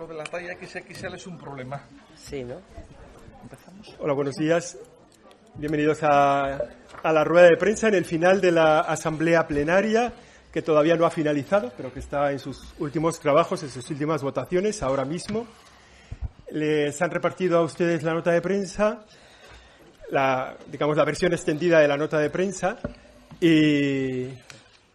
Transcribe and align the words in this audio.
lo 0.00 0.06
de 0.06 0.14
la 0.14 0.24
talla 0.24 0.54
XXL 0.54 1.14
es 1.14 1.26
un 1.26 1.36
problema. 1.36 1.84
Sí, 2.16 2.42
¿no? 2.42 2.54
Empezamos. 3.42 3.94
Hola, 3.98 4.14
buenos 4.14 4.34
días. 4.34 4.78
Bienvenidos 5.56 6.02
a, 6.02 6.58
a, 7.02 7.12
la 7.12 7.22
rueda 7.22 7.48
de 7.48 7.58
prensa 7.58 7.88
en 7.88 7.96
el 7.96 8.06
final 8.06 8.40
de 8.40 8.50
la 8.50 8.80
asamblea 8.80 9.46
plenaria, 9.46 10.10
que 10.50 10.62
todavía 10.62 10.96
no 10.96 11.04
ha 11.04 11.10
finalizado, 11.10 11.70
pero 11.76 11.92
que 11.92 11.98
está 11.98 12.32
en 12.32 12.38
sus 12.38 12.72
últimos 12.78 13.20
trabajos, 13.20 13.62
en 13.62 13.68
sus 13.68 13.90
últimas 13.90 14.22
votaciones, 14.22 14.82
ahora 14.82 15.04
mismo. 15.04 15.46
Les 16.50 17.02
han 17.02 17.10
repartido 17.10 17.58
a 17.58 17.62
ustedes 17.62 18.02
la 18.02 18.14
nota 18.14 18.30
de 18.30 18.40
prensa, 18.40 19.04
la, 20.10 20.56
digamos, 20.68 20.96
la 20.96 21.04
versión 21.04 21.34
extendida 21.34 21.78
de 21.78 21.88
la 21.88 21.98
nota 21.98 22.18
de 22.18 22.30
prensa, 22.30 22.78
y, 23.38 24.28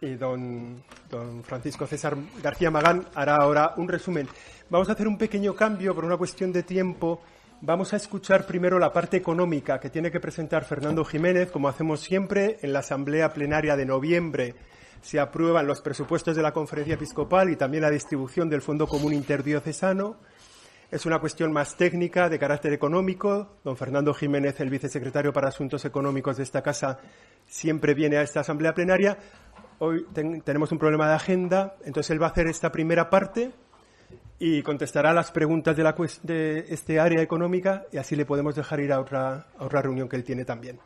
y 0.00 0.14
don, 0.18 0.82
don 1.08 1.44
Francisco 1.44 1.86
César 1.86 2.16
García 2.42 2.72
Magán 2.72 3.06
hará 3.14 3.36
ahora 3.36 3.74
un 3.76 3.86
resumen. 3.86 4.28
Vamos 4.68 4.88
a 4.88 4.92
hacer 4.92 5.06
un 5.06 5.16
pequeño 5.16 5.54
cambio 5.54 5.94
por 5.94 6.04
una 6.04 6.16
cuestión 6.16 6.52
de 6.52 6.64
tiempo. 6.64 7.20
Vamos 7.60 7.92
a 7.92 7.96
escuchar 7.98 8.44
primero 8.46 8.80
la 8.80 8.92
parte 8.92 9.16
económica 9.16 9.78
que 9.78 9.90
tiene 9.90 10.10
que 10.10 10.18
presentar 10.18 10.64
Fernando 10.64 11.04
Jiménez, 11.04 11.52
como 11.52 11.68
hacemos 11.68 12.00
siempre 12.00 12.58
en 12.62 12.72
la 12.72 12.80
Asamblea 12.80 13.32
Plenaria 13.32 13.76
de 13.76 13.86
noviembre. 13.86 14.56
Se 15.02 15.20
aprueban 15.20 15.68
los 15.68 15.80
presupuestos 15.82 16.34
de 16.34 16.42
la 16.42 16.52
Conferencia 16.52 16.94
Episcopal 16.94 17.48
y 17.50 17.54
también 17.54 17.84
la 17.84 17.90
distribución 17.90 18.50
del 18.50 18.60
Fondo 18.60 18.88
Común 18.88 19.12
Interdiocesano. 19.12 20.16
Es 20.90 21.06
una 21.06 21.20
cuestión 21.20 21.52
más 21.52 21.76
técnica, 21.76 22.28
de 22.28 22.40
carácter 22.40 22.72
económico. 22.72 23.58
Don 23.62 23.76
Fernando 23.76 24.14
Jiménez, 24.14 24.58
el 24.58 24.70
vicesecretario 24.70 25.32
para 25.32 25.46
Asuntos 25.46 25.84
Económicos 25.84 26.38
de 26.38 26.42
esta 26.42 26.62
Casa, 26.62 26.98
siempre 27.46 27.94
viene 27.94 28.16
a 28.16 28.22
esta 28.22 28.40
Asamblea 28.40 28.74
Plenaria. 28.74 29.16
Hoy 29.78 30.06
ten 30.12 30.40
tenemos 30.40 30.72
un 30.72 30.78
problema 30.78 31.06
de 31.08 31.14
agenda, 31.14 31.76
entonces 31.84 32.10
él 32.10 32.20
va 32.20 32.26
a 32.26 32.30
hacer 32.30 32.48
esta 32.48 32.72
primera 32.72 33.08
parte 33.08 33.52
y 34.38 34.62
contestará 34.62 35.12
las 35.12 35.30
preguntas 35.30 35.76
de, 35.76 35.82
la, 35.82 35.94
de 36.22 36.66
este 36.68 37.00
área 37.00 37.22
económica 37.22 37.86
y 37.92 37.96
así 37.96 38.16
le 38.16 38.26
podemos 38.26 38.54
dejar 38.54 38.80
ir 38.80 38.92
a 38.92 39.00
otra, 39.00 39.46
a 39.58 39.64
otra 39.64 39.82
reunión 39.82 40.08
que 40.08 40.16
él 40.16 40.24
tiene 40.24 40.44
también. 40.44 40.78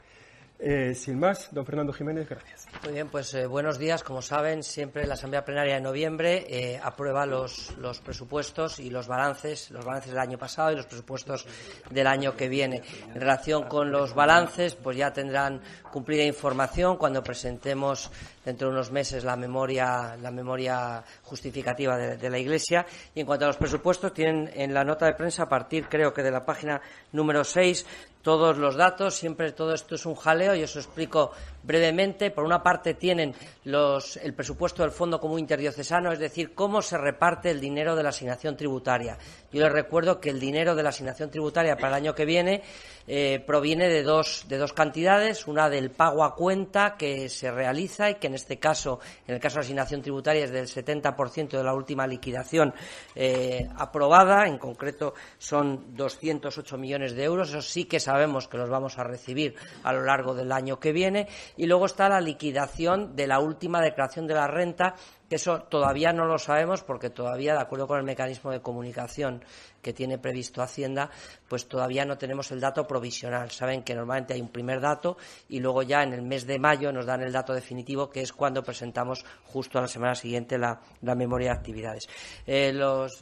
Eh, 0.63 0.95
sin 0.95 1.19
más, 1.19 1.49
don 1.53 1.65
Fernando 1.65 1.91
Jiménez, 1.91 2.29
gracias. 2.29 2.67
Muy 2.85 2.93
bien, 2.93 3.09
pues 3.09 3.33
eh, 3.33 3.47
buenos 3.47 3.79
días. 3.79 4.03
Como 4.03 4.21
saben, 4.21 4.63
siempre 4.63 5.07
la 5.07 5.15
Asamblea 5.15 5.43
Plenaria 5.43 5.77
de 5.77 5.81
noviembre 5.81 6.45
eh, 6.51 6.79
aprueba 6.83 7.25
los, 7.25 7.75
los, 7.79 8.01
presupuestos 8.01 8.79
y 8.79 8.91
los 8.91 9.09
balances, 9.09 9.71
los 9.71 9.87
balances 9.87 10.11
del 10.11 10.21
año 10.21 10.37
pasado 10.37 10.73
y 10.73 10.77
los 10.77 10.85
presupuestos 10.85 11.47
del 11.89 12.07
año 12.07 12.37
que 12.37 12.51
viene. 12.51 12.83
En 13.09 13.15
relación 13.15 13.69
con 13.69 13.91
los 13.91 14.15
balances, 14.15 14.75
pues 14.75 14.99
ya 14.99 15.15
tendrán 15.15 15.63
cumplida 15.91 16.25
información 16.25 16.99
cuando 16.99 17.23
presentemos 17.23 18.11
dentro 18.45 18.69
de 18.69 18.75
unos 18.75 18.91
meses 18.91 19.25
la 19.25 19.37
memoria, 19.37 20.17
la 20.21 20.31
memoria 20.31 21.03
justificativa 21.23 21.97
de, 21.97 22.19
de, 22.19 22.31
la 22.31 22.39
Iglesia. 22.39 22.85
Y 23.15 23.21
en 23.21 23.27
cuanto 23.27 23.47
a 23.47 23.49
los 23.49 23.57
presupuestos, 23.57 24.13
tienen 24.13 24.51
en 24.55 24.75
la 24.75 24.85
nota 24.85 25.07
de 25.07 25.15
prensa, 25.15 25.45
a 25.45 25.49
partir 25.49 25.89
creo 25.89 26.13
que 26.13 26.23
de 26.23 26.31
la 26.31 26.45
página 26.45 26.83
número 27.13 27.45
6, 27.45 27.87
todos 28.23 28.59
los 28.59 28.77
datos. 28.77 29.15
Siempre 29.15 29.53
todo 29.53 29.75
esto 29.75 29.95
es 29.95 30.07
un 30.07 30.15
jaleo 30.15 30.55
y 30.55 30.63
os 30.63 30.75
lo 30.75 30.81
explico 30.81 31.33
brevemente. 31.63 32.31
Por 32.31 32.45
una 32.45 32.63
parte 32.63 32.95
tienen 32.95 33.35
el 33.65 34.35
presupuesto 34.35 34.83
del 34.83 34.93
Fondo 34.93 35.21
Común 35.21 35.41
Interdiocesano, 35.41 36.13
es 36.13 36.19
decir, 36.19 36.55
cómo 36.55 36.83
se 36.83 36.99
reparte 36.99 37.51
el 37.51 37.61
dinero 37.61 37.97
de 37.97 38.03
la 38.03 38.11
asignación 38.11 38.57
tributaria. 38.57 39.19
Yo 39.53 39.63
les 39.63 39.73
recuerdo 39.73 40.21
que 40.21 40.31
el 40.31 40.41
dinero 40.41 40.75
de 40.75 40.83
la 40.83 40.91
asignación 40.91 41.31
tributaria 41.31 41.77
para 41.77 41.89
el 41.89 41.95
año 41.95 42.15
que 42.15 42.25
viene 42.25 42.63
eh, 43.07 43.43
proviene 43.45 43.89
de 43.89 44.05
dos, 44.05 44.45
de 44.49 44.57
dos 44.57 44.73
cantidades, 44.73 45.49
una 45.49 45.69
del 45.69 45.91
pago 45.91 46.23
a 46.23 46.37
cuenta 46.37 46.97
que 46.97 47.29
se 47.29 47.51
realiza 47.51 48.11
y 48.11 48.15
que 48.17 48.29
en 48.29 48.35
este 48.35 48.59
caso, 48.59 49.01
en 49.27 49.35
el 49.35 49.41
caso 49.41 49.55
de 49.55 49.63
la 49.63 49.65
asignación 49.65 50.03
tributaria, 50.03 50.45
es 50.45 50.53
del 50.53 50.69
70% 50.69 51.49
de 51.51 51.65
la 51.65 51.75
última 51.75 52.07
liquidación 52.07 52.73
eh, 53.17 53.69
aprobada, 53.77 54.47
en 54.47 54.59
concreto 54.59 55.15
son 55.39 55.97
208 55.97 56.79
millones 56.79 57.15
de 57.15 57.25
euros, 57.25 57.49
eso 57.49 57.63
sí 57.63 57.87
que 57.87 57.99
sabemos 57.99 58.47
que 58.47 58.59
los 58.59 58.71
vamos 58.71 58.99
a 58.99 59.03
recibir 59.03 59.57
a 59.83 59.93
lo 59.93 60.05
largo 60.05 60.35
del 60.35 60.53
año 60.53 60.79
que 60.79 60.93
viene, 60.93 61.27
y 61.57 61.67
luego 61.67 61.87
está 61.87 62.09
la 62.09 62.21
liquidación 62.21 63.17
de 63.17 63.27
la 63.27 63.41
última 63.41 63.81
declaración 63.81 64.27
de 64.27 64.35
la 64.35 64.47
renta 64.47 64.95
que 65.29 65.37
eso 65.37 65.63
todavía 65.63 66.13
no 66.13 66.25
lo 66.25 66.39
sabemos 66.39 66.83
porque 66.83 67.09
todavía, 67.09 67.55
de 67.55 67.61
acuerdo 67.61 67.87
con 67.87 67.99
el 67.99 68.05
mecanismo 68.05 68.51
de 68.51 68.61
comunicación 68.61 69.45
que 69.83 69.93
tiene 69.93 70.19
previsto 70.19 70.63
Hacienda, 70.63 71.11
pues 71.49 71.67
todavía 71.69 72.05
no 72.05 72.19
tenemos 72.19 72.51
el 72.51 72.61
dato 72.61 72.87
provisional. 72.87 73.51
Saben 73.51 73.83
que 73.83 73.95
normalmente 73.95 74.35
hay 74.35 74.41
un 74.41 74.49
primer 74.49 74.81
dato 74.81 75.17
y 75.49 75.61
luego 75.61 75.83
ya 75.83 76.03
en 76.03 76.13
el 76.13 76.23
mes 76.23 76.47
de 76.47 76.59
mayo 76.59 76.93
nos 76.93 77.07
dan 77.07 77.23
el 77.23 77.33
dato 77.33 77.53
definitivo, 77.53 78.11
que 78.11 78.21
es 78.21 78.33
cuando 78.33 78.63
presentamos 78.63 79.25
justo 79.45 79.79
a 79.79 79.83
la 79.83 79.89
semana 79.89 80.15
siguiente 80.15 80.59
la, 80.59 80.81
la 81.03 81.15
memoria 81.15 81.51
de 81.51 81.57
actividades. 81.57 82.09
Eh, 82.47 82.73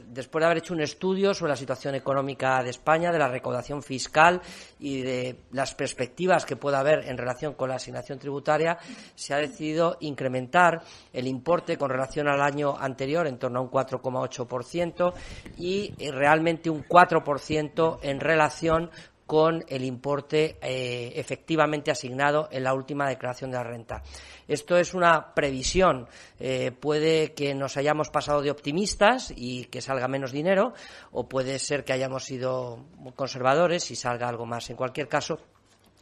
después 0.07 0.41
de 0.41 0.45
haber 0.45 0.57
hecho 0.57 0.73
un 0.73 0.81
estudio 0.81 1.33
sobre 1.33 1.51
la 1.51 1.55
situación 1.55 1.95
económica 1.95 2.61
de 2.63 2.69
España, 2.69 3.11
de 3.11 3.19
la 3.19 3.27
recaudación 3.27 3.81
fiscal 3.81 4.41
y 4.79 5.01
de 5.01 5.39
las 5.51 5.73
perspectivas 5.75 6.45
que 6.45 6.55
pueda 6.55 6.79
haber 6.79 7.07
en 7.07 7.17
relación 7.17 7.53
con 7.53 7.69
la 7.69 7.75
asignación 7.75 8.19
tributaria, 8.19 8.77
se 9.15 9.33
ha 9.33 9.37
decidido 9.37 9.97
incrementar 10.01 10.81
el 11.13 11.27
importe 11.27 11.77
con 11.77 11.89
relación 11.89 12.27
al 12.27 12.41
año 12.41 12.75
anterior 12.77 13.27
en 13.27 13.37
torno 13.37 13.59
a 13.59 13.61
un 13.61 13.71
4,8% 13.71 15.13
y 15.57 15.93
eh, 15.97 16.11
realmente 16.49 16.69
un 16.69 16.83
4% 16.83 17.99
en 18.01 18.19
relación 18.19 18.89
con 19.27 19.63
el 19.67 19.83
importe 19.83 20.57
eh, 20.59 21.11
efectivamente 21.15 21.91
asignado 21.91 22.49
en 22.51 22.63
la 22.63 22.73
última 22.73 23.07
declaración 23.07 23.51
de 23.51 23.57
la 23.57 23.63
renta. 23.63 24.01
Esto 24.47 24.75
es 24.75 24.95
una 24.95 25.35
previsión. 25.35 26.07
Eh, 26.39 26.71
puede 26.71 27.33
que 27.33 27.53
nos 27.53 27.77
hayamos 27.77 28.09
pasado 28.09 28.41
de 28.41 28.49
optimistas 28.49 29.31
y 29.35 29.65
que 29.65 29.81
salga 29.81 30.07
menos 30.07 30.31
dinero, 30.31 30.73
o 31.11 31.29
puede 31.29 31.59
ser 31.59 31.85
que 31.85 31.93
hayamos 31.93 32.23
sido 32.23 32.87
conservadores 33.15 33.91
y 33.91 33.95
salga 33.95 34.27
algo 34.27 34.47
más. 34.47 34.67
En 34.71 34.75
cualquier 34.75 35.07
caso, 35.07 35.37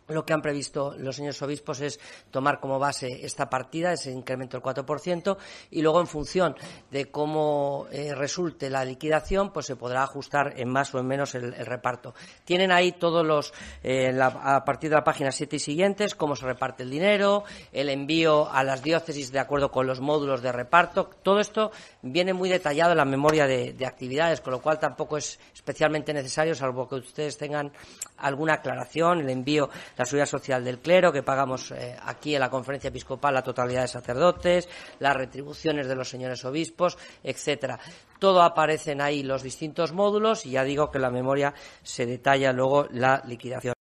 lo 0.08 0.26
que 0.26 0.34
han 0.34 0.42
previsto 0.42 0.96
los 0.98 1.16
señores 1.16 1.42
obispos 1.42 1.82
es 1.82 2.00
tomar 2.32 2.60
como 2.60 2.80
base 2.80 3.26
esta 3.26 3.50
partida, 3.50 3.94
ese 3.94 4.12
incremento 4.12 4.58
del 4.58 4.64
4%, 4.64 5.38
y 5.72 5.82
luego, 5.82 6.00
en 6.00 6.08
función 6.08 6.56
de 6.92 7.06
cómo 7.06 7.88
eh, 7.92 8.16
resulte 8.16 8.70
la 8.70 8.86
liquidación, 8.86 9.52
pues 9.52 9.66
se 9.66 9.76
podrá 9.76 10.04
ajustar 10.04 10.54
en 10.58 10.70
más 10.70 10.94
o 10.94 11.00
en 11.00 11.08
menos 11.08 11.36
el, 11.36 11.54
reparto. 11.66 12.14
Tienen 12.46 12.72
ahí 12.72 12.94
todos 12.94 13.26
los, 13.26 13.54
eh, 13.84 14.18
a 14.22 14.64
partir 14.64 14.90
de 14.90 14.96
la 14.96 15.04
página 15.04 15.32
7 15.32 15.56
y 15.56 15.60
siguientes, 15.60 16.16
cómo 16.16 16.36
se 16.36 16.46
reparte 16.46 16.84
el 16.84 16.90
dinero, 16.90 17.44
el 17.72 17.90
envío 17.90 18.50
a 18.50 18.64
las 18.64 18.84
diócesis 18.84 19.32
de 19.32 19.40
acuerdo 19.40 19.72
con 19.72 19.88
los 19.88 20.00
módulos 20.00 20.42
de 20.42 20.52
reparto. 20.52 21.10
Todo 21.22 21.40
esto 21.40 21.72
viene 22.02 22.34
muy 22.34 22.50
detallado 22.50 22.92
en 22.92 22.98
la 22.98 23.06
memoria 23.06 23.46
de 23.48 23.86
actividades, 23.86 24.42
con 24.42 24.54
lo 24.54 24.62
cual 24.62 24.80
tampoco 24.80 25.18
es 25.18 25.40
especialmente 25.54 26.14
necesario, 26.14 26.56
salvo 26.56 26.88
que 26.88 26.96
ustedes 26.96 27.38
tengan 27.38 27.72
alguna 28.18 28.54
aclaración, 28.54 29.20
el 29.20 29.30
envío 29.30 29.70
la 29.98 30.06
seguridad 30.06 30.28
social 30.28 30.64
del 30.64 30.80
clero, 30.80 31.12
que 31.12 31.24
pagamos 31.24 31.72
eh, 31.72 31.98
aquí 32.04 32.36
en 32.36 32.42
la 32.42 32.50
conferencia 32.50 32.90
episcopal 32.90 33.34
la 33.34 33.44
totalidad 33.44 33.82
de 33.82 33.88
sacerdotes, 33.88 34.70
las 35.00 35.16
retribuciones 35.16 35.88
de 35.88 35.96
los 35.96 36.10
señores 36.10 36.46
obispos, 36.46 36.98
etcétera. 37.24 37.80
Todo 38.20 38.42
aparecen 38.42 39.02
ahí 39.02 39.24
los 39.24 39.44
distintos 39.44 39.92
módulos 39.94 40.46
y 40.46 40.52
ya 40.52 40.64
digo 40.64 40.90
que 40.90 40.98
en 40.98 41.04
la 41.04 41.12
memoria 41.12 41.54
se 41.84 42.06
detalla 42.06 42.52
luego 42.52 42.88
la 42.92 43.22
liquidación. 43.28 43.77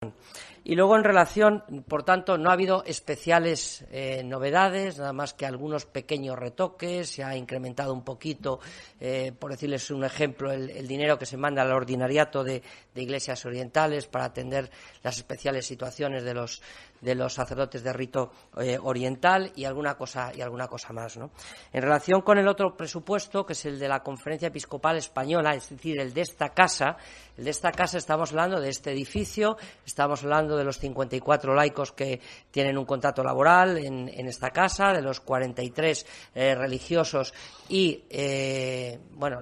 Y 0.69 0.75
luego, 0.75 0.97
en 0.97 1.05
relación, 1.05 1.63
por 1.87 2.03
tanto, 2.03 2.39
no 2.39 2.51
ha 2.51 2.55
habido 2.55 2.83
especiales 2.87 3.85
eh, 3.93 4.25
novedades, 4.25 4.99
nada 4.99 5.13
más 5.13 5.33
que 5.33 5.47
algunos 5.47 5.87
pequeños 5.87 6.37
retoques. 6.37 7.09
Se 7.09 7.23
ha 7.23 7.37
incrementado 7.37 7.95
un 7.95 8.03
poquito, 8.03 8.59
eh, 8.99 9.31
por 9.39 9.53
decirles 9.53 9.93
un 9.93 10.03
ejemplo, 10.03 10.51
el, 10.51 10.89
dinero 10.89 11.21
que 11.21 11.25
se 11.25 11.37
manda 11.37 11.63
al 11.63 11.71
ordinariato 11.71 12.43
de, 12.43 12.65
iglesias 12.97 13.47
orientales 13.47 14.07
para 14.09 14.25
atender 14.25 14.69
las 15.05 15.19
especiales 15.19 15.67
situaciones 15.67 16.25
de 16.25 16.35
los, 16.35 16.61
de 17.01 17.15
los 17.15 17.35
sacerdotes 17.35 17.83
de 17.83 17.93
rito 17.93 18.33
eh, 18.59 18.79
oriental 18.83 19.53
y 19.55 19.65
alguna 19.65 19.97
cosa 19.97 20.33
y 20.35 20.41
alguna 20.41 20.69
cosa 20.69 20.93
más. 20.93 21.17
¿no? 21.17 21.31
En 21.73 21.83
relación 21.83 22.23
con 22.23 22.39
el 22.39 22.49
otro 22.49 22.77
presupuesto, 22.77 23.45
que 23.45 23.53
es 23.53 23.65
el 23.67 23.79
de 23.79 23.89
la 23.89 24.03
Conferencia 24.03 24.49
Episcopal 24.49 24.97
Española, 24.97 25.55
es 25.55 25.69
decir, 25.69 26.01
el 26.01 26.13
de 26.13 26.23
esta 26.23 26.51
casa, 26.51 26.97
el 27.37 27.45
de 27.45 27.51
esta 27.51 27.73
casa 27.73 27.99
estamos 27.99 28.31
hablando 28.31 28.61
de 28.61 28.71
este 28.71 28.93
edificio, 28.93 29.57
estamos 29.85 30.23
hablando 30.23 30.57
de 30.57 30.65
los 30.65 30.79
54 30.79 31.55
laicos 31.55 31.93
que 31.93 32.21
tienen 32.51 32.79
un 32.79 32.85
contrato 32.85 33.23
laboral 33.23 33.79
en, 33.79 34.09
en 34.09 34.27
esta 34.27 34.51
casa, 34.51 34.93
de 34.93 35.03
los 35.03 35.21
43 35.21 36.07
eh, 36.35 36.55
religiosos 36.55 37.35
y 37.69 38.05
eh, 38.11 38.99
bueno 39.13 39.41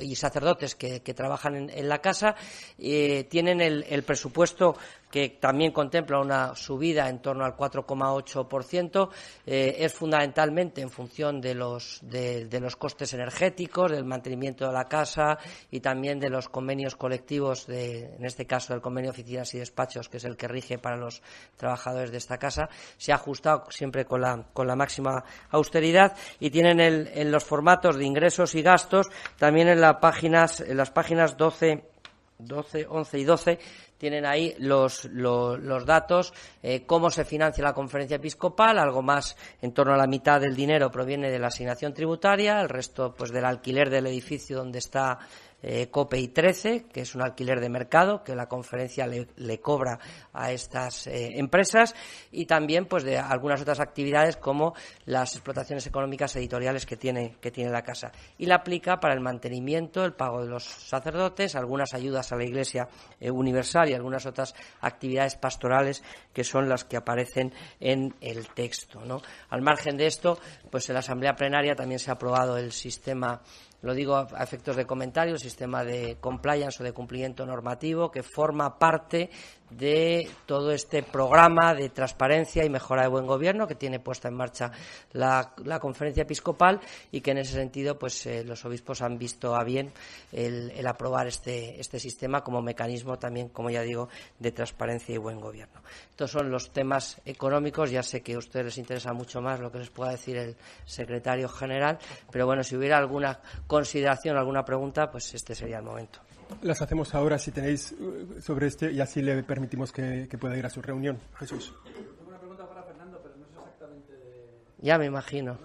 y 0.00 0.14
sacerdotes 0.14 0.74
que, 0.74 1.00
que 1.00 1.14
trabajan 1.14 1.56
en, 1.56 1.70
en, 1.70 1.88
la 1.88 1.98
casa, 1.98 2.34
tienen 2.76 3.60
el, 3.60 3.84
el 3.88 4.02
presupuesto 4.02 4.76
que 5.14 5.28
también 5.28 5.70
contempla 5.70 6.18
una 6.18 6.56
subida 6.56 7.08
en 7.08 7.20
torno 7.20 7.44
al 7.44 7.56
4,8%. 7.56 9.10
Eh, 9.46 9.76
es 9.78 9.94
fundamentalmente 9.94 10.80
en 10.80 10.90
función 10.90 11.40
de 11.40 11.54
los, 11.54 12.00
de, 12.02 12.48
los 12.60 12.74
costes 12.74 13.14
energéticos, 13.14 13.92
del 13.92 14.04
mantenimiento 14.04 14.66
de 14.66 14.72
la 14.72 14.86
casa 14.86 15.38
y 15.70 15.78
también 15.78 16.18
de 16.18 16.30
los 16.30 16.48
convenios 16.48 16.96
colectivos, 16.96 17.68
de, 17.68 18.16
en 18.16 18.24
este 18.24 18.44
caso 18.44 18.72
del 18.72 18.82
convenio 18.82 19.12
de 19.12 19.20
oficinas 19.20 19.54
y 19.54 19.60
despachos, 19.60 20.08
que 20.08 20.16
es 20.16 20.24
el 20.24 20.36
que 20.36 20.48
rige 20.48 20.78
para 20.78 20.96
los 20.96 21.22
trabajadores 21.56 22.10
de 22.10 22.18
esta 22.18 22.36
casa. 22.36 22.68
Se 22.96 23.12
ha 23.12 23.14
ajustado 23.14 23.66
siempre 23.70 24.06
con 24.06 24.20
la, 24.20 24.48
con 24.52 24.66
la 24.66 24.74
máxima 24.74 25.22
austeridad 25.50 26.16
y 26.40 26.50
tienen 26.50 26.80
en 26.80 27.30
los 27.30 27.44
formatos 27.44 27.94
de 27.98 28.04
ingresos 28.04 28.56
y 28.56 28.62
gastos, 28.62 29.06
también 29.38 29.68
en, 29.68 29.80
las 29.80 29.98
páginas, 29.98 30.60
en 30.60 30.76
las 30.76 30.90
páginas 30.90 31.36
12 31.36 31.93
12, 32.38 32.86
11 32.88 33.18
y 33.18 33.24
12 33.24 33.58
tienen 33.98 34.26
ahí 34.26 34.54
los, 34.58 35.04
los, 35.06 35.86
datos, 35.86 36.34
eh, 36.62 36.84
cómo 36.84 37.10
se 37.10 37.24
financia 37.24 37.64
la 37.64 37.72
conferencia 37.72 38.16
episcopal, 38.16 38.78
algo 38.78 39.02
más 39.02 39.36
en 39.62 39.72
torno 39.72 39.94
a 39.94 39.96
la 39.96 40.06
mitad 40.06 40.40
del 40.40 40.54
dinero 40.54 40.90
proviene 40.90 41.30
de 41.30 41.38
la 41.38 41.46
asignación 41.46 41.94
tributaria, 41.94 42.60
el 42.60 42.68
resto 42.68 43.14
pues 43.14 43.30
del 43.30 43.44
alquiler 43.44 43.88
del 43.88 44.06
edificio 44.06 44.58
donde 44.58 44.78
está 44.78 45.20
eh, 45.66 45.88
COPEI 45.88 46.28
13, 46.28 46.84
que 46.92 47.00
es 47.00 47.14
un 47.14 47.22
alquiler 47.22 47.58
de 47.58 47.70
mercado 47.70 48.22
que 48.22 48.36
la 48.36 48.48
conferencia 48.48 49.06
le, 49.06 49.60
cobra 49.60 49.98
a 50.34 50.52
estas 50.52 51.06
eh, 51.06 51.38
empresas, 51.38 51.94
y 52.30 52.44
también 52.44 52.84
pues 52.84 53.02
de 53.02 53.16
algunas 53.16 53.62
otras 53.62 53.80
actividades 53.80 54.36
como 54.36 54.74
las 55.06 55.34
explotaciones 55.34 55.86
económicas 55.86 56.36
editoriales 56.36 56.84
que 56.84 56.98
tiene, 56.98 57.36
que 57.40 57.50
tiene 57.50 57.70
la 57.70 57.82
casa. 57.82 58.12
Y 58.36 58.44
la 58.44 58.56
aplica 58.56 59.00
para 59.00 59.14
el 59.14 59.20
mantenimiento, 59.20 60.04
el 60.04 60.12
pago 60.12 60.42
de 60.42 60.50
los 60.50 60.64
sacerdotes, 60.64 61.54
algunas 61.54 61.94
ayudas 61.94 62.30
a 62.30 62.36
la 62.36 62.44
Iglesia 62.44 62.86
eh, 63.18 63.30
Universal 63.30 63.88
y 63.88 63.94
algunas 63.94 64.26
otras 64.26 64.54
actividades 64.82 65.36
pastorales 65.36 66.02
que 66.34 66.44
son 66.44 66.68
las 66.68 66.84
que 66.84 66.98
aparecen 66.98 67.54
en 67.80 68.14
el 68.20 68.48
texto. 68.48 69.00
Al 69.48 69.62
margen 69.62 69.96
de 69.96 70.06
esto, 70.06 70.38
pues 70.70 70.90
en 70.90 70.94
la 70.94 71.00
Asamblea 71.00 71.34
Plenaria 71.34 71.74
también 71.74 71.98
se 71.98 72.10
ha 72.10 72.14
aprobado 72.14 72.58
el 72.58 72.72
sistema 72.72 73.40
lo 73.84 73.92
digo 73.92 74.16
a 74.16 74.42
efectos 74.42 74.76
de 74.76 74.86
comentario, 74.86 75.36
sistema 75.36 75.84
de 75.84 76.16
compliance 76.18 76.80
o 76.80 76.84
de 76.84 76.96
cumplimiento 76.96 77.44
normativo 77.44 78.10
que 78.10 78.22
forma 78.22 78.78
parte 78.78 79.28
de 79.70 80.28
todo 80.46 80.72
este 80.72 81.02
programa 81.02 81.74
de 81.74 81.88
transparencia 81.88 82.64
y 82.64 82.70
mejora 82.70 83.02
de 83.02 83.08
buen 83.08 83.26
gobierno 83.26 83.66
que 83.66 83.74
tiene 83.74 83.98
puesta 83.98 84.28
en 84.28 84.34
marcha 84.34 84.70
la, 85.12 85.52
conferencia 85.80 86.22
episcopal 86.22 86.80
y 87.10 87.20
que 87.20 87.32
en 87.32 87.38
ese 87.38 87.54
sentido 87.54 87.98
pues 87.98 88.26
eh, 88.26 88.44
los 88.44 88.64
obispos 88.64 89.02
han 89.02 89.18
visto 89.18 89.56
a 89.56 89.64
bien 89.64 89.92
el, 90.32 90.86
aprobar 90.86 91.26
este, 91.26 91.80
este 91.80 91.98
sistema 91.98 92.42
como 92.42 92.62
mecanismo 92.62 93.18
también, 93.18 93.48
como 93.48 93.70
ya 93.70 93.82
digo, 93.82 94.08
de 94.38 94.52
transparencia 94.52 95.14
y 95.14 95.18
buen 95.18 95.40
gobierno. 95.40 95.80
Estos 96.10 96.30
son 96.30 96.50
los 96.50 96.70
temas 96.70 97.20
económicos. 97.24 97.90
Ya 97.90 98.02
sé 98.02 98.22
que 98.22 98.34
a 98.34 98.38
ustedes 98.38 98.66
les 98.66 98.78
interesa 98.78 99.12
mucho 99.12 99.40
más 99.40 99.60
lo 99.60 99.72
que 99.72 99.78
les 99.78 99.90
pueda 99.90 100.12
decir 100.12 100.36
el 100.36 100.56
secretario 100.84 101.48
general, 101.48 101.98
pero 102.30 102.46
bueno, 102.46 102.62
si 102.62 102.76
hubiera 102.76 102.98
alguna 102.98 103.40
consideración, 103.66 104.36
alguna 104.36 104.64
pregunta, 104.64 105.10
pues 105.10 105.34
este 105.34 105.54
sería 105.54 105.78
el 105.78 105.84
momento. 105.84 106.20
Las 106.62 106.80
hacemos 106.82 107.14
ahora 107.14 107.38
si 107.38 107.50
tenéis 107.50 107.92
uh, 107.92 108.40
sobre 108.40 108.68
este 108.68 108.92
y 108.92 109.00
así 109.00 109.22
le 109.22 109.42
permitimos 109.42 109.92
que, 109.92 110.28
pueda 110.40 110.56
ir 110.56 110.66
a 110.66 110.70
su 110.70 110.82
reunión. 110.82 111.18
Jesús. 111.38 111.74
Tengo 111.84 112.28
una 112.28 112.38
pregunta 112.38 112.68
para 112.68 112.82
Fernando, 112.82 113.20
pero 113.22 113.36
no 113.36 113.44
es 113.44 113.52
exactamente 113.52 114.12
de... 114.12 114.50
Ya 114.78 114.98
me 114.98 115.06
imagino. 115.06 115.58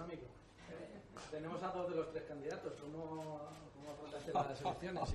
tenemos 1.30 1.62
a 1.62 1.68
dos 1.68 1.90
de 1.90 1.96
los 1.96 2.10
tres 2.10 2.24
candidatos. 2.24 2.72
¿Cómo, 2.80 3.40
cómo 3.74 3.92
afrontaste 3.92 4.32
las 4.32 4.60
elecciones? 4.60 5.14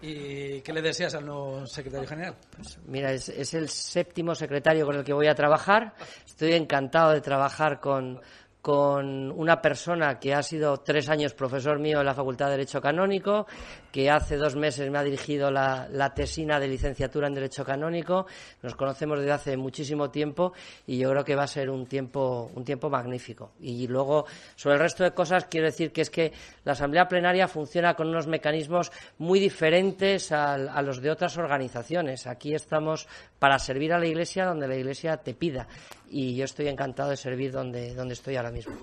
Y, 0.00 0.60
qué 0.60 0.72
le 0.72 0.82
deseas 0.82 1.14
al 1.16 1.26
nuevo 1.26 1.66
secretario 1.66 2.08
general? 2.08 2.36
Pues 2.54 2.78
mira, 2.86 3.12
es, 3.12 3.28
es 3.28 3.54
el 3.54 3.68
séptimo 3.68 4.34
secretario 4.34 4.86
con 4.86 4.96
el 4.96 5.04
que 5.04 5.12
voy 5.12 5.26
a 5.26 5.34
trabajar. 5.34 5.94
Estoy 6.24 6.52
encantado 6.52 7.12
de 7.12 7.20
trabajar 7.20 7.80
con 7.80 8.20
con 8.68 9.30
una 9.30 9.62
persona 9.62 10.18
que 10.18 10.34
ha 10.34 10.42
sido 10.42 10.78
tres 10.78 11.08
años 11.08 11.32
profesor 11.32 11.78
mío 11.78 12.00
en 12.00 12.06
la 12.06 12.14
Facultad 12.14 12.46
de 12.46 12.52
Derecho 12.52 12.80
Canónico, 12.80 13.46
que 13.92 14.10
hace 14.10 14.36
dos 14.36 14.56
meses 14.56 14.90
me 14.90 14.98
ha 14.98 15.02
dirigido 15.02 15.50
la, 15.50 16.12
tesina 16.14 16.60
de 16.60 16.68
licenciatura 16.68 17.28
en 17.28 17.34
Derecho 17.34 17.64
Canónico. 17.64 18.26
Nos 18.62 18.74
conocemos 18.74 19.18
desde 19.18 19.32
hace 19.32 19.56
muchísimo 19.56 20.10
tiempo 20.10 20.52
y 20.86 20.98
yo 20.98 21.10
creo 21.10 21.24
que 21.24 21.34
va 21.34 21.44
a 21.44 21.48
ser 21.48 21.70
un 21.70 21.86
tiempo, 21.86 22.50
un 22.54 22.64
tiempo 22.64 22.90
magnífico. 22.90 23.52
Y 23.60 23.86
luego, 23.86 24.26
sobre 24.56 24.76
el 24.76 24.80
resto 24.80 25.04
de 25.04 25.12
cosas, 25.12 25.46
quiero 25.46 25.66
decir 25.66 25.92
que 25.92 26.02
es 26.02 26.10
que 26.10 26.32
la 26.64 26.72
Asamblea 26.72 27.08
Plenaria 27.08 27.48
funciona 27.48 27.94
con 27.94 28.08
unos 28.08 28.26
mecanismos 28.26 28.92
muy 29.18 29.40
diferentes 29.40 30.32
a, 30.32 30.54
a 30.54 30.82
los 30.82 31.00
de 31.00 31.10
otras 31.10 31.36
organizaciones. 31.38 32.26
Aquí 32.26 32.54
estamos 32.54 33.08
para 33.38 33.58
servir 33.58 33.92
a 33.92 33.98
la 33.98 34.06
Iglesia 34.06 34.46
donde 34.46 34.68
la 34.68 34.76
Iglesia 34.76 35.16
te 35.16 35.34
pida 35.34 35.66
y 36.10 36.36
yo 36.36 36.44
estoy 36.44 36.68
encantado 36.68 37.10
de 37.10 37.16
servir 37.16 37.52
donde, 37.52 37.94
donde 37.94 38.14
estoy 38.14 38.36
ahora 38.36 38.50
mismo. 38.50 38.76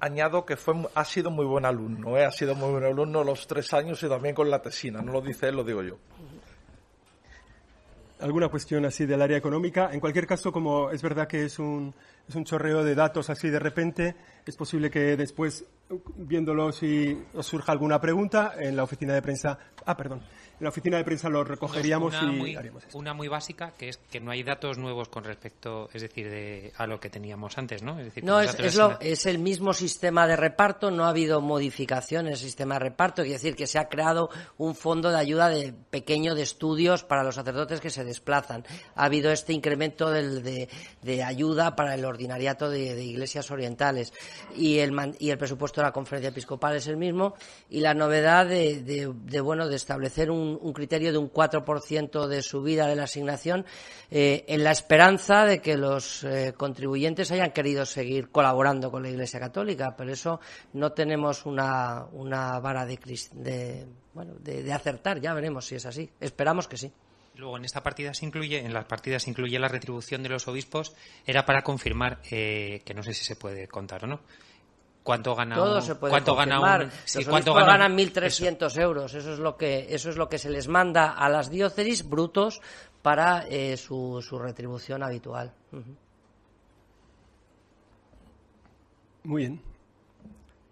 Añado 0.00 0.46
que 0.46 0.56
fue, 0.56 0.74
ha 0.94 1.04
sido 1.04 1.30
muy 1.30 1.44
buen 1.44 1.64
alumno, 1.64 2.16
¿eh? 2.16 2.24
ha 2.24 2.30
sido 2.30 2.54
muy 2.54 2.70
buen 2.70 2.84
alumno 2.84 3.24
los 3.24 3.46
tres 3.46 3.72
años 3.74 4.02
y 4.02 4.08
también 4.08 4.34
con 4.34 4.48
la 4.48 4.62
tesina, 4.62 5.02
no 5.02 5.12
lo 5.12 5.20
dice 5.20 5.48
él, 5.48 5.56
lo 5.56 5.64
digo 5.64 5.82
yo. 5.82 5.98
¿Alguna 8.20 8.48
cuestión 8.48 8.84
así 8.84 9.06
del 9.06 9.22
área 9.22 9.36
económica? 9.36 9.90
En 9.92 10.00
cualquier 10.00 10.26
caso, 10.26 10.50
como 10.50 10.90
es 10.90 11.02
verdad 11.02 11.28
que 11.28 11.44
es 11.44 11.58
un, 11.60 11.94
es 12.28 12.34
un 12.34 12.44
chorreo 12.44 12.82
de 12.82 12.96
datos 12.96 13.30
así 13.30 13.48
de 13.48 13.60
repente, 13.60 14.16
es 14.48 14.56
posible 14.56 14.90
que 14.90 15.16
después, 15.16 15.64
viéndolo, 16.16 16.72
si 16.72 17.16
os 17.34 17.46
surja 17.46 17.72
alguna 17.72 18.00
pregunta, 18.00 18.54
en 18.58 18.76
la 18.76 18.82
oficina 18.82 19.12
de 19.12 19.22
prensa. 19.22 19.58
Ah, 19.84 19.96
perdón 19.96 20.22
en 20.58 20.64
la 20.64 20.70
oficina 20.70 20.96
de 20.96 21.04
prensa 21.04 21.28
lo 21.28 21.44
recogeríamos 21.44 22.14
y 22.20 22.26
muy, 22.26 22.56
haríamos 22.56 22.82
esto. 22.82 22.98
Una 22.98 23.14
muy 23.14 23.28
básica, 23.28 23.72
que 23.78 23.90
es 23.90 23.96
que 23.96 24.18
no 24.18 24.32
hay 24.32 24.42
datos 24.42 24.76
nuevos 24.76 25.08
con 25.08 25.22
respecto, 25.22 25.88
es 25.92 26.02
decir, 26.02 26.28
de, 26.28 26.72
a 26.76 26.86
lo 26.86 26.98
que 26.98 27.10
teníamos 27.10 27.56
antes, 27.58 27.82
¿no? 27.82 27.98
Es 27.98 28.06
decir, 28.06 28.24
no, 28.24 28.40
es, 28.40 28.56
es, 29.00 29.26
el 29.26 29.38
mismo 29.38 29.72
sistema 29.72 30.26
de 30.26 30.34
reparto, 30.34 30.90
no 30.90 31.04
ha 31.04 31.10
habido 31.10 31.40
modificaciones 31.40 32.28
en 32.28 32.32
el 32.32 32.38
sistema 32.38 32.74
de 32.74 32.80
reparto, 32.80 33.22
quiere 33.22 33.34
decir 33.34 33.54
que 33.54 33.68
se 33.68 33.78
ha 33.78 33.88
creado 33.88 34.30
un 34.56 34.74
fondo 34.74 35.10
de 35.10 35.18
ayuda 35.18 35.48
de 35.48 35.72
pequeño 35.90 36.34
de 36.34 36.42
estudios 36.42 37.04
para 37.04 37.22
los 37.22 37.36
sacerdotes 37.36 37.80
que 37.80 37.90
se 37.90 38.04
desplazan. 38.04 38.64
Ha 38.96 39.04
habido 39.04 39.30
este 39.30 39.52
incremento 39.52 40.10
del, 40.10 40.42
de, 40.42 41.22
ayuda 41.22 41.76
para 41.76 41.94
el 41.94 42.04
ordinariato 42.04 42.68
de, 42.68 43.04
iglesias 43.04 43.50
orientales 43.52 44.12
y 44.56 44.78
el, 44.78 45.16
y 45.18 45.30
el 45.30 45.38
presupuesto 45.38 45.80
de 45.80 45.86
la 45.86 45.92
conferencia 45.92 46.30
episcopal 46.30 46.76
es 46.76 46.86
el 46.86 46.96
mismo 46.96 47.34
y 47.70 47.80
la 47.80 47.94
novedad 47.94 48.46
de, 48.46 49.40
bueno, 49.42 49.68
de 49.68 49.76
establecer 49.76 50.30
un 50.30 50.38
un, 50.60 50.72
criterio 50.72 51.12
de 51.12 51.18
un 51.18 51.32
4% 51.32 52.26
de 52.26 52.42
subida 52.42 52.86
de 52.86 52.96
la 52.96 53.04
asignación 53.04 53.64
eh, 54.10 54.44
en 54.48 54.64
la 54.64 54.70
esperanza 54.70 55.44
de 55.44 55.60
que 55.60 55.76
los 55.76 56.24
eh, 56.24 56.54
contribuyentes 56.56 57.30
hayan 57.30 57.52
querido 57.52 57.84
seguir 57.84 58.30
colaborando 58.30 58.90
con 58.90 59.02
la 59.02 59.10
Iglesia 59.10 59.40
Católica. 59.40 59.94
Pero 59.96 60.12
eso 60.12 60.40
no 60.72 60.92
tenemos 60.92 61.46
una, 61.46 62.06
una 62.12 62.58
vara 62.60 62.86
de, 62.86 62.98
de, 63.32 63.86
bueno, 64.14 64.34
de, 64.40 64.72
acertar. 64.72 65.20
Ya 65.20 65.34
veremos 65.34 65.66
si 65.66 65.76
es 65.76 65.86
así. 65.86 66.10
Esperamos 66.20 66.68
que 66.68 66.76
sí. 66.76 66.92
Luego 67.38 67.56
en 67.56 67.64
esta 67.64 67.84
partida 67.84 68.12
se 68.14 68.26
incluye, 68.26 68.58
en 68.58 68.74
las 68.74 68.84
partidas 68.86 69.22
se 69.22 69.30
incluye 69.30 69.56
la 69.60 69.68
retribución 69.68 70.24
de 70.24 70.28
los 70.28 70.48
obispos, 70.48 70.96
era 71.24 71.46
para 71.46 71.62
confirmar 71.62 72.18
eh, 72.32 72.82
que 72.84 72.94
no 72.94 73.04
sé 73.04 73.14
si 73.14 73.24
se 73.24 73.36
puede 73.36 73.68
contar 73.68 74.04
o 74.04 74.08
no, 74.08 74.20
cuánto 75.04 75.36
gana 75.36 75.54
Todo 75.54 75.80
se 75.80 75.94
puede 75.94 76.10
cuánto 76.10 76.34
gana 76.34 76.58
un, 76.58 76.90
cuánto 77.24 77.54
ganan 77.54 77.96
1.300 77.96 78.80
euros. 78.80 79.14
Eso 79.14 79.34
es 79.34 79.38
lo 79.38 79.56
que 79.56 79.86
eso 79.88 80.10
es 80.10 80.16
lo 80.16 80.28
que 80.28 80.38
se 80.38 80.50
les 80.50 80.66
manda 80.66 81.12
a 81.12 81.28
las 81.28 81.48
diócesis 81.48 82.08
brutos 82.08 82.60
para 83.02 83.46
eh, 83.48 83.76
su, 83.76 84.20
su, 84.20 84.36
retribución 84.36 85.04
habitual. 85.04 85.54
Muy 89.22 89.42
bien. 89.42 89.62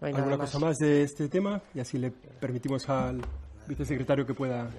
¿Alguna 0.01 0.37
cosa 0.37 0.59
más 0.59 0.77
de 0.79 1.03
este 1.03 1.29
tema? 1.29 1.61
Y 1.73 1.79
así 1.79 1.97
le 1.97 2.11
permitimos 2.11 2.89
al 2.89 3.21
vicesecretario 3.67 4.25
que 4.25 4.33
pueda. 4.33 4.69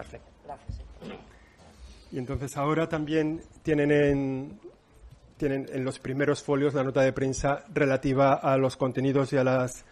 Perfecto. 0.00 0.30
Gracias. 0.44 0.80
Y 2.12 2.18
entonces 2.18 2.56
ahora 2.56 2.88
también 2.88 3.40
tienen 3.62 3.92
en, 3.92 4.60
tienen 5.36 5.68
en 5.72 5.84
los 5.84 5.98
primeros 5.98 6.42
folios 6.42 6.74
la 6.74 6.84
nota 6.84 7.02
de 7.02 7.12
prensa 7.12 7.64
relativa 7.72 8.34
a 8.34 8.56
los 8.56 8.76
contenidos 8.76 9.32
y 9.32 9.36
a 9.36 9.44
las, 9.44 9.84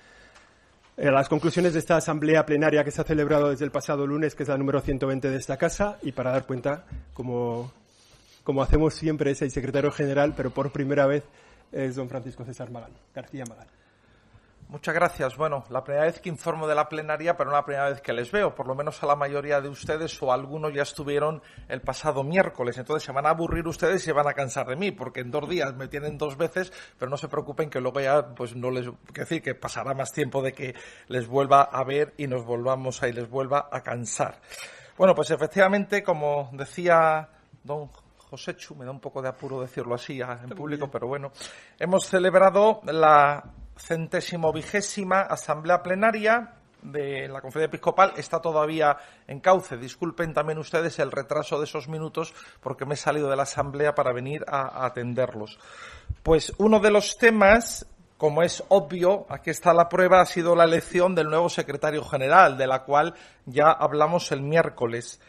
a 0.98 1.10
las 1.10 1.28
conclusiones 1.28 1.72
de 1.72 1.78
esta 1.78 1.96
asamblea 1.96 2.44
plenaria 2.44 2.84
que 2.84 2.90
se 2.90 3.00
ha 3.00 3.04
celebrado 3.04 3.50
desde 3.50 3.64
el 3.64 3.70
pasado 3.70 4.06
lunes, 4.06 4.34
que 4.34 4.42
es 4.42 4.48
la 4.48 4.58
número 4.58 4.80
120 4.80 5.30
de 5.30 5.36
esta 5.36 5.56
casa, 5.56 5.98
y 6.02 6.12
para 6.12 6.32
dar 6.32 6.44
cuenta, 6.44 6.84
como, 7.14 7.72
como 8.44 8.62
hacemos 8.62 8.94
siempre, 8.94 9.30
es 9.30 9.42
el 9.42 9.50
secretario 9.50 9.90
general, 9.90 10.34
pero 10.36 10.50
por 10.50 10.72
primera 10.72 11.06
vez 11.06 11.24
es 11.72 11.96
don 11.96 12.08
Francisco 12.08 12.44
César 12.44 12.70
Magán, 12.70 12.92
García 13.14 13.44
Magán. 13.48 13.77
Muchas 14.68 14.94
gracias. 14.94 15.34
Bueno, 15.38 15.64
la 15.70 15.82
primera 15.82 16.04
vez 16.04 16.20
que 16.20 16.28
informo 16.28 16.68
de 16.68 16.74
la 16.74 16.90
plenaria, 16.90 17.34
pero 17.38 17.48
no 17.48 17.56
la 17.56 17.64
primera 17.64 17.88
vez 17.88 18.02
que 18.02 18.12
les 18.12 18.30
veo. 18.30 18.54
Por 18.54 18.66
lo 18.66 18.74
menos 18.74 19.02
a 19.02 19.06
la 19.06 19.16
mayoría 19.16 19.62
de 19.62 19.68
ustedes 19.70 20.22
o 20.22 20.30
algunos 20.30 20.74
ya 20.74 20.82
estuvieron 20.82 21.40
el 21.68 21.80
pasado 21.80 22.22
miércoles. 22.22 22.76
Entonces 22.76 23.02
se 23.02 23.12
van 23.12 23.24
a 23.24 23.30
aburrir 23.30 23.66
ustedes 23.66 24.02
y 24.02 24.04
se 24.04 24.12
van 24.12 24.28
a 24.28 24.34
cansar 24.34 24.66
de 24.66 24.76
mí, 24.76 24.90
porque 24.92 25.20
en 25.20 25.30
dos 25.30 25.48
días 25.48 25.74
me 25.74 25.88
tienen 25.88 26.18
dos 26.18 26.36
veces, 26.36 26.70
pero 26.98 27.10
no 27.10 27.16
se 27.16 27.28
preocupen 27.28 27.70
que 27.70 27.80
luego 27.80 28.00
ya, 28.00 28.34
pues 28.34 28.54
no 28.54 28.70
les, 28.70 28.90
que 29.14 29.22
decir, 29.22 29.40
que 29.40 29.54
pasará 29.54 29.94
más 29.94 30.12
tiempo 30.12 30.42
de 30.42 30.52
que 30.52 30.74
les 31.06 31.26
vuelva 31.26 31.62
a 31.62 31.82
ver 31.82 32.12
y 32.18 32.26
nos 32.26 32.44
volvamos 32.44 33.02
a 33.02 33.08
y 33.08 33.12
les 33.12 33.30
vuelva 33.30 33.70
a 33.72 33.80
cansar. 33.82 34.38
Bueno, 34.98 35.14
pues 35.14 35.30
efectivamente, 35.30 36.02
como 36.02 36.50
decía 36.52 37.26
don 37.64 37.88
Joséchu, 38.18 38.74
me 38.74 38.84
da 38.84 38.90
un 38.90 39.00
poco 39.00 39.22
de 39.22 39.30
apuro 39.30 39.62
decirlo 39.62 39.94
así 39.94 40.20
en 40.20 40.50
público, 40.50 40.90
pero 40.90 41.06
bueno, 41.06 41.32
hemos 41.78 42.04
celebrado 42.04 42.82
la 42.84 43.42
centésimo 43.78 44.52
vigésima 44.52 45.22
asamblea 45.22 45.82
plenaria 45.82 46.54
de 46.82 47.28
la 47.28 47.40
conferencia 47.40 47.66
episcopal 47.66 48.12
está 48.16 48.40
todavía 48.40 48.96
en 49.26 49.40
cauce. 49.40 49.76
Disculpen 49.76 50.32
también 50.32 50.58
ustedes 50.58 50.98
el 50.98 51.10
retraso 51.10 51.58
de 51.58 51.64
esos 51.64 51.88
minutos 51.88 52.34
porque 52.60 52.84
me 52.84 52.94
he 52.94 52.96
salido 52.96 53.28
de 53.28 53.36
la 53.36 53.42
asamblea 53.42 53.94
para 53.94 54.12
venir 54.12 54.44
a, 54.46 54.86
atenderlos. 54.86 55.58
Pues 56.22 56.52
uno 56.58 56.80
de 56.80 56.90
los 56.90 57.16
temas 57.18 57.86
como 58.16 58.42
es 58.42 58.64
obvio, 58.68 59.26
aquí 59.28 59.50
está 59.50 59.72
la 59.72 59.88
prueba, 59.88 60.20
ha 60.20 60.26
sido 60.26 60.56
la 60.56 60.64
elección 60.64 61.14
del 61.14 61.28
nuevo 61.30 61.48
secretario 61.48 62.04
general, 62.04 62.58
de 62.58 62.66
la 62.66 62.82
cual 62.82 63.14
ya 63.46 63.70
hablamos 63.70 64.32
el 64.32 64.42
miércoles. 64.42 65.20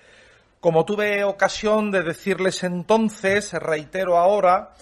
Como 0.60 0.86
tuve 0.86 1.24
ocasión 1.24 1.92
de 1.92 2.02
decirles 2.02 2.64
entonces, 2.64 3.54
reitero 3.54 4.18
ahora, 4.18 4.74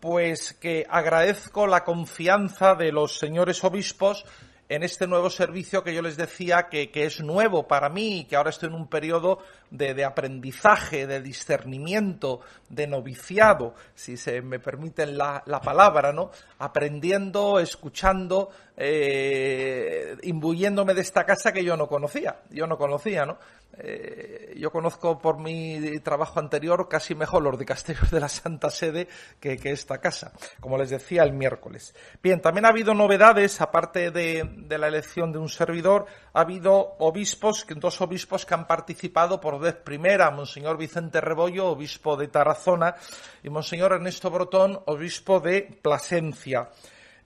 pues 0.00 0.52
que 0.54 0.86
agradezco 0.88 1.66
la 1.66 1.84
confianza 1.84 2.74
de 2.74 2.92
los 2.92 3.18
señores 3.18 3.64
obispos 3.64 4.24
en 4.68 4.82
este 4.82 5.06
nuevo 5.06 5.30
servicio 5.30 5.84
que 5.84 5.94
yo 5.94 6.02
les 6.02 6.16
decía 6.16 6.68
que, 6.68 6.90
es 6.92 7.20
nuevo 7.20 7.68
para 7.68 7.88
mí 7.88 8.20
y 8.20 8.24
que 8.24 8.36
ahora 8.36 8.50
estoy 8.50 8.68
en 8.68 8.74
un 8.74 8.88
periodo 8.88 9.38
de, 9.70 10.04
aprendizaje, 10.04 11.06
de 11.06 11.20
discernimiento, 11.20 12.40
de 12.68 12.86
noviciado, 12.86 13.74
si 13.94 14.16
se 14.16 14.42
me 14.42 14.58
permiten 14.58 15.16
la, 15.16 15.42
palabra, 15.62 16.12
¿no? 16.12 16.30
Aprendiendo, 16.58 17.60
escuchando, 17.60 18.50
eh, 18.76 20.16
imbuyéndome 20.22 20.94
de 20.94 21.02
esta 21.02 21.24
casa 21.24 21.52
que 21.52 21.64
yo 21.64 21.76
no 21.76 21.86
conocía, 21.86 22.40
yo 22.50 22.66
no 22.66 22.76
conocía, 22.76 23.24
¿no? 23.24 23.38
Eh, 23.78 24.54
yo 24.58 24.70
conozco 24.70 25.18
por 25.18 25.38
mi 25.38 26.00
trabajo 26.00 26.40
anterior 26.40 26.88
casi 26.88 27.14
mejor 27.14 27.42
los 27.42 27.58
dicasterios 27.58 28.10
de 28.10 28.20
la 28.20 28.28
Santa 28.28 28.70
Sede 28.70 29.06
que, 29.38 29.58
esta 29.64 29.98
casa, 29.98 30.32
como 30.60 30.78
les 30.78 30.90
decía 30.90 31.22
el 31.22 31.32
miércoles. 31.32 31.94
Bien, 32.22 32.40
también 32.40 32.64
ha 32.64 32.70
habido 32.70 32.94
novedades, 32.94 33.60
aparte 33.60 34.10
de, 34.10 34.48
la 34.78 34.88
elección 34.88 35.30
de 35.30 35.38
un 35.38 35.48
servidor, 35.48 36.06
ha 36.32 36.40
habido 36.40 36.96
obispos, 36.98 37.66
dos 37.76 38.00
obispos 38.00 38.46
que 38.46 38.54
han 38.54 38.66
participado 38.66 39.40
por 39.40 39.58
vez 39.60 39.74
primera, 39.74 40.30
Monseñor 40.30 40.78
Vicente 40.78 41.20
Rebollo, 41.20 41.66
obispo 41.66 42.16
de 42.16 42.28
Tarazona, 42.28 42.94
y 43.42 43.50
Monseñor 43.50 43.92
Ernesto 43.92 44.30
Brotón, 44.30 44.80
obispo 44.86 45.40
de 45.40 45.78
Plasencia 45.82 46.70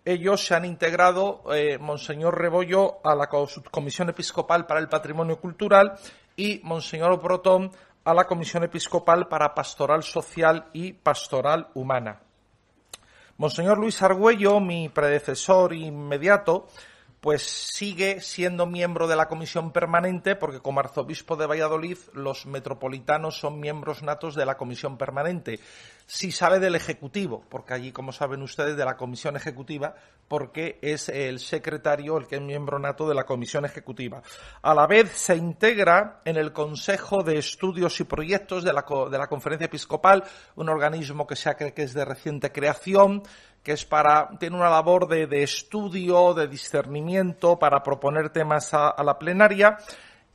ellos 0.04 0.46
se 0.46 0.54
han 0.54 0.64
integrado, 0.64 1.42
eh, 1.54 1.76
Monseñor 1.78 2.38
Rebollo, 2.38 3.00
a 3.04 3.14
la 3.14 3.28
Comisión 3.28 4.08
Episcopal 4.08 4.66
para 4.66 4.80
el 4.80 4.88
Patrimonio 4.88 5.38
Cultural 5.38 5.98
y 6.40 6.58
Monseñor 6.64 7.20
Brotón 7.20 7.70
a 8.02 8.14
la 8.14 8.24
Comisión 8.24 8.64
Episcopal 8.64 9.28
para 9.28 9.54
Pastoral 9.54 10.02
Social 10.02 10.70
y 10.72 10.94
Pastoral 10.94 11.68
Humana. 11.74 12.22
Monseñor 13.36 13.76
Luis 13.76 14.00
Argüello, 14.00 14.58
mi 14.58 14.88
predecesor 14.88 15.74
inmediato, 15.74 16.66
pues 17.20 17.42
sigue 17.42 18.22
siendo 18.22 18.64
miembro 18.64 19.06
de 19.06 19.16
la 19.16 19.28
comisión 19.28 19.70
permanente 19.70 20.34
porque 20.34 20.60
como 20.60 20.80
arzobispo 20.80 21.36
de 21.36 21.46
Valladolid 21.46 21.98
los 22.14 22.46
metropolitanos 22.46 23.38
son 23.38 23.60
miembros 23.60 24.02
natos 24.02 24.34
de 24.34 24.46
la 24.46 24.56
comisión 24.56 24.96
permanente. 24.96 25.60
Si 26.12 26.32
sabe 26.32 26.58
del 26.58 26.74
ejecutivo, 26.74 27.44
porque 27.48 27.72
allí, 27.72 27.92
como 27.92 28.10
saben 28.10 28.42
ustedes, 28.42 28.76
de 28.76 28.84
la 28.84 28.96
comisión 28.96 29.36
ejecutiva, 29.36 29.94
porque 30.26 30.80
es 30.82 31.08
el 31.08 31.38
secretario 31.38 32.18
el 32.18 32.26
que 32.26 32.34
es 32.34 32.42
miembro 32.42 32.80
nato 32.80 33.08
de 33.08 33.14
la 33.14 33.22
comisión 33.22 33.64
ejecutiva. 33.64 34.20
A 34.60 34.74
la 34.74 34.88
vez 34.88 35.12
se 35.12 35.36
integra 35.36 36.20
en 36.24 36.36
el 36.36 36.52
Consejo 36.52 37.22
de 37.22 37.38
Estudios 37.38 38.00
y 38.00 38.04
Proyectos 38.04 38.64
de 38.64 38.72
la, 38.72 38.84
de 39.08 39.18
la 39.18 39.28
Conferencia 39.28 39.66
Episcopal, 39.66 40.24
un 40.56 40.68
organismo 40.68 41.28
que 41.28 41.36
se 41.36 41.54
que 41.54 41.82
es 41.82 41.94
de 41.94 42.04
reciente 42.04 42.50
creación, 42.50 43.22
que 43.62 43.72
es 43.72 43.84
para, 43.84 44.30
tiene 44.38 44.56
una 44.56 44.70
labor 44.70 45.06
de, 45.06 45.42
estudio, 45.44 46.34
de 46.34 46.48
discernimiento, 46.48 47.56
para 47.56 47.82
proponer 47.82 48.30
temas 48.30 48.72
a, 48.72 49.00
la 49.04 49.18
plenaria 49.18 49.76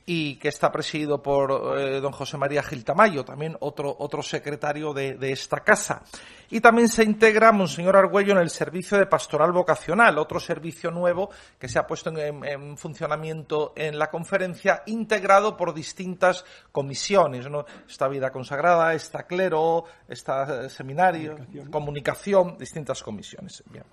y 0.08 0.36
que 0.36 0.48
está 0.48 0.70
presidido 0.70 1.20
por 1.20 1.76
eh, 1.78 2.00
don 2.00 2.12
José 2.12 2.36
María 2.36 2.62
Gil 2.62 2.84
Tamayo, 2.84 3.24
también 3.24 3.56
otro, 3.58 3.94
otro 3.98 4.22
secretario 4.22 4.94
de, 4.94 5.16
esta 5.32 5.60
casa. 5.60 6.02
Y 6.48 6.60
también 6.60 6.88
se 6.88 7.02
integra 7.02 7.50
Monseñor 7.50 7.96
Argüello 7.96 8.32
en 8.32 8.38
el 8.38 8.50
servicio 8.50 8.96
de 8.96 9.06
pastoral 9.06 9.50
vocacional, 9.50 10.16
otro 10.18 10.38
servicio 10.38 10.92
nuevo 10.92 11.30
que 11.58 11.68
se 11.68 11.80
ha 11.80 11.86
puesto 11.88 12.16
en, 12.16 12.78
funcionamiento 12.78 13.72
en 13.74 13.98
la 13.98 14.08
conferencia, 14.08 14.84
integrado 14.86 15.56
por 15.56 15.74
distintas 15.74 16.44
comisiones, 16.70 17.50
¿no? 17.50 17.66
Esta 17.88 18.06
vida 18.06 18.30
consagrada, 18.30 18.94
esta 18.94 19.26
clero, 19.26 19.84
esta 20.08 20.68
seminario, 20.68 21.32
comunicación, 21.32 21.70
comunicación 21.70 22.58
distintas 22.58 23.02
comisiones. 23.02 23.64
Bien. 23.72 23.84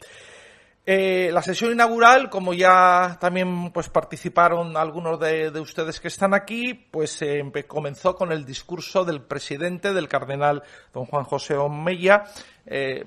Eh, 0.86 1.30
la 1.32 1.42
sesión 1.42 1.72
inaugural, 1.72 2.30
como 2.30 2.54
ya 2.54 3.18
también 3.18 3.72
pues 3.72 3.88
participaron 3.88 4.76
algunos 4.76 5.18
de, 5.18 5.50
ustedes 5.58 6.02
que 6.02 6.10
están 6.10 6.34
aquí, 6.34 6.74
pues 6.74 7.22
eh, 7.22 7.42
comenzó 7.66 8.16
con 8.16 8.34
el 8.34 8.44
discurso 8.44 9.06
del 9.06 9.22
presidente, 9.22 9.94
del 9.94 10.10
cardenal 10.10 10.62
don 10.94 11.06
Juan 11.06 11.24
José 11.24 11.56
Omeya. 11.56 12.26
Eh, 12.66 13.06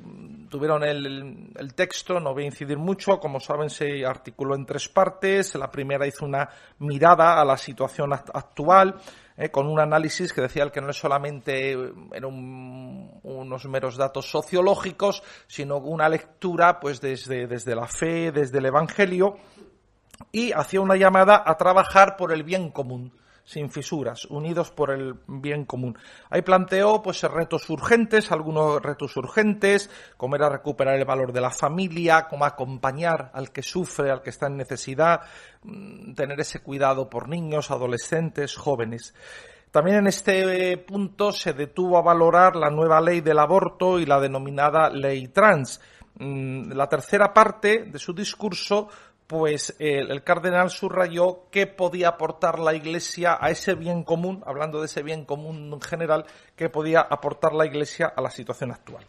tuvieron 0.49 0.85
el, 0.85 1.51
el, 1.55 1.75
texto, 1.75 2.19
no 2.19 2.33
voy 2.33 2.45
a 2.45 2.47
incidir 2.47 2.79
mucho, 2.79 3.21
como 3.21 3.41
saben 3.41 3.69
se 3.69 4.07
articuló 4.07 4.55
en 4.55 4.65
tres 4.65 4.89
partes. 4.89 5.55
La 5.55 5.71
primera 5.71 6.07
hizo 6.07 6.25
una 6.25 6.49
mirada 6.79 7.39
a 7.39 7.45
la 7.45 7.59
situación 7.59 8.15
actual 8.15 8.97
¿eh? 9.37 9.51
con 9.51 9.67
un 9.67 9.81
análisis 9.81 10.33
que 10.33 10.41
decía 10.41 10.71
que 10.71 10.81
no 10.81 10.91
es 10.91 10.97
solamente 10.97 11.73
eran 12.13 13.21
unos 13.23 13.67
meros 13.67 13.97
datos 13.97 14.31
sociológicos, 14.31 15.23
sino 15.47 15.79
una 15.79 16.09
lectura 16.09 16.81
pues 16.81 17.01
desde, 17.01 17.47
desde 17.47 17.75
la 17.75 17.87
fe, 17.87 18.33
desde 18.33 18.59
el 18.59 18.67
Evangelio, 18.67 19.37
y 20.33 20.53
hacía 20.53 20.81
una 20.81 20.97
llamada 20.97 21.43
a 21.45 21.57
trabajar 21.57 22.17
por 22.17 22.33
el 22.33 22.43
bien 22.43 22.71
común 22.71 23.13
sin 23.47 23.71
fisuras, 23.71 24.25
unidos 24.27 24.73
por 24.73 24.91
el 24.91 25.15
bien 25.29 25.65
común. 25.65 25.97
Ahí 26.29 26.43
planteó 26.43 27.01
pues 27.01 27.23
retos 27.23 27.71
urgentes, 27.71 28.33
algunos 28.33 28.83
retos 28.83 29.17
urgentes, 29.17 29.89
como 30.17 30.35
era 30.35 30.49
recuperar 30.49 30.97
el 30.97 31.05
valor 31.05 31.33
de 31.33 31.41
la 31.41 31.51
familia, 31.51 32.27
cómo 32.29 32.45
acompañar 32.45 33.31
al 33.33 33.53
que 33.53 33.63
sufre, 33.63 34.11
al 34.11 34.21
que 34.21 34.31
está 34.31 34.49
en 34.49 34.57
necesidad, 34.57 35.21
mm, 35.63 36.15
tener 36.15 36.41
ese 36.41 36.61
cuidado 36.61 37.09
por 37.09 37.29
niños, 37.29 37.71
adolescentes, 37.71 38.57
jóvenes. 38.57 39.15
También 39.71 39.99
en 39.99 40.07
este 40.09 40.77
punto 40.79 41.31
se 41.33 41.53
detuvo 41.53 41.99
a 41.99 42.03
valorar 42.03 42.57
la 42.57 42.71
nueva 42.71 43.01
ley 43.01 43.21
del 43.21 43.39
aborto 43.39 44.01
y 44.01 44.07
la 44.07 44.19
denominada 44.19 44.91
ley 44.91 45.29
trans. 45.29 45.81
Mm, 46.19 46.73
la 46.73 46.89
tercera 46.89 47.33
parte 47.33 47.85
de 47.85 47.99
su 47.99 48.13
discurso 48.13 48.89
pues 49.27 49.75
el, 49.79 50.23
cardenal 50.23 50.71
subrayó 50.71 51.47
qué 51.51 51.67
podía 51.67 52.09
aportar 52.09 52.59
la 52.59 52.75
Iglesia 52.75 53.37
a 53.41 53.51
ese 53.51 53.75
bien 53.75 54.05
común, 54.05 54.43
hablando 54.47 54.81
de 54.81 54.87
ese 54.87 55.03
bien 55.03 55.25
común 55.25 55.73
en 55.73 55.81
general, 55.81 56.27
qué 56.55 56.69
podía 56.69 57.01
aportar 57.01 57.53
la 57.53 57.67
Iglesia 57.67 58.13
a 58.15 58.21
la 58.21 58.31
situación 58.31 58.71
actual. 58.71 59.05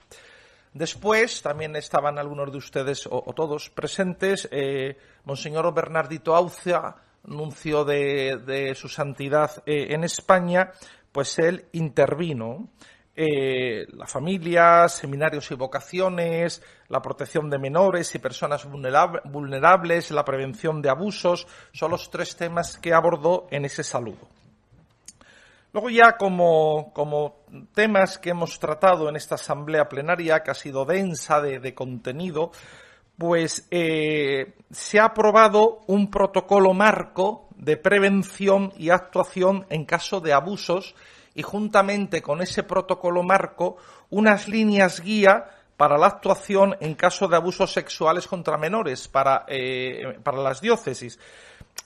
Después 0.73 1.41
también 1.41 1.75
estaban 1.75 2.17
algunos 2.17 2.51
de 2.51 2.57
ustedes 2.57 3.07
o, 3.09 3.21
todos 3.35 3.69
presentes, 3.69 4.47
eh, 4.51 4.97
Monseñor 5.25 5.73
Bernardito 5.73 6.35
Aucia, 6.35 6.95
nuncio 7.25 7.83
de, 7.83 8.73
su 8.75 8.87
santidad 8.87 9.63
eh, 9.65 9.87
en 9.89 10.03
España, 10.03 10.71
pues 11.11 11.39
él 11.39 11.65
intervino 11.73 12.69
eh, 13.19 13.87
la 13.93 14.05
familia, 14.05 14.87
seminarios 14.87 15.49
y 15.49 15.55
vocaciones, 15.55 16.61
la 16.87 17.01
protección 17.01 17.49
de 17.49 17.57
menores 17.57 18.13
y 18.13 18.19
personas 18.19 18.67
vulnerables, 18.69 20.11
la 20.11 20.23
prevención 20.23 20.83
de 20.83 20.89
abusos, 20.91 21.47
son 21.71 21.89
los 21.89 22.11
tres 22.11 22.35
temas 22.35 22.77
que 22.77 22.93
abordó 22.93 23.47
en 23.49 23.65
ese 23.65 23.83
saludo. 23.83 24.27
Luego 25.73 25.89
ya 25.89 26.15
como, 26.15 26.93
temas 27.73 28.19
que 28.19 28.29
hemos 28.29 28.59
tratado 28.59 29.09
en 29.09 29.15
esta 29.15 29.33
asamblea 29.33 29.89
plenaria, 29.89 30.43
que 30.43 30.51
ha 30.51 30.53
sido 30.53 30.85
densa 30.85 31.41
de, 31.41 31.73
contenido, 31.73 32.51
pues 33.17 33.67
eh, 33.71 34.53
se 34.69 34.99
ha 34.99 35.05
aprobado 35.05 35.79
un 35.87 36.11
protocolo 36.11 36.75
marco 36.75 37.49
de 37.55 37.77
prevención 37.77 38.71
y 38.77 38.91
actuación 38.91 39.65
en 39.71 39.85
caso 39.85 40.19
de 40.19 40.33
abusos 40.33 40.93
y 41.37 41.43
juntamente 41.43 42.23
con 42.23 42.41
ese 42.41 42.63
protocolo 42.63 43.21
marco 43.21 43.77
unas 44.09 44.47
líneas 44.47 44.99
guía 44.99 45.45
para 45.77 45.95
la 45.95 46.07
actuación 46.07 46.75
en 46.79 46.95
caso 46.95 47.27
de 47.27 47.35
abusos 47.35 47.71
sexuales 47.71 48.27
contra 48.27 48.57
menores 48.57 49.07
para, 49.07 49.45
eh, 49.47 50.17
para 50.23 50.39
las 50.39 50.61
diócesis. 50.61 51.19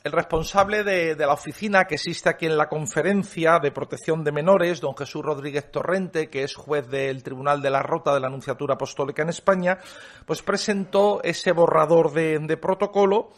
El 0.05 0.13
responsable 0.13 0.85
de, 0.85 1.15
la 1.17 1.33
oficina 1.33 1.83
que 1.83 1.95
existe 1.95 2.29
aquí 2.29 2.45
en 2.45 2.55
la 2.55 2.69
conferencia 2.69 3.59
de 3.59 3.71
protección 3.71 4.23
de 4.23 4.31
menores, 4.31 4.79
don 4.79 4.95
Jesús 4.95 5.21
Rodríguez 5.21 5.69
Torrente, 5.69 6.29
que 6.29 6.43
es 6.43 6.55
juez 6.55 6.89
del 6.89 7.21
Tribunal 7.21 7.61
de 7.61 7.71
la 7.71 7.83
Rota 7.83 8.13
de 8.13 8.21
la 8.21 8.27
Anunciatura 8.27 8.75
Apostólica 8.75 9.21
en 9.21 9.29
España, 9.29 9.79
pues 10.25 10.41
presentó 10.41 11.21
ese 11.23 11.51
borrador 11.51 12.13
de, 12.13 12.39
de 12.39 12.55
protocolo 12.55 13.31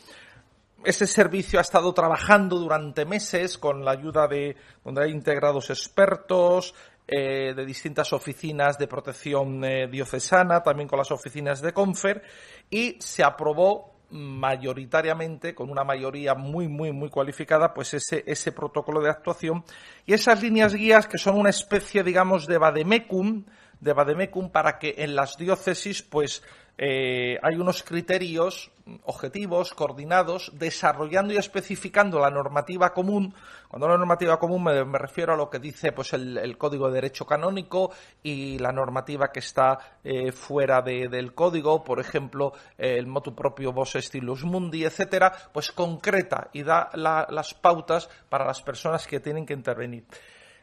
ese 0.85 1.07
servicio 1.07 1.59
ha 1.59 1.61
estado 1.61 1.93
trabajando 1.93 2.57
durante 2.57 3.05
meses 3.05 3.57
con 3.57 3.83
la 3.85 3.91
ayuda 3.91 4.27
de 4.27 4.55
donde 4.83 5.03
hay 5.03 5.11
integrados 5.11 5.69
expertos, 5.69 6.73
eh, 7.07 7.53
de 7.53 7.65
distintas 7.65 8.13
oficinas 8.13 8.77
de 8.77 8.87
protección 8.87 9.63
eh, 9.65 9.87
diocesana, 9.87 10.63
también 10.63 10.87
con 10.87 10.97
las 10.97 11.11
oficinas 11.11 11.61
de 11.61 11.73
Confer, 11.73 12.23
y 12.69 12.97
se 12.99 13.23
aprobó 13.23 13.93
mayoritariamente, 14.09 15.55
con 15.55 15.69
una 15.69 15.83
mayoría 15.83 16.35
muy, 16.35 16.67
muy, 16.67 16.91
muy 16.91 17.09
cualificada, 17.09 17.73
pues 17.73 17.93
ese, 17.95 18.23
ese 18.27 18.51
protocolo 18.51 19.01
de 19.01 19.09
actuación 19.09 19.65
y 20.05 20.13
esas 20.13 20.41
líneas 20.41 20.75
guías 20.75 21.07
que 21.07 21.17
son 21.17 21.37
una 21.37 21.49
especie, 21.49 22.03
digamos, 22.03 22.45
de 22.45 22.57
vademecum, 22.57 23.43
de 23.79 23.93
vademecum 23.93 24.49
para 24.49 24.77
que 24.79 24.95
en 24.99 25.15
las 25.15 25.35
diócesis, 25.35 26.03
pues, 26.03 26.43
eh, 26.77 27.37
hay 27.41 27.55
unos 27.55 27.83
criterios 27.83 28.71
objetivos, 29.03 29.73
coordinados, 29.73 30.51
desarrollando 30.55 31.33
y 31.33 31.37
especificando 31.37 32.19
la 32.19 32.29
normativa 32.29 32.93
común. 32.93 33.33
Cuando 33.69 33.87
la 33.87 33.97
normativa 33.97 34.37
común 34.37 34.63
me, 34.63 34.83
refiero 34.97 35.33
a 35.33 35.37
lo 35.37 35.49
que 35.49 35.59
dice 35.59 35.91
pues 35.91 36.13
el, 36.13 36.57
Código 36.57 36.87
de 36.87 36.95
Derecho 36.95 37.25
Canónico 37.25 37.91
y 38.21 38.59
la 38.59 38.71
normativa 38.71 39.31
que 39.31 39.39
está 39.39 39.99
eh, 40.03 40.31
fuera 40.31 40.81
del 40.81 41.33
código, 41.33 41.83
por 41.83 41.99
ejemplo, 41.99 42.53
el 42.77 43.07
motu 43.07 43.33
propio 43.33 43.71
vos 43.71 43.95
estilus 43.95 44.43
mundi, 44.43 44.83
etcétera, 44.83 45.31
pues 45.53 45.71
concreta 45.71 46.49
y 46.53 46.63
da 46.63 46.89
las 46.93 47.53
pautas 47.53 48.09
para 48.29 48.45
las 48.45 48.61
personas 48.61 49.07
que 49.07 49.19
tienen 49.19 49.45
que 49.45 49.53
intervenir. 49.53 50.05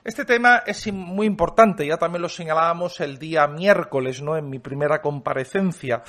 Este 0.02 0.24
tema 0.24 0.62
es 0.66 0.90
muy 0.90 1.26
importante, 1.26 1.86
ya 1.86 1.98
también 1.98 2.22
lo 2.22 2.30
señalábamos 2.30 3.00
el 3.00 3.18
día 3.18 3.46
miércoles, 3.46 4.22
¿no? 4.22 4.34
En 4.34 4.48
mi 4.48 4.58
primera 4.58 5.02
comparecencia. 5.02 6.02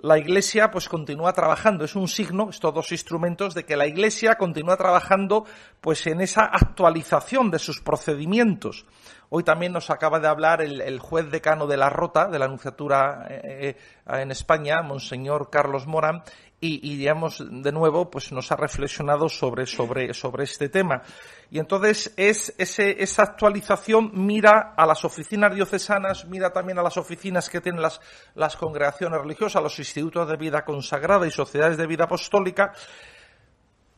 La 0.00 0.16
Iglesia 0.16 0.70
pues 0.70 0.88
continúa 0.88 1.32
trabajando, 1.32 1.84
es 1.84 1.96
un 1.96 2.06
signo, 2.06 2.50
estos 2.50 2.72
dos 2.72 2.92
instrumentos, 2.92 3.54
de 3.54 3.64
que 3.64 3.76
la 3.76 3.88
Iglesia 3.88 4.36
continúa 4.36 4.76
trabajando 4.76 5.44
pues 5.80 6.06
en 6.06 6.20
esa 6.20 6.44
actualización 6.44 7.50
de 7.50 7.58
sus 7.58 7.80
procedimientos. 7.80 8.86
Hoy 9.28 9.42
también 9.42 9.72
nos 9.72 9.90
acaba 9.90 10.20
de 10.20 10.28
hablar 10.28 10.62
el, 10.62 10.98
juez 11.00 11.30
decano 11.30 11.66
de 11.66 11.76
la 11.76 11.90
Rota, 11.90 12.28
de 12.28 12.38
la 12.38 12.44
Anunciatura 12.44 13.26
eh, 13.28 13.76
eh, 13.76 14.20
en 14.20 14.30
España, 14.30 14.82
Monseñor 14.82 15.50
Carlos 15.50 15.86
Morán, 15.86 16.22
y, 16.64 16.96
digamos, 16.96 17.42
de 17.50 17.72
nuevo, 17.72 18.08
pues 18.08 18.30
nos 18.30 18.52
ha 18.52 18.56
reflexionado 18.56 19.28
sobre, 19.28 19.66
sobre, 19.66 20.14
sobre 20.14 20.44
este 20.44 20.68
tema. 20.68 21.02
Y 21.50 21.58
entonces 21.58 22.14
es 22.16 22.54
ese, 22.56 23.02
esa 23.02 23.24
actualización 23.24 24.12
mira 24.14 24.72
a 24.76 24.86
las 24.86 25.04
oficinas 25.04 25.52
diocesanas, 25.52 26.24
mira 26.26 26.52
también 26.52 26.78
a 26.78 26.82
las 26.84 26.96
oficinas 26.96 27.50
que 27.50 27.60
tienen 27.60 27.82
las, 27.82 28.00
las 28.36 28.56
congregaciones 28.56 29.20
religiosas, 29.20 29.60
los 29.60 29.76
institutos 29.76 30.28
de 30.28 30.36
vida 30.36 30.64
consagrada 30.64 31.26
y 31.26 31.32
sociedades 31.32 31.76
de 31.76 31.86
vida 31.88 32.04
apostólica, 32.04 32.72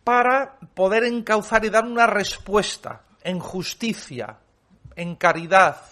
para 0.03 0.59
poder 0.73 1.05
encauzar 1.05 1.67
y 1.67 1.69
dar 1.69 1.85
una 1.85 2.07
respuesta 2.07 3.03
en 3.23 3.41
justicia, 3.41 4.39
en 4.97 5.17
caridad, 5.17 5.83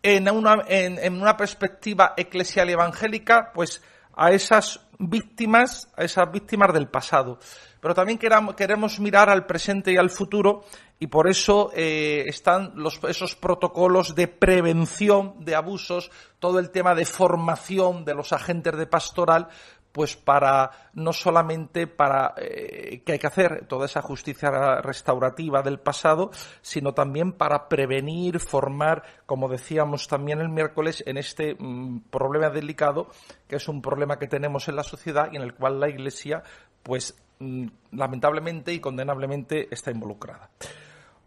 en 0.00 0.30
una, 0.30 0.62
en 0.68 1.20
una 1.20 1.36
perspectiva 1.36 2.14
eclesial 2.16 2.70
y 2.70 2.74
evangélica, 2.74 3.50
pues 3.52 3.82
a 4.16 4.30
esas 4.30 4.83
víctimas, 4.98 5.88
a 5.96 6.04
esas 6.04 6.30
víctimas 6.30 6.72
del 6.72 6.88
pasado. 6.88 7.38
Pero 7.80 7.94
también 7.94 8.18
queremos 8.18 8.98
mirar 9.00 9.28
al 9.28 9.46
presente 9.46 9.92
y 9.92 9.96
al 9.96 10.10
futuro 10.10 10.64
y 10.98 11.06
por 11.08 11.28
eso 11.28 11.70
eh, 11.74 12.24
están 12.26 12.72
esos 13.08 13.34
protocolos 13.34 14.14
de 14.14 14.28
prevención 14.28 15.34
de 15.44 15.54
abusos, 15.54 16.10
todo 16.38 16.58
el 16.58 16.70
tema 16.70 16.94
de 16.94 17.04
formación 17.04 18.04
de 18.04 18.14
los 18.14 18.32
agentes 18.32 18.76
de 18.76 18.86
pastoral, 18.86 19.48
pues 19.94 20.16
para 20.16 20.72
no 20.94 21.12
solamente 21.12 21.86
para 21.86 22.34
eh, 22.36 23.02
que 23.06 23.12
hay 23.12 23.18
que 23.20 23.28
hacer 23.28 23.64
toda 23.68 23.86
esa 23.86 24.02
justicia 24.02 24.80
restaurativa 24.82 25.62
del 25.62 25.78
pasado, 25.78 26.32
sino 26.62 26.94
también 26.94 27.30
para 27.30 27.68
prevenir, 27.68 28.40
formar, 28.40 29.04
como 29.24 29.48
decíamos 29.48 30.08
también 30.08 30.40
el 30.40 30.48
miércoles, 30.48 31.04
en 31.06 31.16
este 31.16 31.54
mm, 31.56 32.10
problema 32.10 32.50
delicado, 32.50 33.06
que 33.46 33.54
es 33.54 33.68
un 33.68 33.80
problema 33.80 34.18
que 34.18 34.26
tenemos 34.26 34.66
en 34.66 34.74
la 34.74 34.82
sociedad 34.82 35.28
y 35.30 35.36
en 35.36 35.42
el 35.42 35.54
cual 35.54 35.78
la 35.78 35.88
Iglesia, 35.88 36.42
pues 36.82 37.16
mm, 37.38 37.66
lamentablemente 37.92 38.72
y 38.72 38.80
condenablemente 38.80 39.68
está 39.70 39.92
involucrada. 39.92 40.50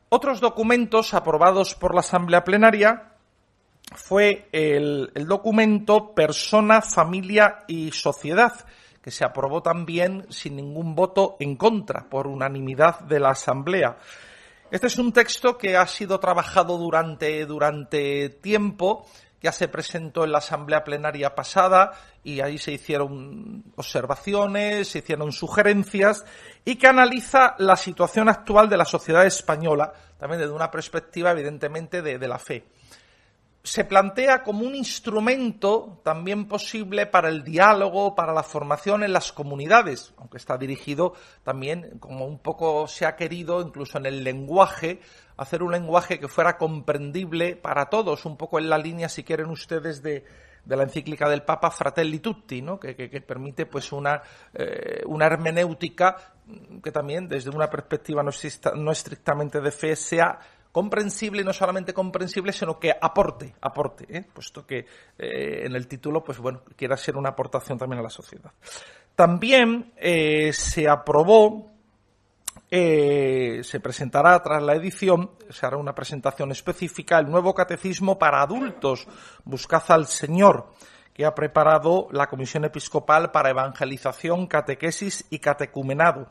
Otros 0.10 0.42
documentos 0.42 1.14
aprobados 1.14 1.74
por 1.74 1.94
la 1.94 2.02
Asamblea 2.02 2.44
Plenaria 2.44 3.14
fue 3.96 4.48
el, 4.52 5.12
documento 5.28 6.14
Persona, 6.14 6.82
Familia 6.82 7.64
y 7.68 7.92
Sociedad, 7.92 8.54
que 9.02 9.12
se 9.12 9.24
aprobó 9.24 9.62
también 9.62 10.26
sin 10.30 10.56
ningún 10.56 10.96
voto 10.96 11.38
en 11.40 11.56
contra, 11.56 12.10
por 12.10 12.28
unanimidad 12.28 13.00
de 13.02 13.20
la 13.20 13.30
Asamblea. 13.30 13.98
Este 14.70 14.88
es 14.88 14.98
un 14.98 15.14
texto 15.14 15.58
que 15.58 15.78
ha 15.78 15.88
sido 15.88 16.20
trabajado 16.20 16.78
durante, 16.78 17.46
durante 17.46 18.30
tiempo, 18.30 19.06
ya 19.42 19.52
se 19.52 19.70
presentó 19.70 20.26
en 20.26 20.32
la 20.32 20.40
Asamblea 20.40 20.84
Plenaria 20.84 21.36
pasada 21.36 21.94
y 22.24 22.42
ahí 22.42 22.58
se 22.58 22.74
hicieron 22.74 23.64
observaciones, 23.78 24.90
se 24.90 25.00
hicieron 25.00 25.32
sugerencias 25.32 26.26
y 26.66 26.76
que 26.76 26.88
analiza 26.88 27.56
la 27.60 27.78
situación 27.78 28.28
actual 28.28 28.68
de 28.68 28.78
la 28.78 28.84
sociedad 28.84 29.26
española, 29.26 29.94
también 30.20 30.42
desde 30.42 30.54
una 30.54 30.72
perspectiva 30.72 31.32
evidentemente 31.32 32.02
de 32.02 32.28
la 32.28 32.40
fe 32.40 32.66
se 33.68 33.84
plantea 33.84 34.44
como 34.44 34.66
un 34.66 34.76
instrumento 34.76 36.00
también 36.02 36.48
posible 36.48 37.06
para 37.06 37.28
el 37.28 37.44
diálogo, 37.44 38.16
para 38.16 38.34
la 38.34 38.44
formación 38.44 39.04
en 39.04 39.12
las 39.12 39.34
comunidades, 39.34 40.14
aunque 40.18 40.38
está 40.38 40.58
dirigido 40.58 41.14
también, 41.44 42.00
como 42.00 42.26
un 42.26 42.40
poco 42.40 42.88
se 42.88 43.06
ha 43.06 43.18
querido, 43.18 43.62
incluso 43.62 43.98
en 43.98 44.06
el 44.06 44.24
lenguaje, 44.24 45.02
hacer 45.36 45.64
un 45.64 45.74
lenguaje 45.74 46.18
que 46.18 46.30
fuera 46.30 46.58
comprendible 46.58 47.58
para 47.58 47.88
todos, 47.88 48.26
un 48.26 48.38
poco 48.38 48.58
en 48.58 48.70
la 48.70 48.78
línea, 48.78 49.10
si 49.10 49.26
quieren 49.26 49.50
ustedes, 49.50 50.02
de, 50.02 50.24
la 50.66 50.84
encíclica 50.84 51.28
del 51.28 51.44
Papa 51.44 51.70
Fratelli 51.70 52.20
Tutti, 52.20 52.62
¿no? 52.62 52.80
que, 52.80 52.96
permite 53.28 53.66
pues 53.66 53.92
una, 53.92 54.22
eh, 54.54 55.02
una 55.06 55.26
hermenéutica 55.26 56.16
que 56.82 56.92
también 56.92 57.28
desde 57.28 57.50
una 57.50 57.70
perspectiva 57.70 58.24
no, 58.24 58.32
no 58.76 58.92
estrictamente 58.92 59.60
de 59.60 59.72
fe 59.72 59.96
sea 59.96 60.40
comprensible 60.78 61.44
no 61.44 61.54
solamente 61.54 61.92
comprensible, 61.92 62.54
sino 62.54 62.80
que 62.80 62.92
aporte, 63.02 63.56
aporte, 63.62 64.06
¿eh? 64.16 64.24
puesto 64.32 64.64
que 64.64 64.86
eh, 65.18 65.66
en 65.66 65.76
el 65.76 65.88
título, 65.88 66.24
pues 66.24 66.38
bueno, 66.38 66.62
quiera 66.76 66.96
ser 66.96 67.18
una 67.18 67.30
aportación 67.30 67.80
también 67.80 68.00
a 68.00 68.04
la 68.04 68.12
sociedad. 68.12 68.52
También 69.16 69.92
eh, 69.98 70.54
se 70.54 70.88
aprobó, 70.88 71.72
se 72.70 73.80
presentará 73.82 74.40
tras 74.44 74.62
la 74.62 74.76
edición, 74.76 75.32
se 75.50 75.66
hará 75.66 75.78
una 75.78 75.96
presentación 75.96 76.52
específica, 76.52 77.18
el 77.18 77.28
nuevo 77.28 77.56
catecismo 77.56 78.20
para 78.20 78.44
adultos, 78.44 79.08
Buscad 79.46 79.82
al 79.88 80.06
Señor, 80.06 80.74
que 81.12 81.26
ha 81.26 81.34
preparado 81.34 82.08
la 82.12 82.28
Comisión 82.28 82.66
Episcopal 82.66 83.32
para 83.32 83.50
Evangelización, 83.50 84.46
Catequesis 84.46 85.26
y 85.32 85.40
Catecumenado. 85.40 86.28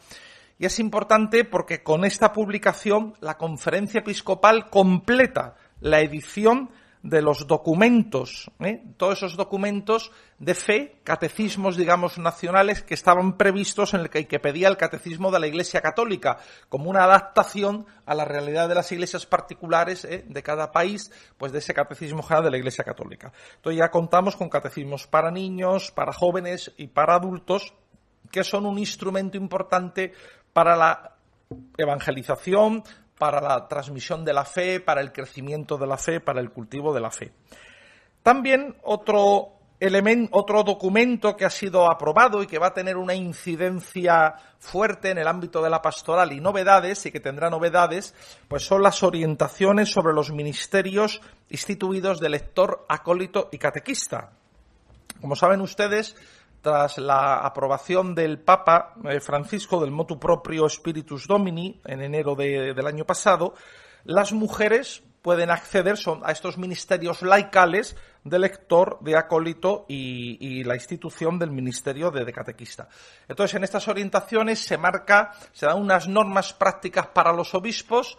Y 0.58 0.66
es 0.66 0.78
importante 0.78 1.44
porque 1.44 1.82
con 1.82 2.04
esta 2.04 2.32
publicación 2.32 3.14
la 3.20 3.36
conferencia 3.36 4.00
episcopal 4.00 4.70
completa 4.70 5.56
la 5.80 6.00
edición 6.00 6.70
de 7.02 7.22
los 7.22 7.46
documentos, 7.46 8.50
¿eh? 8.58 8.82
todos 8.96 9.18
esos 9.18 9.36
documentos 9.36 10.10
de 10.40 10.54
fe, 10.54 11.00
catecismos, 11.04 11.76
digamos, 11.76 12.18
nacionales 12.18 12.82
que 12.82 12.94
estaban 12.94 13.36
previstos 13.36 13.94
en 13.94 14.00
el 14.00 14.10
que, 14.10 14.40
pedía 14.40 14.66
el 14.66 14.76
catecismo 14.76 15.30
de 15.30 15.38
la 15.38 15.46
Iglesia 15.46 15.80
Católica, 15.80 16.38
como 16.68 16.90
una 16.90 17.04
adaptación 17.04 17.86
a 18.06 18.14
la 18.14 18.24
realidad 18.24 18.68
de 18.68 18.74
las 18.74 18.90
iglesias 18.90 19.24
particulares 19.24 20.04
¿eh? 20.04 20.24
de 20.26 20.42
cada 20.42 20.72
país, 20.72 21.12
pues 21.38 21.52
de 21.52 21.58
ese 21.58 21.74
catecismo 21.74 22.24
general 22.24 22.44
de 22.44 22.50
la 22.50 22.58
Iglesia 22.58 22.82
Católica. 22.82 23.32
Entonces 23.54 23.78
ya 23.78 23.90
contamos 23.90 24.34
con 24.34 24.48
catecismos 24.48 25.06
para 25.06 25.30
niños, 25.30 25.92
para 25.92 26.12
jóvenes 26.12 26.72
y 26.76 26.88
para 26.88 27.14
adultos, 27.14 27.72
que 28.32 28.42
son 28.42 28.66
un 28.66 28.78
instrumento 28.78 29.36
importante 29.36 30.12
para 30.56 30.74
la 30.74 31.12
evangelización, 31.76 32.82
para 33.18 33.42
la 33.42 33.68
transmisión 33.68 34.24
de 34.24 34.32
la 34.32 34.46
fe, 34.46 34.80
para 34.80 35.02
el 35.02 35.12
crecimiento 35.12 35.76
de 35.76 35.86
la 35.86 35.98
fe, 35.98 36.18
para 36.18 36.40
el 36.40 36.50
cultivo 36.50 36.94
de 36.94 37.00
la 37.02 37.10
fe. 37.10 37.30
También 38.22 38.74
otro 38.84 39.52
otro 40.30 40.62
documento 40.62 41.36
que 41.36 41.44
ha 41.44 41.50
sido 41.50 41.90
aprobado 41.90 42.42
y 42.42 42.46
que 42.46 42.58
va 42.58 42.68
a 42.68 42.72
tener 42.72 42.96
una 42.96 43.14
incidencia 43.14 44.34
fuerte 44.58 45.10
en 45.10 45.18
el 45.18 45.28
ámbito 45.28 45.60
de 45.60 45.68
la 45.68 45.82
pastoral 45.82 46.32
y 46.32 46.40
novedades, 46.40 47.04
y 47.04 47.12
que 47.12 47.20
tendrá 47.20 47.50
novedades, 47.50 48.14
pues 48.48 48.64
son 48.64 48.82
las 48.82 49.02
orientaciones 49.02 49.90
sobre 49.90 50.14
los 50.14 50.32
ministerios 50.32 51.20
instituidos 51.50 52.18
de 52.18 52.30
lector, 52.30 52.86
acólito 52.88 53.50
y 53.52 53.58
catequista. 53.58 54.30
Como 55.20 55.36
saben 55.36 55.60
ustedes, 55.60 56.16
tras 56.66 56.98
la 56.98 57.36
aprobación 57.36 58.12
del 58.12 58.40
Papa 58.40 58.94
eh, 59.04 59.20
Francisco 59.20 59.80
del 59.80 59.92
motu 59.92 60.18
proprio 60.18 60.68
Spiritus 60.68 61.28
Domini 61.28 61.80
en 61.84 62.02
enero 62.02 62.34
del 62.34 62.84
año 62.88 63.04
pasado, 63.04 63.54
las 64.02 64.32
mujeres 64.32 65.04
pueden 65.22 65.52
acceder 65.52 65.94
a 66.24 66.32
estos 66.32 66.58
ministerios 66.58 67.22
laicales 67.22 67.96
de 68.24 68.40
lector, 68.40 68.98
de 69.00 69.16
acólito 69.16 69.86
y, 69.88 70.64
la 70.64 70.74
institución 70.74 71.38
del 71.38 71.52
ministerio 71.52 72.10
de, 72.10 72.32
catequista. 72.32 72.88
Entonces, 73.28 73.54
en 73.54 73.62
estas 73.62 73.86
orientaciones 73.86 74.58
se 74.58 74.76
marca, 74.76 75.34
se 75.52 75.66
dan 75.66 75.80
unas 75.80 76.08
normas 76.08 76.52
prácticas 76.52 77.06
para 77.06 77.32
los 77.32 77.54
obispos 77.54 78.18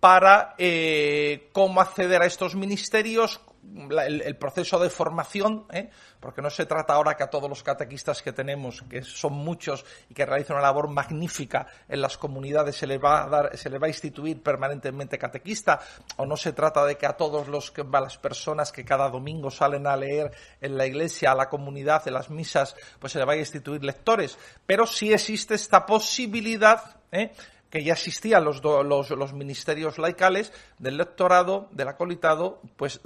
para 0.00 0.54
eh, 0.56 1.50
cómo 1.52 1.82
acceder 1.82 2.22
a 2.22 2.26
estos 2.26 2.54
ministerios, 2.56 3.38
el, 3.62 4.36
proceso 4.36 4.78
de 4.78 4.90
formación, 4.90 5.66
¿eh? 5.72 5.88
porque 6.20 6.42
no 6.42 6.50
se 6.50 6.66
trata 6.66 6.94
ahora 6.94 7.14
que 7.16 7.22
a 7.22 7.30
todos 7.30 7.48
los 7.48 7.62
catequistas 7.62 8.22
que 8.22 8.32
tenemos, 8.32 8.82
que 8.88 9.02
son 9.02 9.34
muchos 9.34 9.84
y 10.08 10.14
que 10.14 10.26
realizan 10.26 10.56
una 10.56 10.66
labor 10.66 10.88
magnífica 10.88 11.66
en 11.88 12.00
las 12.00 12.18
comunidades, 12.18 12.76
se 12.76 12.86
les 12.86 13.02
va 13.02 13.24
a 13.24 13.28
dar, 13.28 13.56
se 13.56 13.70
les 13.70 13.80
va 13.80 13.86
a 13.86 13.90
instituir 13.90 14.42
permanentemente 14.42 15.18
catequista, 15.18 15.80
o 16.16 16.26
no 16.26 16.36
se 16.36 16.52
trata 16.52 16.84
de 16.84 16.96
que 16.96 17.06
a 17.06 17.16
todos 17.16 17.48
los 17.48 17.72
las 17.92 18.18
personas 18.18 18.72
que 18.72 18.84
cada 18.84 19.08
domingo 19.08 19.50
salen 19.50 19.86
a 19.86 19.96
leer 19.96 20.32
en 20.60 20.76
la 20.76 20.86
iglesia, 20.86 21.32
a 21.32 21.34
la 21.34 21.48
comunidad, 21.48 22.06
en 22.08 22.14
las 22.14 22.30
misas, 22.30 22.74
pues 22.98 23.12
se 23.12 23.18
les 23.18 23.26
vaya 23.26 23.38
a 23.38 23.42
instituir 23.42 23.84
lectores, 23.84 24.38
pero 24.66 24.86
sí 24.86 25.12
existe 25.12 25.54
esta 25.54 25.86
posibilidad 25.86 26.96
¿eh? 27.12 27.32
Que 27.72 27.82
ya 27.82 27.94
existían 27.94 28.44
los, 28.44 28.62
los, 28.62 29.32
ministerios 29.32 29.96
laicales 29.96 30.52
del 30.78 30.98
lectorado, 30.98 31.68
del 31.70 31.88
acolitado, 31.88 32.60
pues 32.76 33.00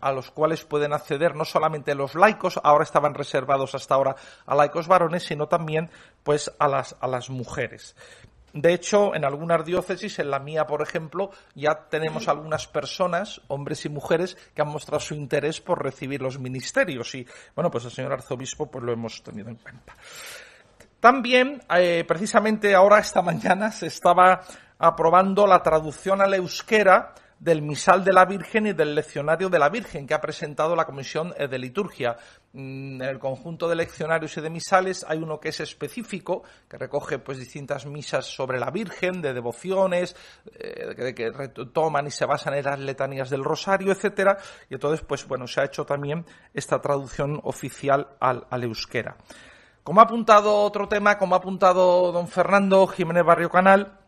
a 0.00 0.12
los 0.12 0.32
cuales 0.32 0.64
pueden 0.64 0.92
acceder 0.92 1.36
no 1.36 1.44
solamente 1.44 1.94
los 1.94 2.16
laicos, 2.16 2.58
ahora 2.64 2.82
estaban 2.82 3.14
reservados 3.14 3.76
hasta 3.76 3.94
ahora 3.94 4.16
a 4.44 4.56
laicos 4.56 4.88
varones, 4.88 5.22
sino 5.22 5.46
también 5.46 5.88
pues 6.24 6.50
a 6.58 6.66
las, 6.66 6.96
a 6.98 7.06
las 7.06 7.30
mujeres. 7.30 7.94
De 8.52 8.74
hecho, 8.74 9.14
en 9.14 9.24
algunas 9.24 9.64
diócesis, 9.64 10.18
en 10.18 10.30
la 10.30 10.40
mía, 10.40 10.66
por 10.66 10.82
ejemplo, 10.82 11.30
ya 11.54 11.86
tenemos 11.88 12.26
algunas 12.26 12.66
personas, 12.66 13.40
hombres 13.46 13.84
y 13.84 13.88
mujeres, 13.88 14.36
que 14.52 14.62
han 14.62 14.68
mostrado 14.68 14.98
su 14.98 15.14
interés 15.14 15.60
por 15.60 15.80
recibir 15.80 16.20
los 16.20 16.40
ministerios. 16.40 17.14
Y, 17.14 17.24
bueno, 17.54 17.70
pues 17.70 17.84
el 17.84 17.92
señor 17.92 18.12
arzobispo, 18.12 18.68
pues 18.68 18.84
lo 18.84 18.92
hemos 18.92 19.22
tenido 19.22 19.48
en 19.48 19.56
cuenta. 19.56 19.96
También, 21.02 21.60
eh, 21.76 22.04
precisamente 22.06 22.76
ahora, 22.76 23.00
esta 23.00 23.22
mañana, 23.22 23.72
se 23.72 23.88
estaba 23.88 24.40
aprobando 24.78 25.48
la 25.48 25.60
traducción 25.60 26.20
al 26.20 26.32
euskera 26.34 27.12
del 27.40 27.60
misal 27.60 28.04
de 28.04 28.12
la 28.12 28.24
Virgen 28.24 28.68
y 28.68 28.72
del 28.72 28.94
leccionario 28.94 29.48
de 29.48 29.58
la 29.58 29.68
Virgen 29.68 30.06
que 30.06 30.14
ha 30.14 30.20
presentado 30.20 30.76
la 30.76 30.84
Comisión 30.84 31.34
eh, 31.36 31.48
de 31.48 31.58
Liturgia. 31.58 32.16
Mm, 32.52 33.02
en 33.02 33.08
el 33.08 33.18
conjunto 33.18 33.68
de 33.68 33.74
leccionarios 33.74 34.36
y 34.36 34.42
de 34.42 34.50
misales 34.50 35.04
hay 35.08 35.18
uno 35.18 35.40
que 35.40 35.48
es 35.48 35.58
específico, 35.58 36.44
que 36.68 36.78
recoge 36.78 37.18
pues 37.18 37.36
distintas 37.36 37.84
misas 37.84 38.24
sobre 38.24 38.60
la 38.60 38.70
Virgen, 38.70 39.20
de 39.20 39.34
devociones, 39.34 40.14
eh, 40.54 41.14
que 41.16 41.32
retoman 41.32 42.06
y 42.06 42.12
se 42.12 42.26
basan 42.26 42.54
en 42.54 42.64
las 42.64 42.78
letanías 42.78 43.28
del 43.28 43.42
Rosario, 43.42 43.90
etcétera, 43.90 44.38
y 44.70 44.74
entonces 44.74 45.04
pues 45.04 45.26
bueno, 45.26 45.48
se 45.48 45.62
ha 45.62 45.64
hecho 45.64 45.84
también 45.84 46.24
esta 46.54 46.80
traducción 46.80 47.40
oficial 47.42 48.06
al, 48.20 48.46
al 48.48 48.62
euskera. 48.62 49.16
Como 49.84 50.00
ha 50.00 50.04
apuntado 50.04 50.58
otro 50.60 50.86
tema, 50.86 51.18
como 51.18 51.34
ha 51.34 51.38
apuntado 51.38 52.12
don 52.12 52.28
Fernando 52.28 52.86
Jiménez 52.86 53.24
Barrio 53.24 53.50
Canal, 53.50 53.98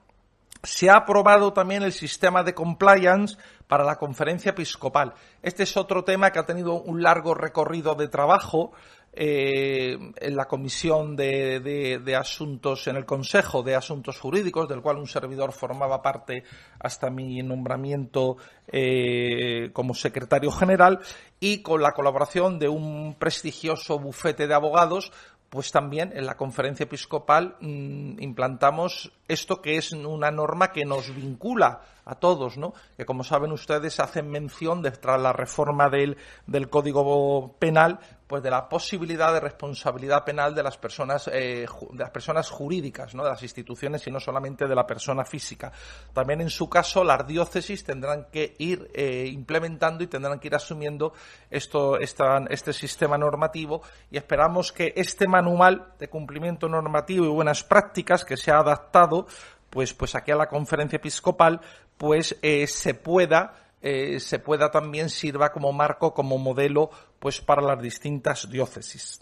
se 0.62 0.88
ha 0.88 0.98
aprobado 0.98 1.52
también 1.52 1.82
el 1.82 1.92
sistema 1.92 2.44
de 2.44 2.54
compliance 2.54 3.36
para 3.66 3.82
la 3.82 3.96
conferencia 3.96 4.50
episcopal. 4.50 5.14
Este 5.42 5.64
es 5.64 5.76
otro 5.76 6.04
tema 6.04 6.30
que 6.30 6.38
ha 6.38 6.46
tenido 6.46 6.80
un 6.80 7.02
largo 7.02 7.34
recorrido 7.34 7.96
de 7.96 8.06
trabajo 8.06 8.70
eh, 9.16 9.96
en 10.16 10.36
la 10.36 10.46
Comisión 10.46 11.14
de, 11.14 12.16
Asuntos, 12.18 12.88
en 12.88 12.96
el 12.96 13.04
Consejo 13.04 13.62
de 13.62 13.76
Asuntos 13.76 14.18
Jurídicos, 14.18 14.68
del 14.68 14.82
cual 14.82 14.98
un 14.98 15.06
servidor 15.06 15.52
formaba 15.52 16.02
parte 16.02 16.42
hasta 16.80 17.10
mi 17.10 17.40
nombramiento 17.42 18.36
eh, 18.66 19.70
como 19.72 19.94
secretario 19.94 20.50
general, 20.50 21.00
y 21.38 21.62
con 21.62 21.82
la 21.82 21.92
colaboración 21.92 22.58
de 22.58 22.68
un 22.68 23.14
prestigioso 23.18 23.98
bufete 23.98 24.46
de 24.48 24.54
abogados 24.54 25.12
pues 25.54 25.70
también 25.70 26.12
en 26.16 26.26
la 26.26 26.36
conferencia 26.36 26.82
episcopal 26.82 27.56
mm, 27.60 28.20
implantamos 28.20 29.12
esto 29.28 29.62
que 29.62 29.76
es 29.76 29.92
una 29.92 30.32
norma 30.32 30.72
que 30.72 30.84
nos 30.84 31.14
vincula 31.14 31.80
a 32.04 32.14
todos, 32.16 32.56
¿no? 32.56 32.74
Que 32.96 33.06
como 33.06 33.24
saben 33.24 33.52
ustedes 33.52 34.00
hacen 34.00 34.30
mención 34.30 34.82
de 34.82 34.90
tras 34.90 35.20
la 35.20 35.32
reforma 35.32 35.88
del, 35.88 36.16
del 36.46 36.68
Código 36.68 37.56
Penal, 37.58 37.98
pues 38.26 38.42
de 38.42 38.50
la 38.50 38.68
posibilidad 38.68 39.32
de 39.32 39.40
responsabilidad 39.40 40.24
penal 40.24 40.54
de 40.54 40.62
las 40.62 40.78
personas 40.78 41.28
eh, 41.32 41.66
de 41.92 41.98
las 41.98 42.10
personas 42.10 42.48
jurídicas, 42.50 43.14
¿no? 43.14 43.22
De 43.22 43.30
las 43.30 43.42
instituciones 43.42 44.06
y 44.06 44.10
no 44.10 44.18
solamente 44.18 44.66
de 44.66 44.74
la 44.74 44.86
persona 44.86 45.24
física. 45.24 45.70
También 46.12 46.40
en 46.40 46.50
su 46.50 46.68
caso 46.68 47.04
las 47.04 47.26
diócesis 47.26 47.84
tendrán 47.84 48.26
que 48.32 48.54
ir 48.58 48.90
eh, 48.94 49.28
implementando 49.30 50.04
y 50.04 50.06
tendrán 50.06 50.38
que 50.40 50.48
ir 50.48 50.54
asumiendo 50.54 51.12
esto, 51.50 51.98
este 51.98 52.72
sistema 52.72 53.18
normativo 53.18 53.82
y 54.10 54.16
esperamos 54.16 54.72
que 54.72 54.92
este 54.96 55.28
manual 55.28 55.92
de 55.98 56.08
cumplimiento 56.08 56.68
normativo 56.68 57.26
y 57.26 57.28
buenas 57.28 57.62
prácticas 57.62 58.24
que 58.24 58.36
se 58.36 58.50
ha 58.50 58.58
adaptado 58.58 59.26
pues, 59.74 59.92
pues 59.92 60.14
aquí 60.14 60.30
a 60.30 60.36
la 60.36 60.48
conferencia 60.48 60.98
episcopal, 60.98 61.60
pues 61.96 62.36
eh, 62.42 62.66
se 62.66 62.94
pueda 62.94 63.64
eh, 63.86 64.18
se 64.18 64.38
pueda 64.38 64.70
también 64.70 65.10
sirva 65.10 65.52
como 65.52 65.70
marco, 65.70 66.14
como 66.14 66.38
modelo, 66.38 66.88
pues 67.18 67.42
para 67.42 67.60
las 67.60 67.82
distintas 67.82 68.48
diócesis. 68.48 69.20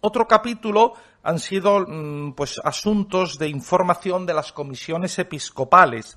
Otro 0.00 0.28
capítulo 0.28 0.92
han 1.24 1.40
sido 1.40 1.80
mm, 1.80 2.34
pues 2.34 2.60
asuntos 2.62 3.40
de 3.40 3.48
información 3.48 4.24
de 4.24 4.34
las 4.34 4.52
comisiones 4.52 5.18
episcopales. 5.18 6.16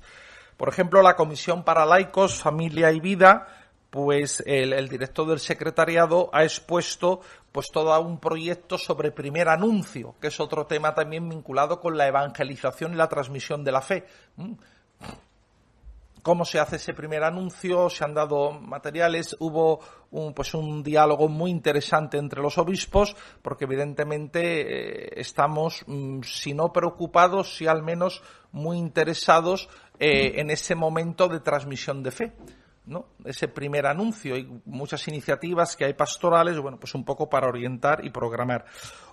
Por 0.56 0.68
ejemplo, 0.68 1.02
la 1.02 1.16
Comisión 1.16 1.64
para 1.64 1.84
Laicos, 1.84 2.40
Familia 2.40 2.92
y 2.92 3.00
Vida, 3.00 3.48
pues 3.90 4.44
el, 4.46 4.88
director 4.88 5.26
del 5.26 5.40
secretariado 5.40 6.30
ha 6.32 6.44
expuesto 6.44 7.20
pues 7.50 7.66
todo 7.72 8.00
un 8.00 8.20
proyecto 8.20 8.78
sobre 8.78 9.10
primer 9.10 9.48
anuncio, 9.48 10.14
que 10.20 10.28
es 10.28 10.38
otro 10.38 10.66
tema 10.66 10.94
también 10.94 11.28
vinculado 11.28 11.80
con 11.80 11.98
la 11.98 12.06
evangelización 12.06 12.92
y 12.92 12.96
la 12.96 13.08
transmisión 13.08 13.64
de 13.64 13.72
la 13.72 13.80
fe. 13.80 14.06
¿Mm? 14.36 14.52
¿Cómo 16.22 16.44
se 16.44 16.58
hace 16.58 16.76
ese 16.76 16.94
primer 16.94 17.22
anuncio? 17.22 17.88
Se 17.88 18.04
han 18.04 18.14
dado 18.14 18.52
materiales, 18.52 19.36
hubo 19.38 19.80
un, 20.10 20.34
pues 20.34 20.54
un 20.54 20.82
diálogo 20.82 21.28
muy 21.28 21.50
interesante 21.50 22.18
entre 22.18 22.42
los 22.42 22.58
obispos, 22.58 23.16
porque 23.42 23.64
evidentemente 23.64 24.40
eh, 24.60 25.12
estamos, 25.16 25.82
mm, 25.86 26.20
si 26.22 26.52
no 26.52 26.72
preocupados, 26.72 27.56
si 27.56 27.66
al 27.66 27.82
menos 27.82 28.22
muy 28.52 28.76
interesados 28.76 29.68
eh, 29.98 30.34
en 30.36 30.50
ese 30.50 30.74
momento 30.74 31.28
de 31.28 31.40
transmisión 31.40 32.02
de 32.02 32.10
fe. 32.10 32.32
¿No? 32.86 33.06
ese 33.24 33.48
primer 33.48 33.86
anuncio 33.86 34.36
y 34.36 34.48
muchas 34.64 35.06
iniciativas 35.08 35.76
que 35.76 35.84
hay 35.84 35.94
pastorales, 35.94 36.58
bueno, 36.58 36.78
pues 36.78 36.94
un 36.94 37.04
poco 37.04 37.28
para 37.28 37.48
orientar 37.48 38.04
y 38.04 38.10
programar. 38.10 38.64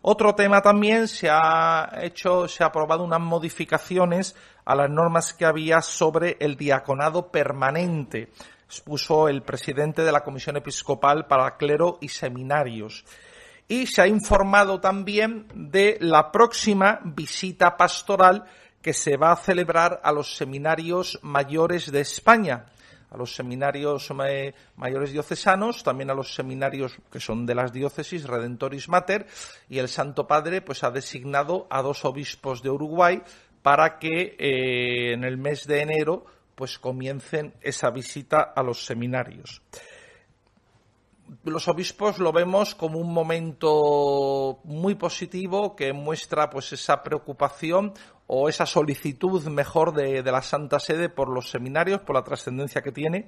Otro 0.01 0.33
tema 0.35 0.61
también 0.61 1.07
se 1.07 1.29
ha 1.29 1.99
hecho, 2.01 2.47
se 2.47 2.63
ha 2.63 2.67
aprobado 2.67 3.03
unas 3.03 3.19
modificaciones 3.19 4.35
a 4.65 4.75
las 4.75 4.89
normas 4.89 5.33
que 5.33 5.45
había 5.45 5.81
sobre 5.81 6.37
el 6.39 6.55
diaconado 6.55 7.31
permanente. 7.31 8.31
Expuso 8.65 9.29
el 9.29 9.43
presidente 9.43 10.03
de 10.03 10.11
la 10.11 10.23
Comisión 10.23 10.57
Episcopal 10.57 11.25
para 11.27 11.55
Clero 11.57 11.99
y 12.01 12.09
Seminarios. 12.09 13.05
Y 13.67 13.87
se 13.87 14.01
ha 14.01 14.07
informado 14.07 14.79
también 14.79 15.47
de 15.53 15.97
la 15.99 16.31
próxima 16.31 16.99
visita 17.03 17.75
pastoral 17.75 18.45
que 18.81 18.93
se 18.93 19.17
va 19.17 19.33
a 19.33 19.37
celebrar 19.37 19.99
a 20.03 20.13
los 20.13 20.37
seminarios 20.37 21.19
mayores 21.21 21.91
de 21.91 22.01
España 22.01 22.65
a 23.09 23.17
los 23.17 23.35
seminarios 23.35 24.11
mayores 24.75 25.11
diocesanos, 25.11 25.83
también 25.83 26.09
a 26.09 26.13
los 26.13 26.33
seminarios 26.33 26.97
que 27.11 27.19
son 27.19 27.45
de 27.45 27.55
las 27.55 27.71
diócesis, 27.71 28.25
Redentoris 28.25 28.89
Mater, 28.89 29.27
y 29.69 29.79
el 29.79 29.87
Santo 29.87 30.27
Padre 30.27 30.61
pues 30.61 30.83
ha 30.83 30.91
designado 30.91 31.67
a 31.69 31.81
dos 31.81 32.05
obispos 32.05 32.61
de 32.61 32.69
Uruguay 32.69 33.21
para 33.61 33.99
que 33.99 34.35
eh, 34.37 35.13
en 35.13 35.23
el 35.23 35.37
mes 35.37 35.67
de 35.67 35.81
enero 35.81 36.25
pues 36.55 36.79
comiencen 36.79 37.53
esa 37.61 37.91
visita 37.91 38.41
a 38.41 38.63
los 38.63 38.85
seminarios. 38.85 39.61
Los 41.43 41.67
obispos 41.67 42.19
lo 42.19 42.31
vemos 42.31 42.73
como 42.73 42.99
un 42.99 43.13
momento 43.13 44.59
muy 44.63 44.95
positivo 44.95 45.75
que 45.75 45.91
muestra 45.91 46.49
pues 46.49 46.71
esa 46.73 47.03
preocupación 47.03 47.93
o 48.27 48.49
esa 48.49 48.65
solicitud 48.65 49.43
mejor 49.47 49.93
de, 49.93 50.21
la 50.21 50.41
Santa 50.41 50.79
Sede 50.79 51.09
por 51.09 51.29
los 51.29 51.49
seminarios, 51.49 52.01
por 52.01 52.15
la 52.15 52.23
trascendencia 52.23 52.81
que 52.81 52.91
tiene. 52.91 53.27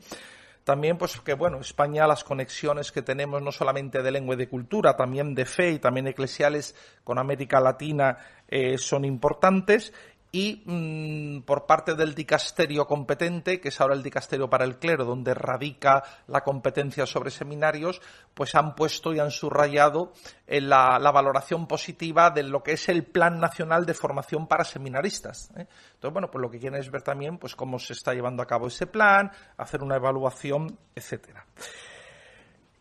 también 0.64 0.98
pues 0.98 1.20
que 1.22 1.34
bueno, 1.34 1.60
España 1.60 2.06
las 2.06 2.24
conexiones 2.24 2.92
que 2.92 3.02
tenemos 3.02 3.42
no 3.42 3.52
solamente 3.52 4.04
de 4.04 4.12
lengua 4.12 4.36
y 4.36 4.38
de 4.38 4.50
cultura, 4.50 4.96
también 4.96 5.34
de 5.34 5.46
fe 5.46 5.72
y 5.72 5.80
también 5.80 6.08
eclesiales 6.08 6.76
con 7.04 7.18
América 7.18 7.60
Latina 7.60 8.18
eh, 8.48 8.78
son 8.78 9.06
importantes 9.06 9.94
y 10.32 10.62
mm, 10.66 11.42
por 11.42 11.66
parte 11.66 11.96
del 11.96 12.14
dicasterio 12.14 12.86
competente, 12.86 13.60
que 13.60 13.70
es 13.70 13.82
ahora 13.82 13.96
el 13.96 14.04
dicasterio 14.04 14.50
para 14.50 14.64
el 14.64 14.78
clero, 14.78 15.04
donde 15.04 15.34
radica 15.34 16.04
la 16.28 16.42
competencia 16.42 17.06
sobre 17.06 17.32
seminarios, 17.32 18.00
pues 18.34 18.54
han 18.54 18.76
puesto 18.76 19.14
y 19.14 19.20
han 19.20 19.32
subrayado 19.32 20.14
eh, 20.46 20.62
la, 20.62 21.00
valoración 21.12 21.68
positiva 21.68 22.30
de 22.30 22.44
lo 22.44 22.62
que 22.62 22.74
es 22.74 22.90
el 22.90 23.04
Plan 23.06 23.40
Nacional 23.40 23.86
de 23.86 23.96
Formación 23.96 24.48
para 24.48 24.64
Seminaristas. 24.64 25.50
¿eh? 25.58 25.66
Entonces, 25.94 26.14
bueno, 26.14 26.30
pues 26.30 26.42
lo 26.42 26.52
que 26.52 26.60
quieren 26.60 26.80
es 26.80 26.92
ver 26.92 27.02
también 27.02 27.40
pues 27.40 27.56
cómo 27.56 27.80
se 27.80 27.94
está 27.94 28.14
llevando 28.14 28.44
a 28.44 28.48
cabo 28.48 28.68
ese 28.68 28.86
plan, 28.86 29.32
hacer 29.58 29.82
una 29.82 29.96
evaluación, 29.96 30.78
etcétera. 30.94 31.46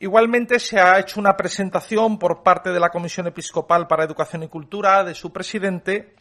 Igualmente 0.01 0.61
se 0.61 0.79
ha 0.79 1.01
hecho 1.01 1.19
una 1.19 1.37
presentación 1.37 2.19
por 2.19 2.43
parte 2.43 2.71
de 2.71 2.79
la 2.79 2.91
Comisión 2.91 3.27
Episcopal 3.27 3.89
para 3.89 4.05
Educación 4.05 4.45
y 4.45 4.49
Cultura 4.49 5.03
de 5.03 5.15
su 5.15 5.33
presidente 5.33 6.15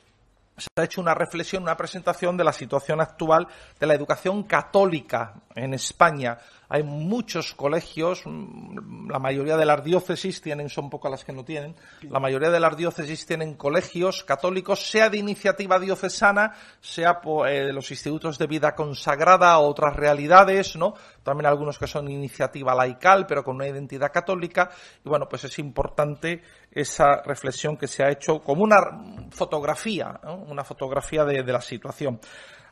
se 0.58 0.70
ha 0.76 0.84
hecho 0.84 1.02
una 1.02 1.13
reflexión, 1.13 1.63
una 1.63 1.78
presentación 1.78 2.36
de 2.36 2.43
la 2.43 2.52
situación 2.52 3.00
actual 3.00 3.48
de 3.80 3.88
la 3.88 3.93
educación 3.93 4.43
católica 4.43 5.36
en 5.56 5.74
España 5.74 6.38
hay 6.69 6.84
muchos 6.84 7.53
colegios, 7.53 8.23
mm, 8.25 9.10
la 9.10 9.19
mayoría 9.19 9.56
de 9.56 9.65
las 9.65 9.84
diócesis 9.84 10.41
tienen, 10.41 10.69
son 10.69 10.89
pocas 10.89 11.12
las 11.12 11.23
que 11.23 11.32
no 11.32 11.45
tienen, 11.45 11.75
la 12.01 12.19
mayoría 12.19 12.49
de 12.49 12.60
las 12.60 12.75
diócesis 12.75 13.25
tienen 13.25 13.56
colegios 13.56 14.23
católicos, 14.23 14.89
sea 14.89 15.10
de 15.10 15.17
iniciativa 15.17 15.80
diocesana, 15.80 16.53
sea 16.82 17.21
por 17.21 17.47
eh, 17.47 17.71
los 17.71 17.89
institutos 17.91 18.38
de 18.38 18.47
vida 18.47 18.75
consagrada 18.75 19.58
o 19.60 19.67
otras 19.67 19.95
realidades, 19.95 20.75
¿no? 20.75 20.93
También 21.23 21.45
algunos 21.45 21.77
que 21.77 21.88
son 21.88 22.10
iniciativa 22.10 22.75
laical, 22.75 23.25
pero 23.27 23.43
con 23.43 23.56
una 23.56 23.67
identidad 23.67 24.12
católica. 24.12 24.69
Y 25.06 25.10
bueno, 25.10 25.27
pues 25.30 25.43
es 25.45 25.60
importante 25.60 26.41
esa 26.71 27.21
reflexión 27.23 27.77
que 27.77 27.88
se 27.88 28.03
ha 28.03 28.12
hecho 28.12 28.39
como 28.39 28.63
una 28.63 29.27
fotografía, 29.32 30.19
una 30.47 30.63
fotografía 30.63 31.25
de 31.25 31.43
la 31.43 31.62
situación. 31.62 32.19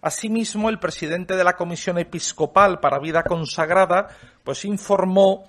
Asimismo, 0.06 0.70
el 0.70 0.78
presidente 0.78 1.36
de 1.36 1.44
la 1.44 1.56
Comisión 1.56 1.98
Episcopal 1.98 2.80
para 2.80 3.00
Vida 3.00 3.24
Consagrada 3.24 4.08
pues 4.44 4.64
informó 4.64 5.46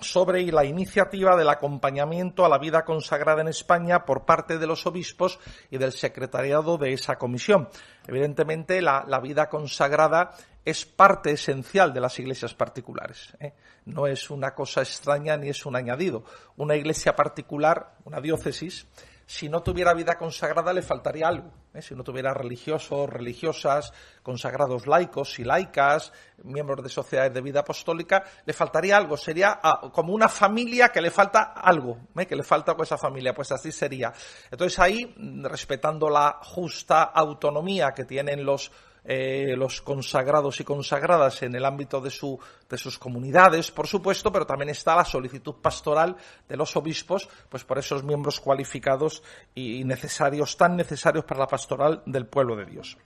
sobre 0.00 0.42
la 0.52 0.66
iniciativa 0.66 1.34
del 1.34 1.48
acompañamiento 1.48 2.44
a 2.44 2.50
la 2.50 2.58
vida 2.58 2.84
consagrada 2.84 3.40
en 3.40 3.48
España 3.48 4.04
por 4.04 4.26
parte 4.26 4.58
de 4.58 4.66
los 4.66 4.84
obispos 4.84 5.38
y 5.70 5.78
del 5.78 5.92
secretariado 5.92 6.76
de 6.76 6.92
esa 6.92 7.16
comisión. 7.16 7.70
Evidentemente, 8.06 8.82
la, 8.82 9.20
vida 9.22 9.48
consagrada 9.48 10.32
es 10.62 10.84
parte 10.84 11.30
esencial 11.30 11.94
de 11.94 12.00
las 12.00 12.18
iglesias 12.18 12.52
particulares. 12.52 13.32
¿eh? 13.40 13.54
No 13.86 14.06
es 14.06 14.28
una 14.28 14.54
cosa 14.54 14.82
extraña 14.82 15.38
ni 15.38 15.48
es 15.48 15.64
un 15.64 15.74
añadido. 15.74 16.24
Una 16.58 16.76
iglesia 16.76 17.16
particular, 17.16 17.94
una 18.04 18.20
diócesis, 18.20 18.86
si 19.26 19.48
no 19.48 19.62
tuviera 19.62 19.94
vida 19.94 20.16
consagrada 20.16 20.72
le 20.72 20.82
faltaría 20.82 21.28
algo. 21.28 21.50
¿eh? 21.72 21.80
Si 21.80 21.94
no 21.94 22.04
tuviera 22.04 22.34
religiosos, 22.34 23.08
religiosas, 23.08 23.92
consagrados 24.22 24.86
laicos 24.86 25.38
y 25.38 25.44
laicas, 25.44 26.12
miembros 26.42 26.82
de 26.82 26.90
sociedades 26.90 27.32
de 27.32 27.40
vida 27.40 27.60
apostólica, 27.60 28.24
le 28.44 28.52
faltaría 28.52 28.96
algo. 28.96 29.16
Sería 29.16 29.60
ah, 29.62 29.90
como 29.92 30.12
una 30.12 30.28
familia 30.28 30.90
que 30.90 31.00
le 31.00 31.10
falta 31.10 31.54
algo, 31.54 31.98
¿eh? 32.16 32.26
que 32.26 32.36
le 32.36 32.42
falta 32.42 32.72
a 32.72 32.82
esa 32.82 32.98
familia. 32.98 33.34
Pues 33.34 33.50
así 33.52 33.72
sería. 33.72 34.12
Entonces 34.50 34.78
ahí, 34.78 35.14
respetando 35.42 36.10
la 36.10 36.40
justa 36.42 37.04
autonomía 37.04 37.92
que 37.92 38.04
tienen 38.04 38.44
los 38.44 38.70
eh, 39.04 39.54
los 39.56 39.82
consagrados 39.82 40.60
y 40.60 40.64
consagradas 40.64 41.42
en 41.42 41.54
el 41.54 41.64
ámbito 41.64 42.00
de, 42.00 42.10
su, 42.10 42.38
de 42.68 42.78
sus 42.78 42.98
comunidades, 42.98 43.70
por 43.70 43.86
supuesto, 43.86 44.32
pero 44.32 44.46
también 44.46 44.70
está 44.70 44.96
la 44.96 45.04
solicitud 45.04 45.56
pastoral 45.60 46.16
de 46.48 46.56
los 46.56 46.74
obispos, 46.76 47.28
pues 47.48 47.64
por 47.64 47.78
esos 47.78 48.02
miembros 48.02 48.40
cualificados 48.40 49.22
y 49.54 49.84
necesarios, 49.84 50.56
tan 50.56 50.76
necesarios 50.76 51.24
para 51.24 51.40
la 51.40 51.46
pastoral 51.46 52.02
del 52.06 52.26
pueblo 52.26 52.56
de 52.56 52.66
Dios. 52.66 52.96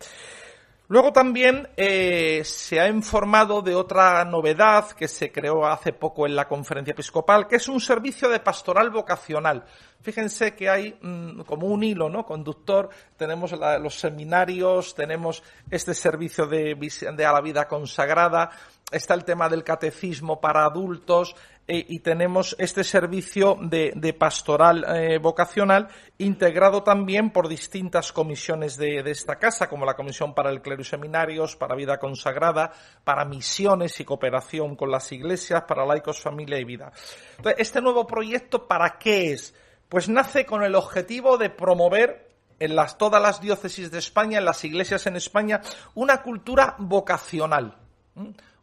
Luego 0.90 1.12
también 1.12 1.68
eh, 1.77 2.40
se 2.44 2.81
ha 2.81 2.88
informado 2.88 3.61
de 3.61 3.74
otra 3.74 4.24
novedad 4.24 4.92
que 4.92 5.07
se 5.07 5.31
creó 5.31 5.66
hace 5.66 5.92
poco 5.92 6.27
en 6.27 6.35
la 6.35 6.48
conferencia 6.48 6.92
episcopal, 6.92 7.46
que 7.46 7.57
es 7.57 7.68
un 7.68 7.79
servicio 7.79 8.31
de 8.31 8.40
pastoral 8.40 8.88
vocacional. 8.88 9.66
Fíjense 10.01 10.55
que 10.57 10.70
hay 10.70 10.98
mm, 11.03 11.40
como 11.42 11.66
un 11.66 11.85
hilo 11.85 12.09
¿no? 12.09 12.24
conductor, 12.24 12.88
tenemos 13.18 13.53
los 13.53 13.96
seminarios, 13.96 14.94
tenemos 14.94 15.42
este 15.70 15.92
servicio 15.92 16.46
de, 16.46 16.74
de 16.74 17.27
a 17.27 17.33
la 17.33 17.42
vida 17.42 17.68
consagrada, 17.68 18.51
está 18.90 19.12
el 19.12 19.24
tema 19.24 19.51
del 19.51 19.64
catecismo 19.64 20.40
para 20.40 20.64
adultos, 20.64 21.37
eh, 21.70 21.85
y 21.87 21.98
tenemos 21.98 22.57
este 22.59 22.83
servicio 22.83 23.59
de, 23.61 24.16
pastoral 24.18 24.87
eh, 24.88 25.18
vocacional 25.18 25.88
integrado 26.16 26.83
también 26.83 27.28
por 27.31 27.46
distintas 27.46 28.11
comisiones 28.11 28.78
de, 28.78 29.00
esta 29.11 29.38
casa, 29.38 29.68
como 29.68 29.85
la 29.85 29.92
Comisión 29.92 30.33
para 30.35 30.48
el 30.48 30.62
Clero 30.62 30.81
y 30.81 30.87
Seminarios, 30.87 31.57
para 31.57 31.74
Vida 31.74 31.98
Consagrada, 31.98 32.72
para 33.04 33.26
misiones 33.26 34.00
y 34.00 34.07
cooperación 34.07 34.76
con 34.76 34.90
las 34.90 35.12
iglesias, 35.12 35.64
para 35.68 35.85
laicos, 35.85 36.22
familia 36.22 36.59
y 36.59 36.64
vida. 36.64 36.90
Entonces, 37.37 37.61
este 37.61 37.83
nuevo 37.83 38.07
proyecto, 38.07 38.66
¿para 38.66 38.98
qué 38.98 39.33
es? 39.33 39.54
Pues 39.90 40.09
nace 40.09 40.46
con 40.46 40.62
el 40.62 40.74
objetivo 40.74 41.37
de 41.37 41.50
promover 41.50 42.31
en 42.59 42.76
las, 42.76 42.96
todas 42.96 43.20
las 43.20 43.42
diócesis 43.42 43.90
de 43.90 43.98
España, 43.98 44.38
en 44.38 44.46
las 44.46 44.64
iglesias 44.64 45.07
en 45.07 45.16
España, 45.16 45.61
una 45.94 46.22
cultura 46.22 46.76
vocacional, 46.78 47.76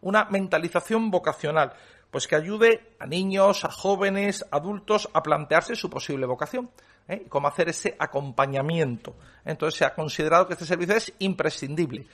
una 0.02 0.26
mentalización 0.26 1.12
vocacional 1.12 1.74
pues 2.12 2.28
que 2.28 2.36
ayude 2.36 2.96
a 3.00 3.06
niños, 3.06 3.66
a 3.66 3.70
jóvenes, 3.70 4.46
adultos 4.52 5.10
a 5.14 5.22
plantearse 5.22 5.76
su 5.76 5.90
posible 5.90 6.26
vocación 6.26 6.70
¿eh? 7.08 7.24
y 7.26 7.30
cómo 7.30 7.48
hacer 7.48 7.70
ese 7.70 7.96
acompañamiento. 8.00 9.16
Entonces 9.44 9.78
se 9.78 9.86
ha 9.86 9.94
considerado 9.94 10.48
que 10.48 10.54
este 10.54 10.66
servicio 10.66 10.96
es 10.96 11.14
imprescindible. 11.20 12.08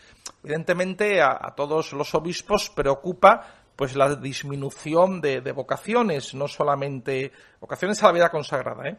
Evidentemente 0.43 1.21
a, 1.21 1.53
todos 1.55 1.93
los 1.93 2.13
obispos 2.15 2.69
preocupa 2.69 3.45
pues 3.75 3.95
la 3.95 4.15
disminución 4.15 5.21
de, 5.21 5.41
de, 5.41 5.51
vocaciones, 5.51 6.33
no 6.35 6.47
solamente 6.47 7.31
vocaciones 7.59 8.01
a 8.03 8.07
la 8.07 8.11
vida 8.11 8.29
consagrada, 8.29 8.89
¿eh? 8.89 8.97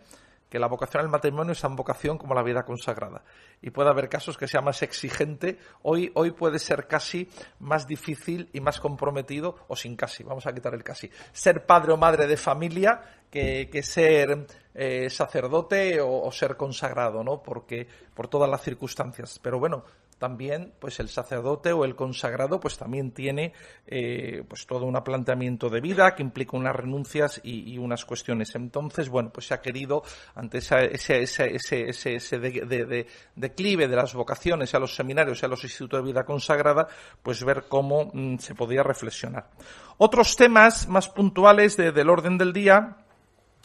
Que 0.52 0.58
la 0.58 0.66
vocación 0.66 1.02
al 1.02 1.08
matrimonio 1.08 1.52
es 1.52 1.62
tan 1.62 1.74
vocación 1.74 2.18
como 2.18 2.34
la 2.34 2.42
vida 2.42 2.62
consagrada. 2.62 3.24
Y 3.62 3.70
puede 3.70 3.88
haber 3.88 4.10
casos 4.10 4.36
que 4.36 4.46
sea 4.46 4.60
más 4.60 4.82
exigente, 4.82 5.58
hoy, 5.80 6.12
hoy 6.14 6.32
puede 6.32 6.58
ser 6.58 6.86
casi 6.86 7.26
más 7.60 7.86
difícil 7.86 8.50
y 8.52 8.60
más 8.60 8.78
comprometido, 8.78 9.56
o 9.68 9.76
sin 9.76 9.96
casi, 9.96 10.22
vamos 10.24 10.46
a 10.46 10.52
quitar 10.52 10.74
el 10.74 10.84
casi, 10.84 11.10
ser 11.32 11.64
padre 11.64 11.94
o 11.94 11.96
madre 11.96 12.26
de 12.26 12.36
familia 12.36 13.00
que, 13.30 13.82
ser 13.82 14.46
eh, 14.74 15.08
sacerdote 15.08 16.02
o, 16.02 16.20
o, 16.20 16.30
ser 16.30 16.54
consagrado, 16.54 17.24
¿no? 17.24 17.42
Porque, 17.42 17.88
por 18.12 18.28
todas 18.28 18.50
las 18.50 18.60
circunstancias. 18.60 19.40
Pero 19.42 19.58
bueno, 19.58 19.84
también 20.22 20.72
pues 20.78 21.00
el 21.00 21.08
sacerdote 21.08 21.72
o 21.72 21.84
el 21.84 21.96
consagrado 21.96 22.60
pues 22.60 22.78
también 22.78 23.10
tiene 23.10 23.52
eh, 23.88 24.44
pues 24.48 24.68
todo 24.68 24.84
un 24.84 24.94
planteamiento 25.02 25.68
de 25.68 25.80
vida 25.80 26.14
que 26.14 26.22
implica 26.22 26.56
unas 26.56 26.76
renuncias 26.76 27.40
y, 27.42 27.76
unas 27.76 28.04
cuestiones. 28.04 28.54
Entonces 28.54 29.08
bueno 29.08 29.32
pues 29.32 29.48
se 29.48 29.54
ha 29.54 29.60
querido 29.60 30.04
ante 30.36 30.58
ese, 30.58 30.94
ese, 30.94 31.24
ese, 31.56 32.14
ese 32.14 33.06
declive 33.34 33.88
de 33.88 33.96
las 33.96 34.14
vocaciones 34.14 34.72
a 34.76 34.78
los 34.78 34.94
seminarios 34.94 35.42
y 35.42 35.46
a 35.46 35.48
los 35.48 35.64
institutos 35.64 36.04
de 36.04 36.12
vida 36.12 36.24
consagrada 36.24 36.86
pues 37.20 37.42
ver 37.42 37.64
cómo 37.68 38.12
mm, 38.14 38.36
se 38.38 38.54
podía 38.54 38.84
reflexionar. 38.84 39.50
Otros 39.98 40.36
temas 40.36 40.86
más 40.86 41.08
puntuales 41.08 41.76
del 41.76 42.08
orden 42.08 42.38
del 42.38 42.52
día 42.52 42.96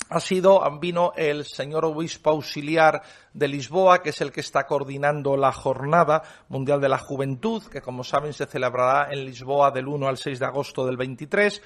ha 0.10 0.20
sido, 0.20 0.62
vino 0.80 1.12
el 1.16 1.46
señor 1.46 1.86
obispo 1.86 2.30
auxiliar 2.30 3.02
de 3.34 3.48
Lisboa, 3.48 4.02
que 4.02 4.10
es 4.10 4.22
el 4.22 4.32
que 4.32 4.42
está 4.42 4.66
coordinando 4.66 5.36
la 5.36 5.52
Jornada 5.52 6.24
Mundial 6.50 6.80
de 6.80 6.90
la 6.90 6.98
Juventud, 6.98 7.64
que 7.64 7.82
como 7.82 8.04
saben 8.04 8.34
se 8.34 8.46
celebrará 8.46 9.12
en 9.12 9.26
Lisboa 9.26 9.72
del 9.72 9.88
1 9.88 10.08
al 10.08 10.18
6 10.18 10.40
de 10.40 10.46
agosto 10.46 10.86
del 10.86 10.98
23, 10.98 11.62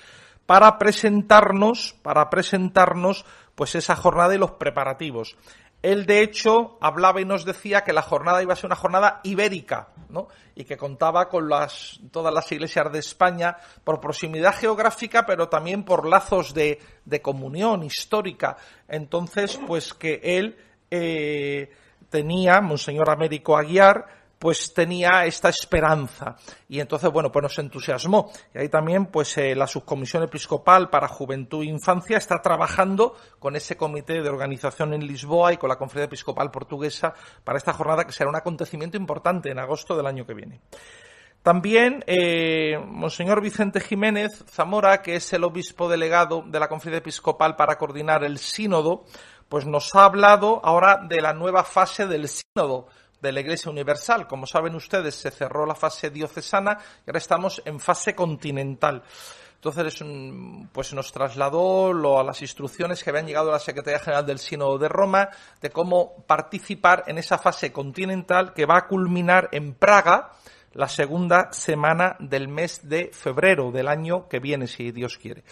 para 0.45 0.77
presentarnos, 0.77 1.95
para 2.01 2.29
presentarnos 2.29 3.25
pues 3.53 3.75
esa 3.75 3.95
jornada 3.95 4.33
y 4.33 4.39
los 4.39 4.51
preparativos. 4.51 5.37
Él, 5.81 6.05
de 6.05 6.21
hecho, 6.21 6.77
hablaba 6.79 7.21
y 7.21 7.25
nos 7.25 7.43
decía 7.43 7.83
que 7.83 7.93
la 7.93 8.03
jornada 8.03 8.43
iba 8.43 8.53
a 8.53 8.55
ser 8.55 8.67
una 8.67 8.75
jornada 8.75 9.19
ibérica, 9.23 9.89
¿no? 10.09 10.27
Y 10.53 10.63
que 10.63 10.77
contaba 10.77 11.27
con 11.27 11.49
las, 11.49 11.99
todas 12.11 12.31
las 12.33 12.51
iglesias 12.51 12.91
de 12.91 12.99
España 12.99 13.57
por 13.83 13.99
proximidad 13.99 14.55
geográfica, 14.55 15.25
pero 15.25 15.49
también 15.49 15.83
por 15.83 16.07
lazos 16.07 16.53
de, 16.53 16.79
comunión 17.21 17.83
histórica. 17.83 18.57
Entonces, 18.87 19.59
pues 19.65 19.93
que 19.93 20.19
él 20.23 20.55
eh, 20.91 21.71
tenía, 22.09 22.61
Monseñor 22.61 23.09
Américo 23.09 23.57
Aguiar, 23.57 24.20
pues 24.41 24.73
tenía 24.73 25.23
esta 25.25 25.49
esperanza. 25.49 26.35
Y 26.67 26.79
entonces, 26.79 27.11
bueno, 27.11 27.31
pues 27.31 27.43
nos 27.43 27.59
entusiasmó. 27.59 28.31
Y 28.55 28.57
ahí 28.57 28.69
también, 28.69 29.05
pues 29.05 29.37
eh, 29.37 29.53
la 29.53 29.67
Subcomisión 29.67 30.23
Episcopal 30.23 30.89
para 30.89 31.07
Juventud 31.07 31.61
e 31.61 31.67
Infancia 31.67 32.17
está 32.17 32.41
trabajando 32.41 33.15
con 33.37 33.55
ese 33.55 33.77
comité 33.77 34.19
de 34.19 34.29
organización 34.29 34.95
en 34.95 35.05
Lisboa 35.05 35.53
y 35.53 35.57
con 35.57 35.69
la 35.69 35.75
Conferencia 35.75 36.07
Episcopal 36.07 36.49
Portuguesa 36.49 37.13
para 37.43 37.59
esta 37.59 37.71
jornada 37.71 38.03
que 38.03 38.13
será 38.13 38.31
un 38.31 38.35
acontecimiento 38.35 38.97
importante 38.97 39.51
en 39.51 39.59
agosto 39.59 39.95
del 39.95 40.07
año 40.07 40.25
que 40.25 40.33
viene. 40.33 40.59
También, 41.43 42.03
eh, 42.07 42.79
Monseñor 42.83 43.41
Vicente 43.41 43.79
Jiménez 43.79 44.43
Zamora, 44.49 45.03
que 45.03 45.17
es 45.17 45.33
el 45.33 45.43
obispo 45.43 45.87
delegado 45.87 46.43
de 46.47 46.59
la 46.59 46.67
Conferencia 46.67 46.97
Episcopal 46.97 47.55
para 47.55 47.77
coordinar 47.77 48.23
el 48.23 48.39
sínodo, 48.39 49.05
pues 49.47 49.67
nos 49.67 49.93
ha 49.93 50.05
hablado 50.05 50.61
ahora 50.63 50.99
de 51.07 51.21
la 51.21 51.33
nueva 51.33 51.63
fase 51.63 52.07
del 52.07 52.27
sínodo 52.27 52.87
de 53.21 53.31
la 53.31 53.39
Iglesia 53.41 53.71
Universal. 53.71 54.27
Como 54.27 54.45
saben 54.45 54.75
ustedes, 54.75 55.15
se 55.15 55.31
cerró 55.31 55.65
la 55.65 55.75
fase 55.75 56.09
diocesana 56.09 56.77
y 57.05 57.09
ahora 57.09 57.19
estamos 57.19 57.61
en 57.65 57.79
fase 57.79 58.15
continental. 58.15 59.03
Entonces, 59.63 60.03
pues 60.71 60.91
nos 60.91 61.11
trasladó 61.11 62.19
a 62.19 62.23
las 62.23 62.41
instrucciones 62.41 63.03
que 63.03 63.11
habían 63.11 63.27
llegado 63.27 63.49
a 63.49 63.53
la 63.53 63.59
Secretaría 63.59 63.99
General 63.99 64.25
del 64.25 64.39
Sínodo 64.39 64.79
de 64.79 64.89
Roma 64.89 65.29
de 65.61 65.69
cómo 65.69 66.23
participar 66.25 67.03
en 67.05 67.19
esa 67.19 67.37
fase 67.37 67.71
continental 67.71 68.53
que 68.53 68.65
va 68.65 68.77
a 68.77 68.87
culminar 68.87 69.49
en 69.51 69.75
Praga 69.75 70.31
la 70.73 70.87
segunda 70.87 71.53
semana 71.53 72.15
del 72.19 72.47
mes 72.47 72.89
de 72.89 73.11
febrero 73.13 73.71
del 73.71 73.87
año 73.87 74.27
que 74.27 74.39
viene, 74.39 74.65
si 74.65 74.91
Dios 74.91 75.19
quiere. 75.19 75.43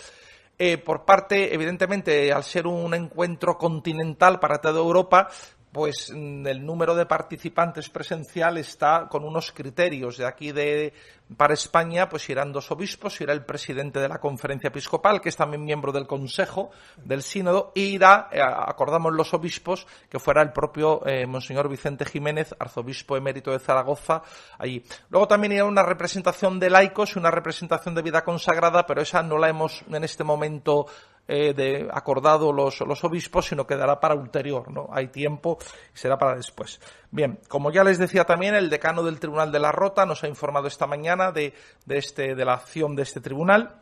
Eh, 0.58 0.78
por 0.78 1.06
parte, 1.06 1.54
evidentemente, 1.54 2.34
al 2.34 2.44
ser 2.44 2.68
un 2.68 2.94
encuentro 2.94 3.58
continental 3.58 4.40
para 4.40 4.60
toda 4.60 4.80
Europa, 4.80 5.30
pues 5.72 6.12
mm, 6.14 6.48
el 6.48 6.66
número 6.66 6.96
de 6.96 7.06
participantes 7.06 7.90
presencial 7.90 8.58
está 8.58 9.08
con 9.10 9.24
unos 9.24 9.52
criterios. 9.52 10.18
De 10.18 10.26
aquí 10.26 10.52
de 10.52 10.94
para 11.38 11.54
España, 11.54 12.10
pues 12.10 12.28
irán 12.30 12.52
dos 12.52 12.72
obispos, 12.72 13.22
irá 13.22 13.34
el 13.34 13.46
presidente 13.46 14.00
de 14.00 14.10
la 14.10 14.20
conferencia 14.20 14.70
episcopal, 14.70 15.22
que 15.22 15.30
es 15.30 15.38
también 15.38 15.64
miembro 15.64 15.92
del 15.92 16.08
consejo 16.08 16.72
del 16.98 17.22
sínodo, 17.22 17.72
e 17.76 17.82
irá, 17.82 18.30
eh, 18.32 18.42
acordamos 18.42 19.14
los 19.14 19.32
obispos, 19.34 19.86
que 20.10 20.18
fuera 20.18 20.42
el 20.42 20.52
propio 20.52 21.06
eh, 21.06 21.28
Monseñor 21.28 21.70
Vicente 21.70 22.04
Jiménez, 22.06 22.56
arzobispo 22.58 23.16
emérito 23.16 23.52
de 23.52 23.60
Zaragoza, 23.60 24.24
allí. 24.58 24.84
Luego 25.10 25.28
también 25.28 25.54
irá 25.54 25.66
una 25.66 25.84
representación 25.84 26.60
de 26.60 26.72
laicos 26.72 27.16
y 27.16 27.20
una 27.20 27.30
representación 27.30 27.94
de 27.94 28.02
vida 28.02 28.24
consagrada, 28.24 28.88
pero 28.88 29.02
esa 29.02 29.22
no 29.22 29.38
la 29.38 29.50
hemos 29.50 29.84
en 29.88 30.04
este 30.04 30.24
momento 30.24 30.88
eh, 31.32 31.54
de 31.54 31.88
acordado 31.94 32.52
los, 32.52 32.80
los 32.80 33.04
obispos, 33.04 33.46
sino 33.46 33.68
quedará 33.68 34.00
para 34.00 34.16
ulterior, 34.16 34.72
¿no? 34.72 34.90
Hay 34.92 35.10
tiempo 35.10 35.60
y 35.94 35.98
será 35.98 36.18
para 36.18 36.36
después. 36.36 36.82
Bien, 37.12 37.40
como 37.48 37.72
ya 37.72 37.84
les 37.84 38.00
decía 38.00 38.26
también, 38.26 38.56
el 38.56 38.72
decano 38.72 39.04
del 39.04 39.20
Tribunal 39.20 39.52
de 39.52 39.60
la 39.60 39.72
Rota 39.72 40.08
nos 40.08 40.24
ha 40.24 40.28
informado 40.28 40.68
esta 40.68 40.88
mañana 40.88 41.32
de, 41.32 41.54
de, 41.86 41.98
este, 42.00 42.34
de 42.34 42.46
la 42.46 42.56
acción 42.56 42.96
de 42.96 43.04
este 43.04 43.22
tribunal, 43.22 43.80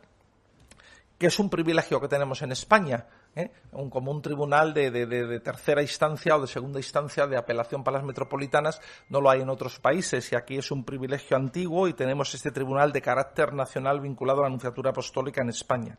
que 1.16 1.28
es 1.28 1.38
un 1.38 1.48
privilegio 1.48 2.02
que 2.02 2.08
tenemos 2.08 2.42
en 2.42 2.52
España. 2.52 3.06
¿Eh? 3.36 3.50
Un, 3.72 3.90
como 3.90 4.10
un 4.10 4.22
tribunal 4.22 4.74
de, 4.74 5.40
tercera 5.40 5.82
instancia 5.82 6.36
o 6.36 6.40
de 6.40 6.46
segunda 6.46 6.78
instancia 6.78 7.26
de 7.26 7.36
apelación 7.36 7.84
para 7.84 7.98
las 7.98 8.06
metropolitanas 8.06 8.80
no 9.08 9.20
lo 9.20 9.30
hay 9.30 9.42
en 9.42 9.50
otros 9.50 9.78
países 9.78 10.32
y 10.32 10.36
aquí 10.36 10.58
es 10.58 10.70
un 10.70 10.84
privilegio 10.84 11.36
antiguo 11.36 11.88
y 11.88 11.92
tenemos 11.92 12.34
este 12.34 12.50
tribunal 12.50 12.92
de 12.92 13.02
carácter 13.02 13.52
nacional 13.52 14.00
vinculado 14.00 14.40
a 14.40 14.42
la 14.42 14.48
Anunciatura 14.48 14.90
Apostólica 14.90 15.42
en 15.42 15.50
España. 15.50 15.98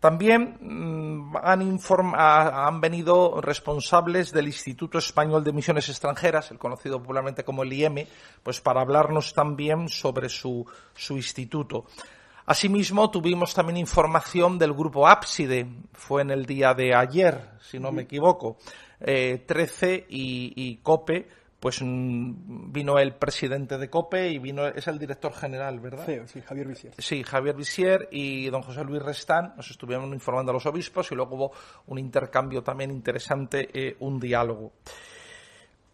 También 0.00 0.58
mm, 0.60 1.36
han, 1.42 1.80
han, 2.18 2.80
venido 2.80 3.40
responsables 3.40 4.30
del 4.30 4.46
Instituto 4.46 4.98
Español 4.98 5.42
de 5.42 5.52
Misiones 5.52 5.88
Extranjeras, 5.88 6.50
el 6.50 6.58
conocido 6.58 6.98
popularmente 6.98 7.44
como 7.44 7.62
el 7.62 7.72
IEM, 7.72 8.06
pues 8.42 8.60
para 8.60 8.82
hablarnos 8.82 9.32
también 9.32 9.88
sobre 9.88 10.28
su, 10.28 10.66
su 10.94 11.16
instituto. 11.16 11.86
Asimismo, 12.46 13.10
tuvimos 13.10 13.54
también 13.54 13.76
información 13.76 14.56
del 14.58 14.72
grupo 14.72 15.08
Ápside, 15.08 15.66
fue 15.92 16.22
en 16.22 16.30
el 16.30 16.46
día 16.46 16.74
de 16.74 16.94
ayer, 16.94 17.40
si 17.60 17.80
no 17.80 17.90
me 17.90 18.02
equivoco, 18.02 18.56
eh, 19.00 19.42
13 19.44 20.06
y, 20.08 20.52
y 20.54 20.76
COPE, 20.76 21.28
pues 21.58 21.82
mm, 21.82 22.70
vino 22.72 23.00
el 23.00 23.14
presidente 23.14 23.78
de 23.78 23.90
COPE 23.90 24.30
y 24.30 24.38
vino, 24.38 24.66
es 24.68 24.86
el 24.86 24.98
director 24.98 25.32
general, 25.32 25.80
¿verdad? 25.80 26.06
Sí, 26.26 26.40
Javier 26.40 26.68
Visier. 26.68 26.94
Sí, 26.98 27.24
Javier 27.24 27.56
Visier 27.56 28.08
y 28.12 28.48
don 28.50 28.62
José 28.62 28.84
Luis 28.84 29.02
Restán 29.02 29.54
nos 29.56 29.68
estuvieron 29.70 30.12
informando 30.12 30.52
a 30.52 30.54
los 30.54 30.66
obispos 30.66 31.10
y 31.10 31.16
luego 31.16 31.34
hubo 31.34 31.52
un 31.86 31.98
intercambio 31.98 32.62
también 32.62 32.92
interesante, 32.92 33.68
eh, 33.72 33.96
un 33.98 34.20
diálogo. 34.20 34.74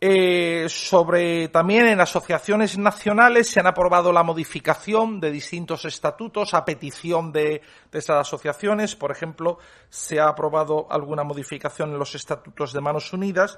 Eh, 0.04 0.66
sobre 0.68 1.46
también 1.46 1.86
en 1.86 2.00
asociaciones 2.00 2.76
nacionales 2.76 3.48
se 3.48 3.60
han 3.60 3.68
aprobado 3.68 4.12
la 4.12 4.24
modificación 4.24 5.20
de 5.20 5.30
distintos 5.30 5.84
estatutos 5.84 6.54
a 6.54 6.64
petición 6.64 7.30
de, 7.30 7.62
de 7.92 7.98
estas 8.00 8.26
asociaciones. 8.26 8.96
Por 8.96 9.12
ejemplo, 9.12 9.58
se 9.88 10.18
ha 10.18 10.26
aprobado 10.26 10.88
alguna 10.90 11.22
modificación 11.22 11.92
en 11.92 12.00
los 12.00 12.16
estatutos 12.16 12.72
de 12.72 12.80
Manos 12.80 13.12
Unidas 13.12 13.56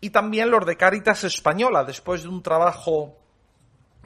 y 0.00 0.08
también 0.08 0.50
los 0.50 0.64
de 0.64 0.78
Cáritas 0.78 1.22
Española, 1.24 1.84
después 1.84 2.22
de 2.22 2.30
un 2.30 2.42
trabajo 2.42 3.18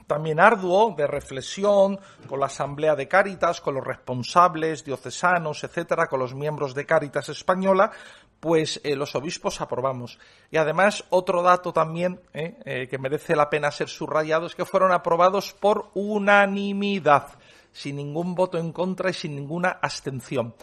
también 0.08 0.40
arduo 0.40 0.94
de 0.96 1.06
reflexión 1.06 2.00
con 2.26 2.40
la 2.40 2.46
Asamblea 2.46 2.96
de 2.96 3.06
Cáritas, 3.06 3.60
con 3.60 3.74
los 3.74 3.86
responsables 3.86 4.82
diocesanos, 4.82 5.62
etcétera, 5.62 6.08
con 6.08 6.18
los 6.18 6.34
miembros 6.34 6.74
de 6.74 6.86
Cáritas 6.86 7.28
Española, 7.28 7.92
pues 8.40 8.80
eh, 8.84 8.94
los 8.94 9.14
obispos 9.14 9.60
aprobamos. 9.60 10.18
Y 10.50 10.56
además, 10.56 11.04
otro 11.10 11.42
dato 11.42 11.72
también 11.72 12.20
eh, 12.32 12.56
eh, 12.64 12.88
que 12.88 12.98
merece 12.98 13.34
la 13.34 13.50
pena 13.50 13.70
ser 13.70 13.88
subrayado 13.88 14.46
es 14.46 14.54
que 14.54 14.64
fueron 14.64 14.92
aprobados 14.92 15.52
por 15.52 15.90
unanimidad, 15.94 17.28
sin 17.72 17.96
ningún 17.96 18.34
voto 18.34 18.58
en 18.58 18.72
contra 18.72 19.10
y 19.10 19.14
sin 19.14 19.34
ninguna 19.34 19.78
abstención. 19.82 20.54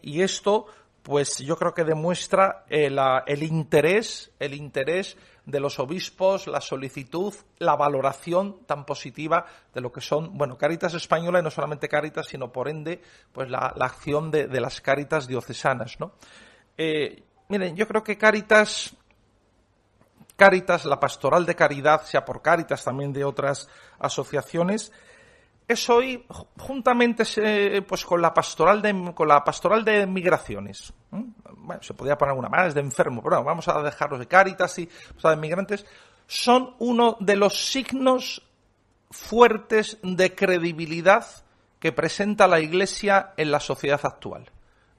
Y 0.00 0.22
esto 0.22 0.66
pues 1.02 1.38
yo 1.38 1.56
creo 1.56 1.72
que 1.72 1.84
demuestra 1.84 2.64
el, 2.68 2.98
interés, 3.44 4.32
el 4.40 4.54
interés 4.54 5.16
de 5.44 5.60
los 5.60 5.78
obispos, 5.78 6.48
la 6.48 6.60
solicitud, 6.60 7.32
la 7.58 7.76
valoración 7.76 8.64
tan 8.66 8.84
positiva 8.84 9.46
de 9.72 9.80
lo 9.82 9.92
que 9.92 10.00
son, 10.00 10.36
bueno, 10.36 10.58
Caritas 10.58 10.94
Española 10.94 11.38
y 11.38 11.42
no 11.44 11.50
solamente 11.52 11.88
Caritas, 11.88 12.26
sino 12.26 12.50
por 12.50 12.68
ende, 12.68 13.00
pues 13.30 13.48
la, 13.48 13.72
la 13.76 13.86
acción 13.86 14.32
de, 14.32 14.48
de, 14.48 14.60
las 14.60 14.80
Caritas 14.80 15.28
diocesanas, 15.28 16.00
¿no? 16.00 16.14
Eh, 16.76 17.22
miren, 17.48 17.74
yo 17.76 17.86
creo 17.86 18.02
que 18.02 18.18
Caritas, 18.18 18.94
Caritas, 20.36 20.84
la 20.84 21.00
pastoral 21.00 21.46
de 21.46 21.54
caridad, 21.54 22.02
sea 22.02 22.24
por 22.24 22.42
Caritas, 22.42 22.84
también 22.84 23.12
de 23.12 23.24
otras 23.24 23.68
asociaciones, 23.98 24.92
es 25.68 25.90
hoy 25.90 26.24
juntamente 26.58 27.24
pues 27.82 28.04
con 28.04 28.22
la 28.22 28.32
pastoral 28.32 28.80
de 28.80 29.12
con 29.14 29.26
la 29.26 29.42
pastoral 29.42 29.84
de 29.84 30.06
migraciones 30.06 30.92
bueno, 31.10 31.82
se 31.82 31.94
podría 31.94 32.16
poner 32.16 32.30
alguna 32.30 32.48
más 32.48 32.74
de 32.74 32.80
enfermo 32.80 33.22
pero 33.22 33.36
bueno, 33.36 33.46
vamos 33.46 33.66
a 33.68 33.82
dejarlos 33.82 34.20
de 34.20 34.28
Cáritas 34.28 34.78
y 34.78 34.88
o 35.20 35.28
de 35.28 35.36
migrantes 35.36 35.84
son 36.26 36.74
uno 36.78 37.16
de 37.20 37.36
los 37.36 37.70
signos 37.70 38.42
fuertes 39.10 39.98
de 40.02 40.34
credibilidad 40.34 41.26
que 41.80 41.92
presenta 41.92 42.46
la 42.46 42.60
Iglesia 42.60 43.32
en 43.36 43.50
la 43.50 43.60
sociedad 43.60 44.00
actual 44.04 44.48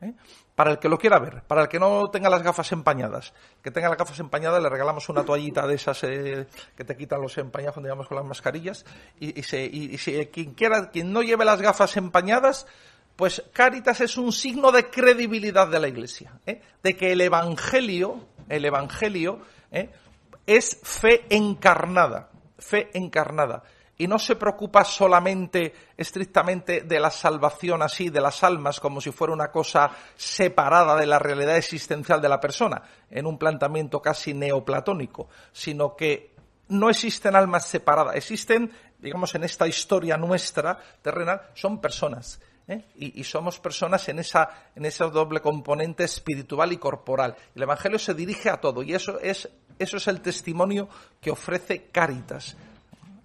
¿eh? 0.01 0.13
Para 0.57 0.71
el 0.71 0.79
que 0.79 0.89
lo 0.89 0.97
quiera 0.97 1.19
ver, 1.19 1.43
para 1.43 1.61
el 1.61 1.67
que 1.67 1.77
no 1.77 2.09
tenga 2.09 2.31
las 2.31 2.41
gafas 2.41 2.71
empañadas. 2.71 3.31
Que 3.61 3.69
tenga 3.69 3.89
las 3.89 3.97
gafas 3.99 4.17
empañadas 4.17 4.59
le 4.59 4.67
regalamos 4.67 5.07
una 5.07 5.23
toallita 5.23 5.67
de 5.67 5.75
esas 5.75 6.03
eh, 6.03 6.47
que 6.75 6.83
te 6.83 6.97
quitan 6.97 7.21
los 7.21 7.37
empañados 7.37 7.75
cuando 7.75 7.89
llevamos 7.89 8.07
con 8.07 8.17
las 8.17 8.25
mascarillas. 8.25 8.83
Y, 9.19 9.43
se, 9.43 10.31
quien 10.31 10.55
quiera, 10.55 10.89
quien 10.89 11.13
no 11.13 11.21
lleve 11.21 11.45
las 11.45 11.61
gafas 11.61 11.95
empañadas, 11.97 12.65
pues 13.15 13.43
Cáritas 13.53 14.01
es 14.01 14.17
un 14.17 14.31
signo 14.31 14.71
de 14.71 14.89
credibilidad 14.89 15.67
de 15.67 15.79
la 15.79 15.89
Iglesia, 15.89 16.39
¿eh? 16.47 16.59
de 16.81 16.97
que 16.97 17.11
el 17.11 17.21
Evangelio, 17.21 18.25
el 18.49 18.65
Evangelio, 18.65 19.41
¿eh? 19.71 19.91
es 20.47 20.79
fe 20.81 21.27
encarnada, 21.29 22.31
fe 22.57 22.89
encarnada 22.95 23.61
y 23.97 24.07
no 24.07 24.19
se 24.19 24.35
preocupa 24.35 24.83
solamente, 24.83 25.73
estrictamente, 25.97 26.81
de 26.81 26.99
la 26.99 27.09
salvación 27.09 27.81
así, 27.81 28.09
de 28.09 28.21
las 28.21 28.43
almas, 28.43 28.79
como 28.79 29.01
si 29.01 29.11
fuera 29.11 29.33
una 29.33 29.51
cosa 29.51 29.89
separada 30.15 30.95
de 30.95 31.07
la 31.07 31.17
realidad 31.17 31.57
existencial 31.57 32.21
de 32.21 32.29
la 32.29 32.39
persona, 32.39 32.81
en 33.09 33.25
un 33.25 33.37
planteamiento 33.37 34.01
casi 34.01 34.33
neoplatónico, 34.33 35.29
sino 35.51 35.95
que 35.95 36.35
no 36.69 36.89
existen 36.89 37.35
almas 37.35 37.65
separadas, 37.65 38.15
existen, 38.15 38.71
digamos, 38.99 39.33
en 39.33 39.43
esta 39.43 39.67
historia 39.67 40.15
nuestra 40.17 40.77
terrenal, 41.01 41.41
son 41.55 41.81
personas. 41.81 42.39
¿eh? 42.67 42.83
Y, 42.95 43.23
somos 43.23 43.59
personas 43.59 44.07
en 44.09 44.19
esa, 44.19 44.69
en 44.75 44.85
ese 44.85 45.05
doble 45.05 45.39
componente 45.39 46.03
espiritual 46.03 46.71
y 46.71 46.77
corporal. 46.77 47.35
El 47.55 47.63
Evangelio 47.63 47.97
se 47.97 48.13
dirige 48.13 48.49
a 48.49 48.61
todo 48.61 48.83
y 48.83 48.93
eso 48.93 49.19
es, 49.21 49.49
eso 49.79 49.97
es 49.97 50.07
el 50.07 50.21
testimonio 50.21 50.87
que 51.19 51.31
ofrece 51.31 51.85
Cáritas 51.85 52.57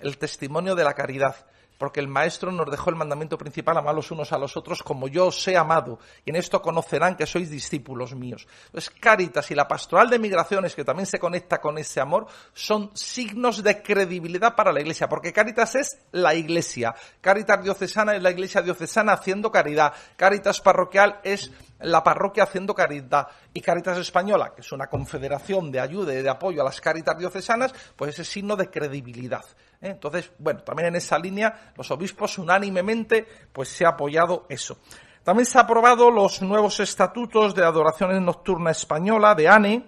el 0.03 0.19
testimonio 0.19 0.75
de 0.75 0.85
la 0.85 0.95
caridad, 0.95 1.37
porque 1.83 1.99
el 1.99 2.07
Maestro 2.07 2.53
nos 2.53 2.71
dejó 2.71 2.91
el 2.91 2.97
mandamiento 2.97 3.37
principal, 3.37 3.77
amar 3.77 3.93
los 3.93 4.13
unos 4.13 4.33
a 4.33 4.39
los 4.39 4.57
otros 4.57 4.85
como 4.85 5.09
yo 5.09 5.27
os 5.27 5.49
he 5.49 5.57
amado, 5.57 5.99
y 6.25 6.31
en 6.31 6.37
esto 6.37 6.63
conocerán 6.63 7.17
que 7.17 7.27
sois 7.27 7.51
discípulos 7.51 8.15
míos. 8.15 8.47
Entonces, 8.67 8.91
Caritas 9.01 9.51
y 9.51 9.57
la 9.57 9.67
pastoral 9.67 10.09
de 10.09 10.21
migraciones, 10.21 10.77
que 10.77 10.85
también 10.85 11.07
se 11.07 11.19
conecta 11.19 11.61
con 11.61 11.79
ese 11.79 12.01
amor, 12.01 12.29
son 12.55 12.91
signos 12.95 13.65
de 13.65 13.83
credibilidad 13.83 14.55
para 14.55 14.73
la 14.73 14.81
Iglesia, 14.81 15.09
porque 15.09 15.33
Caritas 15.33 15.75
es 15.75 15.99
la 16.13 16.37
Iglesia. 16.37 16.95
Caritas 17.21 17.65
diocesana 17.65 18.15
es 18.15 18.23
la 18.23 18.31
Iglesia 18.31 18.63
diocesana 18.63 19.15
haciendo 19.15 19.51
caridad. 19.51 19.93
Caritas 20.17 20.61
parroquial 20.61 21.19
es 21.25 21.51
la 21.81 22.05
parroquia 22.05 22.45
haciendo 22.45 22.75
caridad. 22.75 23.27
Y 23.53 23.61
Caritas 23.61 23.99
Española, 23.99 24.53
que 24.55 24.61
es 24.61 24.71
una 24.71 24.87
confederación 24.87 25.73
de 25.73 25.81
ayuda 25.81 26.15
y 26.15 26.23
de 26.23 26.31
apoyo 26.31 26.63
a 26.63 26.65
las 26.65 26.81
caritas 26.81 27.19
diocesanas, 27.19 27.75
pues 27.97 28.15
ese 28.15 28.25
signo 28.25 28.55
de 28.55 28.71
credibilidad. 28.71 29.45
¿Eh? 29.83 29.91
Entonces, 29.91 30.31
bueno, 30.39 30.61
también 30.63 30.89
en 30.89 30.97
esa 30.97 31.19
línea 31.19 31.73
los 31.77 31.91
obispos 31.91 32.39
unánimemente 32.39 33.27
pues 33.53 33.69
se 33.69 33.85
ha 33.85 33.91
apoyado 33.91 34.47
eso. 34.49 34.79
También 35.23 35.47
se 35.47 35.59
han 35.59 35.65
aprobado 35.65 36.11
los 36.11 36.43
nuevos 36.43 36.81
estatutos 36.81 37.55
de 37.55 37.65
adoración 37.65 38.25
nocturna 38.25 38.71
española 38.71 39.35
de 39.35 39.49
ANE, 39.49 39.87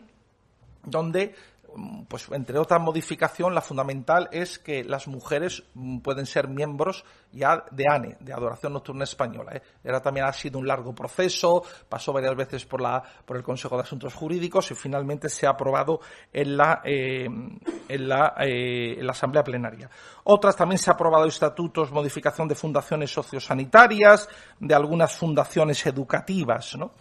donde 0.85 1.35
pues 2.09 2.29
entre 2.31 2.59
otra 2.59 2.79
modificación, 2.79 3.55
la 3.55 3.61
fundamental 3.61 4.29
es 4.33 4.59
que 4.59 4.85
las 4.85 5.09
mujeres 5.09 5.63
pueden 6.03 6.27
ser 6.27 6.49
miembros 6.49 7.05
ya 7.33 7.65
de 7.71 7.85
ANE, 7.89 8.17
de 8.21 8.33
Adoración 8.33 8.73
Nocturna 8.73 9.05
Española. 9.05 9.53
¿eh? 9.57 9.63
Era 9.83 10.01
también 10.01 10.27
ha 10.27 10.33
sido 10.33 10.59
un 10.59 10.67
largo 10.67 10.95
proceso, 10.95 11.63
pasó 11.89 12.13
varias 12.13 12.37
veces 12.37 12.65
por, 12.65 12.81
la, 12.81 13.03
por 13.25 13.37
el 13.37 13.43
Consejo 13.43 13.77
de 13.77 13.83
Asuntos 13.83 14.15
Jurídicos 14.15 14.71
y 14.71 14.75
finalmente 14.75 15.29
se 15.29 15.47
ha 15.47 15.51
aprobado 15.51 16.01
en 16.33 16.57
la, 16.57 16.81
eh, 16.85 17.27
eh, 17.89 18.97
en 18.99 19.07
la 19.07 19.13
Asamblea 19.13 19.43
Plenaria. 19.43 19.91
Otras 20.25 20.57
también 20.57 20.79
se 20.79 20.91
ha 20.91 20.95
aprobado 20.95 21.27
estatutos, 21.27 21.91
modificación 21.91 22.49
de 22.49 22.55
fundaciones 22.55 23.11
sociosanitarias, 23.11 24.29
de 24.61 24.75
algunas 24.75 25.17
fundaciones 25.17 25.85
educativas. 25.87 26.77
¿no? 26.77 26.93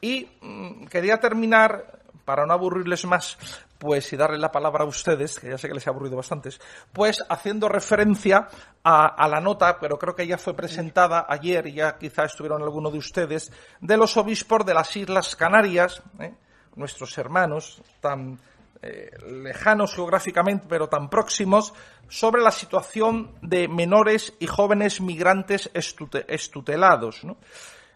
Y 0.00 0.28
mm, 0.40 0.84
quería 0.86 1.18
terminar 1.18 2.02
para 2.24 2.46
no 2.46 2.52
aburrirles 2.54 3.04
más, 3.04 3.38
pues 3.84 4.10
y 4.14 4.16
darle 4.16 4.38
la 4.38 4.50
palabra 4.50 4.84
a 4.84 4.86
ustedes, 4.86 5.38
que 5.38 5.50
ya 5.50 5.58
sé 5.58 5.68
que 5.68 5.74
les 5.74 5.86
ha 5.86 5.90
aburrido 5.90 6.16
bastantes, 6.16 6.58
pues 6.90 7.22
haciendo 7.28 7.68
referencia 7.68 8.48
a, 8.82 9.28
la 9.28 9.40
nota, 9.42 9.78
pero 9.78 9.98
creo 9.98 10.14
que 10.14 10.26
ya 10.26 10.38
fue 10.38 10.54
presentada 10.54 11.26
ayer 11.28 11.66
y 11.66 11.74
ya 11.74 11.98
quizá 11.98 12.24
estuvieron 12.24 12.62
algunos 12.62 12.92
de 12.92 12.98
ustedes, 12.98 13.52
de 13.82 13.96
los 13.98 14.16
obispos 14.16 14.64
de 14.64 14.72
las 14.72 14.96
Islas 14.96 15.36
Canarias, 15.36 16.02
¿eh? 16.18 16.32
nuestros 16.76 17.16
hermanos 17.18 17.82
tan 18.00 18.40
eh, 18.80 19.10
lejanos 19.42 19.94
geográficamente, 19.94 20.64
pero 20.66 20.88
tan 20.88 21.10
próximos, 21.10 21.74
sobre 22.08 22.40
la 22.40 22.52
situación 22.52 23.34
de 23.42 23.68
menores 23.68 24.32
y 24.40 24.46
jóvenes 24.46 25.02
migrantes 25.02 25.70
estutelados. 25.74 27.20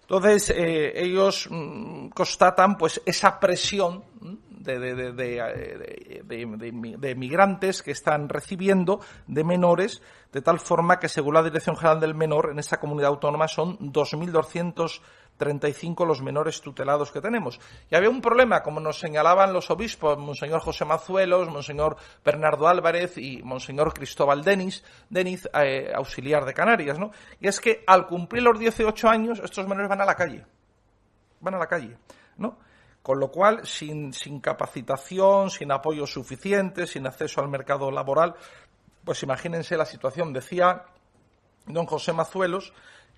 Entonces, 0.08 0.48
eh, 0.56 0.92
ellos 1.02 1.48
mm, 1.50 2.08
constatan 2.08 2.78
pues 2.78 3.02
esa 3.04 3.38
presión 3.38 4.04
de, 4.58 5.14
migrantes 7.14 7.82
que 7.82 7.90
están 7.90 8.30
recibiendo 8.30 9.00
de 9.26 9.44
menores, 9.44 10.00
de 10.32 10.40
tal 10.40 10.60
forma 10.60 10.98
que, 10.98 11.08
según 11.08 11.34
la 11.34 11.42
Dirección 11.42 11.76
General 11.76 12.00
del 12.00 12.14
Menor, 12.14 12.48
en 12.52 12.58
esta 12.58 12.80
comunidad 12.80 13.10
autónoma 13.10 13.48
son 13.48 13.76
2.235 15.38 16.06
los 16.06 16.22
menores 16.22 16.60
tutelados 16.60 17.12
que 17.12 17.20
tenemos. 17.20 17.60
Y 17.90 17.94
había 17.94 18.10
un 18.10 18.20
problema, 18.20 18.62
como 18.62 18.80
nos 18.80 18.98
señalaban 18.98 19.52
los 19.52 19.70
obispos, 19.70 20.18
Monseñor 20.18 20.60
José 20.60 20.84
Mazuelos, 20.84 21.48
Monseñor 21.48 21.96
Bernardo 22.24 22.68
Álvarez 22.68 23.16
y 23.18 23.42
Monseñor 23.42 23.94
Cristóbal 23.94 24.42
Denis, 24.42 24.84
Deniz, 25.08 25.48
eh, 25.54 25.92
auxiliar 25.94 26.44
de 26.44 26.54
Canarias, 26.54 26.98
¿no? 26.98 27.10
Y 27.40 27.48
es 27.48 27.60
que 27.60 27.84
al 27.86 28.06
cumplir 28.06 28.42
los 28.42 28.58
18 28.58 29.08
años, 29.08 29.40
estos 29.42 29.66
menores 29.66 29.88
van 29.88 30.00
a 30.00 30.04
la 30.04 30.14
calle. 30.14 30.44
Van 31.40 31.54
a 31.54 31.58
la 31.58 31.66
calle, 31.66 31.96
¿no? 32.36 32.58
Con 33.02 33.20
lo 33.20 33.30
cual, 33.30 33.64
sin 33.64 34.12
capacitación, 34.40 35.50
sin 35.50 35.72
apoyo 35.72 36.06
suficiente, 36.06 36.86
sin 36.86 37.06
acceso 37.06 37.40
al 37.40 37.48
mercado 37.48 37.90
laboral, 37.90 38.34
pues 39.04 39.22
imagínense 39.22 39.76
la 39.76 39.86
situación. 39.86 40.32
Decía 40.32 40.84
don 41.66 41.86
José 41.86 42.12
Mazuelos 42.12 42.72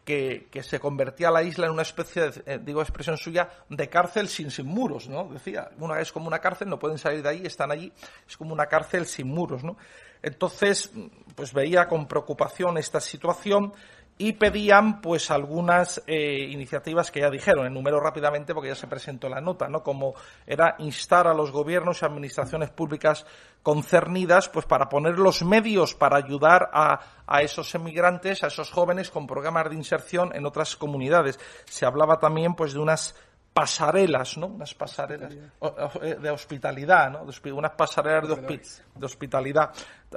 que, 0.04 0.48
se 0.62 0.80
convertía 0.80 1.30
la 1.30 1.42
isla 1.42 1.66
en 1.66 1.72
una 1.72 1.82
especie, 1.82 2.30
de, 2.30 2.42
eh, 2.46 2.60
digo 2.62 2.82
expresión 2.82 3.16
suya, 3.16 3.48
de 3.68 3.88
cárcel 3.88 4.28
sin, 4.28 4.50
sin 4.50 4.66
muros, 4.66 5.08
¿no? 5.08 5.24
Decía, 5.24 5.70
una 5.78 6.00
es 6.00 6.10
como 6.12 6.26
una 6.26 6.38
cárcel, 6.38 6.68
no 6.68 6.78
pueden 6.78 6.98
salir 6.98 7.22
de 7.22 7.28
ahí, 7.28 7.46
están 7.46 7.70
allí, 7.70 7.92
es 8.28 8.36
como 8.36 8.52
una 8.52 8.66
cárcel 8.66 9.06
sin 9.06 9.28
muros, 9.28 9.62
¿no? 9.62 9.76
Entonces, 10.22 10.90
pues 11.34 11.52
veía 11.52 11.88
con 11.88 12.06
preocupación 12.06 12.76
esta 12.76 13.00
situación 13.00 13.72
y 14.20 14.34
pedían 14.34 15.00
pues 15.00 15.30
algunas 15.30 16.02
eh, 16.06 16.46
iniciativas 16.50 17.10
que 17.10 17.20
ya 17.20 17.30
dijeron, 17.30 17.66
enumero 17.66 18.00
rápidamente 18.00 18.52
porque 18.52 18.68
ya 18.68 18.74
se 18.74 18.86
presentó 18.86 19.30
la 19.30 19.40
nota, 19.40 19.66
¿no? 19.66 19.82
Como 19.82 20.12
era 20.46 20.76
instar 20.78 21.26
a 21.26 21.32
los 21.32 21.50
gobiernos 21.50 22.02
y 22.02 22.04
administraciones 22.04 22.68
públicas 22.68 23.24
concernidas 23.62 24.50
pues 24.50 24.66
para 24.66 24.90
poner 24.90 25.18
los 25.18 25.42
medios 25.42 25.94
para 25.94 26.18
ayudar 26.18 26.68
a, 26.70 27.00
a 27.26 27.40
esos 27.40 27.74
emigrantes, 27.74 28.44
a 28.44 28.48
esos 28.48 28.70
jóvenes 28.70 29.10
con 29.10 29.26
programas 29.26 29.70
de 29.70 29.76
inserción 29.76 30.36
en 30.36 30.44
otras 30.44 30.76
comunidades. 30.76 31.40
Se 31.64 31.86
hablaba 31.86 32.18
también 32.18 32.52
pues 32.54 32.74
de 32.74 32.78
unas 32.78 33.14
pasarelas, 33.60 34.38
¿no? 34.38 34.46
Unas 34.46 34.72
pasarelas 34.74 35.34
eh, 35.34 36.16
de 36.18 36.30
hospitalidad, 36.30 37.10
¿no? 37.10 37.26
Unas 37.54 37.72
pasarelas 37.72 38.26
de, 38.26 39.04
hospitalidad, 39.04 39.70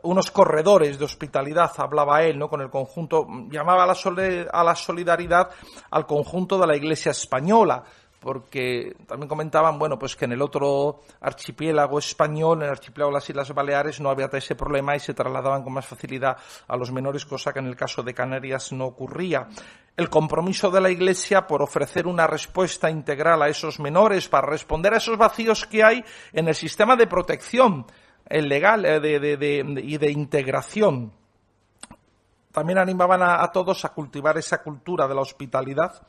unos 0.03 0.31
corredores 0.31 0.97
de 0.97 1.03
hospitalidad, 1.03 1.69
hablaba 1.77 2.23
él, 2.23 2.39
¿no? 2.39 2.47
Con 2.47 2.61
el 2.61 2.69
conjunto, 2.69 3.27
llamaba 3.49 3.83
a 3.83 3.87
la, 3.87 3.95
a 4.49 4.63
la 4.63 4.75
solidaridad 4.75 5.49
al 5.91 6.05
conjunto 6.05 6.57
de 6.57 6.67
la 6.67 6.77
Iglesia 6.77 7.11
española, 7.11 7.83
porque 8.23 8.95
también 9.05 9.27
comentaban, 9.27 9.77
bueno, 9.77 9.99
pues 9.99 10.15
que 10.15 10.23
en 10.23 10.31
el 10.31 10.41
otro 10.41 11.01
archipiélago 11.19 11.99
español, 11.99 12.59
en 12.59 12.63
el 12.63 12.69
archipiélago 12.69 13.11
de 13.11 13.15
las 13.15 13.29
Islas 13.29 13.53
Baleares, 13.53 13.99
no 13.99 14.09
había 14.09 14.29
ese 14.31 14.55
problema 14.55 14.95
y 14.95 15.01
se 15.01 15.13
trasladaban 15.13 15.61
con 15.61 15.73
más 15.73 15.85
facilidad 15.85 16.37
a 16.69 16.77
los 16.77 16.89
menores, 16.93 17.25
cosa 17.25 17.51
que 17.51 17.59
en 17.59 17.67
el 17.67 17.75
caso 17.75 18.01
de 18.01 18.13
Canarias 18.13 18.71
no 18.71 18.85
ocurría. 18.85 19.49
El 19.97 20.09
compromiso 20.09 20.71
de 20.71 20.79
la 20.79 20.89
Iglesia 20.89 21.45
por 21.45 21.61
ofrecer 21.61 22.07
una 22.07 22.25
respuesta 22.25 22.89
integral 22.89 23.41
a 23.41 23.49
esos 23.49 23.81
menores, 23.81 24.29
para 24.29 24.47
responder 24.47 24.93
a 24.93 24.97
esos 24.97 25.17
vacíos 25.17 25.65
que 25.65 25.83
hay 25.83 26.05
en 26.31 26.47
el 26.47 26.55
sistema 26.55 26.95
de 26.95 27.07
protección 27.07 27.85
legal 28.29 28.85
eh, 28.85 29.63
y 29.83 29.97
de 29.97 30.11
integración. 30.11 31.11
También 32.53 32.79
animaban 32.79 33.21
a 33.21 33.51
todos 33.51 33.83
a 33.83 33.89
cultivar 33.89 34.37
esa 34.37 34.61
cultura 34.63 35.07
de 35.09 35.15
la 35.15 35.21
hospitalidad 35.21 36.07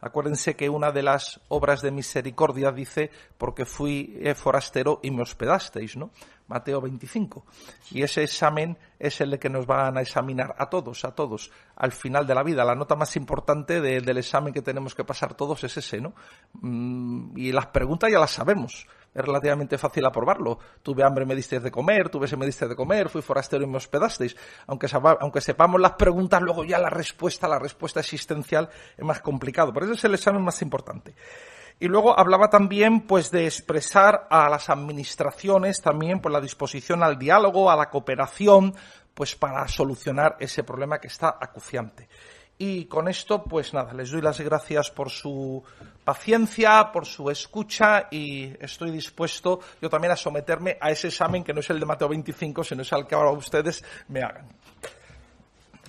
Acuérdense 0.00 0.54
que 0.54 0.68
una 0.68 0.92
de 0.92 1.02
las 1.02 1.40
obras 1.48 1.80
de 1.80 1.90
misericordia 1.90 2.70
dice, 2.70 3.10
porque 3.38 3.64
fui 3.64 4.18
eh, 4.20 4.34
forastero 4.34 5.00
y 5.02 5.10
me 5.10 5.22
hospedasteis, 5.22 5.96
¿no? 5.96 6.10
Mateo 6.48 6.80
25. 6.80 7.44
Y 7.90 8.02
ese 8.02 8.22
examen 8.22 8.78
es 8.98 9.20
el 9.20 9.38
que 9.38 9.48
nos 9.48 9.66
van 9.66 9.96
a 9.96 10.02
examinar 10.02 10.54
a 10.58 10.68
todos, 10.68 11.04
a 11.04 11.14
todos, 11.14 11.50
al 11.76 11.92
final 11.92 12.26
de 12.26 12.34
la 12.34 12.42
vida. 12.42 12.64
La 12.64 12.74
nota 12.74 12.94
más 12.94 13.16
importante 13.16 13.80
del 13.80 14.18
examen 14.18 14.52
que 14.52 14.62
tenemos 14.62 14.94
que 14.94 15.04
pasar 15.04 15.34
todos 15.34 15.64
es 15.64 15.76
ese, 15.76 16.00
¿no? 16.00 16.14
Mm, 16.60 17.36
y 17.36 17.52
las 17.52 17.66
preguntas 17.66 18.10
ya 18.10 18.18
las 18.18 18.30
sabemos 18.30 18.86
es 19.16 19.24
relativamente 19.24 19.78
fácil 19.78 20.04
aprobarlo. 20.04 20.58
Tuve 20.82 21.02
hambre 21.02 21.24
me 21.24 21.34
disteis 21.34 21.62
de 21.62 21.70
comer, 21.70 22.10
tuve 22.10 22.28
sed 22.28 22.36
me 22.36 22.44
disteis 22.44 22.68
de 22.68 22.76
comer, 22.76 23.08
fui 23.08 23.22
forastero 23.22 23.64
y 23.64 23.66
me 23.66 23.78
hospedasteis. 23.78 24.36
Aunque, 24.66 24.88
aunque 25.20 25.40
sepamos 25.40 25.80
las 25.80 25.92
preguntas, 25.92 26.42
luego 26.42 26.64
ya 26.64 26.78
la 26.78 26.90
respuesta, 26.90 27.48
la 27.48 27.58
respuesta 27.58 28.00
existencial 28.00 28.68
es 28.96 29.04
más 29.04 29.22
complicado. 29.22 29.72
Por 29.72 29.84
eso 29.84 29.94
es 29.94 30.04
el 30.04 30.14
examen 30.14 30.42
más 30.42 30.60
importante. 30.60 31.14
Y 31.80 31.88
luego 31.88 32.18
hablaba 32.18 32.48
también 32.48 33.06
pues 33.06 33.30
de 33.30 33.46
expresar 33.46 34.26
a 34.30 34.48
las 34.48 34.68
administraciones 34.68 35.80
también 35.80 36.20
pues 36.20 36.32
la 36.32 36.40
disposición 36.40 37.02
al 37.02 37.18
diálogo, 37.18 37.70
a 37.70 37.76
la 37.76 37.88
cooperación, 37.88 38.74
pues 39.14 39.34
para 39.34 39.66
solucionar 39.68 40.36
ese 40.40 40.62
problema 40.62 40.98
que 40.98 41.08
está 41.08 41.38
acuciante. 41.40 42.08
Y 42.58 42.86
con 42.86 43.06
esto, 43.08 43.44
pues 43.44 43.74
nada, 43.74 43.92
les 43.92 44.10
doy 44.10 44.22
las 44.22 44.40
gracias 44.40 44.90
por 44.90 45.10
su 45.10 45.62
paciencia, 46.04 46.90
por 46.90 47.04
su 47.04 47.28
escucha 47.30 48.08
y 48.10 48.54
estoy 48.60 48.90
dispuesto 48.90 49.60
yo 49.82 49.90
también 49.90 50.12
a 50.12 50.16
someterme 50.16 50.78
a 50.80 50.90
ese 50.90 51.08
examen 51.08 51.44
que 51.44 51.52
no 51.52 51.60
es 51.60 51.68
el 51.68 51.80
de 51.80 51.86
Mateo 51.86 52.08
25, 52.08 52.64
sino 52.64 52.82
es 52.82 52.92
el 52.92 53.06
que 53.06 53.14
ahora 53.14 53.32
ustedes 53.32 53.84
me 54.08 54.22
hagan. 54.22 54.46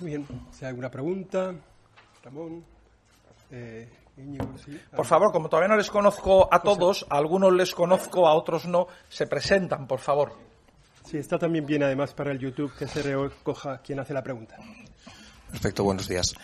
Muy 0.00 0.10
bien, 0.10 0.26
si 0.50 0.64
hay 0.64 0.70
alguna 0.70 0.90
pregunta, 0.90 1.54
Ramón. 2.22 2.64
Eh, 3.50 3.88
por 4.94 5.06
favor, 5.06 5.32
como 5.32 5.48
todavía 5.48 5.68
no 5.68 5.76
les 5.76 5.90
conozco 5.90 6.52
a 6.52 6.60
todos, 6.60 7.06
a 7.08 7.16
algunos 7.18 7.52
les 7.52 7.74
conozco, 7.74 8.26
a 8.26 8.34
otros 8.34 8.66
no, 8.66 8.88
se 9.08 9.26
presentan, 9.26 9.86
por 9.86 10.00
favor. 10.00 10.32
Sí, 11.04 11.18
está 11.18 11.38
también 11.38 11.64
bien 11.64 11.82
además 11.82 12.12
para 12.14 12.32
el 12.32 12.38
YouTube 12.38 12.72
que 12.76 12.86
se 12.86 13.00
recoja 13.02 13.78
quien 13.78 14.00
hace 14.00 14.12
la 14.12 14.22
pregunta. 14.22 14.56
Perfecto, 15.50 15.84
buenos 15.84 16.08
días. 16.08 16.34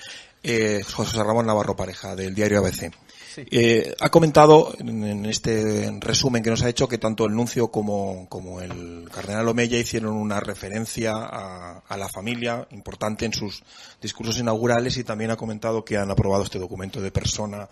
Eh, 0.42 0.82
José 0.82 1.22
Ramón 1.22 1.46
Navarro 1.46 1.76
Pareja, 1.76 2.14
del 2.16 2.34
diario 2.34 2.58
ABC. 2.58 2.92
Eh, 3.36 3.94
ha 3.98 4.10
comentado 4.10 4.72
en, 4.78 5.26
este 5.26 5.90
resumen 6.00 6.42
que 6.42 6.50
nos 6.50 6.62
ha 6.62 6.68
hecho 6.68 6.86
que 6.86 6.98
tanto 6.98 7.24
el 7.24 7.34
nuncio 7.34 7.68
como, 7.68 8.28
el 8.60 9.08
cardenal 9.12 9.48
Omeya 9.48 9.78
hicieron 9.78 10.14
una 10.14 10.40
referencia 10.40 11.14
a, 11.16 11.96
la 11.96 12.08
familia 12.08 12.66
importante 12.70 13.24
en 13.24 13.32
sus 13.32 13.62
discursos 14.00 14.38
inaugurales 14.38 14.96
y 14.96 15.04
también 15.04 15.30
ha 15.30 15.36
comentado 15.36 15.84
que 15.84 15.96
han 15.96 16.10
aprobado 16.10 16.44
este 16.44 16.58
documento 16.58 17.00
de 17.00 17.10
persona, 17.10 17.68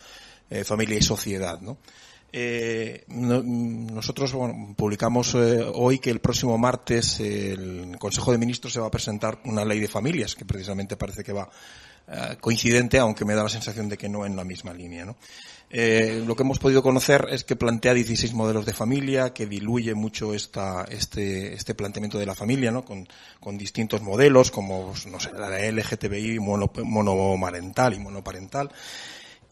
eh, 0.50 0.64
familia 0.64 0.98
y 0.98 1.02
sociedad. 1.02 1.60
Eh, 2.34 3.04
nosotros 3.08 4.34
publicamos 4.74 5.34
hoy 5.34 5.98
que 5.98 6.10
el 6.10 6.20
próximo 6.20 6.56
martes 6.56 7.20
el 7.20 7.96
Consejo 7.98 8.32
de 8.32 8.38
Ministros 8.38 8.72
se 8.72 8.80
va 8.80 8.86
a 8.86 8.90
presentar 8.90 9.40
una 9.44 9.64
ley 9.64 9.80
de 9.80 9.88
familias 9.88 10.34
que 10.34 10.46
precisamente 10.46 10.96
parece 10.96 11.22
que 11.22 11.32
va 11.32 11.50
eh, 12.08 12.36
coincidente, 12.40 12.98
aunque 12.98 13.24
me 13.24 13.34
da 13.34 13.44
la 13.44 13.48
sensación 13.48 13.88
de 13.88 13.96
que 13.96 14.08
no 14.08 14.26
en 14.26 14.34
la 14.34 14.44
misma 14.44 14.72
línea. 14.74 15.04
¿no? 15.04 15.16
Eh, 15.70 16.22
lo 16.26 16.34
que 16.34 16.42
hemos 16.42 16.58
podido 16.58 16.82
conocer 16.82 17.28
es 17.30 17.44
que 17.44 17.54
plantea 17.54 17.94
16 17.94 18.34
modelos 18.34 18.66
de 18.66 18.72
familia, 18.72 19.32
que 19.32 19.46
diluye 19.46 19.94
mucho 19.94 20.34
esta, 20.34 20.84
este, 20.90 21.54
este 21.54 21.74
planteamiento 21.74 22.18
de 22.18 22.26
la 22.26 22.34
familia, 22.34 22.70
¿no? 22.70 22.84
Con, 22.84 23.08
con 23.40 23.56
distintos 23.56 24.02
modelos, 24.02 24.50
como, 24.50 24.92
no 25.10 25.20
sé, 25.20 25.30
la 25.32 25.58
LGTBI 25.70 26.40
monomarental 26.40 27.94
y 27.94 28.00
monoparental 28.00 28.70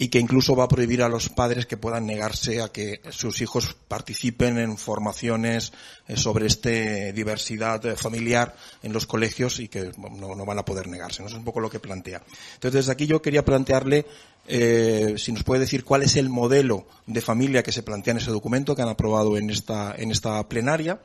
y 0.01 0.09
que 0.09 0.18
incluso 0.18 0.57
va 0.57 0.64
a 0.64 0.68
prohibir 0.68 1.03
a 1.03 1.11
los 1.11 1.28
padres 1.28 1.66
que 1.66 1.76
puedan 1.76 2.07
negarse 2.07 2.62
a 2.62 2.72
que 2.72 3.03
sus 3.11 3.42
hijos 3.42 3.76
participen 3.86 4.57
en 4.57 4.78
formaciones 4.78 5.74
eh, 6.09 6.16
sobre 6.16 6.46
esta 6.46 6.70
diversidad 7.12 7.84
eh, 7.84 7.96
familiar 7.96 8.57
en 8.82 8.94
los 8.94 9.07
colegios 9.07 9.61
y 9.61 9.68
que 9.68 9.92
no, 9.98 10.46
van 10.46 10.59
a 10.59 10.64
poder 10.64 10.88
negarse. 10.88 11.22
Eso 11.22 11.32
es 11.32 11.34
un 11.34 11.44
poco 11.44 11.61
lo 11.61 11.68
que 11.68 11.80
plantea. 11.80 12.22
Entonces, 12.55 12.86
desde 12.86 12.92
aquí 12.92 13.07
yo 13.07 13.20
quería 13.20 13.44
plantearle 13.44 14.07
eh, 14.48 15.16
si 15.18 15.32
nos 15.32 15.44
puede 15.44 15.61
decir 15.61 15.84
cuál 15.84 16.03
es 16.03 16.16
el 16.16 16.30
modelo 16.30 16.86
de 17.07 17.20
familia 17.20 17.62
que 17.62 17.70
se 17.70 17.82
plantea 17.82 18.12
en 18.12 18.18
ese 18.18 18.30
documento 18.30 18.74
que 18.74 18.80
han 18.80 18.88
aprobado 18.88 19.36
en 19.36 19.51
esta, 19.51 19.94
en 19.98 20.12
esta 20.12 20.48
plenaria 20.48 20.98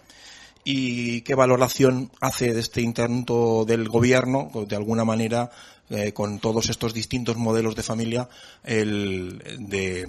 y 0.65 1.21
qué 1.21 1.35
valoración 1.35 2.11
hace 2.19 2.53
de 2.53 2.59
este 2.59 2.81
intento 2.81 3.63
del 3.63 3.87
gobierno, 3.87 4.51
de 4.67 4.75
alguna 4.75 5.05
manera, 5.05 5.51
eh, 5.89 6.11
con 6.13 6.39
todos 6.39 6.69
estos 6.69 6.95
distintos 6.95 7.37
modelos 7.37 7.75
de 7.75 7.83
familia, 7.83 8.27
el 8.63 9.37
de, 9.59 10.07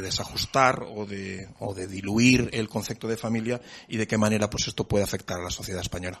desajustar 0.00 0.84
o 0.84 1.04
de, 1.04 1.48
o 1.58 1.74
de 1.74 1.88
diluir 1.88 2.48
el 2.52 2.68
concepto 2.68 3.08
de 3.08 3.16
familia 3.16 3.60
y 3.88 3.96
de 3.96 4.06
qué 4.06 4.16
manera 4.16 4.48
pues 4.48 4.68
esto 4.68 4.84
puede 4.84 5.02
afectar 5.02 5.40
a 5.40 5.42
la 5.42 5.50
sociedad 5.50 5.82
española. 5.82 6.20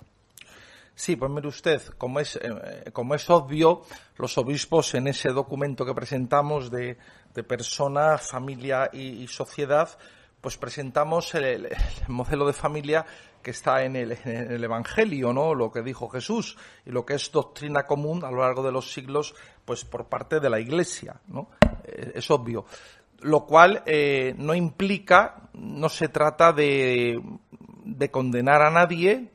Sí, 0.98 1.14
pues 1.14 1.30
mire 1.30 1.46
usted, 1.46 1.80
como 1.96 2.18
es, 2.18 2.34
eh, 2.42 2.90
como 2.92 3.14
es 3.14 3.30
obvio, 3.30 3.82
los 4.16 4.36
obispos 4.36 4.92
en 4.96 5.06
ese 5.06 5.28
documento 5.28 5.86
que 5.86 5.94
presentamos 5.94 6.72
de, 6.72 6.96
persona, 7.46 8.18
familia 8.18 8.90
y, 8.92 9.24
sociedad, 9.28 9.96
pues 10.40 10.56
presentamos 10.56 11.32
el, 11.36 11.68
modelo 12.08 12.48
de 12.48 12.52
familia 12.52 13.06
que 13.42 13.50
está 13.50 13.84
en 13.84 13.96
el, 13.96 14.64
Evangelio, 14.64 15.32
¿no? 15.32 15.54
Lo 15.54 15.70
que 15.70 15.82
dijo 15.82 16.08
Jesús 16.08 16.56
y 16.84 16.90
lo 16.90 17.04
que 17.04 17.14
es 17.14 17.30
doctrina 17.30 17.84
común 17.84 18.24
a 18.24 18.30
lo 18.30 18.40
largo 18.40 18.62
de 18.62 18.72
los 18.72 18.92
siglos, 18.92 19.34
pues 19.64 19.84
por 19.84 20.06
parte 20.06 20.40
de 20.40 20.50
la 20.50 20.60
Iglesia, 20.60 21.20
¿no? 21.28 21.50
Eh, 21.84 22.12
es 22.16 22.30
obvio. 22.30 22.66
Lo 23.20 23.44
cual 23.46 23.82
eh, 23.86 24.34
no 24.36 24.54
implica, 24.54 25.48
no 25.54 25.88
se 25.88 26.08
trata 26.08 26.52
de 26.52 27.20
condenar 28.10 28.62
a 28.62 28.70
nadie, 28.70 29.32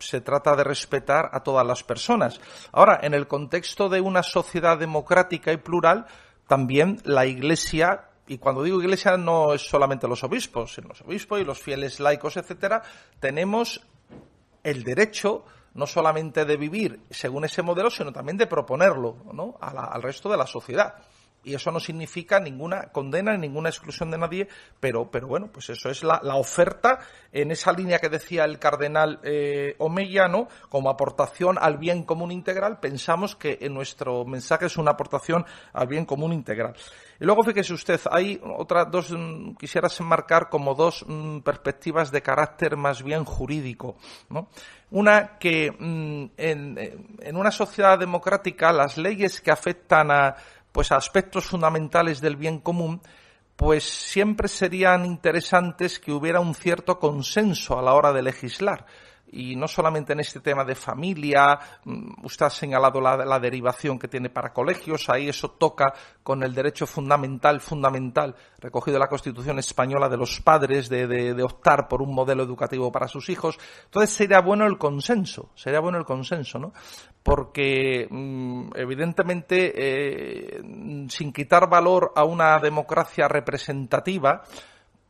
se 0.00 0.20
trata 0.20 0.56
de 0.56 0.64
respetar 0.64 1.30
a 1.32 1.42
todas 1.42 1.66
las 1.66 1.82
personas. 1.84 2.40
Ahora, 2.72 3.00
en 3.02 3.14
el 3.14 3.28
contexto 3.28 3.88
de 3.88 4.00
una 4.00 4.22
sociedad 4.22 4.78
democrática 4.78 5.52
y 5.52 5.58
plural, 5.58 6.06
también 6.48 7.00
la 7.04 7.26
Iglesia 7.26 8.09
y 8.26 8.38
cuando 8.38 8.62
digo 8.62 8.80
iglesia 8.80 9.16
no 9.16 9.54
es 9.54 9.62
solamente 9.62 10.06
los 10.06 10.22
obispos, 10.24 10.74
sino 10.74 10.88
los 10.88 11.00
obispos 11.02 11.40
y 11.40 11.44
los 11.44 11.58
fieles 11.58 12.00
laicos, 12.00 12.36
etcétera, 12.36 12.82
tenemos 13.18 13.80
el 14.62 14.84
derecho 14.84 15.44
no 15.74 15.86
solamente 15.86 16.44
de 16.44 16.56
vivir 16.56 17.00
según 17.10 17.44
ese 17.44 17.62
modelo, 17.62 17.90
sino 17.90 18.12
también 18.12 18.36
de 18.36 18.46
proponerlo 18.46 19.16
¿no? 19.32 19.56
al 19.60 20.02
resto 20.02 20.28
de 20.28 20.36
la 20.36 20.46
sociedad 20.46 20.94
y 21.42 21.54
eso 21.54 21.70
no 21.70 21.80
significa 21.80 22.40
ninguna 22.40 22.88
condena 22.92 23.32
ni 23.36 23.48
ninguna 23.48 23.68
exclusión 23.68 24.10
de 24.10 24.18
nadie, 24.18 24.48
pero, 24.78 25.10
pero 25.10 25.26
bueno, 25.26 25.48
pues 25.52 25.70
eso 25.70 25.90
es 25.90 26.02
la, 26.02 26.20
oferta 26.34 27.00
en 27.32 27.50
esa 27.50 27.72
línea 27.72 27.98
que 27.98 28.08
decía 28.08 28.44
el 28.44 28.58
cardenal 28.58 29.20
eh, 29.22 29.74
Omeyano, 29.78 30.48
como 30.68 30.90
aportación 30.90 31.58
al 31.60 31.78
bien 31.78 32.04
común 32.04 32.30
integral, 32.30 32.78
pensamos 32.78 33.36
que 33.36 33.58
en 33.60 33.74
nuestro 33.74 34.24
mensaje 34.24 34.66
es 34.66 34.76
una 34.76 34.92
aportación 34.92 35.44
al 35.72 35.88
bien 35.88 36.06
común 36.06 36.32
integral. 36.32 36.74
Y 37.18 37.24
luego 37.24 37.42
fíjese 37.42 37.74
usted, 37.74 38.00
hay 38.10 38.40
otras 38.42 38.90
dos, 38.90 39.10
mm, 39.10 39.54
quisieras 39.56 39.98
enmarcar 40.00 40.48
como 40.48 40.74
dos 40.74 41.04
mm, 41.06 41.40
perspectivas 41.40 42.10
de 42.10 42.22
carácter 42.22 42.76
más 42.76 43.02
bien 43.02 43.24
jurídico, 43.24 43.96
¿no? 44.30 44.48
Una 44.92 45.38
que 45.38 45.70
mm, 45.70 46.24
en, 46.36 47.16
en 47.20 47.36
una 47.36 47.50
sociedad 47.50 47.98
democrática 47.98 48.72
las 48.72 48.96
leyes 48.96 49.40
que 49.40 49.50
afectan 49.50 50.10
a 50.10 50.34
pues 50.72 50.92
aspectos 50.92 51.46
fundamentales 51.46 52.20
del 52.20 52.36
bien 52.36 52.58
común, 52.58 53.00
pues 53.56 53.84
siempre 53.84 54.48
serían 54.48 55.04
interesantes 55.04 55.98
que 55.98 56.12
hubiera 56.12 56.40
un 56.40 56.54
cierto 56.54 56.98
consenso 56.98 57.78
a 57.78 57.82
la 57.82 57.94
hora 57.94 58.12
de 58.12 58.22
legislar 58.22 58.86
y 59.32 59.54
no 59.56 59.68
solamente 59.68 60.12
en 60.12 60.20
este 60.20 60.40
tema 60.40 60.64
de 60.64 60.74
familia, 60.74 61.58
mm, 61.84 62.24
usted 62.24 62.46
ha 62.46 62.50
señalado 62.50 63.00
la, 63.00 63.40
derivación 63.40 63.98
que 63.98 64.08
tiene 64.08 64.28
para 64.28 64.52
colegios, 64.52 65.08
ahí 65.08 65.28
eso 65.28 65.52
toca 65.52 65.94
con 66.22 66.42
el 66.42 66.54
derecho 66.54 66.86
fundamental, 66.86 67.60
fundamental, 67.60 68.34
recogido 68.58 68.96
en 68.96 69.00
la 69.00 69.08
Constitución 69.08 69.58
española 69.58 70.08
de 70.08 70.16
los 70.16 70.40
padres 70.40 70.88
de, 70.88 71.42
optar 71.42 71.88
por 71.88 72.02
un 72.02 72.14
modelo 72.14 72.42
educativo 72.42 72.92
para 72.92 73.08
sus 73.08 73.28
hijos. 73.30 73.58
Entonces 73.84 74.14
sería 74.14 74.40
bueno 74.40 74.66
el 74.66 74.76
consenso, 74.76 75.50
sería 75.54 75.80
bueno 75.80 75.98
el 75.98 76.04
consenso, 76.04 76.58
¿no? 76.58 76.72
Porque 77.22 78.06
mm, 78.10 78.70
evidentemente, 78.74 79.72
eh, 79.74 80.62
sin 81.08 81.32
quitar 81.32 81.68
valor 81.68 82.12
a 82.14 82.24
una 82.24 82.58
democracia 82.58 83.28
representativa, 83.28 84.42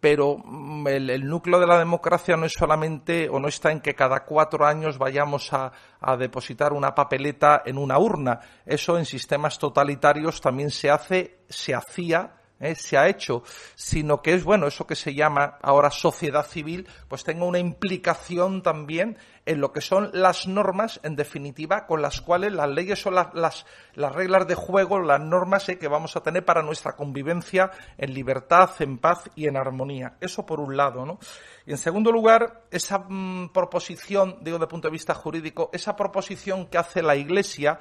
pero 0.01 0.38
mm, 0.38 0.88
el, 0.88 1.26
núcleo 1.26 1.61
de 1.61 1.66
la 1.66 1.78
democracia 1.78 2.36
no 2.36 2.46
es 2.46 2.53
solamente 2.53 3.28
o 3.28 3.38
no 3.38 3.48
está 3.48 3.70
en 3.70 3.80
que 3.80 3.94
cada 3.94 4.24
cuatro 4.24 4.66
años 4.66 4.98
vayamos 4.98 5.53
a, 5.53 5.70
a, 6.01 6.16
depositar 6.16 6.72
una 6.72 6.94
papeleta 6.94 7.62
en 7.64 7.78
una 7.78 7.98
urna. 7.98 8.40
Eso 8.64 8.98
en 8.98 9.05
sistemas 9.05 9.59
totalitarios 9.59 10.40
también 10.40 10.70
se 10.70 10.90
hace, 10.90 11.40
se 11.48 11.74
hacía 11.74 12.39
¿eh? 12.61 12.75
se 12.75 12.97
ha 12.97 13.09
hecho, 13.09 13.43
sino 13.75 14.23
que 14.23 14.35
es, 14.35 14.45
bueno, 14.45 14.67
eso 14.67 14.87
que 14.87 14.95
se 14.95 15.15
llama 15.15 15.59
ahora 15.63 15.91
sociedad 15.91 16.47
civil, 16.47 16.89
pues 17.09 17.25
tenga 17.25 17.45
una 17.45 17.59
implicación 17.59 18.63
también 18.63 19.19
en 19.47 19.61
lo 19.61 19.73
que 19.73 19.81
son 19.81 20.11
las 20.13 20.47
normas, 20.47 21.01
en 21.03 21.17
definitiva, 21.17 21.87
con 21.87 22.03
las 22.03 22.21
cuales 22.21 22.53
las 22.53 22.69
leyes 22.69 23.01
son 23.01 23.15
las, 23.15 23.35
las, 23.35 23.67
las 23.95 24.15
reglas 24.15 24.47
de 24.47 24.55
juego, 24.55 25.01
las 25.01 25.21
normas 25.21 25.69
¿eh? 25.69 25.79
que 25.79 25.89
vamos 25.89 26.15
a 26.17 26.23
tener 26.23 26.45
para 26.45 26.63
nuestra 26.63 26.95
convivencia 26.95 27.71
en 27.99 28.15
libertad, 28.15 28.71
en 28.79 28.99
paz 28.99 29.31
y 29.35 29.49
en 29.49 29.57
armonía. 29.57 30.17
Eso 30.21 30.45
por 30.47 30.61
un 30.61 30.77
lado, 30.77 31.05
¿no? 31.05 31.19
Y 31.67 31.73
en 31.73 31.79
segundo 31.79 32.13
lugar, 32.13 32.65
esa 32.71 32.99
mm, 32.99 33.51
proposición, 33.53 34.39
digo, 34.43 34.59
de 34.59 34.67
punto 34.67 34.89
de 34.89 34.93
vista 34.93 35.15
jurídico, 35.15 35.71
esa 35.73 35.97
proposición 35.97 36.67
que 36.67 36.79
hace 36.79 37.03
la 37.03 37.17
Iglesia, 37.17 37.79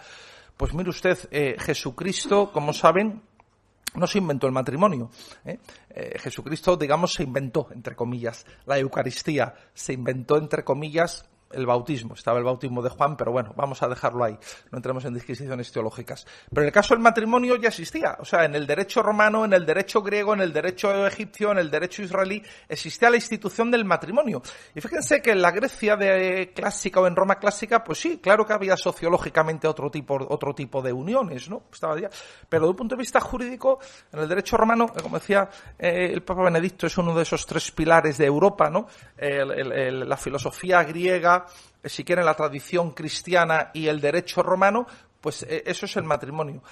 pues 0.58 0.74
mire 0.74 0.90
usted, 0.90 1.18
eh, 1.32 1.56
Jesucristo, 1.60 2.52
como 2.52 2.74
saben, 2.74 3.22
no 3.96 4.08
se 4.08 4.18
inventó 4.18 4.48
el 4.48 4.54
matrimonio. 4.54 5.10
¿eh? 5.46 5.60
Eh, 5.90 6.20
Jesucristo, 6.20 6.78
digamos, 6.78 7.14
se 7.14 7.24
inventó, 7.24 7.70
entre 7.72 7.96
comillas, 7.96 8.46
la 8.66 8.78
Eucaristía, 8.78 9.54
se 9.74 9.94
inventó, 9.94 10.38
entre 10.38 10.64
comillas, 10.64 11.26
el 11.52 11.66
bautismo. 11.66 12.14
Estaba 12.14 12.38
el 12.38 12.44
bautismo 12.44 12.82
de 12.82 12.90
Juan, 12.90 13.18
pero 13.18 13.32
bueno, 13.32 13.54
vamos 13.56 13.82
a 13.82 13.88
dejarlo 13.88 14.24
ahí. 14.24 14.38
No 14.72 14.78
entremos 14.78 15.06
en 15.06 15.14
disquisiciones 15.14 15.72
teológicas. 15.72 16.26
Pero 16.50 16.62
en 16.62 16.68
el 16.68 16.74
caso 16.74 16.94
del 16.94 17.04
matrimonio 17.04 17.56
ya 17.56 17.70
existía. 17.70 18.18
O 18.20 18.26
sea, 18.26 18.46
en 18.46 18.56
el 18.56 18.68
derecho 18.68 19.02
romano, 19.02 19.46
en 19.46 19.54
el 19.54 19.66
derecho 19.66 20.02
griego, 20.02 20.34
en 20.34 20.42
el 20.42 20.54
derecho 20.54 21.06
egipcio, 21.08 21.52
en 21.52 21.60
el 21.60 21.72
derecho 21.72 22.02
israelí, 22.02 22.44
existía 22.68 23.10
la 23.10 23.16
institución 23.16 23.72
del 23.72 23.86
matrimonio. 23.86 24.42
Y 24.76 24.82
fíjense 24.82 25.22
que 25.22 25.32
en 25.32 25.42
la 25.42 25.52
Grecia 25.52 25.96
de 25.96 26.52
clásica 26.54 27.00
o 27.00 27.08
en 27.08 27.16
Roma 27.16 27.36
clásica, 27.36 27.84
pues 27.84 28.00
sí, 28.00 28.20
claro 28.20 28.46
que 28.46 28.54
había 28.54 28.78
sociológicamente 28.78 29.68
otro 29.68 29.90
tipo, 29.90 30.18
otro 30.30 30.54
tipo 30.54 30.82
de 30.82 30.94
uniones, 30.94 31.50
¿no? 31.50 31.64
Estaba 31.72 32.00
ya. 32.00 32.10
Pero 32.48 32.64
desde 32.64 32.72
un 32.72 32.76
punto 32.76 32.96
de 32.96 33.00
vista 33.00 33.20
jurídico, 33.20 33.80
en 34.12 34.20
el 34.20 34.28
derecho 34.30 34.58
romano, 34.58 34.88
como 35.02 35.18
decía 35.20 35.50
eh, 35.78 36.10
el 36.14 36.24
Papa 36.24 36.44
Benedicto, 36.44 36.88
es 36.88 36.98
uno 36.98 37.16
de 37.16 37.24
esos 37.24 37.46
tres 37.46 37.72
pilares 37.72 38.18
de 38.18 38.26
Europa, 38.26 38.70
¿no? 38.70 38.88
la 39.20 40.18
filosofía 40.18 40.84
griega, 40.84 41.39
si 41.84 42.04
quieren, 42.04 42.26
la 42.26 42.36
tradición 42.36 42.92
cristiana 42.92 43.72
y 43.74 43.88
el 43.88 44.02
derecho 44.02 44.44
romano, 44.44 44.86
pues 45.22 45.44
eh, 45.44 45.64
eso 45.66 45.86
es 45.86 45.96
el 45.98 46.04
matrimonio. 46.04 46.64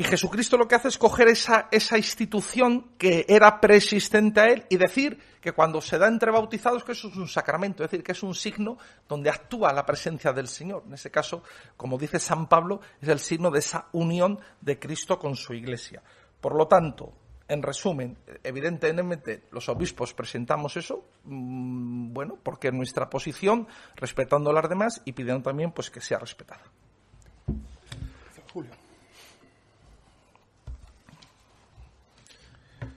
Y 0.00 0.04
Jesucristo 0.04 0.56
lo 0.56 0.66
que 0.66 0.76
hace 0.76 0.88
es 0.88 0.96
coger 0.96 1.28
esa, 1.28 1.68
esa 1.70 1.98
institución 1.98 2.92
que 2.96 3.26
era 3.28 3.60
preexistente 3.60 4.40
a 4.40 4.46
él 4.46 4.64
y 4.70 4.78
decir 4.78 5.18
que 5.42 5.52
cuando 5.52 5.82
se 5.82 5.98
da 5.98 6.08
entre 6.08 6.30
bautizados 6.30 6.84
que 6.84 6.92
eso 6.92 7.08
es 7.08 7.16
un 7.16 7.28
sacramento, 7.28 7.84
es 7.84 7.90
decir, 7.90 8.02
que 8.02 8.12
es 8.12 8.22
un 8.22 8.34
signo 8.34 8.78
donde 9.06 9.28
actúa 9.28 9.74
la 9.74 9.84
presencia 9.84 10.32
del 10.32 10.48
Señor. 10.48 10.84
En 10.86 10.94
ese 10.94 11.10
caso, 11.10 11.42
como 11.76 11.98
dice 11.98 12.18
San 12.18 12.48
Pablo, 12.48 12.80
es 12.98 13.10
el 13.10 13.18
signo 13.18 13.50
de 13.50 13.58
esa 13.58 13.88
unión 13.92 14.40
de 14.62 14.78
Cristo 14.78 15.18
con 15.18 15.36
su 15.36 15.52
iglesia. 15.52 16.02
Por 16.40 16.54
lo 16.54 16.66
tanto, 16.66 17.12
en 17.50 17.62
resumen, 17.62 18.16
evidentemente 18.44 19.42
los 19.50 19.68
obispos 19.68 20.14
presentamos 20.14 20.76
eso, 20.76 21.04
mm, 21.24 22.12
bueno, 22.12 22.38
porque 22.40 22.70
nuestra 22.70 23.10
posición, 23.10 23.66
respetando 23.96 24.50
a 24.50 24.52
las 24.52 24.68
demás 24.68 25.02
y 25.04 25.12
pidiendo 25.12 25.42
también 25.42 25.72
pues 25.72 25.90
que 25.90 26.00
sea 26.00 26.18
respetada. 26.18 26.62
Julio. 28.52 28.70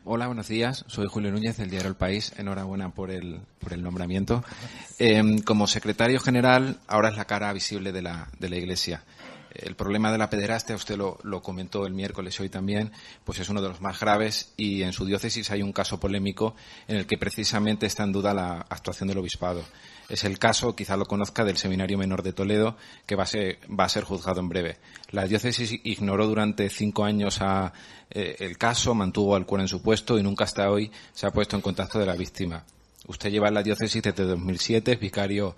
Hola, 0.05 0.27
buenos 0.27 0.47
días. 0.47 0.83
Soy 0.87 1.07
Julio 1.07 1.31
Núñez 1.31 1.57
del 1.57 1.69
diario 1.69 1.89
El 1.89 1.95
País. 1.95 2.33
Enhorabuena 2.37 2.93
por 2.93 3.09
el, 3.09 3.39
por 3.59 3.73
el 3.73 3.81
nombramiento. 3.81 4.43
Em, 4.99 5.39
como 5.39 5.65
secretario 5.65 6.19
general, 6.19 6.77
ahora 6.87 7.09
es 7.09 7.15
la 7.15 7.25
cara 7.25 7.53
visible 7.53 7.91
de 7.91 8.01
la, 8.01 8.27
de 8.37 8.49
la 8.49 8.57
Iglesia. 8.57 9.03
El 9.55 9.75
problema 9.75 10.11
de 10.11 10.17
la 10.17 10.29
pederastia, 10.29 10.75
usted 10.75 10.97
lo, 10.97 11.41
comentó 11.41 11.85
el 11.85 11.93
miércoles 11.93 12.39
hoy 12.39 12.49
también, 12.49 12.91
pues 13.23 13.39
es 13.39 13.49
uno 13.49 13.61
de 13.61 13.69
los 13.69 13.81
más 13.81 13.99
graves 13.99 14.53
y 14.57 14.81
en 14.83 14.93
su 14.93 15.05
diócesis 15.05 15.51
hay 15.51 15.61
un 15.61 15.71
caso 15.71 15.99
polémico 15.99 16.55
en 16.87 16.97
el 16.97 17.05
que 17.05 17.17
precisamente 17.17 17.85
está 17.85 18.03
en 18.03 18.11
duda 18.11 18.33
la 18.33 18.65
actuación 18.69 19.07
del 19.09 19.19
obispado. 19.19 19.63
Es 20.09 20.23
el 20.23 20.39
caso, 20.39 20.75
quizá 20.75 20.97
lo 20.97 21.05
conozca, 21.05 21.45
del 21.45 21.57
Seminario 21.57 21.97
Menor 21.97 22.23
de 22.23 22.33
Toledo, 22.33 22.75
que 23.05 23.15
va 23.15 23.23
a 23.23 23.89
ser, 23.89 24.03
juzgado 24.03 24.39
en 24.41 24.49
breve. 24.49 24.77
La 25.11 25.25
diócesis 25.25 25.79
ignoró 25.83 26.27
durante 26.27 26.69
cinco 26.69 27.05
años 27.05 27.39
eh, 28.09 28.35
el 28.39 28.57
caso, 28.57 28.93
mantuvo 28.95 29.35
al 29.35 29.45
cura 29.45 29.61
en 29.61 29.69
su 29.69 29.81
puesto 29.81 30.17
y 30.17 30.23
nunca 30.23 30.43
hasta 30.43 30.69
hoy 30.69 30.91
se 31.13 31.25
ha 31.27 31.31
puesto 31.31 31.55
en 31.55 31.61
contacto 31.61 31.99
de 31.99 32.05
la 32.05 32.15
víctima. 32.15 32.65
Usted 33.07 33.29
lleva 33.29 33.51
la 33.51 33.63
diócesis 33.63 34.01
desde 34.01 34.23
2007, 34.23 34.93
es 34.93 34.99
vicario 34.99 35.55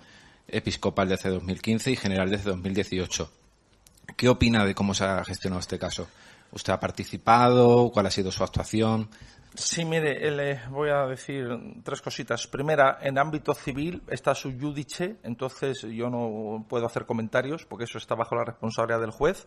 episcopal 0.48 1.08
desde 1.08 1.30
2015 1.30 1.92
y 1.92 1.96
general 1.96 2.30
desde 2.30 2.50
2018. 2.50 3.45
¿Qué 4.14 4.28
opina 4.28 4.64
de 4.64 4.74
cómo 4.74 4.94
se 4.94 5.04
ha 5.04 5.24
gestionado 5.24 5.60
este 5.60 5.78
caso? 5.78 6.08
¿Usted 6.52 6.72
ha 6.72 6.80
participado? 6.80 7.90
¿Cuál 7.92 8.06
ha 8.06 8.10
sido 8.10 8.30
su 8.30 8.44
actuación? 8.44 9.08
Sí, 9.54 9.86
mire, 9.86 10.30
le 10.30 10.60
voy 10.68 10.90
a 10.90 11.06
decir 11.06 11.48
tres 11.82 12.02
cositas. 12.02 12.46
Primera, 12.46 12.98
en 13.00 13.18
ámbito 13.18 13.54
civil 13.54 14.02
está 14.08 14.34
su 14.34 14.52
judice, 14.58 15.16
entonces 15.22 15.82
yo 15.82 16.10
no 16.10 16.66
puedo 16.68 16.84
hacer 16.84 17.06
comentarios 17.06 17.64
porque 17.64 17.84
eso 17.84 17.96
está 17.96 18.14
bajo 18.14 18.36
la 18.36 18.44
responsabilidad 18.44 19.00
del 19.00 19.10
juez. 19.10 19.46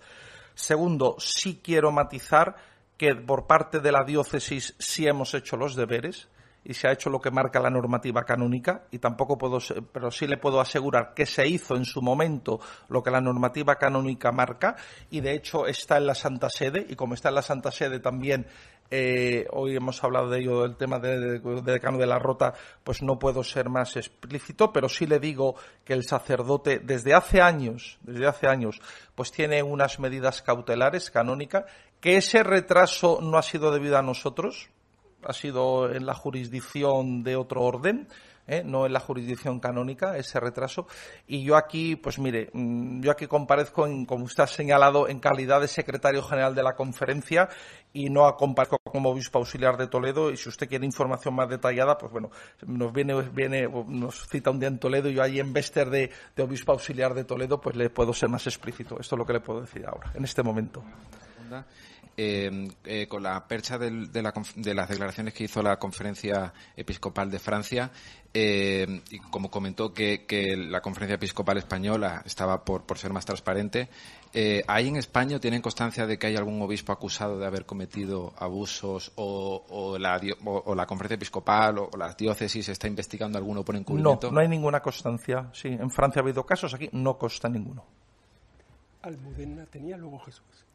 Segundo, 0.55 1.15
sí 1.19 1.61
quiero 1.63 1.91
matizar 1.91 2.55
que 2.97 3.15
por 3.15 3.45
parte 3.45 3.79
de 3.79 3.91
la 3.91 4.03
diócesis 4.03 4.75
sí 4.79 5.07
hemos 5.07 5.33
hecho 5.35 5.57
los 5.57 5.75
deberes 5.75 6.27
y 6.63 6.73
se 6.73 6.87
ha 6.87 6.91
hecho 6.91 7.09
lo 7.09 7.19
que 7.19 7.31
marca 7.31 7.59
la 7.59 7.69
normativa 7.69 8.23
canónica 8.23 8.83
y 8.91 8.99
tampoco 8.99 9.37
puedo, 9.37 9.59
pero 9.91 10.11
sí 10.11 10.27
le 10.27 10.37
puedo 10.37 10.59
asegurar 10.59 11.13
que 11.13 11.25
se 11.25 11.47
hizo 11.47 11.75
en 11.75 11.85
su 11.85 12.01
momento 12.01 12.59
lo 12.89 13.01
que 13.01 13.11
la 13.11 13.21
normativa 13.21 13.75
canónica 13.75 14.31
marca 14.31 14.75
y 15.09 15.21
de 15.21 15.33
hecho 15.33 15.67
está 15.67 15.97
en 15.97 16.07
la 16.07 16.15
Santa 16.15 16.49
Sede 16.49 16.85
y 16.89 16.95
como 16.95 17.13
está 17.13 17.29
en 17.29 17.35
la 17.35 17.41
Santa 17.41 17.71
Sede 17.71 17.99
también 17.99 18.45
eh, 18.91 19.45
hoy 19.51 19.75
hemos 19.75 20.03
hablado 20.03 20.29
de 20.29 20.39
ello, 20.39 20.63
del 20.63 20.75
tema 20.75 20.97
de, 20.97 21.39
de, 21.39 21.61
decano 21.61 21.99
de 21.99 22.07
la 22.07 22.17
rota, 22.17 22.53
pues 22.83 23.03
no 23.03 23.19
puedo 23.19 23.43
ser 23.43 23.69
más 23.69 23.95
explícito, 23.95 24.73
pero 24.73 24.89
sí 24.89 25.05
le 25.05 25.19
digo 25.19 25.55
que 25.85 25.93
el 25.93 26.03
sacerdote 26.03 26.79
desde 26.79 27.13
hace 27.13 27.39
años, 27.39 27.99
desde 28.01 28.25
hace 28.25 28.47
años, 28.47 28.81
pues 29.13 29.31
tiene 29.31 29.61
unas 29.61 29.99
medidas 29.99 30.41
cautelares 30.41 31.11
canónicas, 31.11 31.65
que 32.01 32.17
ese 32.17 32.41
retraso 32.41 33.19
no 33.21 33.37
ha 33.37 33.43
sido 33.43 33.71
debido 33.71 33.97
a 33.97 34.01
nosotros, 34.01 34.69
ha 35.23 35.33
sido 35.33 35.91
en 35.91 36.05
la 36.05 36.13
jurisdicción 36.13 37.23
de 37.23 37.35
otro 37.35 37.61
orden, 37.61 38.07
¿eh? 38.49 38.63
no 38.65 38.85
en 38.85 38.93
la 38.93 38.99
jurisdicción 38.99 39.59
canónica, 39.59 40.17
ese 40.17 40.39
retraso. 40.39 40.87
Y 41.27 41.43
yo 41.43 41.55
aquí, 41.55 41.95
pues 41.95 42.19
mire, 42.19 42.49
mm, 42.51 43.01
yo 43.01 43.11
aquí 43.11 43.27
comparezco, 43.27 43.85
en, 43.85 44.05
como 44.05 44.25
usted 44.25 44.43
ha 44.43 44.47
señalado, 44.47 45.07
en 45.07 45.19
calidad 45.19 45.61
de 45.61 45.67
secretario 45.67 46.23
general 46.23 46.55
de 46.55 46.63
la 46.63 46.75
conferencia 46.75 47.49
y 47.93 48.09
no 48.09 48.35
comparezco 48.35 48.79
como 48.79 49.09
obispo 49.09 49.39
auxiliar 49.39 49.77
de 49.77 49.87
Toledo. 49.87 50.31
Y 50.31 50.37
si 50.37 50.49
usted 50.49 50.67
quiere 50.67 50.85
información 50.85 51.35
más 51.35 51.49
detallada, 51.49 51.97
pues 51.97 52.11
bueno, 52.11 52.31
nos 52.65 52.91
viene, 52.91 53.21
viene 53.29 53.67
nos 53.67 54.27
cita 54.27 54.49
un 54.49 54.59
día 54.59 54.67
en 54.67 54.79
Toledo 54.79 55.09
y 55.09 55.13
yo 55.13 55.23
ahí 55.23 55.39
en 55.39 55.53
Vester 55.53 55.89
de, 55.89 56.11
de 56.35 56.43
obispo 56.43 56.71
auxiliar 56.71 57.13
de 57.13 57.23
Toledo, 57.23 57.61
pues 57.61 57.75
le 57.75 57.89
puedo 57.89 58.13
ser 58.13 58.29
más 58.29 58.45
explícito. 58.47 58.99
Esto 58.99 59.15
es 59.15 59.19
lo 59.19 59.25
que 59.25 59.33
le 59.33 59.39
puedo 59.39 59.61
decir 59.61 59.85
ahora, 59.85 60.11
en 60.15 60.23
este 60.23 60.43
momento. 60.43 60.83
Eh, 62.21 62.67
eh, 62.83 63.07
con 63.07 63.23
la 63.23 63.47
percha 63.47 63.77
del, 63.77 64.11
de, 64.11 64.21
la, 64.21 64.33
de, 64.57 64.73
las 64.73 64.89
declaraciones 64.89 65.33
que 65.33 65.45
hizo 65.45 65.63
la 65.63 65.79
Conferencia 65.79 66.53
Episcopal 66.75 67.31
de 67.31 67.39
Francia, 67.39 67.91
eh, 68.33 69.03
y 69.09 69.19
como 69.19 69.49
comentó 69.49 69.93
que, 69.93 70.25
que, 70.25 70.57
la 70.57 70.81
Conferencia 70.81 71.15
Episcopal 71.15 71.59
Española 71.59 72.21
estaba 72.25 72.65
por, 72.65 72.83
por 72.83 72.97
ser 72.97 73.13
más 73.13 73.23
transparente, 73.23 73.87
eh, 74.33 74.65
¿hay 74.67 74.89
en 74.89 74.97
España, 74.97 75.39
tienen 75.39 75.61
constancia 75.61 76.05
de 76.05 76.19
que 76.19 76.27
hay 76.27 76.35
algún 76.35 76.61
obispo 76.61 76.91
acusado 76.91 77.39
de 77.39 77.45
haber 77.45 77.65
cometido 77.65 78.33
abusos 78.37 79.13
o, 79.15 79.63
o, 79.69 79.97
la, 79.97 80.19
o, 80.43 80.63
o 80.65 80.75
la, 80.75 80.85
Conferencia 80.85 81.15
Episcopal 81.15 81.77
o, 81.77 81.89
las 81.97 82.17
diócesis 82.17 82.67
está 82.67 82.89
investigando 82.89 83.37
alguno 83.37 83.63
por 83.63 83.77
encubrimiento? 83.77 84.27
No, 84.27 84.33
no 84.33 84.41
hay 84.41 84.49
ninguna 84.49 84.81
constancia. 84.81 85.49
Sí, 85.53 85.69
en 85.69 85.89
Francia 85.89 86.19
ha 86.19 86.23
habido 86.23 86.45
casos, 86.45 86.73
aquí 86.73 86.89
no 86.91 87.17
consta 87.17 87.47
ninguno. 87.47 87.85
Almudena 89.03 89.65
tenía 89.67 89.95
luego 89.95 90.19
Jesús. 90.19 90.65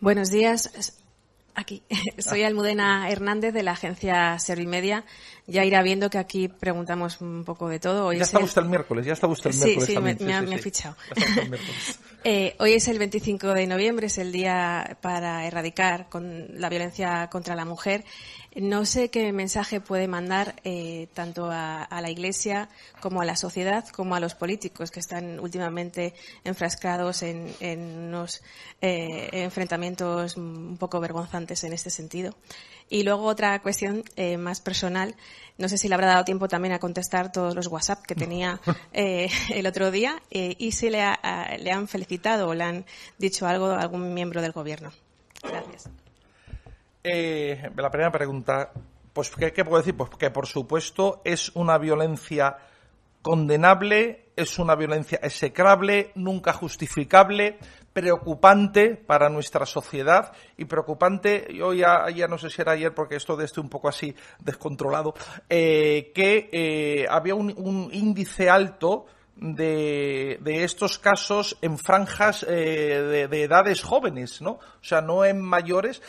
Buenos 0.00 0.30
días. 0.30 0.98
Aquí. 1.54 1.82
Soy 2.18 2.42
Almudena 2.42 3.08
Hernández 3.10 3.54
de 3.54 3.62
la 3.62 3.72
agencia 3.72 4.38
Servimedia. 4.38 5.04
Ya 5.46 5.64
irá 5.64 5.82
viendo 5.82 6.10
que 6.10 6.18
aquí 6.18 6.48
preguntamos 6.48 7.20
un 7.20 7.44
poco 7.44 7.68
de 7.68 7.78
todo. 7.78 8.06
Hoy 8.06 8.18
ya 8.18 8.24
está 8.24 8.38
el... 8.38 8.44
usted 8.44 8.62
el 8.62 8.68
miércoles, 8.68 9.06
ya 9.06 9.12
está 9.12 9.26
usted 9.26 9.50
el 9.50 9.56
miércoles. 9.56 9.86
Sí, 9.86 9.94
también. 9.94 10.16
me, 10.20 10.26
me, 10.26 10.38
sí, 10.38 10.42
me 10.42 10.48
sí, 10.48 10.54
ha 10.54 10.58
fichado. 10.58 10.96
eh, 12.24 12.56
hoy 12.58 12.72
es 12.72 12.88
el 12.88 12.98
25 12.98 13.54
de 13.54 13.66
noviembre, 13.66 14.06
es 14.08 14.18
el 14.18 14.32
día 14.32 14.98
para 15.00 15.46
erradicar 15.46 16.08
con 16.08 16.48
la 16.60 16.68
violencia 16.68 17.28
contra 17.30 17.54
la 17.54 17.64
mujer. 17.64 18.04
No 18.56 18.84
sé 18.84 19.10
qué 19.10 19.32
mensaje 19.32 19.80
puede 19.80 20.06
mandar 20.06 20.54
eh, 20.62 21.08
tanto 21.12 21.50
a, 21.50 21.82
a, 21.82 22.00
la 22.00 22.10
Iglesia 22.10 22.68
como 23.00 23.20
a 23.20 23.24
la 23.24 23.34
sociedad 23.34 23.88
como 23.88 24.14
a 24.14 24.20
los 24.20 24.36
políticos 24.36 24.92
que 24.92 25.00
están 25.00 25.40
últimamente 25.40 26.14
enfrascados 26.44 27.24
en, 27.24 27.52
en 27.58 27.80
unos 27.80 28.42
eh, 28.80 29.28
enfrentamientos 29.32 30.36
un 30.36 30.76
poco 30.78 31.00
vergonzantes 31.00 31.64
en 31.64 31.72
este 31.72 31.90
sentido. 31.90 32.36
Y 32.88 33.02
luego 33.02 33.24
otra 33.24 33.60
cuestión 33.60 34.04
eh, 34.14 34.36
más 34.36 34.60
personal. 34.60 35.16
No 35.58 35.68
sé 35.68 35.76
si 35.76 35.88
le 35.88 35.94
habrá 35.94 36.06
dado 36.06 36.24
tiempo 36.24 36.46
también 36.46 36.74
a 36.74 36.78
contestar 36.78 37.32
todos 37.32 37.56
los 37.56 37.66
WhatsApp 37.66 38.06
que 38.06 38.14
tenía 38.14 38.60
el 38.92 39.66
otro 39.66 39.90
día 39.90 40.22
y 40.30 40.72
si 40.72 40.90
le, 40.90 41.02
ha, 41.02 41.56
le, 41.58 41.72
han 41.72 41.88
felicitado 41.88 42.48
o 42.48 42.54
le 42.54 42.64
han 42.64 42.86
dicho 43.18 43.48
algo 43.48 43.66
a 43.66 43.80
algún 43.80 44.14
miembro 44.14 44.42
del 44.42 44.52
gobierno. 44.52 44.92
Gracias. 45.42 45.88
Eh, 47.04 47.70
la 47.76 47.90
primera 47.90 48.10
pregunta, 48.10 48.72
pues 49.12 49.30
¿qué, 49.30 49.52
¿qué, 49.52 49.62
puedo 49.62 49.76
decir? 49.76 49.94
Pues 49.94 50.08
que 50.18 50.30
por 50.30 50.46
supuesto 50.46 51.20
es 51.22 51.54
una 51.54 51.76
violencia 51.76 52.56
condenable, 53.20 54.30
es 54.36 54.58
una 54.58 54.74
violencia 54.74 55.18
execrable, 55.22 56.12
nunca 56.14 56.54
justificable, 56.54 57.58
preocupante 57.92 58.96
para 58.96 59.28
nuestra 59.28 59.66
sociedad 59.66 60.32
y 60.56 60.64
preocupante, 60.64 61.46
yo 61.54 61.72
ya, 61.72 62.06
no 62.28 62.38
sé 62.38 62.50
si 62.50 62.60
era 62.60 62.72
ayer 62.72 62.92
porque 62.94 63.16
esto 63.16 63.36
de 63.36 63.44
esto 63.44 63.60
un 63.60 63.68
poco 63.68 63.88
así 63.88 64.14
descontrolado, 64.40 65.14
eh, 65.48 66.10
que 66.14 66.48
eh, 66.52 67.06
había 67.08 67.34
un, 67.34 67.54
un, 67.56 67.90
índice 67.92 68.50
alto 68.50 69.06
de, 69.36 70.38
de, 70.40 70.64
estos 70.64 70.98
casos 70.98 71.56
en 71.62 71.78
franjas 71.78 72.44
eh, 72.48 73.26
de, 73.30 73.42
edades 73.42 73.82
jóvenes, 73.82 74.40
¿no? 74.42 74.52
O 74.52 74.82
sea, 74.82 75.00
no 75.00 75.24
en 75.24 75.40
mayores. 75.40 76.02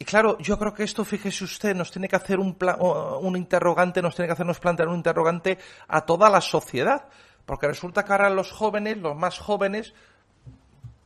Y 0.00 0.06
claro, 0.06 0.38
yo 0.38 0.58
creo 0.58 0.72
que 0.72 0.82
esto, 0.82 1.04
fíjese 1.04 1.44
usted, 1.44 1.76
nos 1.76 1.90
tiene 1.90 2.08
que 2.08 2.16
hacer 2.16 2.38
un, 2.38 2.56
un 3.20 3.36
interrogante, 3.36 4.00
nos 4.00 4.14
tiene 4.16 4.28
que 4.28 4.32
hacernos 4.32 4.58
plantear 4.58 4.88
un 4.88 4.96
interrogante 4.96 5.58
a 5.88 6.06
toda 6.06 6.30
la 6.30 6.40
sociedad. 6.40 7.04
Porque 7.44 7.66
resulta 7.66 8.02
que 8.02 8.12
ahora 8.12 8.30
los 8.30 8.50
jóvenes, 8.50 8.96
los 8.96 9.14
más 9.14 9.38
jóvenes, 9.38 9.92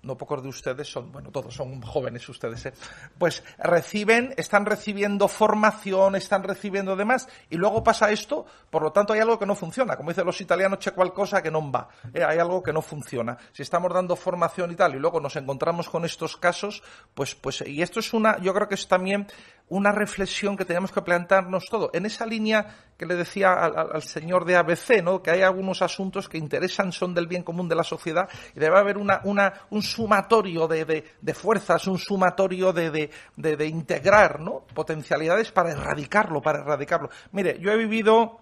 no 0.04 0.16
pocos 0.16 0.42
de 0.42 0.48
ustedes 0.48 0.90
son, 0.90 1.10
bueno, 1.10 1.30
todos 1.30 1.54
son 1.54 1.80
jóvenes 1.82 2.28
ustedes, 2.28 2.66
¿eh? 2.66 2.74
pues 3.18 3.42
reciben, 3.58 4.34
están 4.36 4.66
recibiendo 4.66 5.28
formación, 5.28 6.16
están 6.16 6.42
recibiendo 6.42 6.96
demás, 6.96 7.28
y 7.50 7.56
luego 7.56 7.82
pasa 7.82 8.10
esto, 8.10 8.46
por 8.70 8.82
lo 8.82 8.92
tanto 8.92 9.12
hay 9.12 9.20
algo 9.20 9.38
que 9.38 9.46
no 9.46 9.54
funciona. 9.54 9.96
Como 9.96 10.10
dicen 10.10 10.26
los 10.26 10.40
italianos, 10.40 10.78
c'è 10.78 10.92
qualcosa 10.92 11.42
que 11.42 11.50
no 11.50 11.70
va, 11.70 11.88
¿eh? 12.12 12.24
hay 12.24 12.38
algo 12.38 12.62
que 12.62 12.72
no 12.72 12.82
funciona. 12.82 13.36
Si 13.52 13.62
estamos 13.62 13.92
dando 13.92 14.16
formación 14.16 14.70
y 14.72 14.76
tal, 14.76 14.94
y 14.94 14.98
luego 14.98 15.20
nos 15.20 15.36
encontramos 15.36 15.88
con 15.88 16.04
estos 16.04 16.36
casos, 16.36 16.82
pues, 17.14 17.34
pues, 17.34 17.62
y 17.66 17.82
esto 17.82 18.00
es 18.00 18.12
una, 18.12 18.38
yo 18.38 18.52
creo 18.54 18.68
que 18.68 18.74
es 18.74 18.86
también 18.88 19.26
una 19.68 19.92
reflexión 19.92 20.56
que 20.56 20.64
tenemos 20.64 20.92
que 20.92 21.00
plantearnos 21.00 21.64
todo. 21.70 21.90
En 21.94 22.04
esa 22.04 22.26
línea 22.26 22.66
que 22.96 23.06
le 23.06 23.14
decía 23.14 23.54
al, 23.54 24.02
señor 24.02 24.44
de 24.44 24.56
ABC, 24.56 25.02
¿no? 25.02 25.22
que 25.22 25.30
hay 25.30 25.42
algunos 25.42 25.80
asuntos 25.80 26.28
que 26.28 26.38
interesan, 26.38 26.92
son 26.92 27.14
del 27.14 27.26
bien 27.26 27.42
común 27.42 27.68
de 27.68 27.74
la 27.74 27.82
sociedad 27.82 28.28
y 28.54 28.60
debe 28.60 28.78
haber 28.78 28.98
una, 28.98 29.22
un 29.24 29.82
sumatorio 29.82 30.68
de, 30.68 30.84
de, 30.84 31.04
de 31.20 31.34
fuerzas, 31.34 31.86
un 31.86 31.98
sumatorio 31.98 32.72
de, 32.72 33.10
de, 33.36 33.66
integrar 33.66 34.38
¿no? 34.40 34.64
potencialidades 34.74 35.50
para 35.50 35.72
erradicarlo, 35.72 36.42
para 36.42 36.60
erradicarlo. 36.60 37.08
Mire, 37.32 37.58
yo 37.58 37.72
he 37.72 37.76
vivido 37.76 38.40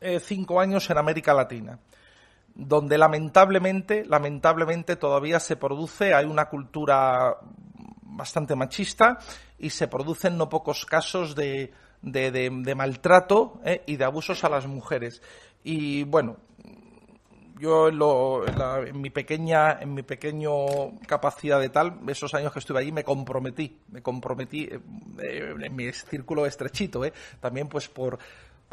eh, 0.00 0.20
cinco 0.20 0.60
años 0.60 0.88
en 0.90 0.98
América 0.98 1.34
Latina 1.34 1.78
donde 2.56 2.96
lamentablemente, 2.96 4.04
lamentablemente 4.04 4.94
todavía 4.94 5.40
se 5.40 5.56
produce, 5.56 6.14
hay 6.14 6.24
una 6.24 6.44
cultura 6.44 7.36
bastante 8.14 8.54
machista 8.54 9.18
y 9.64 9.70
se 9.70 9.88
producen 9.88 10.36
no 10.36 10.50
pocos 10.50 10.84
casos 10.84 11.34
de, 11.34 11.72
de, 12.02 12.74
maltrato 12.76 13.62
¿eh? 13.64 13.82
y 13.86 13.96
de 13.96 14.04
abusos 14.04 14.44
a 14.44 14.50
las 14.50 14.66
mujeres. 14.66 15.22
Y 15.62 16.04
bueno, 16.04 16.36
yo 17.58 17.88
en, 17.88 17.96
lo, 17.96 18.44
la, 18.44 18.80
en, 18.80 19.00
mi 19.00 19.08
pequeña 19.08 19.80
en 19.80 19.94
mi 19.94 20.02
pequeño 20.02 21.00
capacidad 21.06 21.58
de 21.58 21.70
tal 21.70 21.98
esos 22.08 22.34
años 22.34 22.52
que 22.52 22.58
estuve 22.58 22.80
allí 22.80 22.92
me 22.92 23.04
comprometí 23.04 23.78
me 23.90 24.02
comprometí 24.02 24.64
eh, 24.64 25.54
en 25.58 25.74
mi 25.76 25.90
círculo 25.92 26.44
estrechito 26.44 27.04
eh, 27.04 27.12
también 27.40 27.68
pues 27.68 27.88
por 27.88 28.18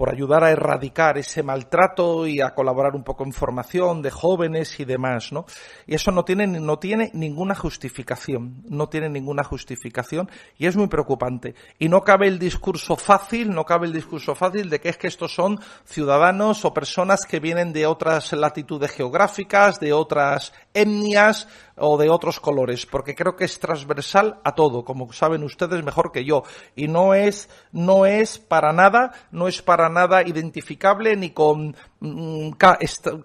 por 0.01 0.09
ayudar 0.11 0.43
a 0.43 0.49
erradicar 0.49 1.19
ese 1.19 1.43
maltrato 1.43 2.25
y 2.25 2.41
a 2.41 2.55
colaborar 2.55 2.95
un 2.95 3.03
poco 3.03 3.23
en 3.23 3.31
formación 3.31 4.01
de 4.01 4.09
jóvenes 4.09 4.79
y 4.79 4.83
demás, 4.83 5.31
¿no? 5.31 5.45
Y 5.85 5.93
eso 5.93 6.09
no 6.09 6.25
tiene, 6.25 6.47
no 6.47 6.79
tiene 6.79 7.11
ninguna 7.13 7.53
justificación, 7.53 8.63
no 8.67 8.89
tiene 8.89 9.09
ninguna 9.09 9.43
justificación 9.43 10.27
y 10.57 10.65
es 10.65 10.75
muy 10.75 10.87
preocupante. 10.87 11.53
Y 11.77 11.87
no 11.87 12.01
cabe 12.01 12.29
el 12.29 12.39
discurso 12.39 12.95
fácil, 12.95 13.51
no 13.53 13.63
cabe 13.63 13.85
el 13.85 13.93
discurso 13.93 14.33
fácil 14.33 14.71
de 14.71 14.81
que 14.81 14.89
es 14.89 14.97
que 14.97 15.05
estos 15.05 15.35
son 15.35 15.59
ciudadanos 15.85 16.65
o 16.65 16.73
personas 16.73 17.27
que 17.29 17.39
vienen 17.39 17.71
de 17.71 17.85
otras 17.85 18.33
latitudes 18.33 18.89
geográficas, 18.89 19.79
de 19.79 19.93
otras 19.93 20.51
etnias, 20.73 21.47
o 21.77 21.97
de 21.97 22.09
otros 22.09 22.39
colores, 22.39 22.85
porque 22.85 23.15
creo 23.15 23.35
que 23.35 23.45
es 23.45 23.59
transversal 23.59 24.39
a 24.43 24.55
todo, 24.55 24.83
como 24.83 25.11
saben 25.13 25.43
ustedes 25.43 25.83
mejor 25.83 26.11
que 26.11 26.25
yo, 26.25 26.43
y 26.75 26.87
no 26.87 27.13
es, 27.13 27.49
no 27.71 28.05
es 28.05 28.39
para 28.39 28.73
nada, 28.73 29.13
no 29.31 29.47
es 29.47 29.61
para 29.61 29.89
nada 29.89 30.23
identificable 30.23 31.15
ni 31.15 31.31
con 31.31 31.75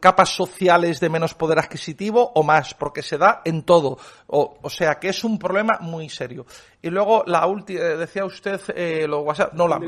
capas 0.00 0.28
sociales 0.28 1.00
de 1.00 1.08
menos 1.08 1.32
poder 1.32 1.58
adquisitivo 1.58 2.32
o 2.34 2.42
más, 2.42 2.74
porque 2.74 3.02
se 3.02 3.16
da 3.16 3.40
en 3.44 3.62
todo. 3.62 3.98
O, 4.26 4.58
o 4.60 4.68
sea 4.68 4.96
que 4.96 5.08
es 5.08 5.24
un 5.24 5.38
problema 5.38 5.78
muy 5.80 6.10
serio. 6.10 6.44
Y 6.82 6.90
luego 6.90 7.24
la 7.26 7.46
última, 7.46 7.80
eh, 7.80 7.96
decía 7.96 8.26
usted 8.26 8.60
eh, 8.74 9.06
lo 9.08 9.20
WhatsApp, 9.20 9.54
no 9.54 9.66
la, 9.66 9.80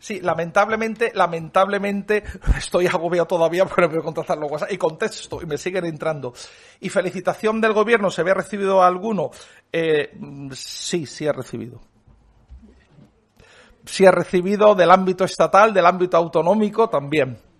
sí, 0.00 0.20
lamentablemente, 0.20 1.12
lamentablemente 1.14 2.24
estoy 2.58 2.88
agobiado 2.88 3.26
todavía 3.26 3.64
porque 3.66 3.82
no 3.82 3.88
puedo 3.90 4.02
contestar 4.02 4.38
los 4.38 4.50
WhatsApp 4.50 4.72
y 4.72 4.78
contesto 4.78 5.40
y 5.40 5.46
me 5.46 5.56
siguen 5.56 5.84
entrando. 5.84 6.34
Y 6.80 6.88
felicitación 6.88 7.60
del 7.60 7.72
gobierno, 7.72 8.10
¿se 8.10 8.22
había 8.22 8.34
recibido 8.34 8.82
alguno? 8.82 9.30
Eh, 9.72 10.18
sí, 10.52 11.06
sí 11.06 11.28
ha 11.28 11.32
recibido. 11.32 11.80
Sí 13.84 14.04
ha 14.04 14.10
recibido 14.10 14.74
del 14.74 14.90
ámbito 14.90 15.24
estatal, 15.24 15.72
del 15.72 15.86
ámbito 15.86 16.16
autonómico 16.16 16.88
también 16.88 17.51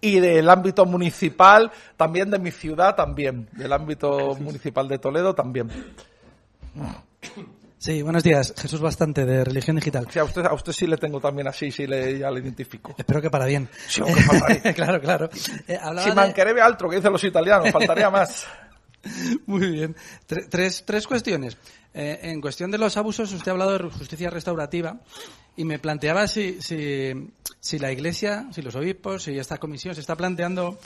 y 0.00 0.20
del 0.20 0.48
ámbito 0.48 0.86
municipal, 0.86 1.70
también 1.96 2.30
de 2.30 2.38
mi 2.38 2.50
ciudad, 2.50 2.94
también, 2.94 3.48
del 3.52 3.72
ámbito 3.72 4.36
municipal 4.40 4.88
de 4.88 4.98
Toledo, 4.98 5.34
también. 5.34 5.70
Sí, 7.78 8.02
buenos 8.02 8.24
días. 8.24 8.54
Jesús 8.56 8.80
Bastante, 8.80 9.24
de 9.24 9.44
Religión 9.44 9.76
Digital. 9.76 10.06
Sí, 10.10 10.18
a 10.18 10.24
usted, 10.24 10.44
a 10.44 10.52
usted 10.52 10.72
sí 10.72 10.86
le 10.86 10.96
tengo 10.96 11.20
también 11.20 11.46
así, 11.46 11.70
sí 11.70 11.86
le, 11.86 12.18
ya 12.18 12.30
le 12.30 12.40
identifico. 12.40 12.94
Espero 12.98 13.22
que 13.22 13.30
para 13.30 13.46
bien. 13.46 13.68
Sí, 13.86 14.02
claro, 14.74 15.00
claro. 15.00 15.30
Eh, 15.66 15.78
si 16.02 16.10
manquerebe 16.10 16.60
altro, 16.60 16.88
que 16.88 16.96
dicen 16.96 17.12
los 17.12 17.22
italianos, 17.22 17.70
faltaría 17.70 18.10
más. 18.10 18.46
Muy 19.46 19.70
bien. 19.70 19.96
Tres, 20.26 20.84
tres 20.84 21.06
cuestiones. 21.06 21.56
Eh, 21.94 22.20
en 22.22 22.40
cuestión 22.40 22.70
de 22.70 22.78
los 22.78 22.96
abusos, 22.96 23.32
usted 23.32 23.48
ha 23.48 23.52
hablado 23.52 23.76
de 23.76 23.90
justicia 23.90 24.30
restaurativa 24.30 25.00
y 25.56 25.64
me 25.64 25.78
planteaba 25.78 26.28
si, 26.28 26.60
si, 26.60 27.12
si 27.60 27.78
la 27.78 27.90
Iglesia, 27.90 28.46
si 28.52 28.62
los 28.62 28.74
obispos, 28.74 29.24
si 29.24 29.38
esta 29.38 29.58
comisión 29.58 29.94
se 29.94 30.00
está 30.00 30.16
planteando, 30.16 30.78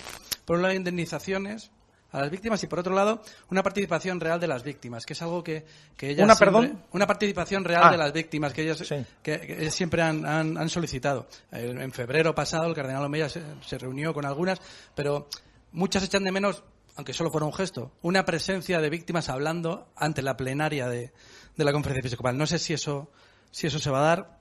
por 0.44 0.56
un 0.56 0.62
lado, 0.62 0.74
indemnizaciones 0.74 1.70
a 2.12 2.20
las 2.20 2.30
víctimas 2.30 2.62
y 2.62 2.66
por 2.66 2.78
otro 2.78 2.94
lado 2.94 3.22
una 3.50 3.62
participación 3.62 4.20
real 4.20 4.38
de 4.38 4.46
las 4.46 4.62
víctimas 4.62 5.06
que 5.06 5.14
es 5.14 5.22
algo 5.22 5.42
que, 5.42 5.64
que 5.96 6.10
ellas 6.10 6.24
una 6.24 6.34
siempre, 6.34 6.60
perdón 6.60 6.82
una 6.92 7.06
participación 7.06 7.64
real 7.64 7.88
de 7.88 7.94
ah. 7.94 7.96
las 7.96 8.12
víctimas 8.12 8.52
que 8.52 8.62
ellas 8.62 8.86
que, 9.22 9.70
siempre 9.70 10.02
han, 10.02 10.26
han, 10.26 10.68
solicitado 10.68 11.26
en 11.50 11.90
febrero 11.90 12.34
pasado 12.34 12.66
el 12.66 12.74
cardenal 12.74 13.04
Omeya 13.04 13.30
se, 13.30 13.78
reunió 13.78 14.12
con 14.12 14.26
algunas 14.26 14.60
pero 14.94 15.26
muchas 15.72 16.04
echan 16.04 16.24
de 16.24 16.32
menos 16.32 16.62
aunque 16.97 17.12
solo 17.12 17.30
fuera 17.30 17.47
un 17.47 17.53
gesto 17.53 17.93
una 18.03 18.24
presencia 18.24 18.80
de 18.80 18.90
víctimas 18.90 19.28
hablando 19.28 19.88
ante 19.97 20.22
la 20.22 20.36
plenaria 20.36 20.88
de, 20.88 21.12
de 21.57 21.64
la 21.64 21.72
conferencia 21.72 22.01
episcopal 22.01 22.36
no 22.36 22.47
sé 22.47 22.59
si 22.59 22.72
eso 22.72 23.11
si 23.51 23.66
eso 23.66 23.78
se 23.78 23.90
va 23.90 23.99
a 24.01 24.16
dar 24.16 24.38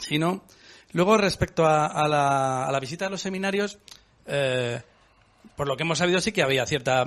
si 0.00 0.18
no 0.18 0.44
luego 0.92 1.16
respecto 1.16 1.66
a, 1.66 1.86
a, 1.86 2.08
la, 2.08 2.66
a 2.66 2.72
la 2.72 2.80
visita 2.80 3.06
a 3.06 3.10
los 3.10 3.22
seminarios 3.22 3.78
eh, 4.26 4.80
por 5.56 5.68
lo 5.68 5.76
que 5.76 5.82
hemos 5.82 5.98
sabido 5.98 6.20
sí 6.20 6.32
que 6.32 6.42
había 6.42 6.66
cierta 6.66 7.04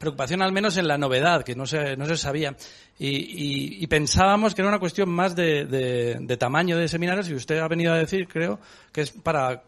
preocupación 0.00 0.40
al 0.40 0.50
menos 0.50 0.78
en 0.78 0.88
la 0.88 0.96
novedad, 0.96 1.44
que 1.44 1.54
no 1.54 1.66
se, 1.66 1.94
no 1.96 2.06
se 2.06 2.16
sabía. 2.16 2.56
Y, 2.98 3.86
pensábamos 3.86 4.54
que 4.54 4.62
era 4.62 4.70
una 4.70 4.78
cuestión 4.78 5.10
más 5.10 5.36
de, 5.36 5.66
de, 5.66 6.36
tamaño 6.38 6.78
de 6.78 6.88
seminarios 6.88 7.28
y 7.28 7.34
usted 7.34 7.58
ha 7.58 7.68
venido 7.68 7.92
a 7.92 7.98
decir, 7.98 8.26
creo, 8.26 8.58
que 8.92 9.02
es 9.02 9.10
para 9.10 9.62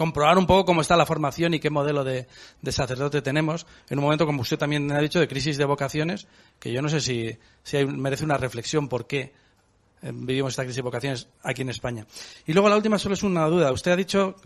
comprobar 0.00 0.38
un 0.38 0.46
poco 0.46 0.64
cómo 0.64 0.80
está 0.80 0.96
la 0.96 1.04
formación 1.04 1.52
y 1.52 1.60
qué 1.60 1.68
modelo 1.68 2.04
de, 2.04 2.26
sacerdote 2.70 3.20
tenemos 3.20 3.66
en 3.90 3.98
un 3.98 4.04
momento, 4.04 4.24
como 4.24 4.40
usted 4.40 4.56
también 4.56 4.90
ha 4.92 4.98
dicho, 4.98 5.20
de 5.20 5.28
crisis 5.28 5.58
de 5.58 5.66
vocaciones, 5.66 6.26
que 6.58 6.72
yo 6.72 6.80
no 6.80 6.88
sé 6.88 7.02
si, 7.02 7.36
si 7.62 7.84
merece 7.84 8.24
una 8.24 8.38
reflexión 8.38 8.88
por 8.88 9.06
qué 9.06 9.34
eh, 10.00 10.10
vivimos 10.14 10.54
esta 10.54 10.62
crisis 10.62 10.76
de 10.76 10.82
vocaciones 10.82 11.28
aquí 11.42 11.60
en 11.60 11.68
España. 11.68 12.06
Y 12.46 12.54
luego 12.54 12.70
la 12.70 12.76
última 12.76 12.98
solo 12.98 13.12
es 13.12 13.22
una 13.22 13.44
duda. 13.44 13.72
Usted 13.72 13.90
ha 13.90 13.96
dicho 13.96 14.36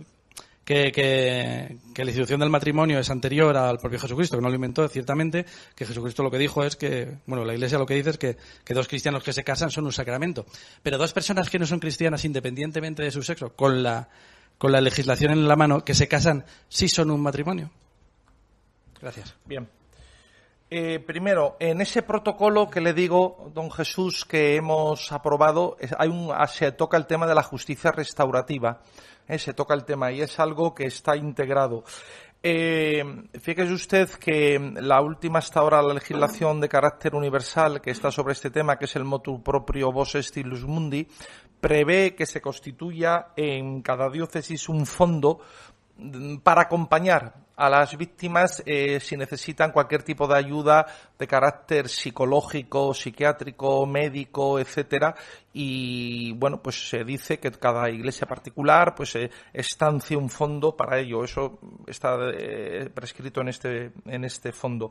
que, 0.64 1.78
la 1.94 2.04
institución 2.04 2.40
del 2.40 2.50
matrimonio 2.50 2.98
es 2.98 3.08
anterior 3.08 3.56
al 3.56 3.78
propio 3.78 4.00
Jesucristo, 4.00 4.36
que 4.36 4.42
no 4.42 4.48
lo 4.48 4.56
inventó, 4.56 4.88
ciertamente, 4.88 5.46
que 5.76 5.86
Jesucristo 5.86 6.24
lo 6.24 6.32
que 6.32 6.38
dijo 6.38 6.64
es 6.64 6.74
que, 6.74 7.18
bueno, 7.26 7.44
la 7.44 7.54
Iglesia 7.54 7.78
lo 7.78 7.86
que 7.86 7.94
dice 7.94 8.10
es 8.10 8.18
que 8.18 8.36
dos 8.74 8.88
cristianos 8.88 9.22
que 9.22 9.32
se 9.32 9.44
casan 9.44 9.70
son 9.70 9.84
un 9.84 9.92
sacramento. 9.92 10.46
Pero 10.82 10.98
dos 10.98 11.12
personas 11.12 11.48
que 11.48 11.60
no 11.60 11.66
son 11.66 11.78
cristianas, 11.78 12.24
independientemente 12.24 13.04
de 13.04 13.12
su 13.12 13.22
sexo, 13.22 13.50
con 13.54 13.84
la, 13.84 14.08
con 14.58 14.72
la 14.72 14.80
legislación 14.80 15.32
en 15.32 15.48
la 15.48 15.56
mano, 15.56 15.84
que 15.84 15.94
se 15.94 16.08
casan, 16.08 16.44
sí 16.68 16.88
son 16.88 17.10
un 17.10 17.20
matrimonio. 17.20 17.70
Gracias. 19.00 19.34
Bien. 19.44 19.68
Eh, 20.70 20.98
primero, 20.98 21.56
en 21.60 21.80
ese 21.80 22.02
protocolo 22.02 22.68
que 22.68 22.80
le 22.80 22.94
digo, 22.94 23.50
don 23.54 23.70
Jesús, 23.70 24.24
que 24.24 24.56
hemos 24.56 25.12
aprobado, 25.12 25.76
hay 25.98 26.08
un, 26.08 26.32
se 26.48 26.72
toca 26.72 26.96
el 26.96 27.06
tema 27.06 27.26
de 27.26 27.34
la 27.34 27.42
justicia 27.42 27.92
restaurativa. 27.92 28.80
Eh, 29.28 29.38
se 29.38 29.54
toca 29.54 29.74
el 29.74 29.84
tema 29.84 30.10
y 30.10 30.20
es 30.20 30.38
algo 30.40 30.74
que 30.74 30.86
está 30.86 31.16
integrado. 31.16 31.84
Eh, 32.46 33.02
fíjese 33.40 33.72
usted 33.72 34.10
que 34.10 34.58
la 34.76 35.00
última 35.00 35.38
hasta 35.38 35.60
ahora 35.60 35.80
la 35.80 35.94
legislación 35.94 36.60
de 36.60 36.68
carácter 36.68 37.14
universal 37.14 37.80
que 37.80 37.90
está 37.90 38.10
sobre 38.10 38.34
este 38.34 38.50
tema, 38.50 38.76
que 38.76 38.84
es 38.84 38.96
el 38.96 39.04
motu 39.04 39.42
proprio 39.42 39.90
vos 39.90 40.14
estilus 40.14 40.64
mundi, 40.64 41.08
prevé 41.64 42.14
que 42.14 42.26
se 42.26 42.42
constituya 42.42 43.28
en 43.34 43.80
cada 43.80 44.10
diócesis 44.10 44.68
un 44.68 44.84
fondo 44.84 45.40
para 46.42 46.60
acompañar 46.60 47.32
a 47.56 47.70
las 47.70 47.96
víctimas 47.96 48.62
eh, 48.66 49.00
si 49.00 49.16
necesitan 49.16 49.72
cualquier 49.72 50.02
tipo 50.02 50.28
de 50.28 50.36
ayuda 50.36 50.84
de 51.18 51.26
carácter 51.26 51.88
psicológico, 51.88 52.92
psiquiátrico, 52.92 53.86
médico, 53.86 54.58
etcétera. 54.58 55.14
Y 55.54 56.34
bueno, 56.34 56.60
pues 56.60 56.86
se 56.90 57.02
dice 57.02 57.38
que 57.38 57.50
cada 57.52 57.88
iglesia 57.88 58.26
particular 58.26 58.94
pues 58.94 59.16
eh, 59.16 59.30
estancia 59.50 60.18
un 60.18 60.28
fondo 60.28 60.76
para 60.76 60.98
ello. 60.98 61.24
Eso 61.24 61.60
está 61.86 62.18
eh, 62.30 62.90
prescrito 62.92 63.40
en 63.40 63.48
este, 63.48 63.92
en 64.04 64.24
este 64.24 64.52
fondo. 64.52 64.90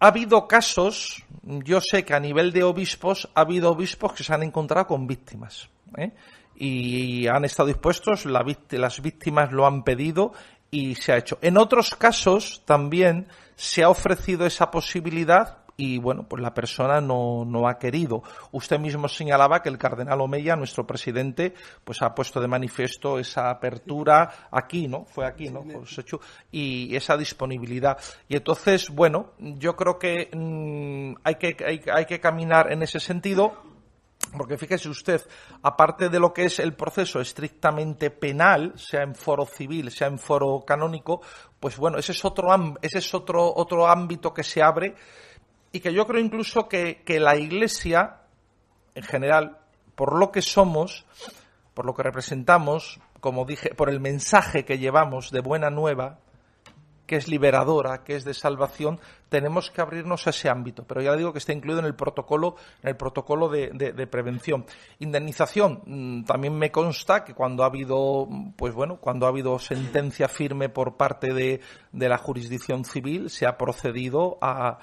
Ha 0.00 0.08
habido 0.08 0.48
casos, 0.48 1.22
yo 1.42 1.80
sé 1.80 2.04
que 2.04 2.14
a 2.14 2.20
nivel 2.20 2.52
de 2.52 2.64
obispos, 2.64 3.28
ha 3.34 3.42
habido 3.42 3.70
obispos 3.70 4.14
que 4.14 4.24
se 4.24 4.34
han 4.34 4.42
encontrado 4.42 4.86
con 4.86 5.06
víctimas. 5.06 5.68
¿eh? 5.96 6.12
y 6.60 7.26
han 7.26 7.46
estado 7.46 7.68
dispuestos, 7.68 8.26
las 8.26 9.00
víctimas 9.00 9.50
lo 9.50 9.66
han 9.66 9.82
pedido 9.82 10.34
y 10.70 10.94
se 10.94 11.12
ha 11.12 11.16
hecho. 11.16 11.38
En 11.40 11.56
otros 11.56 11.94
casos 11.96 12.62
también 12.66 13.28
se 13.56 13.82
ha 13.82 13.88
ofrecido 13.88 14.44
esa 14.44 14.70
posibilidad 14.70 15.59
y 15.80 15.96
bueno, 15.96 16.26
pues 16.28 16.42
la 16.42 16.52
persona 16.52 17.00
no, 17.00 17.46
no 17.46 17.66
ha 17.66 17.78
querido. 17.78 18.22
Usted 18.52 18.78
mismo 18.78 19.08
señalaba 19.08 19.62
que 19.62 19.70
el 19.70 19.78
cardenal 19.78 20.20
Omeya, 20.20 20.54
nuestro 20.54 20.86
presidente, 20.86 21.54
pues 21.84 22.02
ha 22.02 22.14
puesto 22.14 22.38
de 22.38 22.48
manifiesto 22.48 23.18
esa 23.18 23.48
apertura 23.48 24.48
aquí, 24.50 24.88
¿no? 24.88 25.06
Fue 25.06 25.24
aquí, 25.24 25.48
¿no? 25.48 25.64
Y 26.52 26.94
esa 26.94 27.16
disponibilidad. 27.16 27.96
Y 28.28 28.36
entonces, 28.36 28.90
bueno, 28.90 29.30
yo 29.38 29.74
creo 29.74 29.98
que 29.98 30.28
mm, 30.30 31.22
hay 31.24 31.36
que 31.36 31.56
hay, 31.66 31.80
hay 31.90 32.04
que 32.04 32.20
caminar 32.20 32.70
en 32.70 32.82
ese 32.82 33.00
sentido 33.00 33.70
porque 34.36 34.58
fíjese 34.58 34.88
usted, 34.88 35.26
aparte 35.62 36.08
de 36.08 36.20
lo 36.20 36.32
que 36.32 36.44
es 36.44 36.60
el 36.60 36.74
proceso 36.74 37.20
estrictamente 37.20 38.10
penal, 38.10 38.74
sea 38.76 39.02
en 39.02 39.14
foro 39.14 39.44
civil, 39.44 39.90
sea 39.90 40.06
en 40.06 40.18
foro 40.18 40.62
canónico, 40.64 41.20
pues 41.58 41.76
bueno, 41.78 41.98
ese 41.98 42.12
es 42.12 42.24
otro, 42.24 42.48
ese 42.80 42.98
es 42.98 43.14
otro, 43.14 43.52
otro 43.52 43.88
ámbito 43.88 44.32
que 44.32 44.44
se 44.44 44.62
abre 44.62 44.94
y 45.72 45.80
que 45.80 45.92
yo 45.92 46.06
creo 46.06 46.20
incluso 46.20 46.68
que, 46.68 47.02
que 47.04 47.20
la 47.20 47.36
Iglesia, 47.36 48.22
en 48.94 49.02
general, 49.02 49.58
por 49.94 50.18
lo 50.18 50.32
que 50.32 50.42
somos, 50.42 51.06
por 51.74 51.86
lo 51.86 51.94
que 51.94 52.02
representamos, 52.02 53.00
como 53.20 53.44
dije, 53.44 53.74
por 53.74 53.90
el 53.90 54.00
mensaje 54.00 54.64
que 54.64 54.78
llevamos 54.78 55.30
de 55.30 55.40
buena 55.40 55.70
nueva, 55.70 56.18
que 57.10 57.16
es 57.16 57.26
liberadora, 57.26 58.04
que 58.04 58.14
es 58.14 58.24
de 58.24 58.34
salvación, 58.34 59.00
tenemos 59.28 59.72
que 59.72 59.80
abrirnos 59.80 60.28
a 60.28 60.30
ese 60.30 60.48
ámbito. 60.48 60.84
Pero 60.86 61.02
ya 61.02 61.16
digo 61.16 61.32
que 61.32 61.40
está 61.40 61.52
incluido 61.52 61.80
en 61.80 61.86
el 61.86 61.96
protocolo, 61.96 62.54
en 62.84 62.90
el 62.90 62.96
protocolo 62.96 63.48
de, 63.48 64.06
prevención. 64.06 64.64
Indemnización, 65.00 65.82
mm, 65.86 66.22
también 66.22 66.56
me 66.56 66.70
consta 66.70 67.24
que 67.24 67.34
cuando 67.34 67.64
ha 67.64 67.66
habido, 67.66 68.28
pues 68.54 68.74
bueno, 68.74 68.98
cuando 68.98 69.26
ha 69.26 69.30
habido 69.30 69.58
sentencia 69.58 70.28
firme 70.28 70.68
por 70.68 70.96
parte 70.96 71.34
de, 71.34 71.60
la 71.92 72.16
jurisdicción 72.16 72.84
civil, 72.84 73.28
se 73.28 73.44
ha 73.44 73.58
procedido 73.58 74.38
a, 74.40 74.78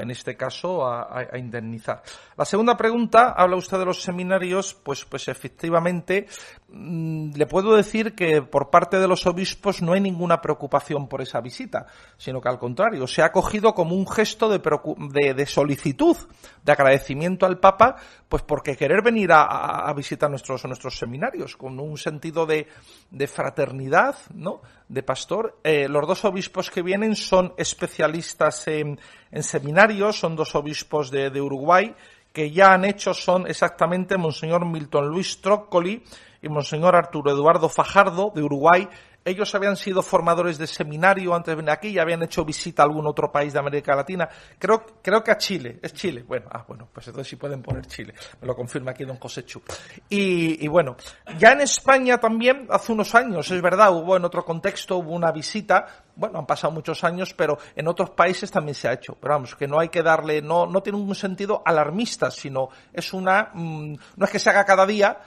en 0.00 0.10
este 0.10 0.36
caso, 0.36 0.86
a, 0.86 1.36
indemnizar. 1.36 2.02
La 2.36 2.44
segunda 2.44 2.76
pregunta, 2.76 3.34
habla 3.36 3.56
usted 3.56 3.78
de 3.78 3.84
los 3.84 4.02
seminarios, 4.02 4.74
pues, 4.74 5.04
pues 5.04 5.28
efectivamente, 5.28 6.26
mm, 6.68 7.32
le 7.34 7.46
puedo 7.46 7.74
decir 7.74 8.14
que 8.14 8.42
por 8.42 8.70
parte 8.70 8.98
de 8.98 9.08
los 9.08 9.26
obispos 9.26 9.82
no 9.82 9.92
hay 9.92 10.00
ninguna 10.00 10.40
preocupación 10.40 11.08
por 11.08 11.22
esa 11.22 11.40
visita, 11.40 11.86
sino 12.16 12.40
que 12.40 12.48
al 12.48 12.58
contrario, 12.58 13.06
se 13.06 13.22
ha 13.22 13.32
cogido 13.32 13.74
como 13.74 13.96
un 13.96 14.06
gesto 14.06 14.48
de, 14.48 15.34
de, 15.34 15.46
solicitud, 15.46 16.16
de 16.62 16.72
agradecimiento 16.72 17.46
al 17.46 17.58
Papa, 17.58 17.96
pues 18.28 18.42
porque 18.42 18.76
querer 18.76 19.02
venir 19.02 19.30
a, 19.32 19.92
visitar 19.94 20.30
nuestros, 20.30 20.64
nuestros 20.64 20.98
seminarios, 20.98 21.56
con 21.56 21.78
un 21.78 21.98
sentido 21.98 22.46
de, 22.46 22.68
de 23.10 23.26
fraternidad, 23.26 24.16
¿no? 24.34 24.60
De 24.88 25.02
pastor. 25.02 25.58
Eh, 25.64 25.88
los 25.88 26.06
dos 26.06 26.24
obispos 26.24 26.70
que 26.70 26.82
vienen 26.82 27.16
son 27.16 27.54
especialistas 27.56 28.66
en, 28.68 28.98
seminarios, 29.40 30.18
son 30.18 30.36
dos 30.36 30.54
obispos 30.54 31.10
de, 31.10 31.30
de, 31.30 31.40
Uruguay 31.40 31.94
que 32.32 32.50
ya 32.50 32.74
han 32.74 32.84
hecho, 32.84 33.14
son 33.14 33.46
exactamente 33.46 34.18
Monseñor 34.18 34.66
Milton 34.66 35.06
Luis 35.06 35.40
Trócoli 35.40 36.02
y 36.42 36.48
Monseñor 36.48 36.96
Arturo 36.96 37.30
Eduardo 37.30 37.68
Fajardo 37.68 38.32
de 38.34 38.42
Uruguay, 38.42 38.88
ellos 39.24 39.54
habían 39.54 39.76
sido 39.76 40.02
formadores 40.02 40.58
de 40.58 40.66
seminario 40.66 41.34
antes 41.34 41.52
de 41.52 41.56
venir 41.56 41.70
aquí 41.70 41.88
y 41.88 41.98
habían 41.98 42.22
hecho 42.22 42.44
visita 42.44 42.82
a 42.82 42.86
algún 42.86 43.06
otro 43.06 43.32
país 43.32 43.52
de 43.54 43.58
América 43.58 43.96
Latina. 43.96 44.28
Creo, 44.58 44.84
creo 45.02 45.24
que 45.24 45.30
a 45.30 45.38
Chile. 45.38 45.78
Es 45.82 45.94
Chile. 45.94 46.24
Bueno, 46.26 46.46
ah, 46.52 46.64
bueno, 46.68 46.88
pues 46.92 47.06
entonces 47.06 47.30
sí 47.30 47.36
pueden 47.36 47.62
poner 47.62 47.86
Chile. 47.86 48.14
Me 48.40 48.46
lo 48.46 48.54
confirma 48.54 48.90
aquí 48.90 49.04
don 49.04 49.16
José 49.16 49.44
Chu. 49.44 49.62
Y, 50.08 50.68
bueno, 50.68 50.96
ya 51.38 51.52
en 51.52 51.62
España 51.62 52.18
también, 52.18 52.66
hace 52.68 52.92
unos 52.92 53.14
años, 53.14 53.50
es 53.50 53.62
verdad, 53.62 53.94
hubo 53.94 54.16
en 54.16 54.24
otro 54.24 54.44
contexto, 54.44 54.98
hubo 54.98 55.12
una 55.12 55.32
visita. 55.32 55.86
Bueno, 56.16 56.38
han 56.38 56.46
pasado 56.46 56.72
muchos 56.72 57.02
años, 57.02 57.32
pero 57.34 57.56
en 57.74 57.88
otros 57.88 58.10
países 58.10 58.50
también 58.50 58.74
se 58.74 58.88
ha 58.88 58.92
hecho. 58.92 59.16
Pero 59.20 59.34
vamos, 59.34 59.56
que 59.56 59.66
no 59.66 59.80
hay 59.80 59.88
que 59.88 60.02
darle, 60.02 60.42
no, 60.42 60.66
no 60.66 60.82
tiene 60.82 60.98
un 60.98 61.14
sentido 61.14 61.62
alarmista, 61.64 62.30
sino 62.30 62.68
es 62.92 63.12
una, 63.14 63.50
mm, 63.54 63.94
no 64.16 64.24
es 64.24 64.30
que 64.30 64.38
se 64.38 64.50
haga 64.50 64.64
cada 64.64 64.84
día, 64.84 65.18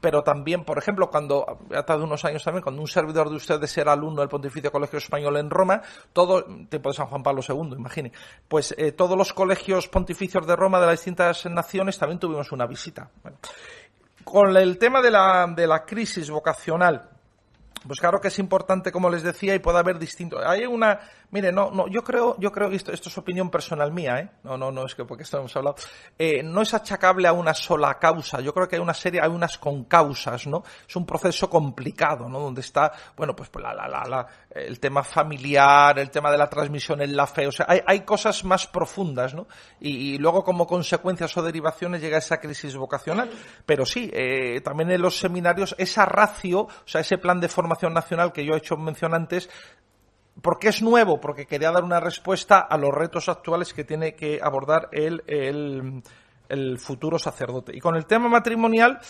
pero 0.00 0.22
también, 0.22 0.64
por 0.64 0.78
ejemplo, 0.78 1.10
cuando, 1.10 1.58
ha 1.74 1.96
de 1.96 2.02
unos 2.02 2.24
años 2.24 2.42
también, 2.42 2.62
cuando 2.62 2.80
un 2.80 2.88
servidor 2.88 3.28
de 3.30 3.36
ustedes 3.36 3.76
era 3.78 3.92
alumno 3.92 4.20
del 4.20 4.28
Pontificio 4.28 4.72
Colegio 4.72 4.98
Español 4.98 5.36
en 5.36 5.50
Roma, 5.50 5.82
todo, 6.12 6.44
tiempo 6.68 6.90
de 6.90 6.94
San 6.94 7.06
Juan 7.06 7.22
Pablo 7.22 7.42
II, 7.46 7.76
imagine, 7.76 8.12
pues 8.48 8.74
eh, 8.78 8.92
todos 8.92 9.16
los 9.16 9.32
colegios 9.32 9.88
pontificios 9.88 10.46
de 10.46 10.56
Roma 10.56 10.80
de 10.80 10.86
las 10.86 10.98
distintas 10.98 11.46
naciones 11.46 11.98
también 11.98 12.18
tuvimos 12.18 12.52
una 12.52 12.66
visita. 12.66 13.10
Con 14.24 14.56
el 14.56 14.78
tema 14.78 15.02
de 15.02 15.10
la, 15.10 15.46
de 15.54 15.66
la 15.66 15.84
crisis 15.84 16.30
vocacional, 16.30 17.10
pues 17.86 18.00
claro 18.00 18.20
que 18.20 18.28
es 18.28 18.38
importante, 18.38 18.90
como 18.90 19.10
les 19.10 19.22
decía, 19.22 19.54
y 19.54 19.58
puede 19.58 19.78
haber 19.78 19.98
distintos. 19.98 20.40
Hay 20.44 20.64
una, 20.64 21.00
mire, 21.34 21.50
no, 21.50 21.72
no, 21.72 21.88
yo 21.88 22.04
creo, 22.04 22.36
yo 22.38 22.52
creo, 22.52 22.70
esto, 22.70 22.92
esto 22.92 23.08
es 23.08 23.18
opinión 23.18 23.50
personal 23.50 23.92
mía, 23.92 24.20
¿eh? 24.20 24.30
No, 24.44 24.56
no, 24.56 24.70
no 24.70 24.86
es 24.86 24.94
que 24.94 25.04
porque 25.04 25.24
esto 25.24 25.38
hemos 25.38 25.54
hablado. 25.56 25.74
Eh, 26.16 26.44
no 26.44 26.62
es 26.62 26.72
achacable 26.74 27.26
a 27.26 27.32
una 27.32 27.52
sola 27.54 27.98
causa. 27.98 28.40
Yo 28.40 28.54
creo 28.54 28.68
que 28.68 28.76
hay 28.76 28.82
una 28.82 28.94
serie, 28.94 29.20
hay 29.20 29.30
unas 29.30 29.58
concausas, 29.58 30.46
¿no? 30.46 30.62
Es 30.88 30.94
un 30.94 31.04
proceso 31.04 31.50
complicado, 31.50 32.28
¿no? 32.28 32.38
Donde 32.38 32.60
está, 32.60 32.92
bueno, 33.16 33.34
pues, 33.34 33.48
pues 33.48 33.64
la, 33.64 33.74
la, 33.74 34.04
la, 34.04 34.26
el 34.48 34.78
tema 34.78 35.02
familiar, 35.02 35.98
el 35.98 36.08
tema 36.08 36.30
de 36.30 36.38
la 36.38 36.48
transmisión 36.48 37.02
en 37.02 37.16
la 37.16 37.26
fe, 37.26 37.48
o 37.48 37.52
sea, 37.52 37.66
hay, 37.68 37.80
hay 37.84 38.00
cosas 38.02 38.44
más 38.44 38.68
profundas, 38.68 39.34
¿no? 39.34 39.48
Y, 39.80 40.16
luego 40.18 40.44
como 40.44 40.68
consecuencias 40.68 41.36
o 41.36 41.42
derivaciones 41.42 42.00
llega 42.00 42.18
esa 42.18 42.38
crisis 42.38 42.76
vocacional. 42.76 43.28
Pero 43.66 43.84
sí, 43.84 44.08
eh, 44.14 44.60
también 44.60 44.92
en 44.92 45.02
los 45.02 45.18
seminarios 45.18 45.74
esa 45.78 46.06
ratio, 46.06 46.60
o 46.60 46.86
sea, 46.86 47.00
ese 47.00 47.18
plan 47.18 47.40
de 47.40 47.48
formación 47.48 47.92
nacional 47.92 48.32
que 48.32 48.44
yo 48.44 48.54
he 48.54 48.58
hecho 48.58 48.76
mención 48.76 49.14
antes, 49.14 49.50
porque 50.42 50.68
es 50.68 50.82
nuevo, 50.82 51.20
porque 51.20 51.46
quería 51.46 51.70
dar 51.70 51.84
una 51.84 52.00
respuesta 52.00 52.60
a 52.60 52.76
los 52.76 52.92
retos 52.92 53.28
actuales 53.28 53.72
que 53.72 53.84
tiene 53.84 54.14
que 54.14 54.40
abordar 54.42 54.88
el, 54.92 55.22
el, 55.26 56.78
futuro 56.78 57.18
sacerdote. 57.18 57.76
Y 57.76 57.80
con 57.80 57.96
el 57.96 58.06
tema 58.06 58.28
matrimonial, 58.28 59.00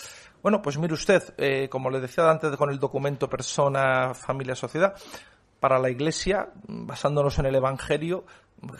bueno, 0.42 0.62
pues 0.62 0.78
mire 0.78 0.94
usted, 0.94 1.34
eh, 1.38 1.68
como 1.68 1.90
le 1.90 2.00
decía 2.00 2.30
antes 2.30 2.56
con 2.56 2.70
el 2.70 2.78
documento 2.78 3.28
Persona, 3.28 4.14
Familia, 4.14 4.54
Sociedad, 4.54 4.94
para 5.60 5.78
la 5.78 5.90
Iglesia, 5.90 6.50
basándonos 6.68 7.38
en 7.38 7.46
el 7.46 7.54
Evangelio, 7.54 8.24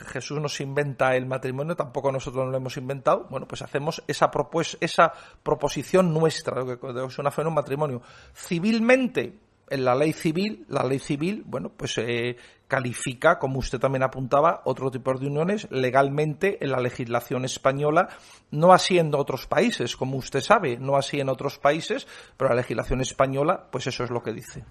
Jesús 0.07 0.39
nos 0.39 0.59
inventa 0.61 1.15
el 1.15 1.25
matrimonio, 1.25 1.75
tampoco 1.75 2.11
nosotros 2.11 2.47
lo 2.49 2.57
hemos 2.57 2.77
inventado. 2.77 3.27
Bueno, 3.29 3.47
pues 3.47 3.61
hacemos 3.61 4.03
esa, 4.07 4.31
esa 4.79 5.13
proposición 5.43 6.13
nuestra, 6.13 6.63
lo 6.63 6.79
que 6.79 7.05
es 7.05 7.19
una 7.19 7.31
fe 7.31 7.41
en 7.41 7.47
un 7.47 7.53
matrimonio. 7.53 8.01
Civilmente, 8.33 9.37
en 9.69 9.85
la 9.85 9.95
ley 9.95 10.13
civil, 10.13 10.65
la 10.69 10.83
ley 10.83 10.99
civil, 10.99 11.43
bueno, 11.45 11.69
pues 11.69 11.97
eh, 11.97 12.37
califica, 12.67 13.39
como 13.39 13.59
usted 13.59 13.79
también 13.79 14.03
apuntaba, 14.03 14.61
otro 14.65 14.91
tipo 14.91 15.13
de 15.13 15.27
uniones 15.27 15.67
legalmente 15.71 16.63
en 16.63 16.71
la 16.71 16.79
legislación 16.79 17.45
española, 17.45 18.09
no 18.51 18.73
así 18.73 18.97
en 18.97 19.13
otros 19.13 19.47
países, 19.47 19.95
como 19.95 20.17
usted 20.17 20.41
sabe, 20.41 20.77
no 20.77 20.95
así 20.95 21.19
en 21.19 21.29
otros 21.29 21.57
países, 21.57 22.07
pero 22.37 22.49
la 22.49 22.57
legislación 22.57 23.01
española, 23.01 23.67
pues 23.71 23.87
eso 23.87 24.03
es 24.03 24.09
lo 24.09 24.21
que 24.21 24.33
dice. 24.33 24.63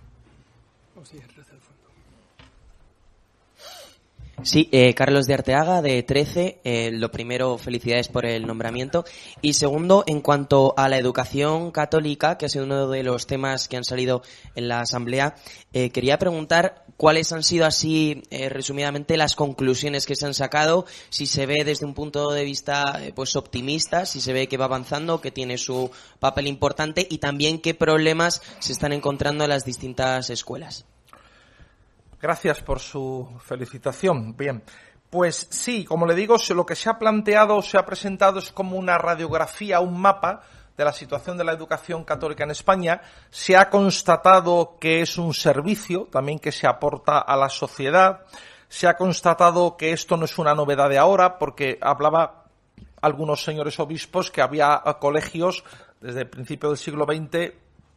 Sí, 1.02 1.18
eh, 4.52 4.94
Carlos 4.94 5.26
de 5.26 5.34
Arteaga, 5.34 5.80
de 5.80 6.02
13. 6.02 6.60
Eh, 6.64 6.90
lo 6.92 7.10
primero, 7.10 7.56
felicidades 7.58 8.08
por 8.08 8.26
el 8.26 8.46
nombramiento. 8.46 9.04
Y 9.40 9.54
segundo, 9.54 10.04
en 10.06 10.20
cuanto 10.20 10.74
a 10.76 10.88
la 10.88 10.98
educación 10.98 11.70
católica, 11.70 12.36
que 12.36 12.46
ha 12.46 12.48
sido 12.48 12.64
uno 12.64 12.88
de 12.88 13.02
los 13.02 13.26
temas 13.26 13.68
que 13.68 13.76
han 13.76 13.84
salido 13.84 14.22
en 14.54 14.68
la 14.68 14.80
Asamblea, 14.80 15.34
eh, 15.72 15.90
quería 15.90 16.18
preguntar 16.18 16.84
cuáles 16.96 17.32
han 17.32 17.42
sido 17.42 17.66
así, 17.66 18.22
resumidamente, 18.30 19.16
las 19.16 19.34
conclusiones 19.34 20.06
que 20.06 20.14
se 20.14 20.26
han 20.26 20.34
sacado, 20.34 20.86
si 21.08 21.26
se 21.26 21.46
ve 21.46 21.64
desde 21.64 21.86
un 21.86 21.94
punto 21.94 22.30
de 22.30 22.44
vista 22.44 23.00
pues 23.16 23.34
optimista, 23.34 24.06
si 24.06 24.20
se 24.20 24.32
ve 24.32 24.46
que 24.46 24.56
va 24.56 24.66
avanzando, 24.66 25.20
que 25.20 25.32
tiene 25.32 25.58
su 25.58 25.90
papel 26.20 26.46
importante 26.46 27.04
y 27.10 27.18
también 27.18 27.60
qué 27.60 27.74
problemas 27.74 28.42
se 28.60 28.72
están 28.72 28.92
encontrando 28.92 29.42
en 29.42 29.50
las 29.50 29.64
distintas 29.64 30.30
escuelas. 30.30 30.86
Gracias 32.24 32.62
por 32.62 32.80
su 32.80 33.38
felicitación. 33.44 34.34
Bien. 34.34 34.62
Pues 35.10 35.46
sí, 35.50 35.84
como 35.84 36.06
le 36.06 36.14
digo, 36.14 36.36
lo 36.54 36.64
que 36.64 36.74
se 36.74 36.88
ha 36.88 36.98
planteado, 36.98 37.60
se 37.60 37.76
ha 37.76 37.84
presentado 37.84 38.38
es 38.38 38.50
como 38.50 38.78
una 38.78 38.96
radiografía, 38.96 39.80
un 39.80 40.00
mapa 40.00 40.40
de 40.74 40.86
la 40.86 40.94
situación 40.94 41.36
de 41.36 41.44
la 41.44 41.52
educación 41.52 42.02
católica 42.02 42.44
en 42.44 42.52
España. 42.52 43.02
Se 43.28 43.58
ha 43.58 43.68
constatado 43.68 44.78
que 44.80 45.02
es 45.02 45.18
un 45.18 45.34
servicio 45.34 46.08
también 46.10 46.38
que 46.38 46.50
se 46.50 46.66
aporta 46.66 47.18
a 47.18 47.36
la 47.36 47.50
sociedad. 47.50 48.22
Se 48.68 48.88
ha 48.88 48.96
constatado 48.96 49.76
que 49.76 49.92
esto 49.92 50.16
no 50.16 50.24
es 50.24 50.38
una 50.38 50.54
novedad 50.54 50.88
de 50.88 50.96
ahora, 50.96 51.36
porque 51.36 51.76
hablaba 51.82 52.46
algunos 53.02 53.44
señores 53.44 53.78
obispos 53.78 54.30
que 54.30 54.40
había 54.40 54.82
colegios 54.98 55.62
desde 56.00 56.22
el 56.22 56.30
principio 56.30 56.70
del 56.70 56.78
siglo 56.78 57.04
XX 57.04 57.52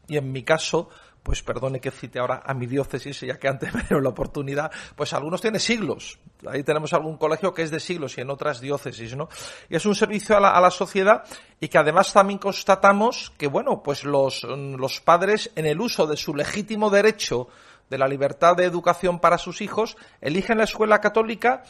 y 0.09 0.17
en 0.17 0.33
mi 0.33 0.43
caso 0.43 0.89
pues 1.27 1.43
perdone 1.43 1.81
que 1.81 1.91
cite 1.91 2.19
ahora 2.19 2.41
a 2.45 2.53
mi 2.53 2.67
diócesis, 2.67 3.19
ya 3.19 3.37
que 3.37 3.49
antes 3.49 3.73
me 3.75 3.83
dio 3.83 3.99
la 3.99 4.07
oportunidad, 4.07 4.71
pues 4.95 5.11
algunos 5.11 5.41
tienen 5.41 5.59
siglos. 5.59 6.19
Ahí 6.47 6.63
tenemos 6.63 6.93
algún 6.93 7.17
colegio 7.17 7.53
que 7.53 7.63
es 7.63 7.69
de 7.69 7.81
siglos 7.81 8.17
y 8.17 8.21
en 8.21 8.29
otras 8.29 8.61
diócesis, 8.61 9.13
¿no? 9.17 9.27
Y 9.67 9.75
es 9.75 9.85
un 9.85 9.93
servicio 9.93 10.37
a 10.37 10.39
la, 10.39 10.51
a 10.51 10.61
la 10.61 10.71
sociedad 10.71 11.25
y 11.59 11.67
que 11.67 11.77
además 11.77 12.13
también 12.13 12.39
constatamos 12.39 13.33
que, 13.37 13.47
bueno, 13.47 13.83
pues 13.83 14.05
los, 14.05 14.43
los 14.43 15.01
padres, 15.01 15.51
en 15.57 15.65
el 15.65 15.81
uso 15.81 16.07
de 16.07 16.15
su 16.15 16.33
legítimo 16.33 16.89
derecho 16.89 17.49
de 17.89 17.97
la 17.97 18.07
libertad 18.07 18.55
de 18.55 18.63
educación 18.63 19.19
para 19.19 19.37
sus 19.37 19.59
hijos, 19.59 19.97
eligen 20.21 20.59
la 20.59 20.63
escuela 20.63 21.01
católica 21.01 21.63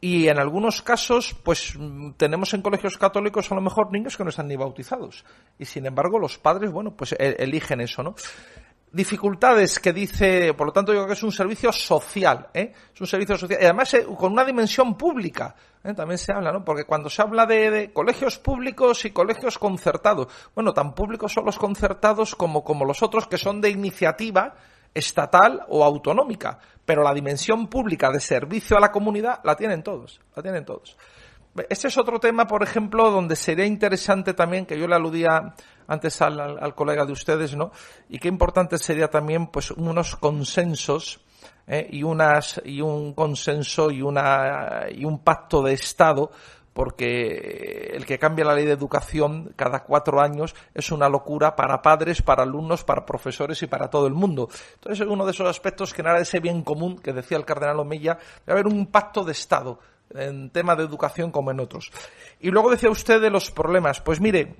y 0.00 0.28
en 0.28 0.38
algunos 0.38 0.82
casos, 0.82 1.34
pues 1.42 1.74
tenemos 2.16 2.52
en 2.52 2.62
colegios 2.62 2.98
católicos 2.98 3.50
a 3.50 3.54
lo 3.54 3.62
mejor 3.62 3.92
niños 3.92 4.16
que 4.16 4.24
no 4.24 4.30
están 4.30 4.48
ni 4.48 4.56
bautizados. 4.56 5.24
Y 5.58 5.64
sin 5.64 5.86
embargo, 5.86 6.18
los 6.18 6.38
padres, 6.38 6.70
bueno, 6.70 6.94
pues 6.94 7.12
e, 7.12 7.36
eligen 7.38 7.80
eso, 7.80 8.02
¿no? 8.02 8.14
Dificultades 8.96 9.78
que 9.78 9.92
dice, 9.92 10.54
por 10.54 10.68
lo 10.68 10.72
tanto, 10.72 10.92
yo 10.92 11.00
creo 11.00 11.08
que 11.08 11.12
es 11.12 11.22
un 11.22 11.30
servicio 11.30 11.70
social, 11.70 12.48
¿eh? 12.54 12.72
Es 12.94 13.00
un 13.00 13.06
servicio 13.06 13.36
social, 13.36 13.60
y 13.60 13.64
además 13.64 13.92
eh, 13.92 14.06
con 14.16 14.32
una 14.32 14.44
dimensión 14.44 14.96
pública, 14.96 15.54
¿eh? 15.84 15.92
también 15.92 16.16
se 16.16 16.32
habla, 16.32 16.50
¿no? 16.50 16.64
Porque 16.64 16.84
cuando 16.84 17.10
se 17.10 17.20
habla 17.20 17.44
de, 17.44 17.92
colegios 17.92 18.38
públicos 18.38 19.04
y 19.04 19.10
colegios 19.10 19.58
concertados, 19.58 20.28
bueno, 20.54 20.72
tan 20.72 20.94
públicos 20.94 21.30
son 21.30 21.44
los 21.44 21.58
concertados 21.58 22.34
como, 22.34 22.64
como 22.64 22.86
los 22.86 23.02
otros 23.02 23.26
que 23.26 23.36
son 23.36 23.60
de 23.60 23.68
iniciativa 23.68 24.54
estatal 24.94 25.62
o 25.68 25.84
autonómica, 25.84 26.58
pero 26.82 27.02
la 27.02 27.12
dimensión 27.12 27.68
pública 27.68 28.10
de 28.10 28.18
servicio 28.18 28.78
a 28.78 28.80
la 28.80 28.90
comunidad 28.90 29.40
la 29.44 29.54
tienen 29.54 29.82
todos, 29.82 30.20
la 30.34 30.42
tienen 30.42 30.64
todos. 30.64 30.96
Este 31.68 31.88
es 31.88 31.98
otro 31.98 32.20
tema, 32.20 32.46
por 32.46 32.62
ejemplo, 32.62 33.10
donde 33.10 33.36
sería 33.36 33.66
interesante 33.66 34.34
también, 34.34 34.66
que 34.66 34.78
yo 34.78 34.86
le 34.86 34.94
aludía 34.94 35.54
antes 35.86 36.20
al, 36.20 36.74
colega 36.74 37.04
de 37.04 37.12
ustedes, 37.12 37.56
¿no? 37.56 37.70
Y 38.08 38.18
qué 38.18 38.28
importante 38.28 38.78
sería 38.78 39.08
también, 39.08 39.46
pues, 39.48 39.70
unos 39.70 40.16
consensos 40.16 41.20
¿eh? 41.66 41.88
y 41.90 42.02
unas 42.02 42.60
y 42.64 42.80
un 42.80 43.14
consenso 43.14 43.90
y 43.90 44.02
una 44.02 44.86
y 44.90 45.04
un 45.04 45.20
pacto 45.20 45.62
de 45.62 45.74
Estado 45.74 46.30
porque 46.76 47.92
el 47.94 48.04
que 48.04 48.18
cambia 48.18 48.44
la 48.44 48.54
ley 48.54 48.66
de 48.66 48.72
educación 48.72 49.54
cada 49.56 49.82
cuatro 49.82 50.20
años 50.20 50.54
es 50.74 50.92
una 50.92 51.08
locura 51.08 51.56
para 51.56 51.80
padres, 51.80 52.20
para 52.20 52.42
alumnos, 52.42 52.84
para 52.84 53.06
profesores 53.06 53.62
y 53.62 53.66
para 53.66 53.88
todo 53.88 54.06
el 54.06 54.12
mundo. 54.12 54.50
Entonces, 54.74 55.00
es 55.00 55.10
uno 55.10 55.24
de 55.24 55.30
esos 55.30 55.48
aspectos 55.48 55.94
que 55.94 56.02
nada 56.02 56.18
ese 56.18 56.38
bien 56.38 56.62
común 56.62 56.98
que 56.98 57.14
decía 57.14 57.38
el 57.38 57.46
cardenal 57.46 57.80
Omeya, 57.80 58.18
debe 58.44 58.60
haber 58.60 58.66
un 58.66 58.88
pacto 58.88 59.24
de 59.24 59.32
Estado 59.32 59.78
en 60.10 60.50
tema 60.50 60.76
de 60.76 60.84
educación 60.84 61.30
como 61.30 61.50
en 61.50 61.60
otros. 61.60 61.90
Y 62.40 62.50
luego 62.50 62.70
decía 62.70 62.90
usted 62.90 63.20
de 63.20 63.30
los 63.30 63.50
problemas. 63.50 64.00
Pues 64.00 64.20
mire, 64.20 64.56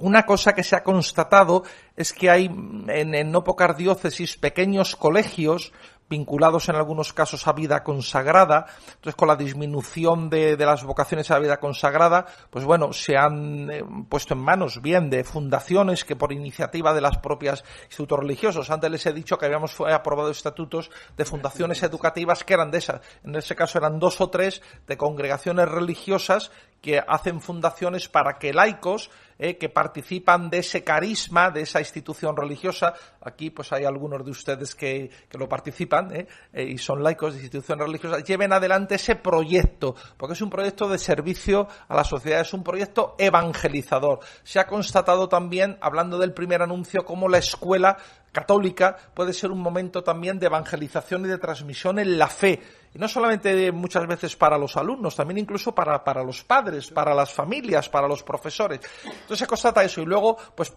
una 0.00 0.24
cosa 0.24 0.54
que 0.54 0.64
se 0.64 0.76
ha 0.76 0.82
constatado 0.82 1.64
es 1.96 2.12
que 2.12 2.30
hay 2.30 2.46
en, 2.46 3.14
en 3.14 3.30
no 3.30 3.44
pocas 3.44 3.76
diócesis 3.76 4.36
pequeños 4.36 4.96
colegios 4.96 5.72
vinculados 6.12 6.68
en 6.68 6.76
algunos 6.76 7.14
casos 7.14 7.46
a 7.48 7.52
vida 7.54 7.82
consagrada. 7.82 8.66
Entonces, 8.84 9.14
con 9.16 9.28
la 9.28 9.36
disminución 9.36 10.28
de, 10.28 10.58
las 10.58 10.84
vocaciones 10.84 11.30
a 11.30 11.34
la 11.34 11.40
vida 11.40 11.58
consagrada, 11.58 12.26
pues 12.50 12.66
bueno, 12.66 12.92
se 12.92 13.16
han 13.16 13.70
eh, 13.70 13.82
puesto 14.10 14.34
en 14.34 14.40
manos 14.40 14.82
bien 14.82 15.08
de 15.08 15.24
fundaciones 15.24 16.04
que 16.04 16.14
por 16.14 16.30
iniciativa 16.30 16.92
de 16.92 17.00
las 17.00 17.16
propias 17.16 17.64
institutos 17.84 18.18
religiosos. 18.18 18.70
Antes 18.70 18.90
les 18.90 19.06
he 19.06 19.14
dicho 19.14 19.38
que 19.38 19.46
habíamos 19.46 19.80
aprobado 19.80 20.30
estatutos 20.30 20.90
de 21.16 21.24
fundaciones 21.24 21.82
educativas 21.82 22.44
que 22.44 22.52
eran 22.52 22.70
de 22.70 22.78
esas. 22.78 23.00
En 23.24 23.34
ese 23.34 23.56
caso 23.56 23.78
eran 23.78 23.98
dos 23.98 24.20
o 24.20 24.28
tres 24.28 24.60
de 24.86 24.98
congregaciones 24.98 25.66
religiosas 25.66 26.50
que 26.82 27.02
hacen 27.06 27.40
fundaciones 27.40 28.08
para 28.08 28.38
que 28.38 28.52
laicos 28.52 29.10
eh, 29.44 29.58
que 29.58 29.68
participan 29.68 30.48
de 30.48 30.58
ese 30.58 30.84
carisma, 30.84 31.50
de 31.50 31.62
esa 31.62 31.80
institución 31.80 32.36
religiosa, 32.36 32.94
aquí 33.22 33.50
pues 33.50 33.72
hay 33.72 33.84
algunos 33.84 34.24
de 34.24 34.30
ustedes 34.30 34.76
que, 34.76 35.10
lo 35.32 35.48
participan 35.48 36.14
eh, 36.14 36.28
eh, 36.52 36.62
y 36.62 36.78
son 36.78 37.02
laicos 37.02 37.34
de 37.34 37.40
instituciones 37.40 37.84
religiosas, 37.84 38.22
lleven 38.22 38.52
adelante 38.52 38.94
ese 38.94 39.16
proyecto, 39.16 39.96
porque 40.16 40.34
es 40.34 40.42
un 40.42 40.48
proyecto 40.48 40.88
de 40.88 40.96
servicio 40.96 41.66
a 41.88 41.96
la 41.96 42.04
sociedad, 42.04 42.42
es 42.42 42.54
un 42.54 42.62
proyecto 42.62 43.16
evangelizador. 43.18 44.20
Se 44.44 44.60
ha 44.60 44.68
constatado 44.68 45.28
también, 45.28 45.76
hablando 45.80 46.18
del 46.18 46.32
primer 46.32 46.62
anuncio, 46.62 47.04
cómo 47.04 47.28
la 47.28 47.38
escuela 47.38 47.96
católica 48.30 48.96
puede 49.12 49.32
ser 49.32 49.50
un 49.50 49.60
momento 49.60 50.04
también 50.04 50.38
de 50.38 50.46
evangelización 50.46 51.24
y 51.24 51.28
de 51.28 51.38
transmisión 51.38 51.98
en 51.98 52.16
la 52.16 52.28
fe. 52.28 52.60
Y 52.94 52.98
no 52.98 53.08
solamente 53.08 53.72
muchas 53.72 54.06
veces 54.06 54.36
para 54.36 54.58
los 54.58 54.76
alumnos, 54.76 55.16
también 55.16 55.38
incluso 55.38 55.74
para, 55.74 56.04
para 56.04 56.22
los 56.22 56.44
padres, 56.44 56.90
para 56.90 57.14
las 57.14 57.32
familias, 57.32 57.88
para 57.88 58.06
los 58.06 58.22
profesores. 58.22 58.80
Entonces 59.04 59.38
se 59.38 59.46
constata 59.46 59.82
eso. 59.82 60.02
Y 60.02 60.04
luego, 60.04 60.36
pues 60.54 60.74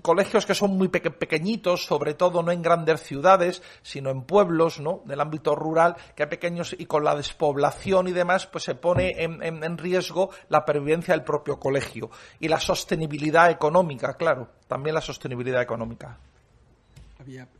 colegios 0.00 0.46
que 0.46 0.54
son 0.54 0.78
muy 0.78 0.88
pequeñitos, 0.88 1.84
sobre 1.84 2.14
todo 2.14 2.42
no 2.42 2.52
en 2.52 2.62
grandes 2.62 3.02
ciudades, 3.02 3.62
sino 3.82 4.10
en 4.10 4.22
pueblos, 4.22 4.80
¿no? 4.80 5.02
Del 5.04 5.20
ámbito 5.20 5.54
rural, 5.54 5.96
que 6.14 6.22
hay 6.22 6.28
pequeños 6.28 6.74
y 6.78 6.86
con 6.86 7.04
la 7.04 7.14
despoblación 7.14 8.08
y 8.08 8.12
demás, 8.12 8.46
pues 8.46 8.64
se 8.64 8.74
pone 8.74 9.22
en, 9.22 9.42
en 9.42 9.78
riesgo 9.78 10.30
la 10.48 10.64
pervivencia 10.64 11.12
del 11.12 11.24
propio 11.24 11.58
colegio. 11.58 12.10
Y 12.40 12.48
la 12.48 12.60
sostenibilidad 12.60 13.50
económica, 13.50 14.14
claro, 14.14 14.48
también 14.66 14.94
la 14.94 15.02
sostenibilidad 15.02 15.60
económica. 15.60 16.18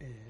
Eh. 0.00 0.28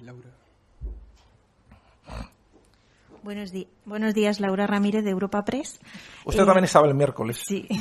Buenos, 3.22 3.52
buenos, 3.84 4.14
días, 4.14 4.40
Laura 4.40 4.66
Ramírez 4.66 5.04
de 5.04 5.10
Europa 5.10 5.44
Press. 5.44 5.80
Usted 6.24 6.44
también 6.44 6.64
estaba 6.64 6.86
el 6.86 6.94
miércoles. 6.94 7.42
Sí. 7.46 7.66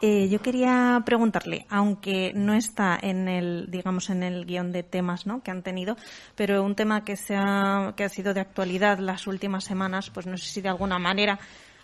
Eh, 0.00 0.28
yo 0.28 0.40
quería 0.40 1.02
preguntarle, 1.04 1.66
aunque 1.68 2.32
no 2.34 2.54
está 2.54 2.98
en 3.00 3.28
el, 3.28 3.70
digamos, 3.70 4.08
en 4.10 4.22
el 4.22 4.46
guion 4.46 4.72
de 4.72 4.82
temas, 4.82 5.26
¿no? 5.26 5.42
Que 5.42 5.50
han 5.50 5.62
tenido, 5.62 5.96
pero 6.34 6.62
un 6.62 6.74
tema 6.74 7.04
que 7.04 7.16
se 7.16 7.34
ha, 7.36 7.92
que 7.96 8.04
ha 8.04 8.08
sido 8.08 8.32
de 8.32 8.40
actualidad 8.40 8.98
las 8.98 9.26
últimas 9.26 9.64
semanas, 9.64 10.10
pues 10.10 10.26
no 10.26 10.36
sé 10.36 10.46
si 10.46 10.60
de 10.60 10.68
alguna 10.68 10.98
manera 10.98 11.38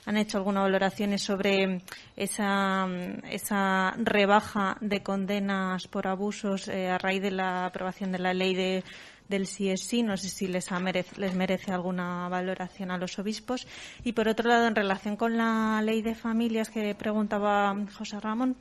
han 0.04 0.16
hecho 0.16 0.38
alguna 0.38 0.62
valoración 0.62 1.16
sobre 1.18 1.82
esa, 2.16 2.86
esa 3.30 3.94
rebaja 3.98 4.76
de 4.80 5.02
condenas 5.02 5.86
por 5.86 6.06
abusos 6.06 6.68
eh, 6.68 6.90
a 6.90 6.98
raíz 6.98 7.22
de 7.22 7.30
la 7.30 7.66
aprobación 7.66 8.10
de 8.12 8.18
la 8.18 8.34
ley 8.34 8.54
de, 8.54 8.84
del 9.32 9.48
CSI. 9.48 10.02
No 10.02 10.16
sé 10.16 10.28
si 10.28 10.46
les, 10.46 10.70
merece, 10.70 11.20
les 11.20 11.34
merece 11.34 11.72
alguna 11.72 12.28
valoración 12.28 12.90
a 12.90 12.98
los 12.98 13.18
obispos. 13.18 13.66
Y 14.04 14.12
por 14.12 14.28
otro 14.28 14.48
lado, 14.48 14.68
en 14.68 14.76
relación 14.76 15.16
con 15.16 15.36
la 15.36 15.82
ley 15.82 16.02
de 16.02 16.14
familias 16.14 16.70
que 16.70 16.94
preguntaba 16.94 17.74
José 17.96 18.20
Ramón, 18.20 18.56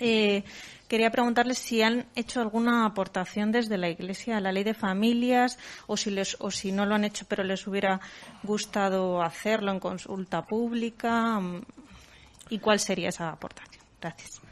eh, 0.00 0.42
quería 0.88 1.10
preguntarles 1.10 1.58
si 1.58 1.80
han 1.80 2.06
hecho 2.16 2.40
alguna 2.40 2.84
aportación 2.84 3.52
desde 3.52 3.78
la 3.78 3.88
Iglesia 3.88 4.36
a 4.36 4.40
la 4.40 4.50
ley 4.50 4.64
de 4.64 4.74
familias 4.74 5.58
o 5.86 5.96
si, 5.96 6.10
les, 6.10 6.36
o 6.40 6.50
si 6.50 6.72
no 6.72 6.86
lo 6.86 6.96
han 6.96 7.04
hecho 7.04 7.24
pero 7.28 7.44
les 7.44 7.66
hubiera 7.68 8.00
gustado 8.42 9.22
hacerlo 9.22 9.70
en 9.70 9.78
consulta 9.78 10.44
pública 10.44 11.40
y 12.50 12.58
cuál 12.58 12.80
sería 12.80 13.10
esa 13.10 13.30
aportación. 13.30 13.84
Gracias. 14.00 14.42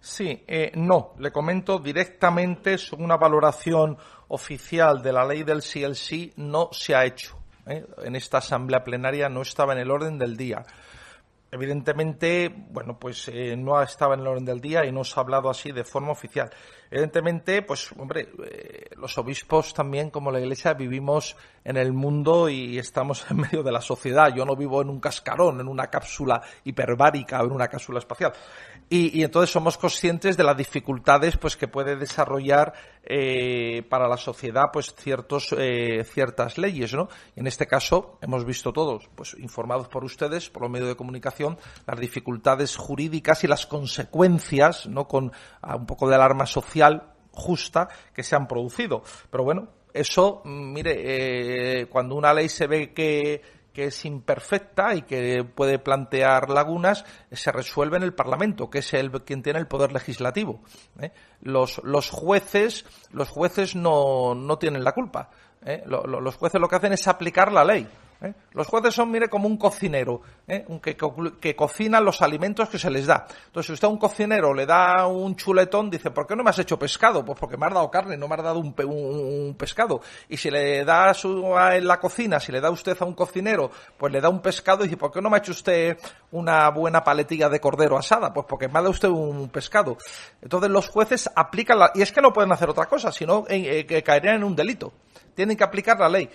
Sí, 0.00 0.42
eh, 0.46 0.72
no, 0.74 1.12
le 1.18 1.30
comento 1.30 1.78
directamente 1.78 2.78
sobre 2.78 3.04
una 3.04 3.16
valoración 3.16 3.96
oficial 4.28 5.02
de 5.02 5.12
la 5.12 5.24
ley 5.24 5.42
del 5.42 5.62
CLC 5.62 6.34
no 6.36 6.68
se 6.72 6.94
ha 6.94 7.04
hecho. 7.04 7.38
¿eh? 7.66 7.84
En 8.04 8.16
esta 8.16 8.38
asamblea 8.38 8.84
plenaria 8.84 9.28
no 9.28 9.42
estaba 9.42 9.72
en 9.72 9.80
el 9.80 9.90
orden 9.90 10.18
del 10.18 10.36
día 10.36 10.64
evidentemente, 11.50 12.52
bueno, 12.70 12.98
pues 12.98 13.28
eh, 13.28 13.56
no 13.56 13.80
estaba 13.80 14.14
en 14.14 14.20
el 14.20 14.26
orden 14.26 14.44
del 14.44 14.60
día 14.60 14.84
y 14.84 14.92
no 14.92 15.04
se 15.04 15.18
ha 15.18 15.22
hablado 15.22 15.48
así 15.48 15.72
de 15.72 15.84
forma 15.84 16.12
oficial. 16.12 16.50
Evidentemente, 16.90 17.62
pues, 17.62 17.90
hombre, 17.98 18.28
eh, 18.44 18.90
los 18.96 19.16
obispos 19.18 19.74
también, 19.74 20.10
como 20.10 20.30
la 20.30 20.40
Iglesia, 20.40 20.72
vivimos 20.74 21.36
en 21.64 21.76
el 21.76 21.92
mundo 21.92 22.48
y 22.48 22.78
estamos 22.78 23.26
en 23.30 23.38
medio 23.38 23.62
de 23.62 23.72
la 23.72 23.80
sociedad. 23.80 24.34
Yo 24.34 24.44
no 24.44 24.56
vivo 24.56 24.80
en 24.80 24.88
un 24.88 25.00
cascarón, 25.00 25.60
en 25.60 25.68
una 25.68 25.88
cápsula 25.88 26.40
hiperbárica 26.64 27.42
o 27.42 27.46
en 27.46 27.52
una 27.52 27.68
cápsula 27.68 27.98
espacial. 27.98 28.32
Y, 28.90 29.22
entonces 29.22 29.50
somos 29.50 29.76
conscientes 29.76 30.38
de 30.38 30.44
las 30.44 30.56
dificultades 30.56 31.36
pues 31.36 31.56
que 31.56 31.68
puede 31.68 31.96
desarrollar 31.96 32.72
eh, 33.04 33.82
para 33.90 34.08
la 34.08 34.16
sociedad 34.16 34.70
pues 34.72 34.94
ciertos 34.94 35.54
eh, 35.58 36.04
ciertas 36.04 36.56
leyes 36.56 36.94
no 36.94 37.08
en 37.36 37.46
este 37.46 37.66
caso 37.66 38.18
hemos 38.22 38.46
visto 38.46 38.72
todos 38.72 39.10
pues 39.14 39.34
informados 39.38 39.88
por 39.88 40.04
ustedes 40.04 40.48
por 40.48 40.62
los 40.62 40.70
medios 40.70 40.88
de 40.88 40.96
comunicación 40.96 41.58
las 41.86 42.00
dificultades 42.00 42.76
jurídicas 42.76 43.44
y 43.44 43.46
las 43.46 43.66
consecuencias 43.66 44.86
no 44.86 45.06
con 45.06 45.32
un 45.62 45.86
poco 45.86 46.08
de 46.08 46.14
alarma 46.14 46.46
social 46.46 46.77
justa 47.32 47.88
que 48.12 48.22
se 48.22 48.36
han 48.36 48.46
producido 48.46 49.02
pero 49.30 49.44
bueno 49.44 49.68
eso 49.92 50.42
mire 50.44 51.80
eh, 51.80 51.86
cuando 51.86 52.14
una 52.14 52.34
ley 52.34 52.48
se 52.48 52.66
ve 52.66 52.92
que 52.92 53.42
que 53.78 53.84
es 53.84 54.04
imperfecta 54.04 54.92
y 54.96 55.02
que 55.02 55.44
puede 55.44 55.78
plantear 55.78 56.50
lagunas, 56.50 57.04
se 57.30 57.52
resuelve 57.52 57.96
en 57.96 58.02
el 58.02 58.12
Parlamento, 58.12 58.68
que 58.68 58.80
es 58.80 58.92
el 58.92 59.12
quien 59.22 59.40
tiene 59.40 59.60
el 59.60 59.68
poder 59.68 59.92
legislativo. 59.92 60.60
¿eh? 60.98 61.12
Los, 61.42 61.80
los, 61.84 62.10
jueces, 62.10 62.84
los 63.12 63.28
jueces 63.28 63.76
no, 63.76 64.34
no 64.34 64.58
tienen 64.58 64.82
la 64.82 64.90
culpa. 64.90 65.30
¿eh? 65.64 65.84
los 65.86 66.34
jueces 66.34 66.60
lo 66.60 66.66
que 66.66 66.74
hacen 66.74 66.92
es 66.92 67.06
aplicar 67.06 67.52
la 67.52 67.64
ley. 67.64 67.86
¿Eh? 68.22 68.34
Los 68.52 68.66
jueces 68.66 68.94
son, 68.94 69.10
mire, 69.10 69.28
como 69.28 69.46
un 69.46 69.56
cocinero, 69.56 70.22
¿eh? 70.46 70.64
que, 70.82 70.96
que, 71.40 71.56
cocina 71.56 72.00
los 72.00 72.22
alimentos 72.22 72.68
que 72.68 72.78
se 72.78 72.90
les 72.90 73.06
da. 73.06 73.26
Entonces, 73.46 73.66
si 73.66 73.72
usted 73.72 73.86
a 73.86 73.90
un 73.90 73.98
cocinero 73.98 74.54
le 74.54 74.66
da 74.66 75.06
un 75.06 75.36
chuletón, 75.36 75.90
dice, 75.90 76.10
¿por 76.10 76.26
qué 76.26 76.34
no 76.34 76.42
me 76.42 76.50
has 76.50 76.58
hecho 76.58 76.78
pescado? 76.78 77.24
Pues 77.24 77.38
porque 77.38 77.56
me 77.56 77.66
has 77.66 77.74
dado 77.74 77.90
carne, 77.90 78.16
no 78.16 78.28
me 78.28 78.34
has 78.34 78.42
dado 78.42 78.58
un, 78.58 78.74
un, 78.84 79.54
pescado. 79.54 80.00
Y 80.28 80.36
si 80.36 80.50
le 80.50 80.84
da 80.84 81.14
su, 81.14 81.56
en 81.56 81.86
la 81.86 81.98
cocina, 82.00 82.40
si 82.40 82.52
le 82.52 82.60
da 82.60 82.70
usted 82.70 82.96
a 83.00 83.04
un 83.04 83.14
cocinero, 83.14 83.70
pues 83.96 84.12
le 84.12 84.20
da 84.20 84.28
un 84.28 84.40
pescado 84.40 84.84
y 84.84 84.88
dice, 84.88 84.96
¿por 84.96 85.12
qué 85.12 85.20
no 85.20 85.30
me 85.30 85.36
ha 85.36 85.38
hecho 85.38 85.52
usted 85.52 85.98
una 86.32 86.68
buena 86.70 87.04
paletilla 87.04 87.48
de 87.48 87.60
cordero 87.60 87.96
asada? 87.96 88.32
Pues 88.32 88.46
porque 88.48 88.68
me 88.68 88.78
ha 88.78 88.82
dado 88.82 88.90
usted 88.90 89.08
un 89.08 89.48
pescado. 89.48 89.96
Entonces, 90.42 90.70
los 90.70 90.88
jueces 90.88 91.30
aplican 91.34 91.78
la... 91.78 91.92
Y 91.94 92.02
es 92.02 92.12
que 92.12 92.20
no 92.20 92.32
pueden 92.32 92.52
hacer 92.52 92.68
otra 92.68 92.86
cosa, 92.86 93.12
sino 93.12 93.44
eh, 93.48 93.86
que 93.86 94.02
caerían 94.02 94.36
en 94.36 94.44
un 94.44 94.56
delito. 94.56 94.92
Tienen 95.34 95.56
que 95.56 95.62
aplicar 95.62 95.98
la 96.00 96.08
ley 96.08 96.28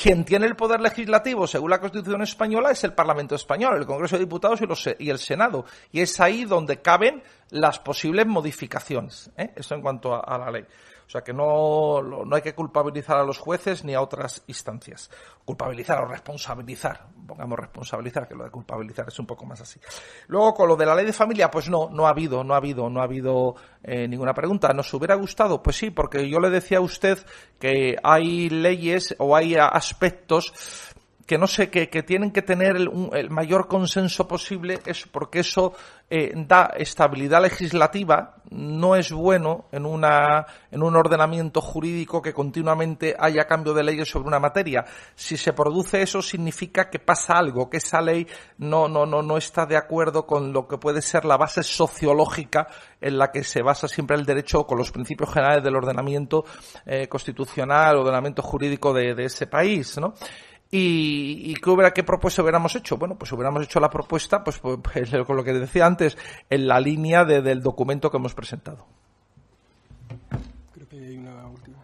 quien 0.00 0.24
tiene 0.24 0.46
el 0.46 0.56
poder 0.56 0.80
legislativo, 0.80 1.46
según 1.46 1.70
la 1.70 1.80
Constitución 1.80 2.22
española, 2.22 2.70
es 2.70 2.84
el 2.84 2.92
Parlamento 2.92 3.34
español, 3.34 3.78
el 3.78 3.86
Congreso 3.86 4.16
de 4.16 4.24
Diputados 4.24 4.60
y, 4.98 5.10
el 5.10 5.18
Senado. 5.18 5.64
Y 5.90 6.00
es 6.00 6.20
ahí 6.20 6.44
donde 6.44 6.82
caben 6.82 7.22
las 7.50 7.78
posibles 7.78 8.26
modificaciones. 8.26 9.30
¿eh? 9.36 9.52
Eso 9.56 9.74
en 9.74 9.80
cuanto 9.80 10.14
a 10.14 10.38
la 10.38 10.50
ley. 10.50 10.64
O 11.06 11.10
sea 11.10 11.22
que 11.22 11.32
no, 11.32 12.02
no 12.02 12.34
hay 12.34 12.42
que 12.42 12.54
culpabilizar 12.54 13.16
a 13.16 13.22
los 13.22 13.38
jueces 13.38 13.84
ni 13.84 13.94
a 13.94 14.00
otras 14.00 14.42
instancias. 14.48 15.08
Culpabilizar 15.44 16.02
o 16.02 16.06
responsabilizar. 16.06 17.06
Pongamos 17.26 17.58
responsabilizar, 17.58 18.26
que 18.26 18.34
lo 18.34 18.44
de 18.44 18.50
culpabilizar 18.50 19.06
es 19.08 19.18
un 19.20 19.26
poco 19.26 19.46
más 19.46 19.60
así. 19.60 19.78
Luego, 20.26 20.52
con 20.54 20.68
lo 20.68 20.76
de 20.76 20.84
la 20.84 20.96
ley 20.96 21.06
de 21.06 21.12
familia, 21.12 21.48
pues 21.48 21.68
no, 21.68 21.88
no 21.90 22.06
ha 22.06 22.10
habido, 22.10 22.42
no 22.42 22.54
ha 22.54 22.56
habido, 22.56 22.90
no 22.90 23.00
ha 23.00 23.04
habido 23.04 23.54
eh, 23.84 24.08
ninguna 24.08 24.34
pregunta. 24.34 24.72
¿Nos 24.72 24.92
hubiera 24.94 25.14
gustado? 25.14 25.62
Pues 25.62 25.76
sí, 25.76 25.90
porque 25.90 26.28
yo 26.28 26.40
le 26.40 26.50
decía 26.50 26.78
a 26.78 26.82
usted 26.82 27.24
que 27.60 27.96
hay 28.02 28.48
leyes 28.48 29.14
o 29.18 29.36
hay 29.36 29.54
aspectos 29.54 30.52
que 31.26 31.38
no 31.38 31.46
sé, 31.48 31.70
que, 31.70 31.90
que 31.90 32.02
tienen 32.04 32.30
que 32.30 32.42
tener 32.42 32.76
el, 32.76 32.90
el, 33.12 33.30
mayor 33.30 33.66
consenso 33.66 34.28
posible, 34.28 34.78
es 34.86 35.06
porque 35.10 35.40
eso 35.40 35.74
eh, 36.08 36.32
da 36.36 36.72
estabilidad 36.76 37.42
legislativa, 37.42 38.36
no 38.50 38.94
es 38.94 39.10
bueno 39.10 39.64
en, 39.72 39.86
una, 39.86 40.46
en 40.70 40.84
un 40.84 40.94
ordenamiento 40.94 41.60
jurídico 41.60 42.22
que 42.22 42.32
continuamente 42.32 43.16
haya 43.18 43.44
cambio 43.46 43.74
de 43.74 43.82
leyes 43.82 44.08
sobre 44.08 44.28
una 44.28 44.38
materia. 44.38 44.84
Si 45.16 45.36
se 45.36 45.52
produce 45.52 46.00
eso, 46.00 46.22
significa 46.22 46.88
que 46.88 47.00
pasa 47.00 47.36
algo, 47.36 47.68
que 47.68 47.78
esa 47.78 48.00
ley 48.00 48.24
no, 48.58 48.86
no, 48.86 49.04
no, 49.04 49.20
no 49.20 49.36
está 49.36 49.66
de 49.66 49.76
acuerdo 49.76 50.26
con 50.26 50.52
lo 50.52 50.68
que 50.68 50.78
puede 50.78 51.02
ser 51.02 51.24
la 51.24 51.36
base 51.36 51.64
sociológica 51.64 52.68
en 53.00 53.18
la 53.18 53.32
que 53.32 53.42
se 53.42 53.62
basa 53.62 53.88
siempre 53.88 54.16
el 54.16 54.24
derecho 54.24 54.64
con 54.64 54.78
los 54.78 54.92
principios 54.92 55.32
generales 55.32 55.64
del 55.64 55.74
ordenamiento 55.74 56.44
eh, 56.86 57.08
constitucional, 57.08 57.96
ordenamiento 57.96 58.42
jurídico 58.42 58.92
de, 58.92 59.16
de 59.16 59.24
ese 59.24 59.48
país, 59.48 59.98
¿no? 59.98 60.14
¿Y, 60.70 61.54
qué, 61.54 61.70
hubiera, 61.70 61.92
qué 61.92 62.02
propuesta 62.02 62.42
hubiéramos 62.42 62.74
hecho? 62.74 62.96
Bueno, 62.96 63.16
pues 63.16 63.30
hubiéramos 63.32 63.62
hecho 63.64 63.78
la 63.78 63.88
propuesta, 63.88 64.42
pues, 64.42 64.58
pues, 64.58 64.78
pues 64.82 65.10
con 65.24 65.36
lo 65.36 65.44
que 65.44 65.52
decía 65.52 65.86
antes, 65.86 66.16
en 66.50 66.66
la 66.66 66.80
línea 66.80 67.24
del 67.24 67.62
documento 67.62 68.10
que 68.10 68.16
hemos 68.16 68.34
presentado. 68.34 68.86
Creo 70.72 70.88
que 70.88 70.96
hay 70.98 71.16
una 71.16 71.46
última. 71.46 71.78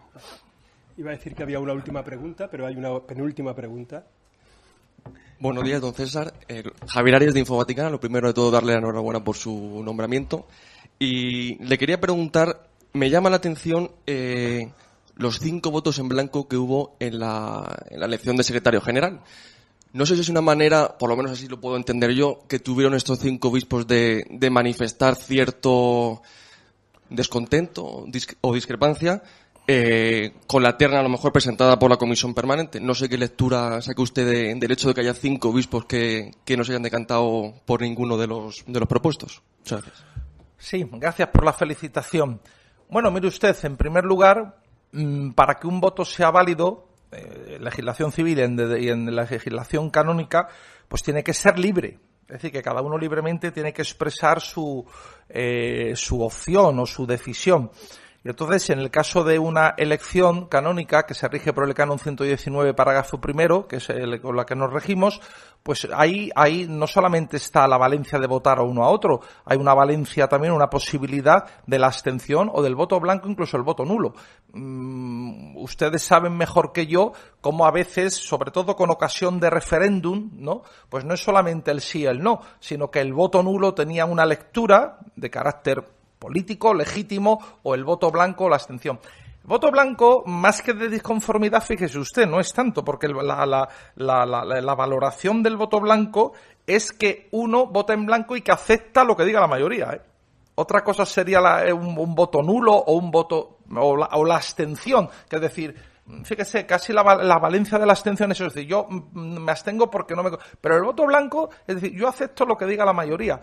Iba 0.97 1.11
a 1.11 1.15
decir 1.15 1.33
que 1.33 1.43
había 1.43 1.59
una 1.59 1.73
última 1.73 2.03
pregunta, 2.03 2.49
pero 2.51 2.67
hay 2.67 2.75
una 2.75 2.99
penúltima 2.99 3.55
pregunta. 3.55 4.05
Buenos 5.39 5.63
días, 5.63 5.81
don 5.81 5.93
César. 5.93 6.33
Eh, 6.47 6.63
Javier 6.87 7.15
Arias 7.15 7.33
de 7.33 7.39
Infovaticana. 7.39 7.89
Lo 7.89 7.99
primero 7.99 8.27
de 8.27 8.33
todo, 8.33 8.51
darle 8.51 8.73
la 8.73 8.79
enhorabuena 8.79 9.23
por 9.23 9.35
su 9.35 9.81
nombramiento. 9.83 10.45
Y 10.99 11.55
le 11.63 11.77
quería 11.77 11.99
preguntar, 11.99 12.67
me 12.93 13.09
llama 13.09 13.29
la 13.29 13.37
atención 13.37 13.91
eh, 14.05 14.71
los 15.15 15.39
cinco 15.39 15.71
votos 15.71 15.99
en 15.99 16.09
blanco 16.09 16.47
que 16.47 16.57
hubo 16.57 16.95
en 16.99 17.19
la, 17.19 17.85
elección 17.89 18.35
de 18.35 18.43
secretario 18.43 18.81
general. 18.81 19.21
No 19.91 20.05
sé 20.05 20.15
si 20.15 20.21
es 20.21 20.29
una 20.29 20.41
manera, 20.41 20.97
por 20.97 21.09
lo 21.09 21.15
menos 21.15 21.31
así 21.31 21.47
lo 21.47 21.61
puedo 21.61 21.77
entender 21.77 22.11
yo, 22.11 22.43
que 22.47 22.59
tuvieron 22.59 22.95
estos 22.95 23.19
cinco 23.19 23.49
obispos 23.49 23.85
de, 23.85 24.25
manifestar 24.51 25.15
cierto 25.15 26.21
descontento 27.09 28.05
o 28.41 28.53
discrepancia 28.53 29.21
eh, 29.65 30.33
con 30.45 30.61
la 30.61 30.75
terna 30.77 30.99
a 30.99 31.03
lo 31.03 31.09
mejor 31.09 31.31
presentada 31.31 31.77
por 31.77 31.89
la 31.89 31.97
comisión 31.97 32.33
permanente. 32.33 32.81
No 32.81 32.95
sé 32.95 33.07
qué 33.07 33.17
lectura 33.17 33.81
saque 33.81 34.01
usted 34.01 34.57
del 34.57 34.71
hecho 34.71 34.87
de 34.89 34.93
que 34.93 35.01
haya 35.01 35.13
cinco 35.13 35.49
obispos 35.49 35.85
que, 35.85 36.31
no 36.57 36.63
se 36.63 36.71
hayan 36.71 36.83
decantado 36.83 37.53
por 37.65 37.81
ninguno 37.81 38.17
de 38.17 38.27
los, 38.27 38.63
de 38.65 38.79
los 38.79 38.89
propuestos. 38.89 39.41
Muchas 39.59 39.83
gracias. 39.83 40.05
Sí, 40.57 40.85
gracias 40.93 41.29
por 41.29 41.45
la 41.45 41.53
felicitación. 41.53 42.41
Bueno, 42.89 43.11
mire 43.11 43.27
usted, 43.27 43.55
en 43.63 43.77
primer 43.77 44.03
lugar, 44.03 44.62
para 45.35 45.55
que 45.55 45.67
un 45.67 45.79
voto 45.79 46.05
sea 46.05 46.31
válido, 46.31 46.87
eh, 47.11 47.57
legislación 47.59 48.11
civil 48.11 48.39
y 48.39 48.89
en, 48.89 49.15
la 49.15 49.23
legislación 49.23 49.89
canónica, 49.89 50.47
pues 50.87 51.03
tiene 51.03 51.23
que 51.23 51.33
ser 51.33 51.57
libre. 51.59 51.99
Es 52.27 52.41
decir, 52.41 52.51
que 52.51 52.61
cada 52.61 52.81
uno 52.81 52.97
libremente 52.97 53.51
tiene 53.51 53.73
que 53.73 53.81
expresar 53.81 54.39
su, 54.39 54.85
eh, 55.29 55.93
su 55.95 56.21
opción 56.21 56.79
o 56.79 56.85
su 56.85 57.05
decisión. 57.05 57.71
Y 58.23 58.29
entonces, 58.29 58.69
en 58.69 58.79
el 58.79 58.89
caso 58.89 59.23
de 59.23 59.37
una 59.37 59.75
elección 59.77 60.47
canónica 60.47 61.03
que 61.05 61.13
se 61.13 61.27
rige 61.27 61.51
por 61.51 61.67
el 61.67 61.73
canon 61.73 61.99
119, 61.99 62.73
parágrafo 62.73 63.19
primero, 63.19 63.67
que 63.67 63.77
es 63.77 63.89
el 63.89 64.21
con 64.21 64.37
la 64.37 64.45
que 64.45 64.55
nos 64.55 64.71
regimos, 64.71 65.19
pues 65.63 65.87
ahí, 65.95 66.29
ahí 66.35 66.67
no 66.69 66.85
solamente 66.87 67.37
está 67.37 67.65
la 67.69 67.77
valencia 67.77 68.19
de 68.19 68.27
votar 68.27 68.59
a 68.59 68.63
uno 68.63 68.83
a 68.83 68.89
otro, 68.89 69.21
hay 69.45 69.57
una 69.57 69.73
valencia 69.73 70.27
también, 70.27 70.53
una 70.53 70.69
posibilidad 70.69 71.45
de 71.65 71.79
la 71.79 71.87
abstención 71.87 72.51
o 72.53 72.61
del 72.61 72.75
voto 72.75 72.99
blanco, 72.99 73.29
incluso 73.29 73.55
el 73.55 73.63
voto 73.63 73.85
nulo. 73.85 74.13
Mm, 74.51 75.55
ustedes 75.57 76.03
saben 76.03 76.35
mejor 76.35 76.73
que 76.73 76.85
yo 76.85 77.13
cómo 77.39 77.65
a 77.65 77.71
veces, 77.71 78.13
sobre 78.13 78.51
todo 78.51 78.75
con 78.75 78.89
ocasión 78.89 79.39
de 79.39 79.49
referéndum, 79.49 80.31
¿no? 80.33 80.63
Pues 80.89 81.05
no 81.05 81.13
es 81.13 81.23
solamente 81.23 81.71
el 81.71 81.79
sí 81.79 82.01
y 82.01 82.05
el 82.07 82.21
no, 82.21 82.41
sino 82.59 82.91
que 82.91 82.99
el 82.99 83.13
voto 83.13 83.41
nulo 83.41 83.73
tenía 83.73 84.05
una 84.05 84.25
lectura 84.25 84.99
de 85.15 85.29
carácter 85.29 85.85
político, 86.19 86.73
legítimo, 86.73 87.39
o 87.63 87.73
el 87.73 87.85
voto 87.85 88.11
blanco 88.11 88.45
o 88.45 88.49
la 88.49 88.55
abstención. 88.55 88.99
Voto 89.45 89.71
blanco, 89.71 90.23
más 90.25 90.61
que 90.61 90.73
de 90.73 90.87
disconformidad, 90.87 91.61
fíjese 91.61 91.99
usted, 91.99 92.25
no 92.25 92.39
es 92.39 92.53
tanto, 92.53 92.83
porque 92.85 93.09
la, 93.09 93.67
valoración 94.75 95.43
del 95.43 95.57
voto 95.57 95.81
blanco 95.81 96.31
es 96.65 96.93
que 96.93 97.27
uno 97.31 97.67
vota 97.67 97.93
en 97.93 98.05
blanco 98.05 98.37
y 98.37 98.41
que 98.41 98.53
acepta 98.53 99.03
lo 99.03 99.17
que 99.17 99.25
diga 99.25 99.41
la 99.41 99.47
mayoría. 99.47 99.91
¿eh? 99.91 100.01
Otra 100.55 100.81
cosa 100.81 101.05
sería 101.05 101.41
eh, 101.65 101.73
un, 101.73 102.15
voto 102.15 102.41
nulo 102.41 102.73
o 102.73 102.93
un 102.93 103.11
voto 103.11 103.57
o 103.75 103.97
la, 103.97 104.35
abstención, 104.35 105.09
que 105.27 105.35
es 105.35 105.41
decir, 105.41 105.75
fíjese, 106.23 106.65
casi 106.65 106.93
la, 106.93 107.03
la, 107.15 107.37
valencia 107.37 107.77
de 107.77 107.85
la 107.85 107.93
abstención 107.93 108.31
es 108.31 108.39
decir, 108.39 108.65
yo 108.65 108.87
me 108.87 109.51
abstengo 109.51 109.91
porque 109.91 110.15
no 110.15 110.23
me... 110.23 110.31
Pero 110.61 110.77
el 110.77 110.83
voto 110.83 111.05
blanco, 111.05 111.49
es 111.67 111.81
decir, 111.81 111.99
yo 111.99 112.07
acepto 112.07 112.45
lo 112.45 112.55
que 112.55 112.65
diga 112.65 112.85
la 112.85 112.93
mayoría. 112.93 113.41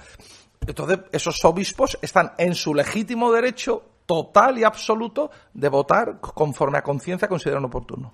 Entonces, 0.66 1.01
esos 1.12 1.44
obispos 1.44 1.98
están 2.01 2.32
en 2.38 2.55
su 2.55 2.74
legítimo 2.74 3.30
derecho 3.32 3.82
total 4.11 4.58
y 4.58 4.64
absoluto 4.64 5.30
de 5.54 5.68
votar 5.68 6.18
conforme 6.18 6.78
a 6.78 6.82
conciencia 6.82 7.28
consideran 7.28 7.64
oportuno. 7.64 8.11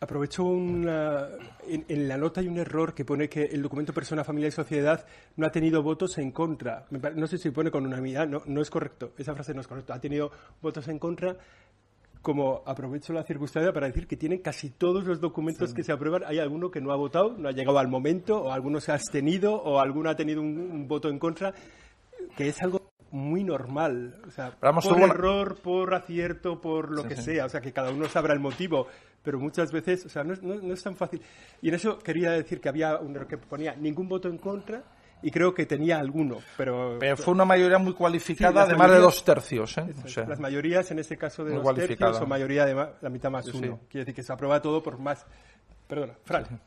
Aprovecho 0.00 0.42
una. 0.42 1.28
En, 1.68 2.08
la 2.08 2.16
nota 2.16 2.40
hay 2.40 2.48
un 2.48 2.58
error 2.58 2.92
que 2.92 3.04
pone 3.04 3.28
que 3.28 3.44
el 3.44 3.62
documento 3.62 3.92
Persona, 3.92 4.24
Familia 4.24 4.48
y 4.48 4.50
Sociedad 4.50 5.06
no 5.36 5.46
ha 5.46 5.52
tenido 5.52 5.80
votos 5.80 6.18
en 6.18 6.32
contra. 6.32 6.86
No 6.90 7.28
sé 7.28 7.38
si 7.38 7.50
pone 7.50 7.70
con 7.70 7.86
unanimidad, 7.86 8.26
no, 8.26 8.42
no 8.46 8.60
es 8.60 8.68
correcto. 8.68 9.12
Esa 9.16 9.32
frase 9.32 9.54
no 9.54 9.60
es 9.60 9.68
correcta. 9.68 9.94
Ha 9.94 10.00
tenido 10.00 10.32
votos 10.60 10.88
en 10.88 10.98
contra 10.98 11.36
como 12.20 12.62
aprovecho 12.66 13.12
la 13.12 13.22
circunstancia 13.22 13.72
para 13.72 13.86
decir 13.86 14.08
que 14.08 14.16
tienen 14.16 14.40
casi 14.40 14.70
todos 14.70 15.04
los 15.04 15.20
documentos 15.20 15.74
que 15.74 15.82
se 15.82 15.92
aprueban, 15.92 16.22
hay 16.24 16.38
alguno 16.38 16.70
que 16.70 16.80
no 16.80 16.92
ha 16.92 16.96
votado, 16.96 17.34
no 17.36 17.48
ha 17.48 17.52
llegado 17.52 17.80
al 17.80 17.88
momento, 17.88 18.42
o 18.42 18.52
alguno 18.52 18.80
se 18.80 18.92
ha 18.92 18.94
abstenido, 18.94 19.54
o 19.54 19.80
alguno 19.80 20.08
ha 20.08 20.14
tenido 20.14 20.40
un, 20.40 20.86
voto 20.86 21.08
en 21.08 21.18
contra, 21.18 21.52
que 22.36 22.48
es 22.48 22.62
algo 22.62 22.91
muy 23.12 23.44
normal. 23.44 24.20
O 24.26 24.30
sea, 24.30 24.50
por 24.50 25.00
error, 25.00 25.56
por 25.62 25.94
acierto, 25.94 26.60
por 26.60 26.90
lo 26.90 27.04
que 27.04 27.16
sea. 27.16 27.46
O 27.46 27.48
sea, 27.48 27.60
que 27.60 27.72
cada 27.72 27.90
uno 27.90 28.08
sabrá 28.08 28.34
el 28.34 28.40
motivo. 28.40 28.88
Pero 29.22 29.38
muchas 29.38 29.70
veces, 29.70 30.04
o 30.06 30.08
sea, 30.08 30.24
no, 30.24 30.34
no 30.34 30.74
es 30.74 30.82
tan 30.82 30.96
fácil. 30.96 31.22
Y 31.60 31.68
en 31.68 31.74
eso 31.74 31.98
quería 31.98 32.32
decir 32.32 32.60
que 32.60 32.68
había 32.68 32.96
un 32.96 33.14
error 33.14 33.28
que 33.28 33.38
ponía 33.38 33.76
ningún 33.76 34.08
voto 34.08 34.28
en 34.28 34.38
contra 34.38 34.82
y 35.22 35.30
creo 35.30 35.54
que 35.54 35.66
tenía 35.66 35.98
alguno, 35.98 36.38
pero... 36.56 36.96
Pero 36.98 37.16
fue 37.16 37.32
una 37.32 37.44
mayoría 37.44 37.78
muy 37.78 37.94
cualificada 37.94 38.66
de 38.66 38.74
más 38.74 38.90
de 38.90 38.98
dos 38.98 39.24
tercios. 39.24 39.78
¿eh? 39.78 39.86
las 40.26 40.40
mayorías, 40.40 40.90
en 40.90 40.98
este 40.98 41.16
caso 41.16 41.44
de 41.44 41.54
dos 41.54 41.74
tercios, 41.74 42.20
o 42.20 42.26
mayoría 42.26 42.66
de 42.66 42.74
la 42.74 43.08
mitad 43.08 43.30
más 43.30 43.46
uno. 43.46 43.80
Quiere 43.88 44.04
decir 44.04 44.14
que 44.14 44.22
se 44.22 44.32
aprueba 44.32 44.60
todo 44.60 44.82
por 44.82 44.98
más... 44.98 45.24
Perdona, 45.86 46.14
Fran. 46.24 46.60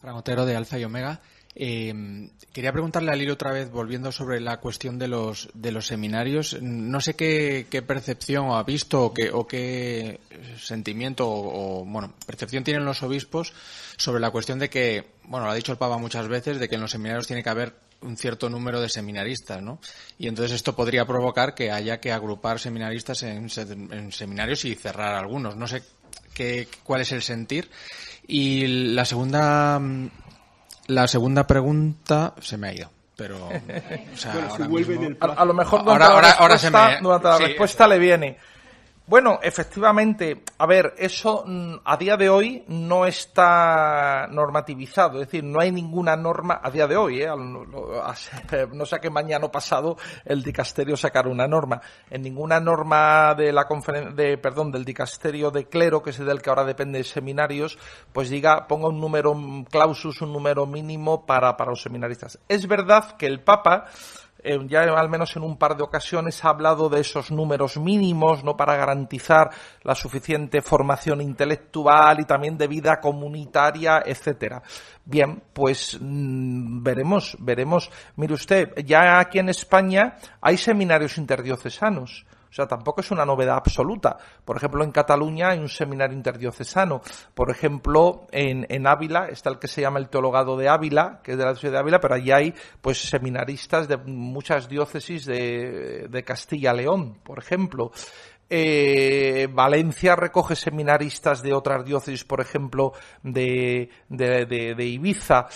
Fran 0.00 0.14
Otero, 0.14 0.46
de 0.46 0.56
Alfa 0.56 0.78
y 0.78 0.84
Omega. 0.84 1.20
Eh, 1.54 2.30
quería 2.52 2.72
preguntarle 2.72 3.10
a 3.10 3.16
Lilo 3.16 3.34
otra 3.34 3.52
vez, 3.52 3.70
volviendo 3.70 4.12
sobre 4.12 4.40
la 4.40 4.58
cuestión 4.58 4.98
de 4.98 5.08
los, 5.08 5.48
de 5.54 5.72
los 5.72 5.86
seminarios. 5.86 6.60
No 6.60 7.00
sé 7.00 7.14
qué, 7.14 7.84
percepción 7.86 8.50
ha 8.52 8.62
visto 8.62 9.06
o 9.06 9.14
qué, 9.14 9.30
o 9.30 9.46
qué 9.46 10.20
sentimiento 10.58 11.28
o, 11.28 11.84
bueno, 11.84 12.14
percepción 12.26 12.64
tienen 12.64 12.84
los 12.84 13.02
obispos 13.02 13.52
sobre 13.96 14.20
la 14.20 14.30
cuestión 14.30 14.58
de 14.58 14.70
que, 14.70 15.06
bueno, 15.24 15.46
lo 15.46 15.52
ha 15.52 15.56
dicho 15.56 15.72
el 15.72 15.78
Papa 15.78 15.98
muchas 15.98 16.28
veces, 16.28 16.58
de 16.60 16.68
que 16.68 16.76
en 16.76 16.80
los 16.82 16.92
seminarios 16.92 17.26
tiene 17.26 17.42
que 17.42 17.50
haber 17.50 17.74
un 18.02 18.16
cierto 18.16 18.48
número 18.48 18.80
de 18.80 18.88
seminaristas, 18.88 19.60
¿no? 19.60 19.78
Y 20.18 20.28
entonces 20.28 20.52
esto 20.52 20.74
podría 20.74 21.04
provocar 21.04 21.54
que 21.54 21.70
haya 21.70 22.00
que 22.00 22.12
agrupar 22.12 22.58
seminaristas 22.58 23.22
en, 23.24 23.48
en 23.90 24.12
seminarios 24.12 24.64
y 24.64 24.74
cerrar 24.74 25.16
algunos. 25.16 25.56
No 25.56 25.68
sé 25.68 25.82
qué, 26.32 26.68
cuál 26.82 27.02
es 27.02 27.12
el 27.12 27.22
sentir. 27.22 27.68
Y 28.26 28.66
la 28.94 29.04
segunda 29.04 29.78
la 30.90 31.08
segunda 31.08 31.46
pregunta 31.46 32.34
se 32.40 32.56
me 32.56 32.68
ha 32.68 32.74
ido. 32.74 32.90
Pero, 33.16 33.48
o 33.48 34.16
sea, 34.16 34.32
a, 35.20 35.44
lo 35.44 35.52
mejor 35.52 35.84
durante 35.84 37.28
la 37.28 37.38
respuesta 37.38 37.86
le 37.86 37.98
viene. 37.98 38.38
Bueno, 39.10 39.40
efectivamente, 39.42 40.44
a 40.56 40.66
ver, 40.66 40.94
eso 40.96 41.42
mm, 41.44 41.78
a 41.84 41.96
día 41.96 42.16
de 42.16 42.28
hoy 42.28 42.62
no 42.68 43.06
está 43.06 44.28
normativizado, 44.30 45.20
es 45.20 45.26
decir, 45.26 45.42
no 45.42 45.58
hay 45.58 45.72
ninguna 45.72 46.14
norma 46.14 46.60
a 46.62 46.70
día 46.70 46.86
de 46.86 46.96
hoy, 46.96 47.20
¿eh? 47.20 47.26
no 48.72 48.86
sé 48.86 49.00
que 49.00 49.10
mañana 49.10 49.46
o 49.46 49.50
pasado 49.50 49.96
el 50.24 50.44
dicasterio 50.44 50.96
sacará 50.96 51.28
una 51.28 51.48
norma. 51.48 51.80
En 52.08 52.22
ninguna 52.22 52.60
norma 52.60 53.34
de 53.34 53.52
la 53.52 53.66
de, 54.14 54.38
perdón, 54.38 54.70
del 54.70 54.84
dicasterio 54.84 55.50
de 55.50 55.64
clero, 55.68 56.04
que 56.04 56.10
es 56.10 56.18
del 56.18 56.40
que 56.40 56.50
ahora 56.50 56.62
depende 56.62 56.98
de 56.98 57.04
seminarios, 57.04 57.80
pues 58.12 58.30
diga, 58.30 58.68
ponga 58.68 58.90
un 58.90 59.00
número 59.00 59.34
clausus, 59.68 60.22
un 60.22 60.32
número 60.32 60.66
mínimo 60.66 61.26
para, 61.26 61.56
para 61.56 61.70
los 61.70 61.82
seminaristas. 61.82 62.38
Es 62.48 62.68
verdad 62.68 63.16
que 63.16 63.26
el 63.26 63.42
Papa 63.42 63.86
ya 64.68 64.82
al 64.82 65.08
menos 65.08 65.36
en 65.36 65.42
un 65.42 65.56
par 65.56 65.76
de 65.76 65.82
ocasiones 65.82 66.44
ha 66.44 66.50
hablado 66.50 66.88
de 66.88 67.00
esos 67.00 67.30
números 67.30 67.76
mínimos, 67.76 68.44
¿no? 68.44 68.56
Para 68.56 68.76
garantizar 68.76 69.50
la 69.82 69.94
suficiente 69.94 70.62
formación 70.62 71.20
intelectual 71.20 72.20
y 72.20 72.24
también 72.24 72.56
de 72.56 72.66
vida 72.66 73.00
comunitaria, 73.00 74.02
etcétera. 74.04 74.62
Bien, 75.04 75.42
pues 75.52 75.98
mm, 76.00 76.82
veremos, 76.82 77.36
veremos. 77.40 77.90
Mire 78.16 78.34
usted, 78.34 78.74
ya 78.84 79.18
aquí 79.18 79.38
en 79.38 79.48
España 79.48 80.16
hay 80.40 80.56
seminarios 80.56 81.18
interdiocesanos. 81.18 82.24
O 82.50 82.52
sea, 82.52 82.66
tampoco 82.66 83.00
es 83.00 83.10
una 83.10 83.24
novedad 83.24 83.56
absoluta. 83.56 84.18
Por 84.44 84.56
ejemplo, 84.56 84.82
en 84.82 84.90
Cataluña 84.90 85.50
hay 85.50 85.58
un 85.58 85.68
seminario 85.68 86.16
interdiocesano. 86.16 87.00
Por 87.32 87.50
ejemplo, 87.50 88.26
en, 88.32 88.66
en 88.68 88.86
Ávila 88.86 89.28
está 89.28 89.50
el 89.50 89.58
que 89.58 89.68
se 89.68 89.80
llama 89.80 90.00
el 90.00 90.08
Teologado 90.08 90.56
de 90.56 90.68
Ávila, 90.68 91.20
que 91.22 91.32
es 91.32 91.38
de 91.38 91.44
la 91.44 91.54
ciudad 91.54 91.74
de 91.74 91.78
Ávila, 91.78 92.00
pero 92.00 92.14
allí 92.14 92.32
hay 92.32 92.54
pues 92.80 93.00
seminaristas 93.00 93.86
de 93.86 93.96
muchas 93.96 94.68
diócesis 94.68 95.26
de, 95.26 96.08
de 96.10 96.24
Castilla-León, 96.24 97.18
por 97.22 97.38
ejemplo. 97.38 97.92
Eh, 98.52 99.46
Valencia 99.52 100.16
recoge 100.16 100.56
seminaristas 100.56 101.40
de 101.40 101.54
otras 101.54 101.84
diócesis, 101.84 102.24
por 102.24 102.40
ejemplo, 102.40 102.92
de, 103.22 103.90
de, 104.08 104.74
de, 104.74 104.84
Ibiza. 104.86 105.46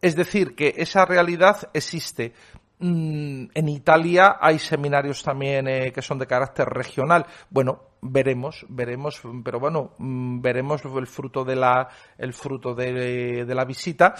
Es 0.00 0.16
decir, 0.16 0.54
que 0.54 0.72
esa 0.78 1.04
realidad 1.04 1.68
existe. 1.74 2.32
Mm, 2.80 3.46
en 3.52 3.68
Italia 3.68 4.36
hay 4.40 4.58
seminarios 4.58 5.22
también 5.22 5.66
eh, 5.66 5.92
que 5.92 6.02
son 6.02 6.18
de 6.18 6.26
carácter 6.26 6.68
regional. 6.68 7.26
Bueno, 7.50 7.80
veremos, 8.00 8.64
veremos, 8.68 9.20
pero 9.44 9.58
bueno, 9.58 9.92
mm, 9.98 10.40
veremos 10.40 10.82
el 10.84 11.06
fruto 11.06 11.44
de 11.44 11.56
la, 11.56 11.88
el 12.16 12.32
fruto 12.32 12.74
de, 12.74 13.44
de 13.44 13.54
la 13.54 13.64
visita. 13.64 14.14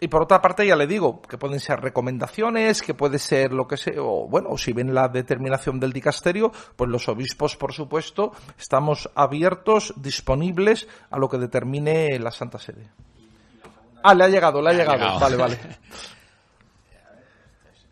Y 0.00 0.08
por 0.08 0.22
otra 0.22 0.40
parte, 0.40 0.66
ya 0.66 0.76
le 0.76 0.86
digo, 0.86 1.20
que 1.20 1.38
pueden 1.38 1.58
ser 1.58 1.80
recomendaciones, 1.80 2.82
que 2.82 2.94
puede 2.94 3.18
ser 3.18 3.52
lo 3.52 3.66
que 3.66 3.76
sea, 3.76 4.00
o 4.00 4.28
bueno, 4.28 4.56
si 4.56 4.72
ven 4.72 4.94
la 4.94 5.08
determinación 5.08 5.80
del 5.80 5.92
dicasterio, 5.92 6.52
pues 6.76 6.88
los 6.88 7.08
obispos, 7.08 7.56
por 7.56 7.72
supuesto, 7.72 8.32
estamos 8.56 9.10
abiertos, 9.16 9.92
disponibles 9.96 10.86
a 11.10 11.18
lo 11.18 11.28
que 11.28 11.38
determine 11.38 12.16
la 12.20 12.30
Santa 12.30 12.58
Sede. 12.58 12.88
Ah, 14.04 14.14
le 14.14 14.24
ha 14.24 14.28
llegado, 14.28 14.62
le 14.62 14.70
ha, 14.70 14.72
llegado. 14.72 15.18
Vale, 15.18 15.36
vale. 15.36 15.58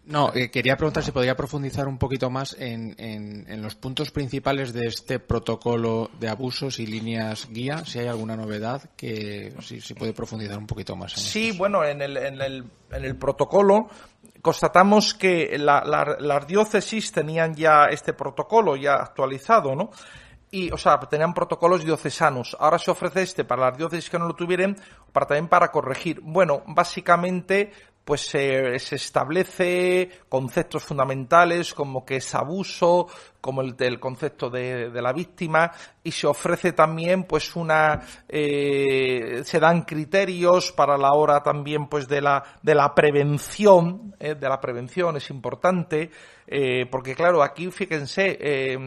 No, 0.06 0.32
eh, 0.34 0.50
quería 0.52 0.76
preguntar 0.76 1.02
si 1.02 1.10
podría 1.10 1.36
profundizar 1.36 1.88
un 1.88 1.98
poquito 1.98 2.30
más 2.30 2.56
en, 2.60 2.94
en, 2.98 3.60
los 3.60 3.74
puntos 3.74 4.12
principales 4.12 4.72
de 4.72 4.86
este 4.86 5.18
protocolo 5.18 6.10
de 6.20 6.28
abusos 6.28 6.78
y 6.78 6.86
líneas 6.86 7.48
guía, 7.50 7.84
si 7.84 7.98
hay 7.98 8.06
alguna 8.06 8.36
novedad 8.36 8.88
que 8.96 9.52
si 9.62 9.80
se 9.80 9.96
puede 9.96 10.12
profundizar 10.12 10.58
un 10.58 10.66
poquito 10.66 10.94
más. 10.94 11.12
sí, 11.12 11.50
bueno, 11.50 11.84
en 11.84 12.02
el, 12.02 12.16
en, 12.16 12.40
el, 12.40 12.64
en 12.92 13.04
el 13.04 13.16
protocolo 13.16 13.88
constatamos 14.42 15.12
que 15.12 15.58
las 15.58 16.46
diócesis 16.46 17.10
tenían 17.10 17.56
ya 17.56 17.86
este 17.86 18.12
protocolo 18.12 18.76
ya 18.76 18.94
actualizado, 18.94 19.74
¿no? 19.74 19.90
y, 20.50 20.70
o 20.70 20.78
sea, 20.78 20.98
tenían 21.00 21.34
protocolos 21.34 21.84
diocesanos. 21.84 22.56
Ahora 22.60 22.78
se 22.78 22.90
ofrece 22.90 23.22
este 23.22 23.44
para 23.44 23.70
las 23.70 23.76
diócesis 23.76 24.08
que 24.08 24.18
no 24.18 24.26
lo 24.26 24.34
tuvieran, 24.34 24.76
para 25.12 25.26
también 25.26 25.48
para 25.48 25.70
corregir. 25.70 26.20
Bueno, 26.22 26.62
básicamente 26.66 27.72
pues 28.06 28.20
se, 28.20 28.76
establece 28.76 30.08
conceptos 30.28 30.84
fundamentales 30.84 31.74
como 31.74 32.06
que 32.06 32.18
es 32.18 32.34
abuso, 32.36 33.08
como 33.40 33.62
el 33.62 33.76
del 33.76 33.98
concepto 33.98 34.48
de, 34.48 34.90
la 34.92 35.12
víctima 35.12 35.72
y 36.04 36.12
se 36.12 36.28
ofrece 36.28 36.70
también 36.70 37.24
pues 37.24 37.56
una 37.56 38.00
eh, 38.28 39.42
se 39.44 39.58
dan 39.58 39.82
criterios 39.82 40.70
para 40.70 40.96
la 40.96 41.14
hora 41.14 41.42
también 41.42 41.88
pues 41.88 42.06
de 42.06 42.20
la 42.20 42.44
de 42.62 42.76
la 42.76 42.94
prevención 42.94 44.14
eh, 44.20 44.36
de 44.36 44.48
la 44.48 44.60
prevención 44.60 45.16
es 45.16 45.28
importante 45.30 46.08
eh, 46.46 46.86
porque 46.88 47.16
claro 47.16 47.42
aquí 47.42 47.72
fíjense 47.72 48.78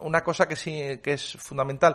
una 0.00 0.22
cosa 0.22 0.48
que 0.48 0.56
sí 0.56 0.98
que 1.02 1.12
es 1.12 1.36
fundamental 1.38 1.94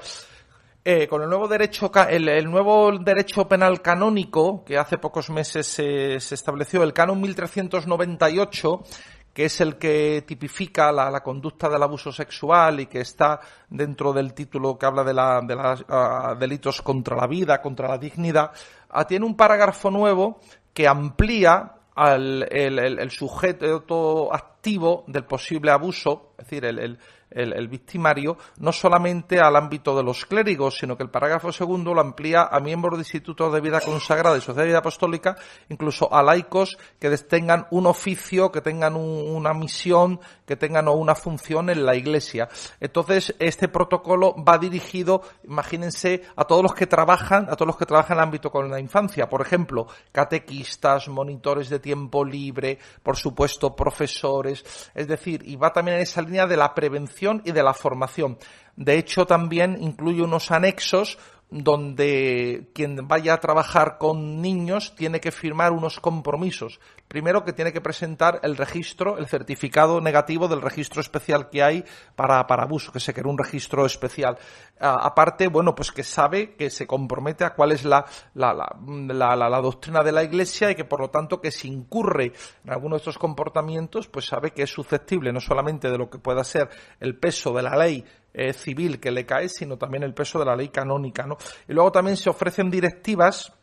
eh, 0.83 1.07
con 1.07 1.21
el 1.21 1.29
nuevo 1.29 1.47
derecho 1.47 1.91
el, 2.09 2.49
nuevo 2.49 2.91
derecho 2.97 3.47
penal 3.47 3.81
canónico 3.83 4.63
que 4.65 4.79
hace 4.79 4.97
pocos 4.97 5.29
meses 5.29 5.67
se, 5.67 6.15
estableció 6.15 6.81
el 6.81 6.91
canon 6.91 7.21
1398 7.21 8.83
que 9.31 9.45
es 9.45 9.61
el 9.61 9.77
que 9.77 10.23
tipifica 10.27 10.91
la, 10.91 11.21
conducta 11.21 11.69
del 11.69 11.83
abuso 11.83 12.11
sexual 12.11 12.79
y 12.79 12.87
que 12.87 13.01
está 13.01 13.39
dentro 13.69 14.11
del 14.11 14.33
título 14.33 14.77
que 14.77 14.85
habla 14.87 15.03
de, 15.03 15.13
la, 15.13 15.41
de 15.41 15.55
los 15.55 15.85
ah, 15.87 16.35
delitos 16.37 16.81
contra 16.81 17.15
la 17.15 17.27
vida, 17.27 17.61
contra 17.61 17.87
la 17.87 17.97
dignidad, 17.97 18.51
ah, 18.89 19.05
tiene 19.05 19.25
un 19.25 19.37
parágrafo 19.37 19.89
nuevo 19.89 20.39
que 20.73 20.87
amplía 20.87 21.75
al, 21.95 22.47
el, 22.51 22.79
el, 22.79 23.11
sujeto 23.11 24.33
activo 24.33 25.03
del 25.07 25.25
posible 25.25 25.71
abuso, 25.71 26.33
es 26.37 26.45
decir, 26.45 26.65
el, 26.65 26.99
el, 27.31 27.67
victimario, 27.67 28.37
no 28.57 28.71
solamente 28.71 29.39
al 29.39 29.55
ámbito 29.55 29.95
de 29.95 30.03
los 30.03 30.25
clérigos, 30.25 30.77
sino 30.77 30.97
que 30.97 31.03
el 31.03 31.09
parágrafo 31.09 31.51
segundo 31.51 31.93
lo 31.93 32.01
amplía 32.01 32.43
a 32.43 32.59
miembros 32.59 32.97
de 32.97 33.01
institutos 33.01 33.53
de 33.53 33.61
vida 33.61 33.79
consagrada 33.81 34.37
y 34.37 34.41
sociedad 34.41 34.75
apostólica, 34.77 35.35
incluso 35.69 36.13
a 36.13 36.21
laicos 36.21 36.77
que 36.99 37.09
tengan 37.17 37.67
un 37.71 37.87
oficio, 37.87 38.51
que 38.51 38.61
tengan 38.61 38.95
una 38.95 39.53
misión, 39.53 40.19
que 40.45 40.55
tengan 40.55 40.87
una 40.87 41.15
función 41.15 41.69
en 41.69 41.85
la 41.85 41.95
iglesia. 41.95 42.49
Entonces, 42.79 43.33
este 43.39 43.67
protocolo 43.67 44.35
va 44.43 44.57
dirigido, 44.57 45.21
imagínense, 45.43 46.23
a 46.35 46.45
todos 46.45 46.63
los 46.63 46.73
que 46.73 46.87
trabajan, 46.87 47.45
a 47.49 47.55
todos 47.55 47.67
los 47.67 47.77
que 47.77 47.85
trabajan 47.85 48.17
en 48.17 48.19
el 48.19 48.23
ámbito 48.23 48.51
con 48.51 48.69
la 48.69 48.79
infancia, 48.79 49.29
por 49.29 49.41
ejemplo, 49.41 49.87
catequistas, 50.11 51.07
monitores 51.07 51.69
de 51.69 51.79
tiempo 51.79 52.25
libre, 52.25 52.77
por 53.01 53.15
supuesto, 53.15 53.75
profesores, 53.75 54.65
es 54.93 55.07
decir, 55.07 55.41
y 55.45 55.55
va 55.55 55.71
también 55.71 55.97
en 55.97 56.03
esa 56.03 56.21
línea 56.21 56.45
de 56.45 56.57
la 56.57 56.73
prevención 56.73 57.20
y 57.45 57.51
de 57.51 57.63
la 57.63 57.73
formación. 57.73 58.37
De 58.75 58.97
hecho, 58.97 59.25
también 59.25 59.77
incluye 59.81 60.21
unos 60.21 60.51
anexos 60.51 61.17
donde 61.51 62.69
quien 62.73 63.07
vaya 63.09 63.33
a 63.33 63.39
trabajar 63.41 63.97
con 63.97 64.41
niños 64.41 64.95
tiene 64.95 65.19
que 65.19 65.31
firmar 65.31 65.73
unos 65.73 65.99
compromisos. 65.99 66.79
Primero 67.09 67.43
que 67.43 67.51
tiene 67.51 67.73
que 67.73 67.81
presentar 67.81 68.39
el 68.43 68.55
registro, 68.55 69.17
el 69.17 69.27
certificado 69.27 69.99
negativo 69.99 70.47
del 70.47 70.61
registro 70.61 71.01
especial 71.01 71.49
que 71.49 71.61
hay 71.61 71.83
para, 72.15 72.47
para 72.47 72.63
abuso, 72.63 72.93
que 72.93 73.01
se 73.01 73.13
quiere 73.13 73.27
un 73.27 73.37
registro 73.37 73.85
especial. 73.85 74.37
aparte, 74.79 75.49
bueno, 75.49 75.75
pues 75.75 75.91
que 75.91 76.03
sabe 76.03 76.55
que 76.55 76.69
se 76.69 76.87
compromete 76.87 77.43
a 77.43 77.53
cuál 77.53 77.73
es 77.73 77.83
la, 77.83 78.05
la, 78.33 78.53
la, 78.53 79.35
la, 79.35 79.61
doctrina 79.61 80.03
de 80.03 80.13
la 80.13 80.23
Iglesia 80.23 80.71
y 80.71 80.75
que 80.75 80.85
por 80.85 81.01
lo 81.01 81.09
tanto 81.09 81.41
que 81.41 81.51
si 81.51 81.67
incurre 81.67 82.31
en 82.63 82.71
alguno 82.71 82.95
de 82.95 82.99
estos 82.99 83.17
comportamientos, 83.17 84.07
pues 84.07 84.25
sabe 84.25 84.51
que 84.51 84.63
es 84.63 84.69
susceptible 84.69 85.33
no 85.33 85.41
solamente 85.41 85.91
de 85.91 85.97
lo 85.97 86.09
que 86.09 86.17
pueda 86.17 86.45
ser 86.45 86.69
el 87.01 87.17
peso 87.17 87.51
de 87.51 87.61
la 87.61 87.75
ley 87.75 88.05
eh, 88.33 88.53
civil 88.53 88.99
que 88.99 89.11
le 89.11 89.25
cae, 89.25 89.49
sino 89.49 89.77
también 89.77 90.03
el 90.03 90.13
peso 90.13 90.39
de 90.39 90.45
la 90.45 90.55
ley 90.55 90.69
canónica, 90.69 91.25
¿no? 91.25 91.37
Y 91.67 91.73
luego 91.73 91.91
también 91.91 92.17
se 92.17 92.29
ofrecen 92.29 92.69
directivas 92.69 93.53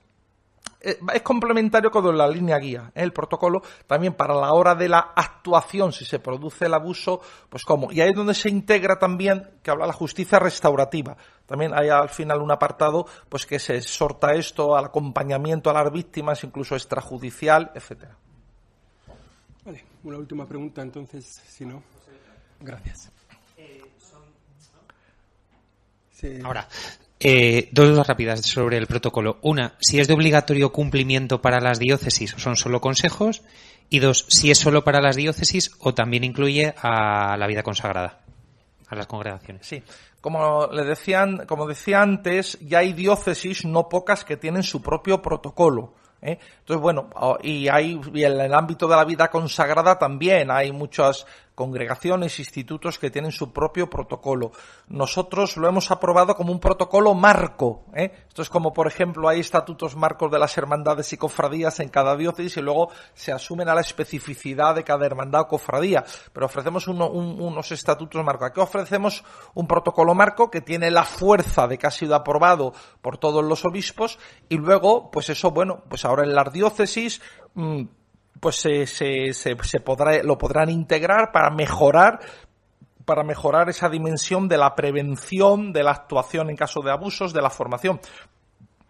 eh, 0.81 0.97
es 1.13 1.23
complementario 1.23 1.91
con 1.91 2.17
la 2.17 2.29
línea 2.29 2.57
guía, 2.59 2.93
¿eh? 2.95 3.03
el 3.03 3.13
protocolo, 3.13 3.63
también 3.87 4.15
para 4.15 4.35
la 4.35 4.53
hora 4.53 4.77
de 4.77 4.89
la 4.89 5.13
actuación, 5.17 5.93
si 5.93 6.05
se 6.05 6.21
produce 6.21 6.67
el 6.67 6.75
abuso, 6.75 7.21
pues 7.49 7.65
cómo. 7.65 7.91
Y 7.91 8.01
ahí 8.01 8.11
es 8.11 8.15
donde 8.15 8.35
se 8.35 8.49
integra 8.49 8.97
también, 8.97 9.59
que 9.63 9.73
habla 9.73 9.87
la 9.87 9.93
justicia 9.93 10.39
restaurativa. 10.39 11.17
También 11.47 11.73
hay 11.75 11.89
al 11.89 12.11
final 12.11 12.41
un 12.41 12.53
apartado, 12.53 13.07
pues 13.29 13.45
que 13.45 13.59
se 13.59 13.77
exhorta 13.77 14.35
esto 14.35 14.77
al 14.77 14.87
acompañamiento 14.87 15.71
a 15.71 15.83
las 15.83 15.93
víctimas, 15.93 16.45
incluso 16.45 16.77
extrajudicial, 16.77 17.73
etcétera. 17.75 18.17
Vale, 19.65 19.85
una 20.05 20.19
última 20.19 20.47
pregunta 20.47 20.81
entonces, 20.83 21.25
si 21.27 21.67
no. 21.67 21.83
Gracias. 22.61 23.11
Ahora, 26.45 26.69
eh, 27.21 27.69
dos 27.73 27.89
dudas 27.89 28.07
rápidas 28.07 28.41
sobre 28.43 28.77
el 28.77 28.87
protocolo. 28.87 29.39
Una, 29.43 29.75
si 29.81 29.99
es 29.99 30.09
de 30.09 30.15
obligatorio 30.15 30.73
cumplimiento 30.73 31.41
para 31.41 31.61
las 31.61 31.79
diócesis 31.79 32.35
o 32.35 32.39
son 32.39 32.57
solo 32.57 32.81
consejos. 32.81 33.43
Y 33.91 34.01
dos, 34.01 34.27
si 34.29 34.51
es 34.51 34.59
solo 34.59 34.85
para 34.85 35.01
las 35.01 35.17
diócesis 35.17 35.71
o 35.81 35.95
también 35.95 36.23
incluye 36.23 36.75
a 36.77 37.37
la 37.39 37.47
vida 37.47 37.63
consagrada, 37.63 38.21
a 38.87 38.95
las 38.95 39.07
congregaciones. 39.07 39.67
Sí. 39.67 39.83
Como 40.21 40.67
le 40.67 40.85
decían, 40.85 41.47
como 41.47 41.67
decía 41.67 42.03
antes, 42.03 42.59
ya 42.61 42.81
hay 42.81 42.93
diócesis, 42.93 43.65
no 43.65 43.89
pocas, 43.89 44.25
que 44.25 44.37
tienen 44.37 44.63
su 44.63 44.83
propio 44.83 45.23
protocolo. 45.23 45.95
¿eh? 46.21 46.39
Entonces, 46.61 46.83
bueno, 46.83 47.09
y 47.43 47.69
hay 47.69 47.99
y 48.13 48.25
en 48.25 48.39
el 48.39 48.53
ámbito 48.53 48.87
de 48.87 48.97
la 48.97 49.05
vida 49.05 49.29
consagrada 49.29 49.99
también 49.99 50.51
hay 50.51 50.71
muchas 50.71 51.25
congregaciones, 51.59 52.39
institutos 52.39 53.01
que 53.01 53.11
tienen 53.11 53.33
su 53.33 53.53
propio 53.53 53.91
protocolo. 53.91 54.53
Nosotros 54.87 55.57
lo 55.57 55.67
hemos 55.67 55.91
aprobado 55.91 56.37
como 56.37 56.53
un 56.53 56.61
protocolo 56.61 57.15
marco. 57.15 57.83
¿eh? 57.97 58.13
Esto 58.29 58.43
es 58.43 58.49
como, 58.49 58.73
por 58.73 58.87
ejemplo, 58.87 59.29
hay 59.29 59.41
estatutos 59.41 59.97
marcos 59.97 60.31
de 60.31 60.39
las 60.39 60.57
hermandades 60.57 61.13
y 61.13 61.17
cofradías 61.17 61.81
en 61.81 61.89
cada 61.89 62.15
diócesis 62.15 62.59
y 62.59 62.61
luego 62.61 62.91
se 63.13 63.33
asumen 63.33 63.69
a 63.69 63.75
la 63.75 63.81
especificidad 63.81 64.77
de 64.77 64.85
cada 64.85 65.05
hermandad 65.05 65.41
o 65.41 65.49
cofradía. 65.49 66.05
Pero 66.33 66.47
ofrecemos 66.47 66.87
unos 66.87 67.73
estatutos 67.73 68.25
marcos. 68.25 68.51
Aquí 68.51 68.61
ofrecemos 68.61 69.25
un 69.55 69.67
protocolo 69.67 70.15
marco 70.15 70.53
que 70.53 70.61
tiene 70.61 70.93
la 70.93 71.03
fuerza 71.03 71.67
de 71.67 71.77
que 71.77 71.89
ha 71.89 71.91
sido 71.91 72.15
aprobado 72.15 72.73
por 73.03 73.19
todos 73.19 73.45
los 73.45 73.65
obispos 73.65 74.21
y 74.49 74.59
luego, 74.59 75.11
pues 75.11 75.29
eso, 75.29 75.51
bueno, 75.51 75.83
pues 75.89 76.05
ahora 76.05 76.23
en 76.23 76.37
las 76.37 76.53
diócesis 76.53 77.21
mm, 77.55 77.83
pues 78.41 78.57
se, 78.57 78.87
se, 78.87 79.33
se, 79.33 79.81
podrá, 79.81 80.23
lo 80.23 80.39
podrán 80.39 80.71
integrar 80.71 81.33
para 81.33 81.51
mejorar 81.51 82.21
para 83.05 83.25
mejorar 83.25 83.71
esa 83.71 83.89
dimensión 83.89 84.49
de 84.49 84.59
la 84.59 84.75
prevención, 84.75 85.73
de 85.73 85.83
la 85.83 85.93
actuación 85.93 86.51
en 86.51 86.57
caso 86.57 86.81
de 86.85 86.91
abusos, 86.91 87.33
de 87.33 87.41
la 87.41 87.49
formación 87.49 88.01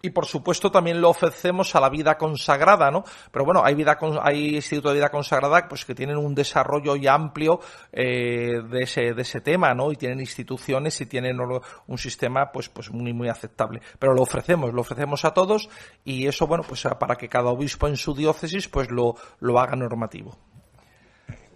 y 0.00 0.10
por 0.10 0.26
supuesto 0.26 0.70
también 0.70 1.00
lo 1.00 1.10
ofrecemos 1.10 1.74
a 1.74 1.80
la 1.80 1.88
vida 1.88 2.16
consagrada, 2.16 2.90
¿no? 2.90 3.04
Pero 3.32 3.44
bueno, 3.44 3.62
hay 3.64 3.74
vida 3.74 3.98
hay 4.22 4.56
institutos 4.56 4.92
de 4.92 4.98
vida 4.98 5.10
consagrada 5.10 5.66
pues 5.68 5.84
que 5.84 5.94
tienen 5.94 6.16
un 6.16 6.34
desarrollo 6.34 6.94
ya 6.96 7.14
amplio 7.14 7.60
eh, 7.92 8.60
de 8.70 8.82
ese 8.82 9.12
de 9.14 9.22
ese 9.22 9.40
tema, 9.40 9.74
¿no? 9.74 9.90
Y 9.90 9.96
tienen 9.96 10.20
instituciones 10.20 11.00
y 11.00 11.06
tienen 11.06 11.38
un 11.86 11.98
sistema 11.98 12.52
pues 12.52 12.68
pues 12.68 12.90
muy 12.90 13.12
muy 13.12 13.28
aceptable. 13.28 13.80
Pero 13.98 14.14
lo 14.14 14.22
ofrecemos, 14.22 14.72
lo 14.72 14.82
ofrecemos 14.82 15.24
a 15.24 15.34
todos 15.34 15.68
y 16.04 16.26
eso 16.26 16.46
bueno 16.46 16.62
pues 16.66 16.86
para 16.98 17.16
que 17.16 17.28
cada 17.28 17.50
obispo 17.50 17.88
en 17.88 17.96
su 17.96 18.14
diócesis 18.14 18.68
pues 18.68 18.90
lo 18.90 19.16
lo 19.40 19.58
haga 19.58 19.74
normativo. 19.74 20.38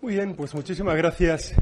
Muy 0.01 0.15
bien, 0.15 0.35
pues 0.35 0.53
muchísimas 0.53 0.97
gracias. 0.97 1.55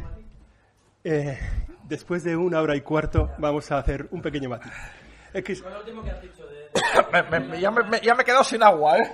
Eh, 1.04 1.38
después 1.84 2.24
de 2.24 2.36
una 2.36 2.62
hora 2.62 2.74
y 2.74 2.80
cuarto 2.80 3.30
vamos 3.36 3.70
a 3.70 3.78
hacer 3.78 4.08
un 4.12 4.22
pequeño 4.22 4.48
matiz. 4.48 4.72
Es 5.34 5.44
que... 5.44 5.54
lo 5.56 5.78
último 5.78 6.02
que 6.02 6.10
has 6.10 6.22
dicho 6.22 6.46
me, 7.30 7.40
me, 7.40 7.60
ya, 7.60 7.70
me, 7.70 8.00
ya 8.00 8.14
me 8.14 8.22
he 8.22 8.24
quedado 8.24 8.44
sin 8.44 8.62
agua, 8.62 8.98
¿eh? 8.98 9.12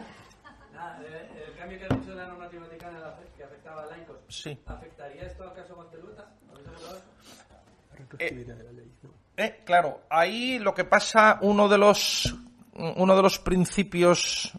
el, 1.47 1.57
cambio 1.57 1.79
que 1.79 1.85
has 1.85 2.01
dicho 2.01 2.11
de 2.11 2.17
la 2.17 2.27
normativa 2.27 2.63
vaticana 2.63 3.15
que 3.37 3.45
afectaba 3.45 3.83
a 3.83 3.87
laicos, 3.87 4.17
sí. 4.29 4.59
¿afectaría 4.67 5.23
esto 5.23 5.45
al 5.45 5.55
caso 5.55 5.77
Monteluta? 5.77 6.27
la 8.19 8.73
ley. 8.73 8.93
Eh, 9.37 9.63
claro, 9.65 10.03
ahí 10.09 10.59
lo 10.59 10.75
que 10.75 10.85
pasa, 10.85 11.39
uno 11.43 11.69
de 11.69 11.79
los, 11.79 12.35
uno 12.75 13.17
de 13.17 13.23
los 13.23 13.39
principios 13.39 14.53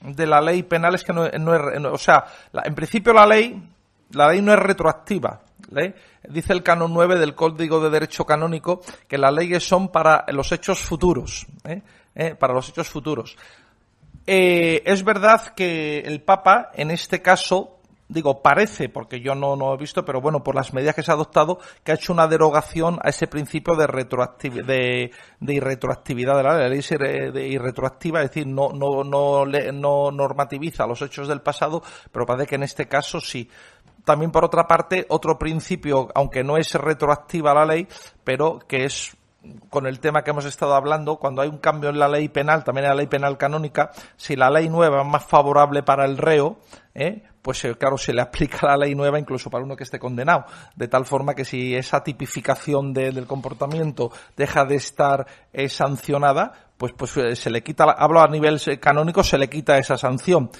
de 0.00 0.26
la 0.26 0.40
ley 0.40 0.62
penal 0.62 0.94
es 0.94 1.04
que 1.04 1.12
no, 1.12 1.28
no 1.28 1.54
es, 1.54 1.84
o 1.84 1.98
sea, 1.98 2.24
en 2.52 2.74
principio 2.74 3.12
la 3.12 3.26
ley, 3.26 3.62
la 4.10 4.28
ley 4.28 4.40
no 4.40 4.52
es 4.52 4.58
retroactiva. 4.58 5.42
¿eh? 5.76 5.94
Dice 6.28 6.52
el 6.52 6.62
canon 6.62 6.92
9 6.92 7.18
del 7.18 7.34
Código 7.34 7.80
de 7.80 7.90
Derecho 7.90 8.24
Canónico 8.24 8.80
que 9.08 9.18
las 9.18 9.32
leyes 9.32 9.66
son 9.66 9.88
para 9.88 10.24
los 10.28 10.50
hechos 10.52 10.80
futuros, 10.80 11.46
¿eh? 11.64 11.82
¿Eh? 12.14 12.34
para 12.34 12.52
los 12.52 12.68
hechos 12.68 12.88
futuros. 12.88 13.36
es 14.26 15.04
verdad 15.04 15.54
que 15.54 16.00
el 16.00 16.22
Papa, 16.22 16.70
en 16.74 16.90
este 16.90 17.22
caso, 17.22 17.78
digo, 18.12 18.42
parece, 18.42 18.88
porque 18.88 19.20
yo 19.20 19.34
no, 19.34 19.56
no 19.56 19.74
he 19.74 19.76
visto, 19.76 20.04
pero 20.04 20.20
bueno, 20.20 20.42
por 20.42 20.54
las 20.54 20.72
medidas 20.72 20.94
que 20.94 21.02
se 21.02 21.10
ha 21.10 21.14
adoptado, 21.14 21.58
que 21.82 21.92
ha 21.92 21.94
hecho 21.94 22.12
una 22.12 22.28
derogación 22.28 22.98
a 23.02 23.08
ese 23.08 23.26
principio 23.26 23.74
de, 23.74 23.86
retroactividad, 23.86 24.66
de, 24.66 25.10
de 25.40 25.54
irretroactividad 25.54 26.36
de 26.36 26.42
la 26.42 26.68
ley, 26.68 26.80
de 26.80 27.48
irretroactiva, 27.48 28.22
es 28.22 28.30
decir, 28.30 28.46
no, 28.46 28.70
no, 28.70 29.02
no, 29.02 29.44
no 29.46 30.10
normativiza 30.10 30.86
los 30.86 31.02
hechos 31.02 31.28
del 31.28 31.40
pasado, 31.40 31.82
pero 32.10 32.26
parece 32.26 32.46
que 32.46 32.54
en 32.56 32.64
este 32.64 32.86
caso 32.86 33.20
sí. 33.20 33.48
También, 34.04 34.32
por 34.32 34.44
otra 34.44 34.66
parte, 34.66 35.06
otro 35.08 35.38
principio, 35.38 36.08
aunque 36.14 36.42
no 36.42 36.56
es 36.56 36.74
retroactiva 36.74 37.54
la 37.54 37.64
ley, 37.64 37.86
pero 38.24 38.58
que 38.58 38.84
es 38.84 39.16
con 39.70 39.86
el 39.86 40.00
tema 40.00 40.22
que 40.22 40.30
hemos 40.30 40.44
estado 40.44 40.74
hablando, 40.74 41.16
cuando 41.16 41.42
hay 41.42 41.48
un 41.48 41.58
cambio 41.58 41.90
en 41.90 41.98
la 41.98 42.08
ley 42.08 42.28
penal, 42.28 42.62
también 42.62 42.84
en 42.84 42.90
la 42.90 42.96
ley 42.96 43.06
penal 43.06 43.36
canónica, 43.36 43.90
si 44.16 44.36
la 44.36 44.50
ley 44.50 44.68
nueva 44.68 45.02
es 45.02 45.06
más 45.06 45.24
favorable 45.24 45.82
para 45.82 46.04
el 46.04 46.16
reo, 46.16 46.58
¿eh? 46.94 47.22
pues 47.42 47.64
eh, 47.64 47.74
claro, 47.76 47.98
se 47.98 48.12
le 48.12 48.20
aplica 48.20 48.66
la 48.66 48.76
ley 48.76 48.94
nueva 48.94 49.18
incluso 49.18 49.50
para 49.50 49.64
uno 49.64 49.76
que 49.76 49.84
esté 49.84 49.98
condenado. 49.98 50.44
De 50.76 50.86
tal 50.88 51.06
forma 51.06 51.34
que 51.34 51.44
si 51.44 51.74
esa 51.74 52.04
tipificación 52.04 52.92
del 52.92 53.26
comportamiento 53.26 54.12
deja 54.36 54.64
de 54.64 54.76
estar 54.76 55.26
eh, 55.52 55.68
sancionada, 55.68 56.52
pues, 56.76 56.92
pues 56.92 57.10
se 57.10 57.50
le 57.50 57.62
quita, 57.62 57.84
hablo 57.84 58.20
a 58.20 58.28
nivel 58.28 58.60
canónico, 58.80 59.24
se 59.24 59.38
le 59.38 59.48
quita 59.48 59.78
esa 59.78 59.96
sanción. 59.96 60.50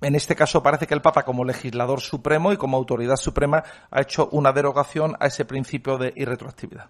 En 0.00 0.14
este 0.14 0.36
caso 0.36 0.62
parece 0.62 0.86
que 0.86 0.94
el 0.94 1.02
Papa, 1.02 1.24
como 1.24 1.44
legislador 1.44 2.00
supremo 2.00 2.52
y 2.52 2.56
como 2.56 2.76
autoridad 2.76 3.16
suprema, 3.16 3.64
ha 3.90 4.00
hecho 4.00 4.28
una 4.30 4.52
derogación 4.52 5.16
a 5.18 5.26
ese 5.26 5.44
principio 5.44 5.98
de 5.98 6.12
irretroactividad. 6.14 6.88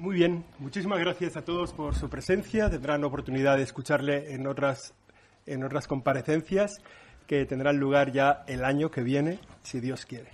Muy 0.00 0.14
bien, 0.14 0.46
muchísimas 0.58 0.98
gracias 0.98 1.36
a 1.36 1.44
todos 1.44 1.74
por 1.74 1.94
su 1.94 2.08
presencia. 2.08 2.70
Tendrán 2.70 3.04
oportunidad 3.04 3.58
de 3.58 3.64
escucharle 3.64 4.32
en 4.32 4.46
otras, 4.46 4.94
en 5.44 5.62
otras 5.62 5.86
comparecencias 5.86 6.80
que 7.26 7.44
tendrán 7.44 7.76
lugar 7.76 8.10
ya 8.10 8.42
el 8.46 8.64
año 8.64 8.90
que 8.90 9.02
viene, 9.02 9.40
si 9.62 9.78
Dios 9.78 10.06
quiere. 10.06 10.30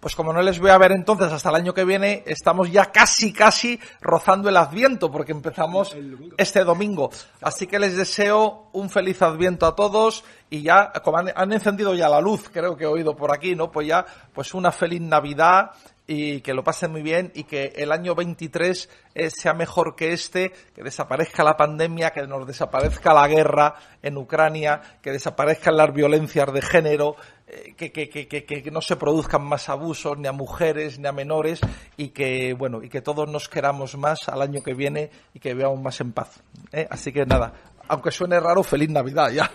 Pues 0.00 0.16
como 0.16 0.32
no 0.32 0.42
les 0.42 0.58
voy 0.58 0.70
a 0.70 0.78
ver 0.78 0.90
entonces 0.90 1.30
hasta 1.30 1.50
el 1.50 1.54
año 1.54 1.74
que 1.74 1.84
viene, 1.84 2.24
estamos 2.26 2.72
ya 2.72 2.86
casi, 2.86 3.32
casi 3.32 3.78
rozando 4.00 4.48
el 4.48 4.56
adviento, 4.56 5.12
porque 5.12 5.30
empezamos 5.30 5.96
este 6.36 6.64
domingo. 6.64 7.10
Así 7.42 7.68
que 7.68 7.78
les 7.78 7.96
deseo 7.96 8.68
un 8.72 8.90
feliz 8.90 9.22
adviento 9.22 9.66
a 9.66 9.76
todos 9.76 10.24
y 10.50 10.62
ya, 10.62 10.92
como 11.04 11.18
han, 11.18 11.30
han 11.36 11.52
encendido 11.52 11.94
ya 11.94 12.08
la 12.08 12.20
luz, 12.20 12.50
creo 12.52 12.76
que 12.76 12.82
he 12.82 12.88
oído 12.88 13.14
por 13.14 13.32
aquí, 13.32 13.54
¿no? 13.54 13.70
Pues 13.70 13.86
ya, 13.86 14.04
pues 14.34 14.54
una 14.54 14.72
feliz 14.72 15.00
Navidad 15.00 15.70
y 16.06 16.40
que 16.40 16.54
lo 16.54 16.62
pasen 16.62 16.92
muy 16.92 17.02
bien 17.02 17.32
y 17.34 17.44
que 17.44 17.72
el 17.76 17.90
año 17.90 18.14
23 18.14 18.88
eh, 19.14 19.30
sea 19.30 19.54
mejor 19.54 19.96
que 19.96 20.12
este, 20.12 20.52
que 20.74 20.82
desaparezca 20.82 21.42
la 21.42 21.56
pandemia, 21.56 22.10
que 22.10 22.26
nos 22.26 22.46
desaparezca 22.46 23.12
la 23.12 23.26
guerra 23.26 23.74
en 24.02 24.16
Ucrania, 24.16 24.80
que 25.02 25.10
desaparezcan 25.10 25.76
las 25.76 25.92
violencias 25.92 26.52
de 26.52 26.62
género, 26.62 27.16
eh, 27.48 27.74
que, 27.76 27.90
que, 27.90 28.08
que, 28.08 28.26
que, 28.26 28.70
no 28.70 28.80
se 28.80 28.96
produzcan 28.96 29.44
más 29.44 29.68
abusos 29.68 30.16
ni 30.18 30.28
a 30.28 30.32
mujeres 30.32 30.98
ni 30.98 31.08
a 31.08 31.12
menores 31.12 31.60
y 31.96 32.08
que 32.08 32.54
bueno 32.54 32.82
y 32.82 32.88
que 32.88 33.00
todos 33.00 33.28
nos 33.28 33.48
queramos 33.48 33.96
más 33.96 34.28
al 34.28 34.42
año 34.42 34.62
que 34.62 34.74
viene 34.74 35.10
y 35.34 35.40
que 35.40 35.54
veamos 35.54 35.80
más 35.80 36.00
en 36.00 36.12
paz. 36.12 36.40
¿eh? 36.72 36.86
Así 36.88 37.12
que 37.12 37.26
nada, 37.26 37.52
aunque 37.88 38.10
suene 38.10 38.38
raro, 38.38 38.62
feliz 38.62 38.90
Navidad 38.90 39.30
ya. 39.30 39.50